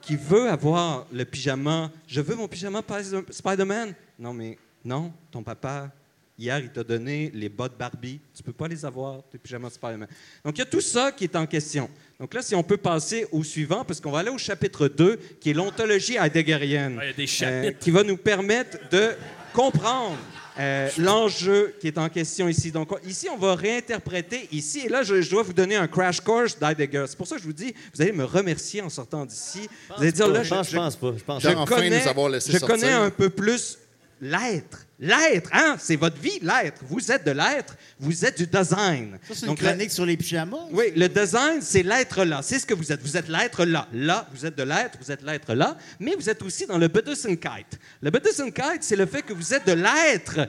qui 0.00 0.16
veut 0.16 0.48
avoir 0.48 1.06
le 1.12 1.24
pyjama. 1.24 1.90
Je 2.06 2.20
veux 2.20 2.34
mon 2.34 2.48
pyjama 2.48 2.82
Spider- 2.82 3.22
Spider-Man. 3.30 3.94
Non, 4.18 4.32
mais 4.32 4.56
non, 4.84 5.12
ton 5.30 5.42
papa, 5.42 5.90
hier, 6.38 6.58
il 6.60 6.70
t'a 6.70 6.82
donné 6.84 7.30
les 7.34 7.48
bottes 7.48 7.76
Barbie. 7.76 8.20
Tu 8.34 8.42
peux 8.42 8.52
pas 8.52 8.68
les 8.68 8.84
avoir, 8.84 9.22
tes 9.30 9.38
pyjamas 9.38 9.70
Spider-Man. 9.70 10.08
Donc, 10.44 10.56
il 10.56 10.60
y 10.60 10.62
a 10.62 10.66
tout 10.66 10.80
ça 10.80 11.12
qui 11.12 11.24
est 11.24 11.36
en 11.36 11.46
question. 11.46 11.90
Donc 12.20 12.34
là, 12.34 12.42
si 12.42 12.54
on 12.56 12.64
peut 12.64 12.76
passer 12.76 13.26
au 13.30 13.44
suivant, 13.44 13.84
parce 13.84 14.00
qu'on 14.00 14.10
va 14.10 14.18
aller 14.18 14.30
au 14.30 14.38
chapitre 14.38 14.88
2, 14.88 15.16
qui 15.40 15.50
est 15.50 15.54
l'ontologie 15.54 16.16
heideggerienne. 16.16 16.98
Ah, 17.00 17.44
euh, 17.44 17.70
qui 17.78 17.90
va 17.92 18.02
nous 18.02 18.16
permettre 18.16 18.76
de 18.90 19.10
comprendre 19.52 20.16
euh, 20.58 20.88
l'enjeu 20.98 21.76
qui 21.80 21.86
est 21.86 21.96
en 21.96 22.08
question 22.08 22.48
ici. 22.48 22.72
Donc, 22.72 22.90
on- 22.90 22.98
ici, 23.08 23.28
on 23.32 23.36
va 23.36 23.54
réinterpréter 23.54 24.48
ici. 24.50 24.80
Et 24.86 24.88
là, 24.88 25.04
je, 25.04 25.22
je 25.22 25.30
dois 25.30 25.44
vous 25.44 25.52
donner 25.52 25.76
un 25.76 25.86
crash 25.86 26.20
course 26.20 26.58
d'Heidegger. 26.58 27.04
C'est 27.06 27.16
pour 27.16 27.28
ça 27.28 27.36
que 27.36 27.42
je 27.42 27.46
vous 27.46 27.52
dis, 27.52 27.72
vous 27.94 28.02
allez 28.02 28.10
me 28.10 28.24
remercier 28.24 28.82
en 28.82 28.88
sortant 28.88 29.24
d'ici. 29.24 29.68
Vous 29.96 30.02
allez 30.02 30.10
dire, 30.10 30.26
pas. 30.26 30.32
là, 30.32 30.42
Je 30.42 30.48
pense- 30.50 30.70
je 30.70 30.76
pense 30.76 30.96
pas. 30.96 31.12
Je 31.16 31.22
pense 31.22 31.42
je 31.44 31.48
pas. 31.50 31.54
Enfin 31.60 31.76
connais, 31.76 32.02
nous 32.02 32.08
avoir 32.08 32.28
laissé 32.30 32.50
je 32.50 32.58
sortir. 32.58 32.74
connais 32.80 32.92
un 32.92 33.10
peu 33.10 33.30
plus 33.30 33.78
l'être. 34.20 34.87
L'être, 35.00 35.50
hein? 35.52 35.76
C'est 35.78 35.94
votre 35.94 36.16
vie, 36.20 36.40
l'être. 36.42 36.82
Vous 36.88 37.12
êtes 37.12 37.24
de 37.24 37.30
l'être, 37.30 37.76
vous 38.00 38.24
êtes 38.24 38.36
du 38.36 38.46
design. 38.48 39.16
Ça, 39.28 39.34
c'est 39.34 39.40
une 39.42 39.46
Donc, 39.48 39.58
chronique 39.60 39.92
sur 39.92 40.04
les 40.04 40.16
pyjamas. 40.16 40.66
oui, 40.72 40.86
le 40.96 41.08
design, 41.08 41.60
c'est 41.62 41.84
l'être 41.84 42.24
là. 42.24 42.40
C'est 42.42 42.58
ce 42.58 42.66
que 42.66 42.74
vous 42.74 42.90
êtes. 42.90 43.00
Vous 43.00 43.16
êtes 43.16 43.28
l'être 43.28 43.64
là. 43.64 43.86
Là, 43.92 44.26
vous 44.32 44.44
êtes 44.44 44.56
de 44.58 44.64
l'être, 44.64 44.98
vous 45.00 45.12
êtes 45.12 45.22
l'être 45.22 45.54
là. 45.54 45.76
Mais 46.00 46.16
vous 46.16 46.28
êt 46.28 46.42
aussi 46.42 46.66
dans 46.66 46.78
le 46.78 46.88
Buddhismkeit. 46.88 47.66
Le 48.02 48.10
Buddhismkeit, 48.10 48.78
c'est 48.80 48.96
le 48.96 49.06
fait 49.06 49.22
que 49.22 49.32
vous 49.32 49.54
êtes 49.54 49.66
de 49.68 49.72
l'être 49.72 50.48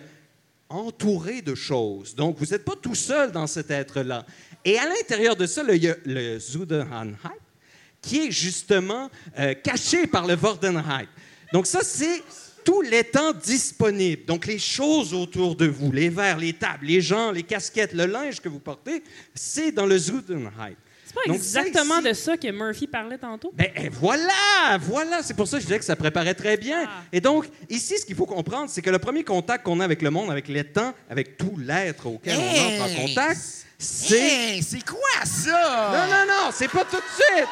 entouré 0.67 1.41
de 1.43 1.53
choses. 1.53 2.15
Donc, 2.15 2.37
vous 2.39 2.45
n'êtes 2.47 2.65
pas 2.65 2.75
tout 2.81 2.95
seul 2.95 3.31
dans 3.31 3.45
cet 3.47 3.69
être-là. 3.69 4.25
Et 4.65 4.79
à 4.79 4.87
l'intérieur 4.87 5.35
de 5.35 5.45
ça, 5.45 5.61
le 5.63 6.39
Zudenhanheit, 6.39 7.17
qui 8.01 8.27
est 8.27 8.31
justement 8.31 9.09
euh, 9.37 9.53
caché 9.53 10.07
par 10.07 10.25
le 10.25 10.35
Vordenheit. 10.35 11.07
Donc, 11.53 11.67
ça, 11.67 11.81
c'est 11.83 12.23
tout 12.63 12.81
l'étang 12.81 13.33
disponible. 13.33 14.25
Donc, 14.25 14.45
les 14.45 14.59
choses 14.59 15.13
autour 15.13 15.55
de 15.55 15.67
vous, 15.67 15.91
les 15.91 16.09
verres, 16.09 16.37
les 16.37 16.53
tables, 16.53 16.85
les 16.85 17.01
gens, 17.01 17.31
les 17.31 17.43
casquettes, 17.43 17.93
le 17.93 18.05
linge 18.05 18.39
que 18.39 18.49
vous 18.49 18.59
portez, 18.59 19.03
c'est 19.33 19.71
dans 19.71 19.85
le 19.85 19.97
Zudenheit. 19.97 20.75
C'est 21.05 21.15
pas 21.15 21.21
Donc, 21.25 21.37
exactement 21.37 22.01
de 22.03 22.13
ça 22.13 22.37
que 22.37 22.51
Murphy 22.51 22.85
parlait 22.85 23.17
tantôt? 23.17 23.51
ben 23.55 23.67
eh, 23.75 23.89
voilà, 23.89 24.77
voilà, 24.79 25.23
c'est 25.23 25.33
pour 25.33 25.47
ça 25.47 25.57
que 25.57 25.61
je 25.61 25.65
disais 25.67 25.79
que 25.79 25.85
ça 25.85 25.95
préparait 25.95 26.35
très 26.35 26.55
bien. 26.55 26.87
Et 27.11 27.19
donc, 27.19 27.47
ici, 27.67 27.97
ce 27.97 28.05
qu'il 28.05 28.15
faut 28.15 28.27
comprendre, 28.27 28.69
c'est 28.69 28.83
que 28.83 28.91
le 28.91 28.99
premier 28.99 29.23
contact 29.23 29.65
qu'on 29.65 29.79
a 29.79 29.85
avec 29.85 30.03
le 30.03 30.11
monde, 30.11 30.29
avec 30.29 30.47
l'étang, 30.47 30.93
avec 31.09 31.35
tout 31.37 31.57
l'être 31.57 32.05
auquel 32.05 32.37
on 32.37 32.83
entre 32.83 32.91
en 32.91 33.07
contact, 33.07 33.39
c'est... 33.79 34.19
Hey, 34.19 34.61
c'est 34.61 34.85
quoi 34.85 35.25
ça? 35.25 35.91
Non, 35.93 36.15
non, 36.15 36.25
non, 36.27 36.51
c'est 36.53 36.67
pas 36.67 36.83
tout 36.85 36.97
de 36.97 37.01
suite. 37.01 37.47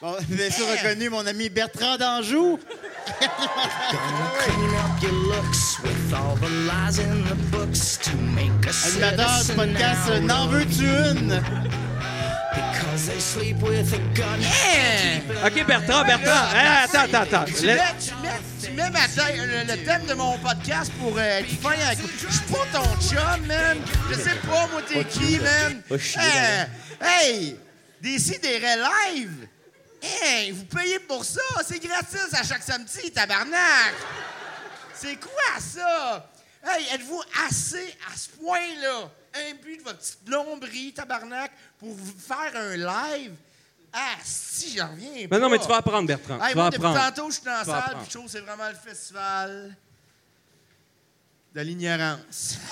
Bon, 0.00 0.14
bien 0.28 0.50
sûr 0.50 0.64
reconnu 0.66 1.10
mon 1.10 1.26
ami 1.26 1.48
Bertrand 1.50 1.96
d'Anjou? 1.96 2.58
Animateur 8.86 9.44
du 9.44 9.52
podcast 9.54 10.08
N'en 10.22 10.46
veux-tu 10.46 10.84
une? 10.84 11.42
OK, 15.46 15.66
Bertrand, 15.66 16.04
Bertrand, 16.04 16.54
hey, 16.54 16.84
attends, 16.84 16.98
attends, 17.04 17.22
attends. 17.22 17.44
Tu 17.44 17.66
mets, 17.66 17.78
tu 18.00 18.14
mets, 18.22 18.40
tu 18.62 18.70
mets 18.72 18.90
ma 18.90 19.06
tête- 19.08 19.36
le, 19.36 19.64
le 19.76 19.84
thème 19.84 20.06
de 20.06 20.14
mon 20.14 20.36
podcast 20.38 20.92
pour 21.00 21.16
euh, 21.16 21.20
être 21.38 21.50
fin 21.60 21.70
avec 21.86 21.98
Je 22.00 22.32
suis 22.32 22.44
pas 22.52 22.66
ton 22.72 22.84
chum, 23.00 23.46
man. 23.46 23.78
Je 24.10 24.14
sais 24.14 24.34
pas, 24.46 24.66
moi, 24.72 24.82
t'es 24.88 25.04
qui, 25.04 25.38
man. 25.38 25.82
Chier 25.98 26.20
Hey, 27.00 27.56
Décidérez 28.00 28.76
live. 28.76 29.48
Hey, 30.02 30.52
vous 30.52 30.64
payez 30.64 30.98
pour 31.00 31.24
ça. 31.24 31.40
C'est 31.66 31.80
gratis 31.82 32.32
à 32.32 32.42
chaque 32.44 32.62
samedi, 32.62 33.10
tabarnak. 33.12 33.94
C'est 34.94 35.16
quoi 35.16 35.60
ça? 35.60 36.30
Hey, 36.64 36.86
êtes-vous 36.94 37.22
assez 37.48 37.94
à 38.12 38.16
ce 38.16 38.28
point-là? 38.40 39.10
Imbu 39.50 39.76
de 39.78 39.82
votre 39.82 39.98
petite 39.98 40.24
blomberie, 40.24 40.92
tabarnak, 40.92 41.52
pour 41.78 41.94
faire 42.18 42.52
un 42.56 42.76
live? 42.76 43.32
Ah, 43.92 44.16
si, 44.22 44.76
j'en 44.76 44.90
reviens 44.90 45.26
pas. 45.28 45.36
Mais 45.36 45.40
non, 45.40 45.48
mais 45.48 45.58
tu 45.58 45.66
vas 45.68 45.76
apprendre, 45.76 46.06
Bertrand. 46.06 46.38
Hey, 46.42 46.50
tu 46.50 46.54
moi, 46.56 46.64
vas 46.64 46.70
depuis 46.70 46.86
apprendre. 46.86 47.14
tantôt, 47.14 47.30
je 47.30 47.34
suis 47.36 47.44
dans 47.44 47.52
la 47.52 47.64
salle, 47.64 47.96
puis 47.96 48.06
je 48.06 48.10
trouve 48.12 48.24
que 48.26 48.30
c'est 48.32 48.40
vraiment 48.40 48.68
le 48.68 48.74
festival 48.90 49.74
de 51.54 51.60
l'ignorance. 51.60 52.58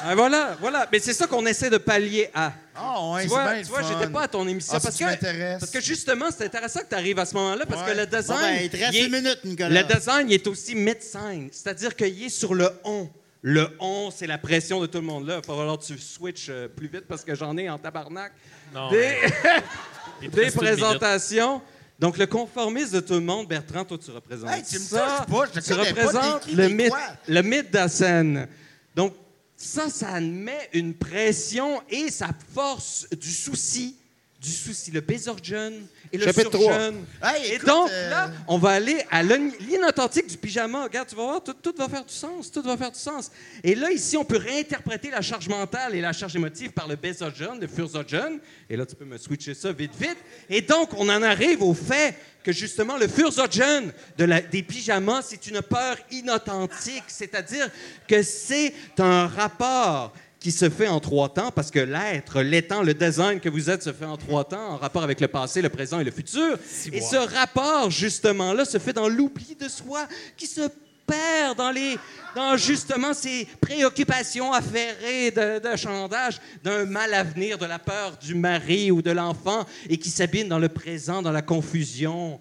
Ah, 0.00 0.14
voilà, 0.14 0.56
voilà. 0.60 0.86
Mais 0.92 1.00
c'est 1.00 1.12
ça 1.12 1.26
qu'on 1.26 1.44
essaie 1.44 1.70
de 1.70 1.76
pallier 1.76 2.30
à. 2.32 2.52
Ah, 2.76 3.04
ouais, 3.10 3.22
tu 3.24 3.28
vois, 3.30 3.52
bien 3.52 3.62
tu 3.64 3.68
vois, 3.68 3.82
j'étais 3.82 4.06
pas 4.06 4.22
à 4.22 4.28
ton 4.28 4.46
émission 4.46 4.74
Ah, 4.76 4.80
parce 4.80 4.94
si 4.94 5.02
que 5.02 5.58
parce 5.58 5.72
que 5.72 5.80
justement, 5.80 6.26
c'est 6.30 6.44
intéressant 6.44 6.82
que 6.82 6.88
tu 6.88 6.94
arrives 6.94 7.18
à 7.18 7.26
ce 7.26 7.34
moment-là 7.34 7.66
parce 7.66 7.82
Ouais. 7.82 7.94
que 7.94 7.96
le 8.02 8.06
design 8.06 8.38
Bon, 8.38 8.46
ben, 8.46 8.60
il 8.62 8.70
te 8.70 8.76
reste 8.76 8.94
est- 8.94 9.06
une 9.06 9.10
minute, 9.12 9.40
Nicolas. 9.44 9.82
Le 9.82 9.92
design 9.92 10.30
il 10.30 10.34
est 10.34 10.46
aussi 10.46 10.76
médecin, 10.76 11.48
c'est-à-dire 11.50 11.96
qu'il 11.96 12.22
est 12.22 12.28
sur 12.28 12.54
le 12.54 12.70
on. 12.84 13.10
Le 13.42 13.76
on, 13.78 14.10
c'est 14.10 14.26
la 14.26 14.38
pression 14.38 14.80
de 14.80 14.86
tout 14.86 14.98
le 14.98 15.04
monde 15.04 15.26
là. 15.26 15.34
Il 15.34 15.46
va 15.46 15.54
falloir 15.54 15.78
que 15.78 15.84
tu 15.84 15.98
switches 15.98 16.48
euh, 16.50 16.68
plus 16.68 16.88
vite 16.88 17.04
parce 17.06 17.24
que 17.24 17.34
j'en 17.34 17.56
ai 17.56 17.68
en 17.70 17.78
tabarnak. 17.78 18.32
Non, 18.74 18.90
Des, 18.90 20.50
présentations. 20.54 21.62
Donc, 21.98 22.16
le 22.16 22.26
conformisme 22.26 22.94
de 22.94 23.00
tout 23.00 23.14
le 23.14 23.20
monde, 23.20 23.48
Bertrand, 23.48 23.84
toi, 23.84 23.98
tu 23.98 24.10
représentes 24.10 24.50
Hey, 24.50 24.62
tu 24.62 24.76
me 24.76 24.84
ça. 24.84 25.26
pas, 25.28 25.46
je 25.46 25.60
te 25.60 25.64
tu 25.64 25.74
pas, 25.74 25.82
représentes 25.82 26.52
le 26.52 26.68
mythe, 26.68 26.92
le 27.26 27.42
mythe 27.42 27.70
de 27.72 27.76
la 27.76 27.88
scène. 27.88 28.48
Donc, 28.94 29.14
ça, 29.56 29.88
ça 29.88 30.20
met 30.20 30.68
une 30.72 30.94
pression 30.94 31.82
et 31.90 32.10
ça 32.10 32.28
force 32.54 33.08
du 33.10 33.30
souci, 33.32 33.97
du 34.40 34.50
souci, 34.52 34.92
le 34.92 35.00
bésorgène 35.00 35.86
et 36.12 36.16
le 36.16 36.24
Chapitre 36.26 36.52
surjeune. 36.52 37.04
Hey, 37.20 37.54
et 37.54 37.58
donc, 37.58 37.90
euh, 37.90 38.08
là, 38.10 38.30
on 38.46 38.56
va 38.56 38.70
aller 38.70 39.04
à 39.10 39.22
l'in- 39.24 39.50
l'inauthentique 39.58 40.28
du 40.28 40.36
pyjama. 40.36 40.84
Regarde, 40.84 41.08
tu 41.08 41.16
vas 41.16 41.24
voir, 41.24 41.42
tout, 41.42 41.54
tout 41.54 41.74
va 41.76 41.88
faire 41.88 42.04
du 42.04 42.14
sens, 42.14 42.48
tout 42.52 42.62
va 42.62 42.76
faire 42.76 42.92
du 42.92 42.98
sens. 43.00 43.32
Et 43.64 43.74
là, 43.74 43.90
ici, 43.90 44.16
on 44.16 44.24
peut 44.24 44.36
réinterpréter 44.36 45.10
la 45.10 45.22
charge 45.22 45.48
mentale 45.48 45.96
et 45.96 46.00
la 46.00 46.12
charge 46.12 46.36
émotive 46.36 46.70
par 46.70 46.86
le 46.86 46.94
bésorgène, 46.94 47.58
le 47.60 47.66
fursogène. 47.66 48.38
Et 48.70 48.76
là, 48.76 48.86
tu 48.86 48.94
peux 48.94 49.04
me 49.04 49.18
switcher 49.18 49.54
ça 49.54 49.72
vite, 49.72 49.92
vite. 49.98 50.18
Et 50.48 50.60
donc, 50.60 50.90
on 50.94 51.08
en 51.08 51.22
arrive 51.22 51.60
au 51.62 51.74
fait 51.74 52.14
que, 52.44 52.52
justement, 52.52 52.96
le 52.96 53.08
fursogène 53.08 53.92
de 54.16 54.24
la- 54.24 54.40
des 54.40 54.62
pyjamas, 54.62 55.22
c'est 55.22 55.48
une 55.48 55.60
peur 55.62 55.96
inauthentique. 56.12 57.04
C'est-à-dire 57.08 57.68
que 58.06 58.22
c'est 58.22 58.72
un 58.98 59.26
rapport 59.26 60.12
qui 60.40 60.52
se 60.52 60.70
fait 60.70 60.88
en 60.88 61.00
trois 61.00 61.28
temps, 61.28 61.50
parce 61.50 61.70
que 61.70 61.80
l'être, 61.80 62.42
l'étant, 62.42 62.82
le 62.82 62.94
design 62.94 63.40
que 63.40 63.48
vous 63.48 63.70
êtes 63.70 63.82
se 63.82 63.92
fait 63.92 64.04
en 64.04 64.16
trois 64.16 64.44
temps, 64.44 64.74
en 64.74 64.76
rapport 64.76 65.02
avec 65.02 65.20
le 65.20 65.28
passé, 65.28 65.60
le 65.60 65.68
présent 65.68 65.98
et 65.98 66.04
le 66.04 66.10
futur. 66.10 66.58
Et 66.92 67.00
ce 67.00 67.16
rapport, 67.16 67.90
justement-là, 67.90 68.64
se 68.64 68.78
fait 68.78 68.92
dans 68.92 69.08
l'oubli 69.08 69.56
de 69.60 69.68
soi, 69.68 70.06
qui 70.36 70.46
se 70.46 70.62
perd 71.06 71.56
dans, 71.56 71.70
les, 71.70 71.98
dans 72.36 72.56
justement 72.56 73.14
ces 73.14 73.48
préoccupations 73.60 74.52
affairées 74.52 75.30
de, 75.30 75.58
de 75.58 75.76
chandage, 75.76 76.38
d'un 76.62 76.84
mal 76.84 77.14
à 77.14 77.24
venir, 77.24 77.58
de 77.58 77.66
la 77.66 77.78
peur 77.78 78.16
du 78.18 78.34
mari 78.34 78.90
ou 78.90 79.02
de 79.02 79.10
l'enfant, 79.10 79.66
et 79.88 79.98
qui 79.98 80.10
s'abîme 80.10 80.48
dans 80.48 80.58
le 80.58 80.68
présent, 80.68 81.22
dans 81.22 81.32
la 81.32 81.42
confusion. 81.42 82.38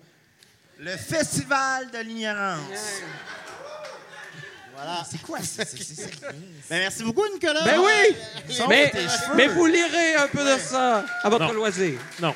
Le 0.80 0.96
festival 0.96 1.90
de 1.92 2.00
l'ignorance. 2.00 3.02
Voilà. 4.78 5.04
C'est 5.10 5.22
quoi 5.24 5.40
ça? 5.42 5.64
Ben, 6.70 6.80
merci 6.80 7.04
beaucoup, 7.04 7.24
Nicolas. 7.34 7.64
Ben 7.66 7.80
oui! 7.80 8.16
Mais, 8.70 8.92
tes 8.92 9.48
vous 9.48 9.66
lirez 9.66 10.16
un 10.16 10.28
peu 10.28 10.44
de 10.44 10.60
ça 10.60 11.04
à 11.24 11.30
votre 11.30 11.46
Non. 11.48 11.54
loisir. 11.54 12.00
Non. 12.22 12.34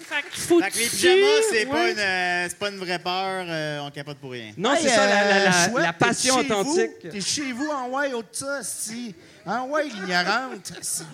Fait 0.00 0.22
que 0.22 0.36
faut 0.40 0.60
Fait 0.60 0.70
que 0.70 0.78
les 0.78 0.88
pyjamas, 0.88 1.42
c'est 1.50 1.66
pas, 1.66 1.90
une, 1.90 1.98
euh, 1.98 2.46
c'est 2.48 2.58
pas 2.58 2.68
une 2.68 2.78
vraie 2.78 2.98
peur. 2.98 3.46
euh, 3.48 3.78
on 3.80 3.90
capote 3.92 4.18
pour 4.18 4.32
rien. 4.32 4.52
Non, 4.58 4.74
Hey, 4.74 4.82
c'est 4.82 4.88
ça, 4.90 5.06
la, 5.06 5.14
la- 5.14 5.36
euh, 5.36 5.44
la- 5.44 5.52
chouette, 5.70 5.84
la 5.84 5.92
t'es 5.92 5.98
passion 6.04 6.36
chez 6.38 6.42
vous? 6.48 6.52
authentique. 6.52 7.08
T'es 7.10 7.20
chez 7.20 7.52
vous 7.52 7.68
en 7.68 7.88
ouais, 7.90 8.12
au 8.12 8.22
de 8.22 8.28
ça, 8.32 8.60
si. 8.62 9.14
En 9.46 9.68
ouais, 9.68 9.84
l'ignorante. 9.84 10.72
si. 10.82 11.04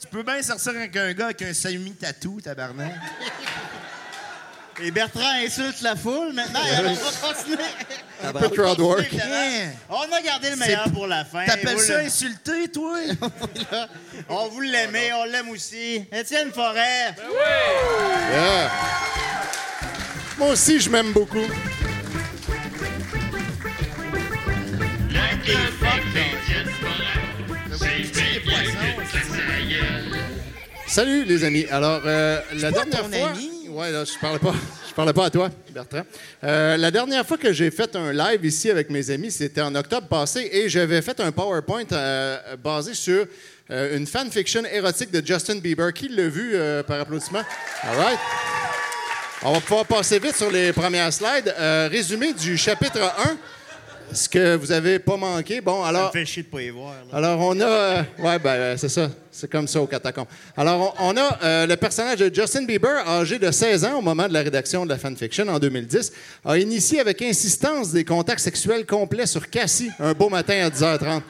Tu 0.00 0.06
peux 0.06 0.22
bien 0.22 0.40
sortir 0.42 0.70
avec 0.76 0.96
un 0.96 1.12
gars 1.12 1.24
avec 1.26 1.42
un 1.42 1.52
semi-tatou, 1.52 2.40
tabarnak. 2.40 2.92
Et 4.82 4.90
Bertrand 4.90 5.20
insulte 5.44 5.80
la 5.82 5.96
foule. 5.96 6.32
Maintenant, 6.32 6.60
on 6.62 6.82
va 6.94 7.34
continuer. 7.34 7.58
Un 8.24 8.32
peu 8.32 8.48
crowd 8.48 8.80
work. 8.80 9.14
On 9.88 10.12
a 10.12 10.22
gardé 10.22 10.50
le 10.50 10.56
meilleur 10.56 10.90
pour 10.92 11.06
la 11.06 11.24
fin. 11.24 11.44
T'appelles 11.46 11.78
ça 11.78 11.98
insulter, 11.98 12.68
toi? 12.68 12.98
On 14.28 14.48
vous 14.48 14.60
l'aimait, 14.60 15.12
on 15.12 15.24
l'aime 15.24 15.48
aussi. 15.50 16.04
Étienne 16.12 16.50
Forêt. 16.52 17.14
Yeah. 18.30 18.70
Moi 20.36 20.48
aussi, 20.50 20.80
je 20.80 20.90
m'aime 20.90 21.12
beaucoup. 21.12 21.46
Salut 30.86 31.24
les 31.24 31.44
amis. 31.44 31.66
Alors 31.70 32.02
euh, 32.04 32.40
la 32.54 32.70
dernière 32.72 33.06
fois, 33.06 33.30
ami. 33.30 33.57
Ouais, 33.78 33.90
là, 33.92 34.04
je 34.04 34.18
parlais 34.18 34.38
pas, 34.38 34.54
je 34.88 34.94
parlais 34.94 35.12
pas 35.12 35.26
à 35.26 35.30
toi, 35.30 35.50
Bertrand. 35.70 36.02
Euh, 36.44 36.76
la 36.76 36.90
dernière 36.90 37.24
fois 37.26 37.38
que 37.38 37.52
j'ai 37.52 37.70
fait 37.70 37.94
un 37.96 38.12
live 38.12 38.44
ici 38.44 38.70
avec 38.70 38.90
mes 38.90 39.10
amis, 39.10 39.30
c'était 39.30 39.60
en 39.60 39.74
octobre 39.74 40.08
passé 40.08 40.48
et 40.52 40.68
j'avais 40.68 41.00
fait 41.00 41.18
un 41.20 41.30
PowerPoint 41.30 41.84
euh, 41.92 42.56
basé 42.56 42.94
sur 42.94 43.24
euh, 43.70 43.96
une 43.96 44.06
fanfiction 44.06 44.64
érotique 44.64 45.10
de 45.10 45.24
Justin 45.24 45.56
Bieber. 45.56 45.92
Qui 45.92 46.08
l'a 46.08 46.28
vu 46.28 46.56
par 46.86 47.00
applaudissement? 47.00 47.42
All 47.82 47.96
right. 47.96 48.18
On 49.42 49.52
va 49.52 49.60
pouvoir 49.60 49.86
passer 49.86 50.18
vite 50.18 50.36
sur 50.36 50.50
les 50.50 50.72
premières 50.72 51.12
slides. 51.12 51.54
Résumé 51.90 52.32
du 52.32 52.56
chapitre 52.58 53.00
1. 53.00 53.57
Ce 54.12 54.28
que 54.28 54.56
vous 54.56 54.72
avez 54.72 54.98
pas 54.98 55.16
manqué, 55.16 55.60
bon, 55.60 55.82
Ça 55.82 55.88
alors... 55.88 56.06
me 56.14 56.18
fait 56.20 56.24
chier 56.26 56.42
de 56.42 56.48
pas 56.48 56.62
y 56.62 56.70
voir. 56.70 56.92
là. 57.10 57.16
Alors, 57.18 57.40
on 57.40 57.60
a. 57.60 57.64
euh, 57.64 58.02
ouais, 58.18 58.38
ben, 58.38 58.50
euh, 58.50 58.76
c'est 58.76 58.88
ça. 58.88 59.10
C'est 59.30 59.50
comme 59.50 59.68
ça 59.68 59.80
au 59.80 59.86
catacombe. 59.86 60.26
Alors, 60.56 60.94
on, 60.98 61.10
on 61.14 61.16
a 61.16 61.38
euh, 61.44 61.66
le 61.66 61.76
personnage 61.76 62.18
de 62.18 62.34
Justin 62.34 62.64
Bieber, 62.64 63.06
âgé 63.08 63.38
de 63.38 63.50
16 63.50 63.84
ans 63.84 63.98
au 63.98 64.02
moment 64.02 64.26
de 64.26 64.32
la 64.32 64.40
rédaction 64.40 64.84
de 64.84 64.90
la 64.90 64.98
fanfiction 64.98 65.46
en 65.48 65.58
2010, 65.58 66.12
a 66.44 66.58
initié 66.58 66.98
avec 67.00 67.22
insistance 67.22 67.92
des 67.92 68.04
contacts 68.04 68.40
sexuels 68.40 68.84
complets 68.84 69.26
sur 69.26 69.48
Cassie 69.48 69.90
un 70.00 70.12
beau 70.12 70.28
matin 70.28 70.66
à 70.66 70.70
10h30. 70.70 71.22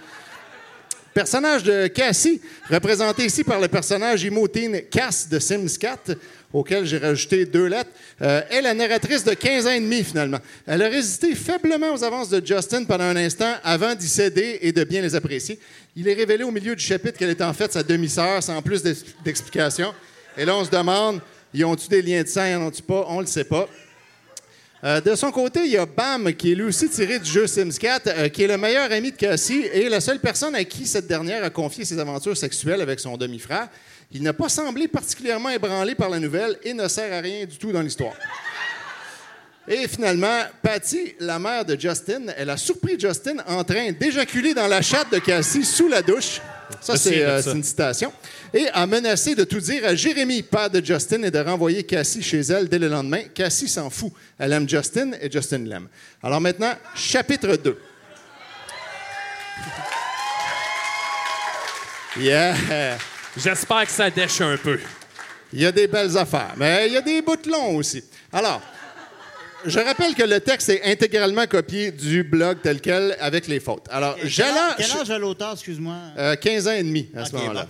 Personnage 1.23 1.65
de 1.65 1.89
Cassie, 1.89 2.41
représenté 2.71 3.25
ici 3.25 3.43
par 3.43 3.61
le 3.61 3.67
personnage 3.67 4.23
Imotine 4.23 4.83
Cass 4.89 5.29
de 5.29 5.41
Sims 5.41 5.77
4, 5.77 6.13
auquel 6.53 6.85
j'ai 6.87 6.99
rajouté 6.99 7.45
deux 7.45 7.67
lettres, 7.67 7.91
euh, 8.23 8.41
est 8.49 8.63
la 8.63 8.73
narratrice 8.73 9.25
de 9.25 9.35
15 9.35 9.67
ans 9.67 9.73
et 9.73 9.81
demi, 9.81 10.05
finalement. 10.05 10.39
Elle 10.65 10.81
a 10.81 10.89
résisté 10.89 11.35
faiblement 11.35 11.93
aux 11.93 12.05
avances 12.05 12.31
de 12.31 12.41
Justin 12.47 12.85
pendant 12.85 13.03
un 13.03 13.17
instant 13.17 13.53
avant 13.65 13.97
d'y 13.97 14.07
céder 14.07 14.61
et 14.63 14.71
de 14.71 14.85
bien 14.85 15.03
les 15.03 15.17
apprécier. 15.17 15.59
Il 15.97 16.07
est 16.07 16.15
révélé 16.15 16.45
au 16.45 16.53
milieu 16.53 16.77
du 16.77 16.85
chapitre 16.85 17.19
qu'elle 17.19 17.31
est 17.31 17.43
en 17.43 17.53
fait 17.53 17.73
sa 17.73 17.83
demi-sœur, 17.83 18.41
sans 18.41 18.63
plus 18.63 18.81
d'ex- 18.85 19.03
d'explications. 19.25 19.93
Et 20.37 20.45
là, 20.45 20.55
on 20.55 20.65
se 20.65 20.71
demande, 20.71 21.21
y 21.53 21.65
ont-tu 21.65 21.89
des 21.89 22.01
liens 22.01 22.23
de 22.23 22.29
sang, 22.29 22.47
y 22.47 22.55
en 22.55 22.63
ont-tu 22.63 22.83
pas? 22.85 23.07
On 23.09 23.19
le 23.19 23.27
sait 23.27 23.43
pas. 23.43 23.69
Euh, 24.85 25.01
de 25.01 25.17
son 25.17 25.33
côté, 25.33 25.65
il 25.65 25.73
y 25.73 25.77
a 25.77 25.87
Bam, 25.87 26.33
qui 26.35 26.53
est 26.53 26.55
lui 26.55 26.65
aussi 26.65 26.89
tiré 26.89 27.19
du 27.19 27.29
jeu 27.29 27.49
Sims 27.49 27.79
4, 27.81 28.07
euh, 28.07 28.29
qui 28.29 28.45
est 28.45 28.47
le 28.47 28.57
meilleur 28.57 28.91
ami 28.93 29.11
de 29.11 29.17
Cassie 29.17 29.65
et 29.73 29.89
la 29.89 30.01
seule 30.01 30.21
personne 30.21 30.55
à 30.55 30.63
qui 30.63 30.87
cette 30.87 31.09
dernière 31.09 31.43
a 31.43 31.51
confié 31.51 31.85
ses 31.85 31.99
aventures 31.99 32.37
sexuelles 32.37 32.81
avec 32.81 33.01
son 33.01 33.17
demi-frère. 33.17 33.69
Il 34.13 34.23
n'a 34.23 34.33
pas 34.33 34.49
semblé 34.49 34.87
particulièrement 34.87 35.51
ébranlé 35.51 35.97
par 35.97 36.09
la 36.09 36.21
nouvelle 36.21 36.59
et 36.63 36.75
ne 36.75 36.87
sert 36.87 37.13
à 37.13 37.21
rien 37.21 37.45
du 37.45 37.59
tout 37.59 37.73
dans 37.73 37.83
l'histoire. 37.83 38.15
Et 39.71 39.87
finalement, 39.87 40.41
Patty, 40.63 41.15
la 41.21 41.39
mère 41.39 41.63
de 41.63 41.79
Justin, 41.79 42.23
elle 42.39 42.49
a 42.49 42.57
surpris 42.57 42.99
Justin 42.99 43.37
en 43.47 43.63
train 43.65 43.93
d'éjaculer 43.93 44.55
dans 44.55 44.67
la 44.67 44.81
chatte 44.81 45.13
de 45.13 45.19
Cassie 45.19 45.63
sous 45.63 45.89
la 45.89 46.01
douche. 46.01 46.41
Ça, 46.81 46.97
c'est 46.97 47.23
euh, 47.23 47.43
c'est 47.43 47.53
une 47.53 47.63
citation. 47.63 48.11
Et 48.55 48.67
a 48.73 48.87
menacé 48.87 49.35
de 49.35 49.45
tout 49.45 49.61
dire 49.61 49.85
à 49.85 49.95
Jérémy, 49.95 50.43
père 50.43 50.71
de 50.71 50.83
Justin, 50.83 51.23
et 51.23 51.31
de 51.31 51.39
renvoyer 51.39 51.83
Cassie 51.83 52.23
chez 52.23 52.41
elle 52.41 52.67
dès 52.69 52.79
le 52.79 52.89
lendemain. 52.89 53.25
Cassie 53.35 53.69
s'en 53.69 53.91
fout. 53.91 54.11
Elle 54.39 54.55
aime 54.55 54.67
Justin 54.67 55.11
et 55.21 55.31
Justin 55.31 55.59
l'aime. 55.59 55.89
Alors 56.23 56.41
maintenant, 56.41 56.73
chapitre 56.95 57.57
2. 57.57 57.79
Yeah! 62.19 62.97
J'espère 63.37 63.85
que 63.85 63.93
ça 63.93 64.11
dèche 64.11 64.41
un 64.41 64.57
peu. 64.57 64.81
Il 65.53 65.61
y 65.61 65.67
a 65.67 65.71
des 65.71 65.87
belles 65.87 66.17
affaires, 66.17 66.55
mais 66.57 66.89
il 66.89 66.95
y 66.95 66.97
a 66.97 67.01
des 67.01 67.23
bouts 67.23 67.37
longs 67.47 67.77
aussi. 67.77 68.03
Alors, 68.33 68.61
je 69.67 69.79
rappelle 69.81 70.15
que 70.15 70.23
le 70.23 70.41
texte 70.41 70.69
est 70.69 70.83
intégralement 70.85 71.47
copié 71.47 71.91
du 71.91 72.23
blog 72.23 72.59
tel 72.63 72.81
quel 72.81 73.17
avec 73.21 73.49
les 73.49 73.61
fautes. 73.61 73.87
Alors, 73.91 74.17
Quel 74.17 74.29
j'allais... 74.29 74.59
âge- 74.59 74.75
Quel 74.79 75.01
âge 75.01 75.11
a 75.11 75.19
l'auteur, 75.19 75.53
excuse-moi? 75.53 75.97
Euh, 76.17 76.37
15 76.37 76.69
ans 76.69 76.73
et 76.73 76.83
demi 76.83 77.09
à 77.17 77.25
ce 77.25 77.33
moment-là. 77.37 77.67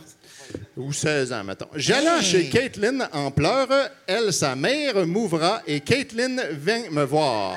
Ou 0.77 0.93
16 0.93 1.33
ans, 1.33 1.45
mettons. 1.45 1.69
J'allais 1.75 2.19
Hey! 2.19 2.23
chez 2.25 2.49
Caitlin 2.49 3.09
en 3.13 3.31
pleurs. 3.31 3.69
Elle, 4.07 4.33
sa 4.33 4.55
mère, 4.57 5.07
m'ouvra 5.07 5.63
et 5.67 5.81
Caitlin 5.81 6.37
vint 6.53 6.89
me 6.91 7.05
voir. 7.05 7.57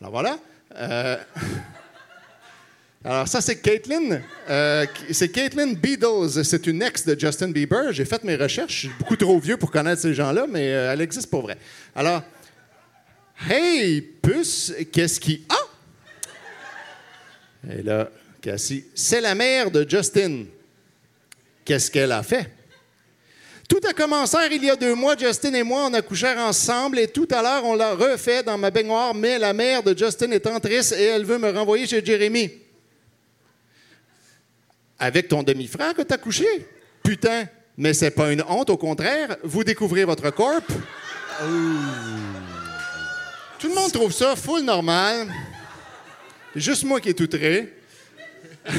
Alors 0.00 0.12
voilà. 0.12 0.38
Euh, 0.76 1.16
Alors 3.04 3.26
ça, 3.28 3.40
c'est 3.40 3.56
Caitlin. 3.56 4.20
Euh, 4.50 4.84
c'est 5.10 5.30
Caitlin 5.30 5.72
Beadles. 5.72 6.44
C'est 6.44 6.66
une 6.66 6.82
ex 6.82 7.06
de 7.06 7.18
Justin 7.18 7.48
Bieber. 7.48 7.92
J'ai 7.92 8.04
fait 8.04 8.22
mes 8.24 8.36
recherches. 8.36 8.72
Je 8.74 8.78
suis 8.80 8.90
beaucoup 8.98 9.16
trop 9.16 9.38
vieux 9.38 9.56
pour 9.56 9.70
connaître 9.70 10.02
ces 10.02 10.12
gens-là, 10.12 10.46
mais 10.48 10.68
euh, 10.72 10.92
elle 10.92 11.00
existe 11.00 11.30
pour 11.30 11.42
vrai. 11.42 11.56
Alors, 11.96 12.22
hey, 13.48 14.00
puce, 14.00 14.72
qu'est-ce 14.92 15.20
qui... 15.20 15.44
Ah! 15.48 15.56
Et 17.72 17.82
là, 17.82 18.10
Cassie, 18.40 18.84
c'est 18.94 19.20
la 19.20 19.34
mère 19.34 19.70
de 19.70 19.88
Justin. 19.88 20.44
Qu'est-ce 21.64 21.90
qu'elle 21.90 22.12
a 22.12 22.22
fait? 22.22 22.50
Tout 23.68 23.80
a 23.88 23.92
commencé 23.92 24.36
il 24.50 24.64
y 24.64 24.70
a 24.70 24.74
deux 24.74 24.94
mois. 24.94 25.16
Justin 25.16 25.54
et 25.54 25.62
moi, 25.62 25.86
on 25.86 25.94
accouchèrent 25.94 26.38
ensemble 26.38 26.98
et 26.98 27.06
tout 27.06 27.28
à 27.30 27.40
l'heure, 27.40 27.64
on 27.64 27.74
l'a 27.74 27.94
refait 27.94 28.42
dans 28.42 28.58
ma 28.58 28.70
baignoire, 28.70 29.14
mais 29.14 29.38
la 29.38 29.52
mère 29.52 29.82
de 29.82 29.96
Justin 29.96 30.32
est 30.32 30.46
en 30.46 30.58
triste 30.58 30.92
et 30.92 31.04
elle 31.04 31.24
veut 31.24 31.38
me 31.38 31.50
renvoyer 31.50 31.86
chez 31.86 32.04
Jérémy. 32.04 32.50
Avec 34.98 35.28
ton 35.28 35.42
demi-frère 35.42 35.94
que 35.94 36.02
t'as 36.02 36.18
couché? 36.18 36.46
Putain, 37.02 37.46
mais 37.76 37.94
c'est 37.94 38.10
pas 38.10 38.32
une 38.32 38.42
honte, 38.48 38.70
au 38.70 38.76
contraire. 38.76 39.36
Vous 39.44 39.62
découvrez 39.62 40.04
votre 40.04 40.30
corps. 40.30 40.60
Tout 43.60 43.68
le 43.68 43.74
monde 43.74 43.92
trouve 43.92 44.10
ça 44.10 44.34
full 44.36 44.62
normal. 44.62 45.28
Juste 46.56 46.82
moi 46.84 46.98
qui 46.98 47.10
est 47.10 47.20
outré. 47.20 47.74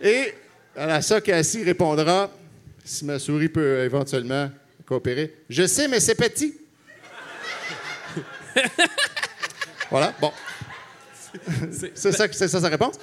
Et 0.00 0.34
à 0.76 1.02
ça, 1.02 1.20
Cassie 1.20 1.64
répondra, 1.64 2.30
si 2.84 3.04
ma 3.04 3.18
souris 3.18 3.48
peut 3.48 3.80
éventuellement 3.80 4.48
coopérer. 4.86 5.34
Je 5.50 5.66
sais, 5.66 5.88
mais 5.88 5.98
c'est 5.98 6.14
petit. 6.14 6.54
voilà, 9.90 10.14
bon. 10.20 10.30
C'est 11.72 12.12
ça, 12.12 12.26
c'est 12.30 12.48
ça 12.48 12.60
sa 12.60 12.68
réponse. 12.68 12.94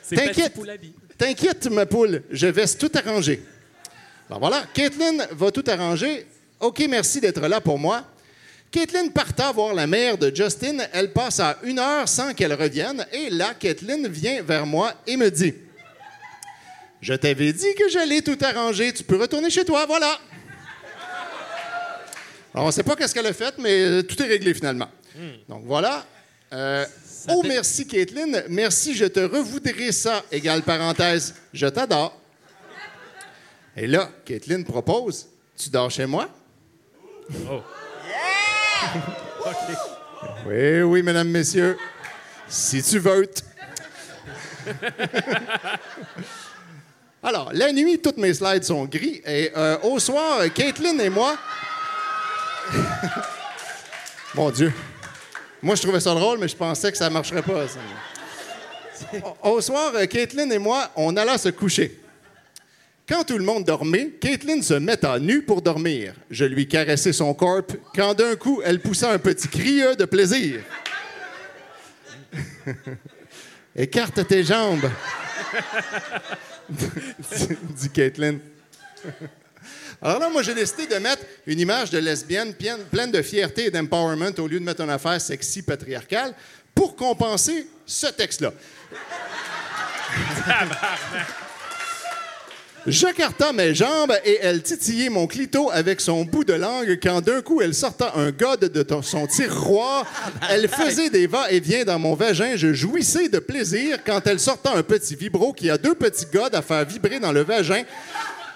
C'est 0.00 0.16
T'inquiète. 0.16 0.54
T'inquiète, 1.18 1.66
ma 1.70 1.84
poule, 1.84 2.22
je 2.30 2.46
vais 2.46 2.66
tout 2.68 2.90
arranger. 2.94 3.42
Alors 4.30 4.40
voilà, 4.40 4.64
Caitlin 4.72 5.26
va 5.32 5.50
tout 5.50 5.64
arranger. 5.68 6.26
OK, 6.58 6.82
merci 6.88 7.20
d'être 7.20 7.46
là 7.46 7.60
pour 7.60 7.78
moi. 7.78 8.02
Caitlin 8.76 9.08
parta 9.08 9.52
voir 9.52 9.72
la 9.72 9.86
mère 9.86 10.18
de 10.18 10.30
Justin. 10.34 10.76
Elle 10.92 11.10
passe 11.10 11.40
à 11.40 11.58
une 11.62 11.78
heure 11.78 12.06
sans 12.06 12.34
qu'elle 12.34 12.52
revienne. 12.52 13.06
Et 13.10 13.30
là, 13.30 13.54
Caitlin 13.54 14.06
vient 14.06 14.42
vers 14.42 14.66
moi 14.66 14.92
et 15.06 15.16
me 15.16 15.30
dit 15.30 15.54
Je 17.00 17.14
t'avais 17.14 17.54
dit 17.54 17.74
que 17.74 17.88
j'allais 17.88 18.20
tout 18.20 18.36
arranger. 18.42 18.92
Tu 18.92 19.02
peux 19.02 19.16
retourner 19.16 19.48
chez 19.48 19.64
toi, 19.64 19.86
voilà. 19.86 20.20
Alors, 22.52 22.64
on 22.64 22.66
ne 22.66 22.70
sait 22.70 22.82
pas 22.82 22.94
qu'est-ce 22.96 23.14
qu'elle 23.14 23.24
a 23.24 23.32
fait, 23.32 23.54
mais 23.56 23.82
euh, 23.82 24.02
tout 24.02 24.22
est 24.22 24.26
réglé 24.26 24.52
finalement. 24.52 24.90
Donc 25.48 25.62
voilà. 25.64 26.04
Euh, 26.52 26.84
oh, 27.30 27.42
merci, 27.48 27.86
Caitlin. 27.86 28.42
Merci, 28.50 28.94
je 28.94 29.06
te 29.06 29.20
revoudrais 29.20 29.90
ça. 29.90 30.22
Égale 30.30 30.60
parenthèse, 30.60 31.34
je 31.54 31.66
t'adore. 31.66 32.20
Et 33.74 33.86
là, 33.86 34.10
Caitlin 34.26 34.62
propose 34.64 35.28
Tu 35.56 35.70
dors 35.70 35.90
chez 35.90 36.04
moi 36.04 36.28
Oh. 37.50 37.62
Oui, 40.46 40.80
oui, 40.82 41.02
mesdames, 41.02 41.28
messieurs. 41.28 41.76
Si 42.48 42.80
tu 42.82 42.98
veux. 43.00 43.28
Alors, 47.22 47.50
la 47.52 47.72
nuit, 47.72 47.98
toutes 47.98 48.16
mes 48.18 48.32
slides 48.34 48.62
sont 48.64 48.84
gris. 48.84 49.20
Et 49.26 49.50
euh, 49.56 49.76
au 49.82 49.98
soir, 49.98 50.40
Caitlin 50.54 50.98
et 50.98 51.08
moi. 51.08 51.36
Mon 54.34 54.50
Dieu. 54.50 54.72
Moi, 55.62 55.74
je 55.74 55.82
trouvais 55.82 55.98
ça 56.00 56.14
drôle, 56.14 56.38
mais 56.38 56.48
je 56.48 56.56
pensais 56.56 56.92
que 56.92 56.98
ça 56.98 57.10
marcherait 57.10 57.42
pas. 57.42 57.64
Au- 59.42 59.60
soir, 59.60 59.92
Caitlin 60.08 60.48
et 60.50 60.58
moi, 60.58 60.90
on 60.94 61.16
alla 61.16 61.38
se 61.38 61.48
coucher. 61.48 61.98
Quand 63.08 63.22
tout 63.22 63.38
le 63.38 63.44
monde 63.44 63.64
dormait, 63.64 64.10
Caitlin 64.20 64.60
se 64.62 64.74
met 64.74 65.04
à 65.04 65.20
nu 65.20 65.42
pour 65.42 65.62
dormir. 65.62 66.14
Je 66.28 66.44
lui 66.44 66.66
caressai 66.66 67.12
son 67.12 67.32
corps 67.34 67.62
quand 67.94 68.14
d'un 68.14 68.34
coup, 68.34 68.60
elle 68.64 68.80
poussa 68.80 69.12
un 69.12 69.18
petit 69.18 69.46
cri 69.46 69.80
de 69.96 70.04
plaisir. 70.06 70.60
Écarte 73.76 74.26
tes 74.26 74.42
jambes, 74.42 74.90
dit 77.76 77.90
Caitlin. 77.90 78.38
Alors 80.02 80.18
là, 80.18 80.28
moi, 80.28 80.42
j'ai 80.42 80.54
décidé 80.54 80.86
de 80.88 80.96
mettre 80.96 81.22
une 81.46 81.60
image 81.60 81.90
de 81.90 81.98
lesbienne 81.98 82.54
pleine 82.90 83.12
de 83.12 83.22
fierté 83.22 83.66
et 83.66 83.70
d'empowerment 83.70 84.32
au 84.38 84.48
lieu 84.48 84.58
de 84.58 84.64
mettre 84.64 84.80
une 84.80 84.90
affaire 84.90 85.20
sexy 85.20 85.62
patriarcale 85.62 86.34
pour 86.74 86.96
compenser 86.96 87.68
ce 87.86 88.08
texte-là. 88.08 88.52
J'écarta 92.86 93.52
mes 93.52 93.74
jambes 93.74 94.12
et 94.24 94.38
elle 94.42 94.62
titillait 94.62 95.08
mon 95.08 95.26
clito 95.26 95.70
avec 95.72 96.00
son 96.00 96.24
bout 96.24 96.44
de 96.44 96.52
langue 96.52 96.98
quand 97.02 97.20
d'un 97.20 97.42
coup 97.42 97.60
elle 97.60 97.74
sorta 97.74 98.12
un 98.14 98.30
gode 98.30 98.60
de 98.72 98.82
ton- 98.82 99.02
son 99.02 99.26
tiroir. 99.26 100.06
Elle 100.48 100.68
faisait 100.68 101.10
des 101.10 101.26
va-et-vient 101.26 101.84
dans 101.84 101.98
mon 101.98 102.14
vagin. 102.14 102.52
Je 102.54 102.72
jouissais 102.72 103.28
de 103.28 103.40
plaisir 103.40 103.98
quand 104.06 104.24
elle 104.26 104.38
sorta 104.38 104.72
un 104.74 104.82
petit 104.84 105.16
vibro 105.16 105.52
qui 105.52 105.68
a 105.68 105.78
deux 105.78 105.94
petits 105.96 106.26
godes 106.32 106.54
à 106.54 106.62
faire 106.62 106.84
vibrer 106.84 107.18
dans 107.18 107.32
le 107.32 107.42
vagin. 107.42 107.82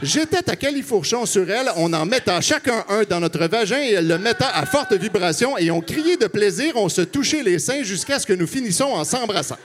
J'étais 0.01 0.49
à 0.49 0.55
califourchon 0.57 1.27
sur 1.27 1.51
elle. 1.51 1.71
On 1.77 1.93
en 1.93 2.07
mettait 2.07 2.41
chacun 2.41 2.85
un 2.89 3.03
dans 3.03 3.19
notre 3.21 3.45
vagin 3.49 3.81
et 3.83 3.95
elle 3.95 4.07
le 4.09 4.17
mettait 4.19 4.45
à 4.55 4.65
forte 4.65 4.93
vibration 4.93 5.59
et 5.59 5.71
on 5.73 5.81
criait 5.81 6.17
de 6.17 6.27
plaisir. 6.29 6.73
On 6.77 6.89
se 6.89 7.03
touchait 7.03 7.43
les 7.43 7.59
seins 7.59 7.83
jusqu'à 7.83 8.19
ce 8.21 8.27
que 8.27 8.33
nous 8.33 8.47
finissions 8.47 8.95
en 8.95 9.05
s'embrassant. 9.05 9.59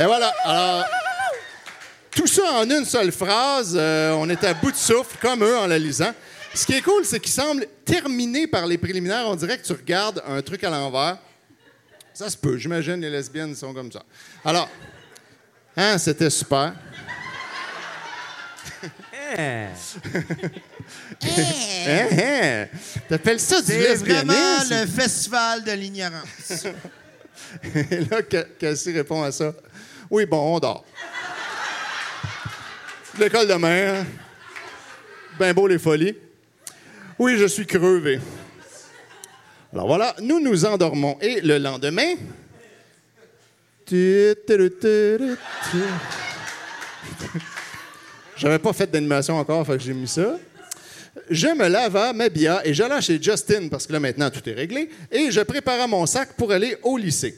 Et 0.00 0.04
voilà. 0.04 0.32
Alors, 0.44 0.84
tout 2.10 2.26
ça 2.26 2.42
en 2.54 2.64
une 2.68 2.84
seule 2.84 3.12
phrase. 3.12 3.74
euh, 3.78 4.12
on 4.12 4.28
était 4.30 4.46
à 4.48 4.54
bout 4.54 4.70
de 4.72 4.76
souffle, 4.76 5.16
comme 5.20 5.44
eux, 5.44 5.58
en 5.58 5.66
la 5.66 5.78
lisant. 5.78 6.12
Ce 6.54 6.64
qui 6.66 6.72
est 6.74 6.80
cool, 6.82 7.04
c'est 7.04 7.20
qu'il 7.20 7.30
semble 7.32 7.66
terminé 7.84 8.46
par 8.46 8.66
les 8.66 8.78
préliminaires. 8.78 9.24
On 9.28 9.36
dirait 9.36 9.58
que 9.58 9.64
tu 9.66 9.72
regardes 9.72 10.22
un 10.26 10.40
truc 10.42 10.64
à 10.64 10.70
l'envers. 10.70 11.18
Ça 12.14 12.28
se 12.28 12.36
peut, 12.36 12.56
j'imagine, 12.56 12.96
les 13.00 13.10
lesbiennes 13.10 13.54
sont 13.54 13.72
comme 13.72 13.92
ça. 13.92 14.02
Alors, 14.44 14.68
hein, 15.76 15.96
c'était 15.98 16.28
super. 16.30 16.72
Hein? 19.38 19.68
Hein, 21.86 22.08
hein. 22.18 22.66
T'appelles 23.08 23.38
ça 23.40 23.60
du 23.60 23.66
C'est 23.68 23.94
vraiment 23.96 24.32
lesbianisme? 24.32 24.74
le 24.80 24.86
festival 25.02 25.64
de 25.64 25.72
l'ignorance. 25.72 26.66
Et 27.74 28.00
là, 28.10 28.18
Ca- 28.30 28.44
Cassie 28.58 28.92
répond 28.92 29.22
à 29.22 29.30
ça. 29.32 29.52
Oui, 30.10 30.26
bon, 30.26 30.56
on 30.56 30.58
dort. 30.58 30.84
L'école 33.18 33.46
demain. 33.46 34.00
hein? 34.00 34.06
Ben 35.38 35.52
beau 35.52 35.66
les 35.66 35.78
folies. 35.78 36.16
Oui, 37.18 37.36
je 37.38 37.46
suis 37.46 37.66
crevé. 37.66 38.18
Alors 39.72 39.86
voilà, 39.86 40.16
nous 40.20 40.40
nous 40.40 40.64
endormons. 40.64 41.16
Et 41.20 41.40
le 41.40 41.58
lendemain. 41.58 42.14
J'avais 48.36 48.58
pas 48.58 48.72
fait 48.72 48.90
d'animation 48.90 49.36
encore, 49.36 49.66
fait 49.66 49.76
que 49.76 49.82
j'ai 49.82 49.92
mis 49.92 50.08
ça. 50.08 50.38
Je 51.28 51.48
me 51.48 51.68
lava, 51.68 52.12
m'habilla 52.12 52.62
et 52.64 52.72
j'allais 52.72 53.00
chez 53.02 53.20
Justin, 53.20 53.68
parce 53.68 53.86
que 53.86 53.92
là 53.92 54.00
maintenant 54.00 54.30
tout 54.30 54.48
est 54.48 54.52
réglé, 54.52 54.88
et 55.10 55.30
je 55.30 55.40
préparais 55.40 55.88
mon 55.88 56.06
sac 56.06 56.34
pour 56.36 56.52
aller 56.52 56.76
au 56.82 56.96
lycée. 56.96 57.36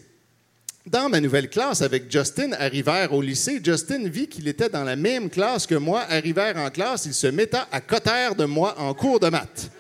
Dans 0.85 1.09
ma 1.09 1.21
nouvelle 1.21 1.49
classe 1.49 1.81
avec 1.81 2.11
Justin, 2.11 2.53
arrivèrent 2.53 3.13
au 3.13 3.23
lycée, 3.23 3.61
Justin 3.63 4.09
vit 4.09 4.27
qu'il 4.27 4.49
était 4.49 4.69
dans 4.69 4.83
la 4.83 4.97
même 4.97 5.31
classe 5.31 5.65
que 5.65 5.77
moi. 5.77 6.03
Arrivèrent 6.09 6.57
en 6.57 6.71
classe, 6.71 7.07
il 7.07 7.15
se 7.15 7.29
metta 7.29 7.69
à 7.71 7.81
côté 7.81 8.11
de 8.37 8.45
moi 8.45 8.75
en 8.79 8.93
cours 8.93 9.21
de 9.21 9.29
maths. 9.29 9.71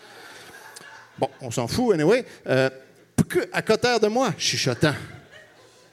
Bon, 1.18 1.28
on 1.40 1.50
s'en 1.50 1.66
fout, 1.66 1.94
anyway. 1.94 2.24
Euh, 2.46 2.70
à 3.52 3.62
côté 3.62 3.88
de 4.00 4.06
moi, 4.06 4.32
chuchotant. 4.38 4.94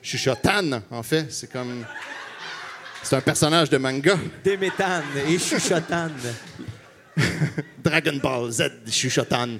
Chuchotane, 0.02 0.84
en 0.92 1.04
fait. 1.04 1.32
C'est 1.32 1.52
comme. 1.52 1.86
C'est 3.02 3.16
un 3.16 3.22
personnage 3.22 3.70
de 3.70 3.78
manga. 3.78 4.18
Déméthane 4.44 5.04
et 5.28 5.40
chuchotane. 5.40 6.14
Dragon 7.84 8.20
Ball 8.22 8.52
Z, 8.52 8.64
chuchotane. 8.90 9.60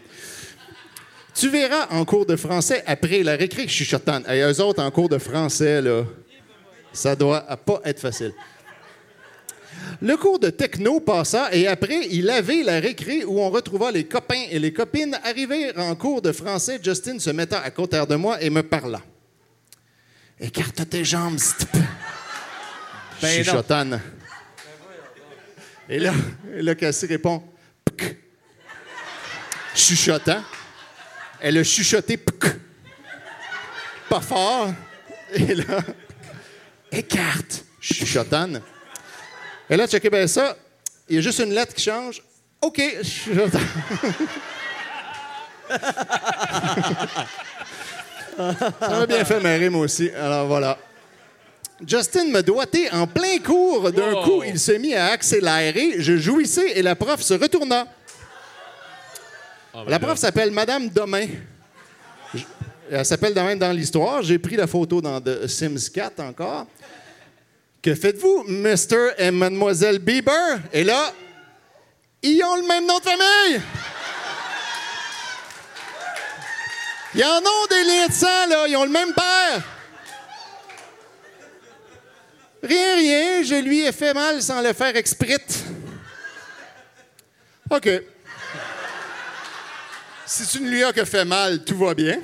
Tu 1.40 1.48
verras 1.48 1.88
en 1.92 2.04
cours 2.04 2.26
de 2.26 2.36
français 2.36 2.84
après 2.86 3.24
la 3.24 3.38
récré, 3.38 3.66
chuchotane. 3.66 4.26
Et 4.30 4.42
eux 4.42 4.60
autres, 4.60 4.84
en 4.84 4.92
cours 4.92 5.08
de 5.08 5.18
français, 5.18 5.82
là, 5.82 6.04
ça 6.92 7.16
doit 7.16 7.40
pas 7.40 7.80
être 7.86 8.02
facile. 8.02 8.34
Le 10.02 10.18
cours 10.18 10.38
de 10.38 10.50
techno 10.50 11.00
passa 11.00 11.48
et 11.54 11.66
après, 11.66 12.08
il 12.12 12.30
avait 12.30 12.62
la 12.62 12.82
récré 12.82 13.24
où 13.24 13.40
on 13.40 13.50
retrouva 13.50 13.90
les 13.90 14.04
copains 14.04 14.48
et 14.50 14.60
les 14.60 14.74
copines. 14.74 15.18
Arrivés 15.24 15.72
en 15.78 15.96
cours 15.96 16.22
de 16.22 16.34
français, 16.34 16.78
Justin 16.84 17.20
se 17.20 17.30
metta 17.30 17.62
à 17.62 17.72
côté 17.72 18.04
de 18.06 18.16
moi 18.16 18.42
et 18.42 18.50
me 18.50 18.62
parla. 18.62 19.02
Écarte 20.42 20.90
tes 20.90 21.06
jambes. 21.06 21.40
Ben. 23.22 23.44
Chuchotane. 23.44 24.02
Et 25.88 26.00
là, 26.00 26.14
et 26.54 26.62
là 26.62 26.76
Cassie 26.76 27.06
répond 27.06 27.42
P'k. 27.86 28.18
Chuchotant. 29.74 30.44
Elle 31.42 31.58
a 31.58 31.64
chuchoté 31.64 32.18
P'k. 32.18 32.46
Pas 34.10 34.22
fort. 34.22 34.74
Et 35.34 35.56
là, 35.56 35.80
écarte. 36.92 37.64
Chuchotane. 37.80 38.62
Et 39.70 39.76
là, 39.78 39.88
checkez 39.88 40.10
bien 40.10 40.28
ça. 40.28 40.58
Il 41.08 41.16
y 41.16 41.20
a 41.20 41.22
juste 41.22 41.40
une 41.40 41.54
lettre 41.54 41.74
qui 41.74 41.84
change. 41.84 42.22
OK. 42.62 42.82
Chuchotane. 43.04 43.62
Ça 48.38 48.90
m'a 48.90 49.06
bien 49.06 49.24
fait 49.26 49.40
marrer, 49.40 49.70
moi 49.70 49.82
aussi. 49.82 50.10
Alors 50.12 50.48
voilà. 50.48 50.78
Justin 51.86 52.26
me 52.26 52.42
doigté 52.42 52.90
en 52.92 53.08
plein 53.08 53.38
cours. 53.40 53.92
D'un 53.92 54.14
Wow. 54.14 54.24
coup, 54.24 54.44
il 54.46 54.60
se 54.60 54.74
mit 54.74 54.94
à 54.96 55.08
accélérer. 55.12 55.96
Je 56.02 56.18
jouissais 56.18 56.72
et 56.78 56.82
la 56.82 56.96
prof 56.96 57.22
se 57.22 57.34
retourna. 57.34 57.86
Ah, 59.80 59.84
ben 59.86 59.92
la 59.92 60.00
prof 60.00 60.18
s'appelle 60.18 60.52
Madame 60.52 60.90
Domain. 60.90 61.28
Je- 62.34 62.44
Elle 62.92 63.06
s'appelle 63.06 63.34
Domain 63.34 63.56
dans 63.56 63.72
l'histoire. 63.72 64.22
J'ai 64.24 64.40
pris 64.40 64.56
la 64.56 64.68
photo 64.68 65.00
dans 65.02 65.22
The 65.22 65.48
Sims 65.48 65.90
4 65.94 66.20
encore. 66.22 66.66
Que 67.82 67.96
faites-vous, 67.96 68.44
Mr. 68.48 69.12
et 69.18 69.32
Mademoiselle 69.32 70.00
Bieber? 70.00 70.60
Et 70.74 70.84
là, 70.84 71.14
ils 72.22 72.44
ont 72.44 72.56
le 72.58 72.68
même 72.68 72.86
nom 72.86 72.98
de 73.00 73.04
famille! 73.04 73.62
Ils 77.16 77.24
en 77.24 77.38
ont 77.40 77.68
des 77.70 77.84
liens 77.86 78.08
de 78.08 78.12
sang, 78.14 78.48
là. 78.50 78.68
Ils 78.68 78.76
ont 78.76 78.84
le 78.84 78.92
même 78.92 79.14
père. 79.14 79.64
Rien, 82.62 82.96
rien. 82.96 83.44
Je 83.44 83.56
lui 83.64 83.80
ai 83.86 83.92
fait 83.92 84.14
mal 84.14 84.42
sans 84.44 84.62
le 84.62 84.74
faire 84.74 84.96
exprès. 84.96 85.38
OK. 87.72 87.90
Si 90.42 90.48
tu 90.48 90.64
ne 90.64 90.70
lui 90.70 90.82
as 90.86 90.94
que 90.94 91.04
fait 91.04 91.26
mal, 91.26 91.66
tout 91.66 91.78
va 91.78 91.94
bien. 91.94 92.18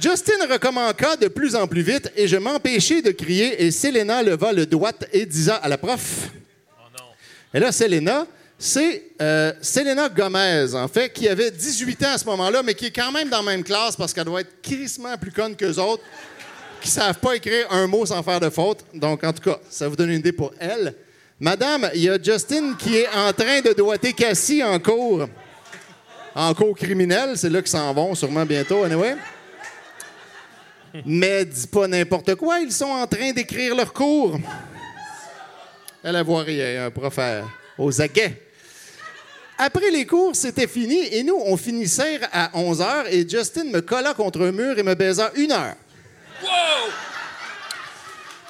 Justin 0.00 0.46
recommença 0.48 1.16
de 1.16 1.26
plus 1.26 1.56
en 1.56 1.66
plus 1.66 1.82
vite 1.82 2.12
et 2.14 2.28
je 2.28 2.36
m'empêchai 2.36 3.02
de 3.02 3.10
crier 3.10 3.64
et 3.64 3.72
Selena 3.72 4.22
leva 4.22 4.52
le 4.52 4.64
doigt 4.64 4.92
et 5.12 5.26
disa 5.26 5.56
à 5.56 5.68
la 5.68 5.76
prof. 5.76 6.28
Et 7.52 7.58
là, 7.58 7.72
Selena, 7.72 8.24
c'est 8.56 9.02
euh, 9.20 9.52
Selena 9.60 10.08
Gomez, 10.08 10.74
en 10.74 10.86
fait, 10.86 11.12
qui 11.12 11.28
avait 11.28 11.50
18 11.50 12.04
ans 12.04 12.12
à 12.12 12.18
ce 12.18 12.24
moment-là, 12.26 12.62
mais 12.62 12.74
qui 12.74 12.86
est 12.86 12.94
quand 12.94 13.10
même 13.10 13.28
dans 13.28 13.38
la 13.42 13.50
même 13.50 13.64
classe 13.64 13.96
parce 13.96 14.12
qu'elle 14.12 14.26
doit 14.26 14.42
être 14.42 14.62
crissement 14.62 15.18
plus 15.18 15.32
conne 15.32 15.56
qu'eux 15.56 15.78
autres, 15.78 16.04
qui 16.80 16.88
savent 16.88 17.18
pas 17.18 17.34
écrire 17.34 17.66
un 17.72 17.88
mot 17.88 18.06
sans 18.06 18.22
faire 18.22 18.38
de 18.38 18.50
faute. 18.50 18.84
Donc, 18.94 19.24
en 19.24 19.32
tout 19.32 19.42
cas, 19.42 19.58
ça 19.68 19.88
vous 19.88 19.96
donne 19.96 20.10
une 20.10 20.20
idée 20.20 20.30
pour 20.30 20.52
elle. 20.60 20.94
Madame, 21.40 21.90
il 21.94 22.02
y 22.02 22.08
a 22.08 22.16
Justin 22.22 22.76
qui 22.78 22.98
est 22.98 23.08
en 23.08 23.32
train 23.32 23.60
de 23.60 23.72
doigter 23.72 24.12
Cassie 24.12 24.62
en 24.62 24.78
cours. 24.78 25.26
En 26.40 26.54
cours 26.54 26.76
criminel, 26.76 27.36
c'est 27.36 27.50
là 27.50 27.60
qu'ils 27.60 27.70
s'en 27.72 27.92
vont 27.92 28.14
sûrement 28.14 28.46
bientôt, 28.46 28.84
anyway. 28.84 29.16
Mais 31.04 31.44
dis 31.44 31.66
pas 31.66 31.88
n'importe 31.88 32.36
quoi, 32.36 32.60
ils 32.60 32.70
sont 32.70 32.84
en 32.84 33.08
train 33.08 33.32
d'écrire 33.32 33.74
leur 33.74 33.92
cours. 33.92 34.38
Elle 36.04 36.14
a 36.14 36.22
voit 36.22 36.44
rien, 36.44 36.86
un 36.86 36.90
prof 36.92 37.18
à- 37.18 37.42
aux 37.76 38.00
aguets. 38.00 38.40
Après 39.58 39.90
les 39.90 40.06
cours, 40.06 40.36
c'était 40.36 40.68
fini 40.68 41.08
et 41.10 41.24
nous, 41.24 41.34
on 41.44 41.56
finissait 41.56 42.20
à 42.32 42.50
11 42.54 42.80
h 42.82 43.06
et 43.10 43.28
Justin 43.28 43.64
me 43.64 43.80
colla 43.80 44.14
contre 44.14 44.42
un 44.42 44.52
mur 44.52 44.78
et 44.78 44.84
me 44.84 44.94
baisa 44.94 45.32
une 45.34 45.50
heure. 45.50 45.74
Wow! 46.40 46.48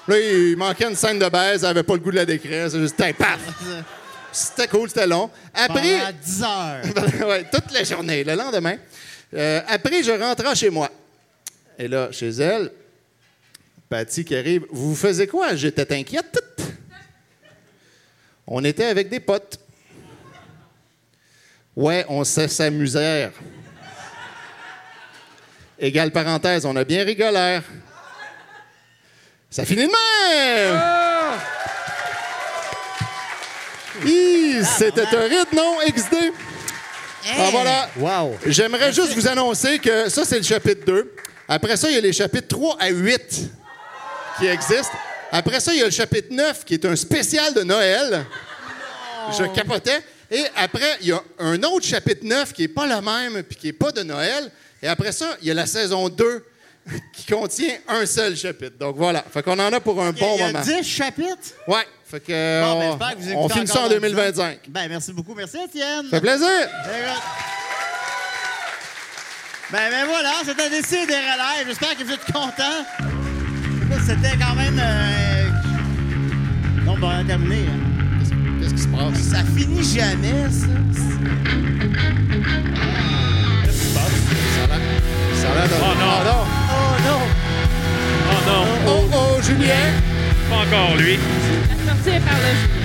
Là, 0.09 0.20
il 0.20 0.56
manquait 0.59 0.85
une 0.90 0.94
scène 0.94 1.19
de 1.19 1.28
baise, 1.31 1.65
elle 1.65 1.70
avait 1.70 1.82
pas 1.82 1.94
le 1.94 2.01
goût 2.01 2.10
de 2.10 2.16
la 2.16 2.27
décrire, 2.27 2.70
c'est 2.70 2.81
juste 2.81 3.01
un 3.01 3.15
paf. 3.15 3.40
C'était 4.39 4.69
cool, 4.69 4.89
c'était 4.89 5.06
long. 5.06 5.31
Après. 5.52 5.98
Pendant 5.98 6.19
10 6.23 6.43
heures. 6.43 7.27
ouais, 7.28 7.44
toute 7.51 7.73
la 7.73 7.82
journée, 7.82 8.23
le 8.23 8.35
lendemain. 8.35 8.77
Euh, 9.35 9.60
après, 9.66 10.02
je 10.02 10.12
rentrais 10.12 10.55
chez 10.55 10.70
moi. 10.70 10.90
Et 11.78 11.89
là, 11.89 12.10
chez 12.12 12.28
elle, 12.28 12.70
Patty 13.89 14.24
qui 14.24 14.36
arrive. 14.36 14.65
Vous 14.70 14.94
faisiez 14.94 15.27
quoi? 15.27 15.56
J'étais 15.56 15.93
inquiète. 15.93 16.39
On 18.47 18.62
était 18.65 18.86
avec 18.86 19.09
des 19.09 19.20
potes. 19.20 19.59
Ouais, 21.74 22.05
on 22.09 22.24
s'amuser. 22.24 23.28
Égale 25.78 26.10
parenthèse, 26.10 26.65
on 26.65 26.74
a 26.77 26.85
bien 26.85 27.05
rigolé. 27.05 27.60
Ça 29.51 29.65
finit 29.65 29.86
de 29.86 29.93
même! 29.93 31.07
C'était 34.02 35.16
horrible, 35.16 35.50
non, 35.54 35.76
XD? 35.86 36.32
Ah, 37.36 37.48
voilà. 37.50 37.90
Wow. 37.96 38.38
J'aimerais 38.46 38.92
juste 38.92 39.12
vous 39.14 39.26
annoncer 39.26 39.78
que 39.78 40.08
ça, 40.08 40.24
c'est 40.24 40.38
le 40.38 40.44
chapitre 40.44 40.84
2. 40.86 41.14
Après 41.48 41.76
ça, 41.76 41.88
il 41.88 41.94
y 41.94 41.98
a 41.98 42.00
les 42.00 42.12
chapitres 42.12 42.48
3 42.48 42.76
à 42.78 42.88
8 42.88 43.50
qui 44.38 44.46
existent. 44.46 44.96
Après 45.32 45.60
ça, 45.60 45.72
il 45.74 45.80
y 45.80 45.82
a 45.82 45.86
le 45.86 45.90
chapitre 45.90 46.28
9 46.30 46.64
qui 46.64 46.74
est 46.74 46.84
un 46.84 46.96
spécial 46.96 47.52
de 47.54 47.62
Noël. 47.62 48.24
Je 49.36 49.44
capotais. 49.54 50.02
Et 50.30 50.44
après, 50.56 50.98
il 51.00 51.08
y 51.08 51.12
a 51.12 51.22
un 51.38 51.62
autre 51.64 51.86
chapitre 51.86 52.24
9 52.24 52.52
qui 52.52 52.62
n'est 52.62 52.68
pas 52.68 52.86
le 52.86 53.00
même 53.00 53.42
puis 53.42 53.56
qui 53.56 53.66
n'est 53.68 53.72
pas 53.72 53.90
de 53.92 54.02
Noël. 54.02 54.50
Et 54.82 54.88
après 54.88 55.12
ça, 55.12 55.36
il 55.42 55.48
y 55.48 55.50
a 55.50 55.54
la 55.54 55.66
saison 55.66 56.08
2 56.08 56.44
qui 57.12 57.26
contient 57.26 57.74
un 57.88 58.06
seul 58.06 58.36
chapitre. 58.36 58.78
Donc 58.78 58.96
voilà. 58.96 59.24
Fait 59.30 59.42
qu'on 59.42 59.58
en 59.58 59.72
a 59.72 59.80
pour 59.80 60.00
un 60.02 60.12
bon 60.12 60.34
Il 60.36 60.40
y 60.40 60.42
a 60.42 60.46
moment. 60.48 60.60
10 60.60 60.82
chapitres? 60.84 61.54
Ouais. 61.66 61.86
Fait 62.10 62.20
que, 62.20 62.32
euh, 62.32 62.62
Bon, 62.64 62.78
ben, 62.78 62.89
j'espère 62.90 63.10
que 63.10 63.20
vous 63.22 63.28
on 63.28 63.40
écoutez 63.40 63.55
finit 63.55 63.66
ça 63.66 63.74
en 63.74 63.76
encore 63.80 63.89
dans 63.90 63.94
2025. 63.97 64.59
Ben, 64.68 64.89
merci 64.89 65.12
beaucoup. 65.12 65.35
Merci, 65.35 65.59
Étienne. 65.62 66.05
Ça 66.05 66.10
fait 66.10 66.20
plaisir. 66.20 66.48
Very 66.48 67.02
good. 67.02 67.22
Ben, 69.70 69.90
ben 69.90 70.06
voilà, 70.06 70.32
c'était 70.47 70.70
décidé 70.70 71.06
des 71.06 71.14
relais. 71.16 71.64
J'espère 71.66 71.94
que 71.98 72.05
vous 72.05 72.12
êtes 72.12 72.24
contents. 72.32 72.86
Écoute, 73.90 74.02
C'était 74.06 74.36
quand 74.39 74.55
même. 74.55 74.80
Euh... 74.82 75.48
Donc, 76.86 77.01
bon, 77.01 77.09
on 77.09 77.20
a 77.20 77.24
terminé. 77.24 77.66
hein. 77.68 77.78
Qu'est-ce 78.62 78.74
qui 78.74 78.82
se 78.82 78.89
passe? 78.89 79.18
Ça 79.20 79.44
finit 79.55 79.85
jamais, 79.85 80.44
ça. 80.51 80.66
Ça 83.85 84.64
a 84.64 84.66
l'air- 84.68 84.80
ça 85.35 85.48
a 85.51 85.55
l'air 85.55 85.68
de... 85.68 85.74
Oh 85.82 85.94
non. 86.01 86.43
Oh 86.70 86.97
non! 87.05 87.20
Oh 88.30 88.39
non! 88.47 88.64
Oh 88.86 88.86
non, 88.86 89.09
Oh 89.12 89.36
oh, 89.39 89.43
Julien! 89.43 89.93
pas 90.48 90.56
encore 90.56 90.97
lui. 90.97 91.18
Est 92.06 92.20
par 92.20 92.38
le 92.38 92.78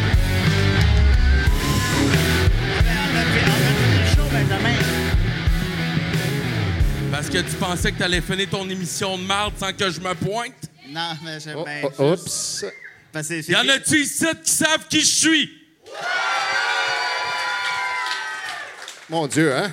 Parce 7.11 7.30
que 7.30 7.38
tu 7.38 7.56
pensais 7.57 7.91
que 7.91 7.99
t'allais 7.99 8.22
finir 8.22 8.49
ton 8.49 8.68
émission 8.69 9.18
de 9.18 9.23
marde 9.23 9.53
sans 9.57 9.72
que 9.72 9.90
je 9.90 9.99
me 9.99 10.14
pointe? 10.15 10.53
Non, 10.90 11.11
mais 11.23 11.40
je. 11.40 11.52
Oh, 11.56 11.64
ben, 11.64 11.88
oh, 11.99 12.11
oups! 12.14 12.65
parce 13.11 13.27
que 13.27 13.52
Y 13.52 13.56
en 13.56 13.69
a-tu 13.69 14.02
ici 14.02 14.26
qui 14.44 14.52
savent 14.52 14.88
qui 14.90 15.02
je 15.02 15.06
suis? 15.06 15.52
Mon 19.10 19.27
Dieu, 19.27 19.56
hein? 19.56 19.72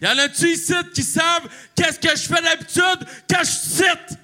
Y 0.00 0.06
en 0.06 0.18
a-tu 0.18 0.48
ici 0.48 0.74
qui 0.94 1.02
savent 1.02 1.48
qu'est-ce 1.74 1.98
que 1.98 2.16
je 2.16 2.22
fais 2.22 2.42
d'habitude 2.42 3.08
quand 3.28 3.40
je 3.40 3.50
cite? 3.50 4.18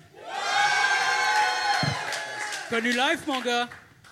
Connu 2.70 2.92
live, 2.92 3.18
mon 3.26 3.40
gars. 3.40 3.68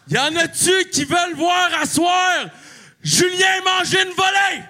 Y 0.09 0.19
en 0.19 0.35
a-tu 0.37 0.89
qui 0.91 1.05
veulent 1.05 1.35
voir 1.35 1.69
à 1.81 1.87
soir 1.87 2.47
Julien 3.03 3.61
manger 3.65 4.03
une 4.03 4.13
volée? 4.15 4.63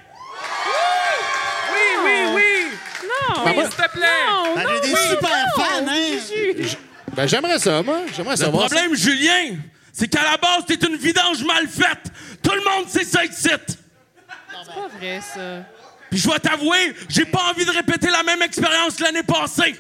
Oui, 1.73 1.89
oui, 2.05 2.35
oui. 2.35 2.67
Non! 3.05 3.55
Moi- 3.55 3.65
S'il 3.65 3.71
te 3.75 3.91
plaît. 3.91 4.07
Non, 4.29 4.55
Ben, 4.55 4.63
non, 4.65 4.71
j'ai 4.75 4.81
des 4.89 4.95
oui, 4.95 5.01
super 5.11 5.31
non, 5.31 5.65
fans, 5.65 5.87
hein? 5.89 6.77
Ben, 7.13 7.27
j'aimerais 7.29 7.59
ça, 7.59 7.83
moi. 7.83 8.01
J'aimerais 8.15 8.35
Le 8.35 8.41
savoir. 8.41 8.69
ça. 8.69 8.77
problème, 8.77 8.97
Julien, 8.97 9.57
c'est 9.93 10.09
qu'à 10.09 10.23
la 10.23 10.37
base, 10.37 10.65
t'es 10.67 10.75
une 10.87 10.97
vidange 10.97 11.43
mal 11.45 11.67
faite. 11.69 12.11
Tout 12.43 12.53
le 12.53 12.63
monde 12.63 12.89
sait 12.89 13.05
ça 13.05 13.25
ici. 13.25 13.49
C'est 13.49 14.75
pas 14.75 14.89
vrai, 14.99 15.21
ça. 15.35 15.65
Puis 16.11 16.19
je 16.21 16.27
dois 16.27 16.39
t'avouer, 16.39 16.95
j'ai 17.09 17.25
pas 17.25 17.41
envie 17.51 17.65
de 17.65 17.71
répéter 17.71 18.09
la 18.11 18.23
même 18.23 18.43
expérience 18.43 18.99
l'année 19.01 19.23
passée. 19.23 19.75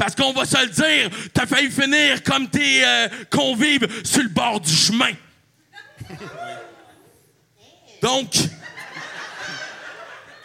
Parce 0.00 0.14
qu'on 0.14 0.32
va 0.32 0.46
se 0.46 0.56
le 0.56 0.70
dire, 0.70 1.10
t'as 1.34 1.44
failli 1.44 1.70
finir 1.70 2.22
comme 2.22 2.48
tes 2.48 2.82
euh, 2.82 3.06
convives 3.28 3.86
sur 4.02 4.22
le 4.22 4.30
bord 4.30 4.58
du 4.58 4.72
chemin. 4.74 5.10
Donc, 8.00 8.30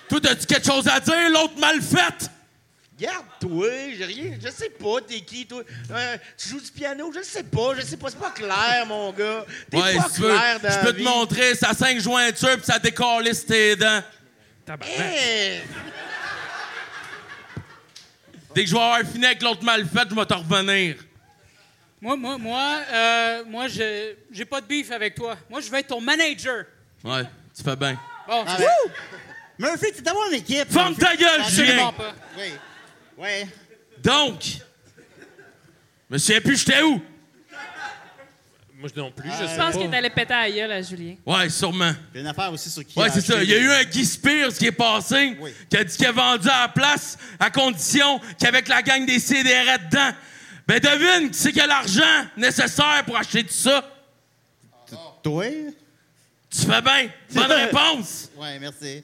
toi, 0.10 0.19
as-tu 0.30 0.45
quelque 0.45 0.65
chose 0.65 0.86
à 0.90 0.99
dire, 0.99 1.30
l'autre 1.32 1.57
mal 1.57 1.82
fait? 1.82 2.30
Garde-toi, 2.99 3.94
j'ai 3.98 4.03
rien. 4.03 4.38
Je 4.44 4.49
sais 4.49 4.69
pas, 4.72 4.99
t'es 5.07 5.22
qui, 5.22 5.45
toi? 5.48 5.64
Euh, 5.90 6.18
tu 6.38 6.49
joues 6.49 6.60
du 6.60 6.72
piano? 6.72 7.10
Je 7.15 7.22
sais 7.23 7.44
pas, 7.44 7.76
je 7.77 7.82
sais 7.82 7.95
pas. 7.95 8.10
C'est 8.10 8.19
pas 8.19 8.32
clair, 8.32 8.86
mon 8.86 9.14
gars. 9.14 9.45
T'es 9.72 9.77
Ouais, 9.77 9.95
pas 9.95 10.10
si 10.10 10.19
clair 10.22 10.60
dans 10.61 10.69
je 10.69 10.80
peux 10.86 10.91
te 10.91 10.98
vie. 10.98 11.03
montrer, 11.06 11.56
ça 11.56 11.69
a 11.69 11.73
cinq 11.73 11.98
jointures 12.02 12.57
puis 12.57 12.65
ça 12.65 12.77
décalisse 12.77 13.45
tes 13.45 13.77
dents. 13.77 14.03
Hey! 14.82 15.61
Dès 18.56 18.64
que 18.64 18.69
je 18.69 18.73
vais 18.76 18.82
avoir 18.82 18.99
fini 19.02 19.26
avec 19.26 19.41
l'autre 19.44 19.64
mal 19.64 19.86
fait, 19.86 20.07
je 20.10 20.15
vais 20.15 20.26
te 20.26 20.34
revenir. 20.34 20.95
Moi, 22.02 22.15
moi, 22.15 22.38
moi, 22.38 22.80
euh, 22.91 23.44
moi, 23.45 23.68
je 23.68 24.14
j'ai 24.32 24.45
pas 24.45 24.61
de 24.61 24.65
beef 24.65 24.91
avec 24.91 25.15
toi. 25.15 25.36
Moi, 25.49 25.60
je 25.60 25.69
vais 25.69 25.82
être 25.82 25.88
ton 25.88 25.99
manager. 25.99 26.64
Ouais, 27.03 27.23
tu 27.56 27.64
fais 27.64 27.76
bien. 27.76 27.99
Bon, 28.27 28.44
Ah, 28.48 28.56
ben, 28.57 28.68
Murphy, 29.60 29.88
tu 29.95 30.02
d'avoir 30.02 30.27
une 30.30 30.36
équipe. 30.36 30.72
Ferme 30.72 30.90
Murphy. 30.90 31.02
ta 31.02 31.15
gueule, 31.15 31.41
Absolument 31.41 31.73
Julien. 31.73 31.91
pas. 31.91 32.15
Oui. 32.38 32.52
Oui. 33.18 33.49
Donc, 34.02 34.41
je 34.41 36.14
me 36.14 36.18
souviens 36.18 36.41
plus, 36.41 36.57
j'étais 36.57 36.82
où? 36.82 37.02
Moi, 38.77 38.89
je 38.93 38.99
non 38.99 39.10
plus, 39.11 39.30
je 39.30 39.43
Je 39.43 39.47
sais 39.49 39.57
pense 39.57 39.73
pas. 39.73 39.81
qu'il 39.81 39.93
est 39.93 39.97
allé 39.97 40.10
péter 40.10 40.34
à 40.34 40.41
la 40.41 40.52
gueule 40.52 40.72
à 40.72 40.81
Julien. 40.81 41.15
Ouais, 41.26 41.49
sûrement. 41.49 41.93
Il 42.14 42.18
y 42.18 42.19
a 42.19 42.22
une 42.22 42.27
affaire 42.27 42.52
aussi 42.52 42.69
sur 42.69 42.85
qui. 42.85 42.99
Ouais, 42.99 43.07
a 43.07 43.11
c'est 43.11 43.22
ça. 43.22 43.41
Il 43.41 43.49
y 43.49 43.53
a 43.53 43.57
eu 43.57 43.69
un 43.72 43.84
Guy 43.85 44.06
Spears 44.06 44.52
qui 44.53 44.65
est 44.65 44.72
passé, 44.73 45.38
Oui. 45.39 45.52
qui 45.69 45.77
a 45.77 45.84
dit 45.84 45.95
qu'il 45.95 46.06
a 46.06 46.11
vendu 46.11 46.49
à 46.49 46.61
la 46.64 46.68
place 46.68 47.18
à 47.39 47.49
condition 47.49 48.19
qu'avec 48.39 48.68
la 48.68 48.81
gang 48.81 49.06
des 49.06 49.19
CDR 49.19 49.77
dedans. 49.89 50.11
Ben 50.68 50.80
devine 50.80 51.30
qui 51.30 51.38
c'est 51.38 51.52
qui 51.53 51.61
a 51.61 51.68
l'argent 51.68 52.26
nécessaire 52.35 53.03
pour 53.06 53.15
acheter 53.18 53.43
tout 53.43 53.53
ça? 53.53 53.88
Toi? 55.23 55.45
Tu 56.49 56.61
fais 56.65 56.81
bien. 56.81 57.10
Bonne 57.31 57.52
réponse. 57.52 58.30
Ouais, 58.35 58.60
merci. 58.60 59.03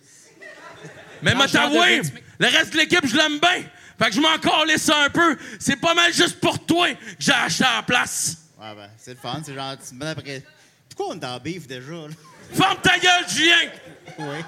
Mais 1.21 1.33
m'a 1.35 1.47
t'avoué, 1.47 2.01
le 2.39 2.47
reste 2.47 2.73
de 2.73 2.77
l'équipe, 2.79 3.05
je 3.05 3.15
l'aime 3.15 3.39
bien. 3.39 3.63
Fait 3.99 4.09
que 4.09 4.15
je 4.15 4.19
m'en 4.21 4.37
calisse 4.39 4.89
un 4.89 5.09
peu. 5.09 5.37
C'est 5.59 5.75
pas 5.75 5.93
mal 5.93 6.11
juste 6.13 6.39
pour 6.39 6.57
toi 6.65 6.89
que 6.89 6.97
j'ai 7.19 7.31
acheté 7.31 7.63
à 7.63 7.77
la 7.77 7.83
place. 7.83 8.37
Ouais, 8.61 8.75
ben, 8.75 8.89
c'est 8.95 9.13
le 9.13 9.17
fun. 9.17 9.41
C'est 9.43 9.55
gentil. 9.55 9.95
Bon 9.95 10.07
après. 10.07 10.43
Pourquoi 10.87 11.15
on 11.15 11.19
est 11.19 11.25
en 11.25 11.39
beef 11.39 11.65
déjà, 11.65 11.91
là? 11.91 12.07
Ferme 12.53 12.77
ta 12.83 12.99
gueule, 12.99 13.27
Julien! 13.27 13.71
Oui. 14.19 14.43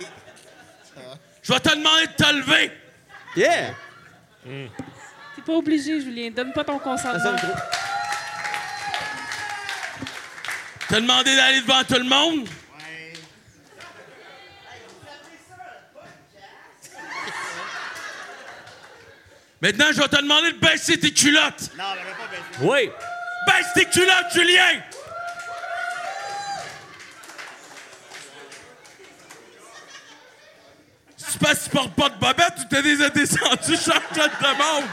Je 1.41 1.52
vais 1.52 1.60
te 1.60 1.69
demander 1.69 2.06
de 2.06 2.11
te 2.14 2.31
lever. 2.31 2.72
Yeah! 3.35 3.73
T'es 4.44 5.41
pas 5.44 5.53
obligé, 5.53 5.99
Julien. 5.99 6.30
Donne 6.30 6.53
pas 6.53 6.64
ton 6.64 6.77
consentement. 6.77 7.35
T'as 10.90 11.02
demandé 11.02 11.35
d'aller 11.35 11.61
devant 11.61 11.84
tout 11.84 11.95
le 11.95 12.03
monde? 12.03 12.48
Maintenant, 19.60 19.88
je 19.91 20.02
vais 20.02 20.07
te 20.10 20.22
demander 20.22 20.52
de 20.52 20.60
baisser 20.60 20.99
tes 20.99 21.11
culottes. 21.11 21.72
Non, 21.76 21.85
mais 21.95 22.11
pas 22.11 22.27
baisser. 22.30 22.61
Oui! 22.61 22.91
Baisse 23.47 23.73
tes 23.73 23.85
culottes, 23.85 24.31
Julien! 24.33 24.81
C'est 31.17 31.39
parce 31.39 31.59
que 31.59 31.63
tu 31.63 31.69
portes 31.71 31.95
pas 31.95 32.09
de 32.09 32.19
bobette 32.19 32.53
ou 32.59 32.63
t'as 32.69 32.81
déjà 32.81 33.09
descendu 33.09 33.75
chaque 33.75 34.13
de 34.13 34.57
monde? 34.57 34.89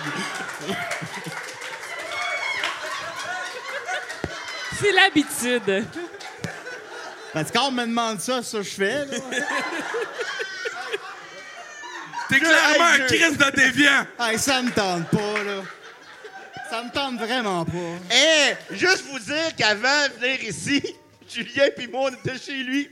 C'est 4.81 4.93
l'habitude. 4.93 5.87
Parce 7.33 7.51
que 7.51 7.59
quand 7.59 7.69
on 7.69 7.73
me 7.73 7.85
demande 7.85 8.21
ça, 8.21 8.43
ça, 8.43 8.63
je 8.63 8.71
fais, 8.71 9.05
là. 9.05 9.19
T'es 12.29 12.39
clairement 12.39 12.85
un 12.85 12.99
Christ 13.07 13.37
de 13.37 13.51
déviant. 13.51 14.07
Hey, 14.19 14.39
ça 14.39 14.63
me 14.63 14.71
tente 14.71 15.09
pas, 15.09 15.43
là. 15.45 15.63
Ça 16.71 16.85
me 16.85 16.91
tente 16.91 17.19
vraiment 17.19 17.65
pas. 17.65 18.15
Hé, 18.15 18.55
juste 18.71 19.03
vous 19.11 19.19
dire 19.19 19.57
qu'avant 19.59 20.07
de 20.07 20.21
venir 20.21 20.45
ici, 20.45 20.81
Julien 21.29 21.65
puis 21.77 21.89
moi, 21.89 22.11
on 22.13 22.15
était 22.15 22.39
chez 22.39 22.63
lui. 22.63 22.89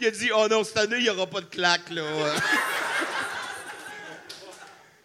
Il 0.00 0.06
a 0.06 0.10
dit, 0.10 0.30
oh 0.34 0.48
non, 0.48 0.64
cette 0.64 0.78
année, 0.78 0.96
il 0.96 1.02
n'y 1.02 1.10
aura 1.10 1.26
pas 1.26 1.42
de 1.42 1.46
claque, 1.46 1.90
là. 1.90 2.02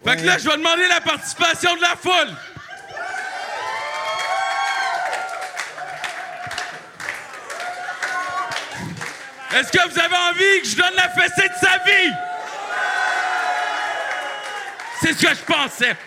Fait 0.05 0.15
que 0.15 0.23
là, 0.23 0.37
je 0.37 0.47
vais 0.47 0.55
demander 0.55 0.87
la 0.87 1.01
participation 1.01 1.75
de 1.75 1.81
la 1.81 1.95
foule. 1.97 2.33
Est-ce 9.55 9.71
que 9.71 9.89
vous 9.89 9.99
avez 9.99 10.15
envie 10.15 10.61
que 10.61 10.67
je 10.67 10.75
donne 10.77 10.95
la 10.95 11.09
fessée 11.09 11.49
de 11.49 11.55
sa 11.59 11.77
vie? 11.79 12.13
C'est 15.01 15.13
ce 15.13 15.21
que 15.21 15.35
je 15.35 15.41
pensais. 15.41 15.97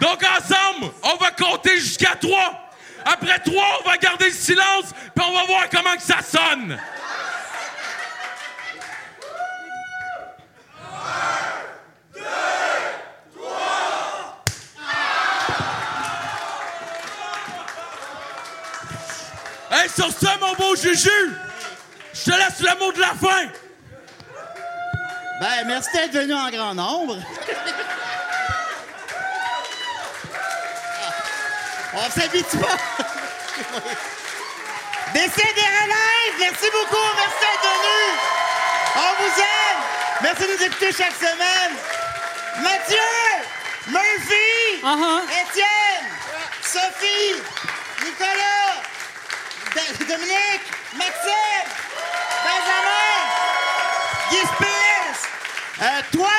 Donc, 0.00 0.22
ensemble, 0.22 0.92
on 1.02 1.16
va 1.16 1.30
compter 1.30 1.78
jusqu'à 1.78 2.16
trois. 2.20 2.70
Après 3.04 3.38
trois, 3.40 3.80
on 3.80 3.88
va 3.88 3.96
garder 3.96 4.26
le 4.26 4.32
silence, 4.32 4.92
puis 5.14 5.24
on 5.26 5.32
va 5.32 5.44
voir 5.44 5.68
comment 5.70 5.96
que 5.96 6.02
ça 6.02 6.18
sonne. 6.22 6.78
Hey, 19.74 19.88
sur 19.88 20.12
ça, 20.12 20.36
mon 20.38 20.54
beau 20.54 20.76
Juju, 20.76 21.08
je 22.12 22.24
te 22.24 22.30
laisse 22.30 22.60
le 22.60 22.78
mot 22.78 22.92
de 22.92 23.00
la 23.00 23.14
fin. 23.14 23.48
Ben, 25.40 25.66
merci 25.66 25.90
d'être 25.94 26.12
venu 26.12 26.34
en 26.34 26.50
grand 26.50 26.74
nombre. 26.74 27.16
On 31.94 32.10
s'habitue 32.10 32.56
pas. 32.58 32.76
Décès 35.12 35.52
des 35.54 35.68
relèves, 35.82 36.34
merci 36.40 36.66
beaucoup, 36.72 37.06
merci 37.16 37.40
d'être 37.40 37.68
venu. 37.76 38.02
On 38.96 39.22
vous 39.22 39.40
aime. 39.40 39.80
Merci 40.22 40.42
de 40.42 40.56
nous 40.56 40.62
écouter 40.64 40.92
chaque 40.96 41.14
semaine. 41.14 41.72
Mathieu, 42.62 43.10
Murphy, 43.88 44.80
Uh-huh. 44.82 45.22
Étienne, 45.24 46.06
Sophie, 46.62 47.34
Nicolas, 48.04 48.82
D- 49.74 50.04
Dominique, 50.04 50.66
Maxime, 50.94 51.68
Benjamin, 52.44 53.18
Guy 54.30 54.40
Spears, 54.40 55.20
euh, 55.82 56.02
toi, 56.12 56.30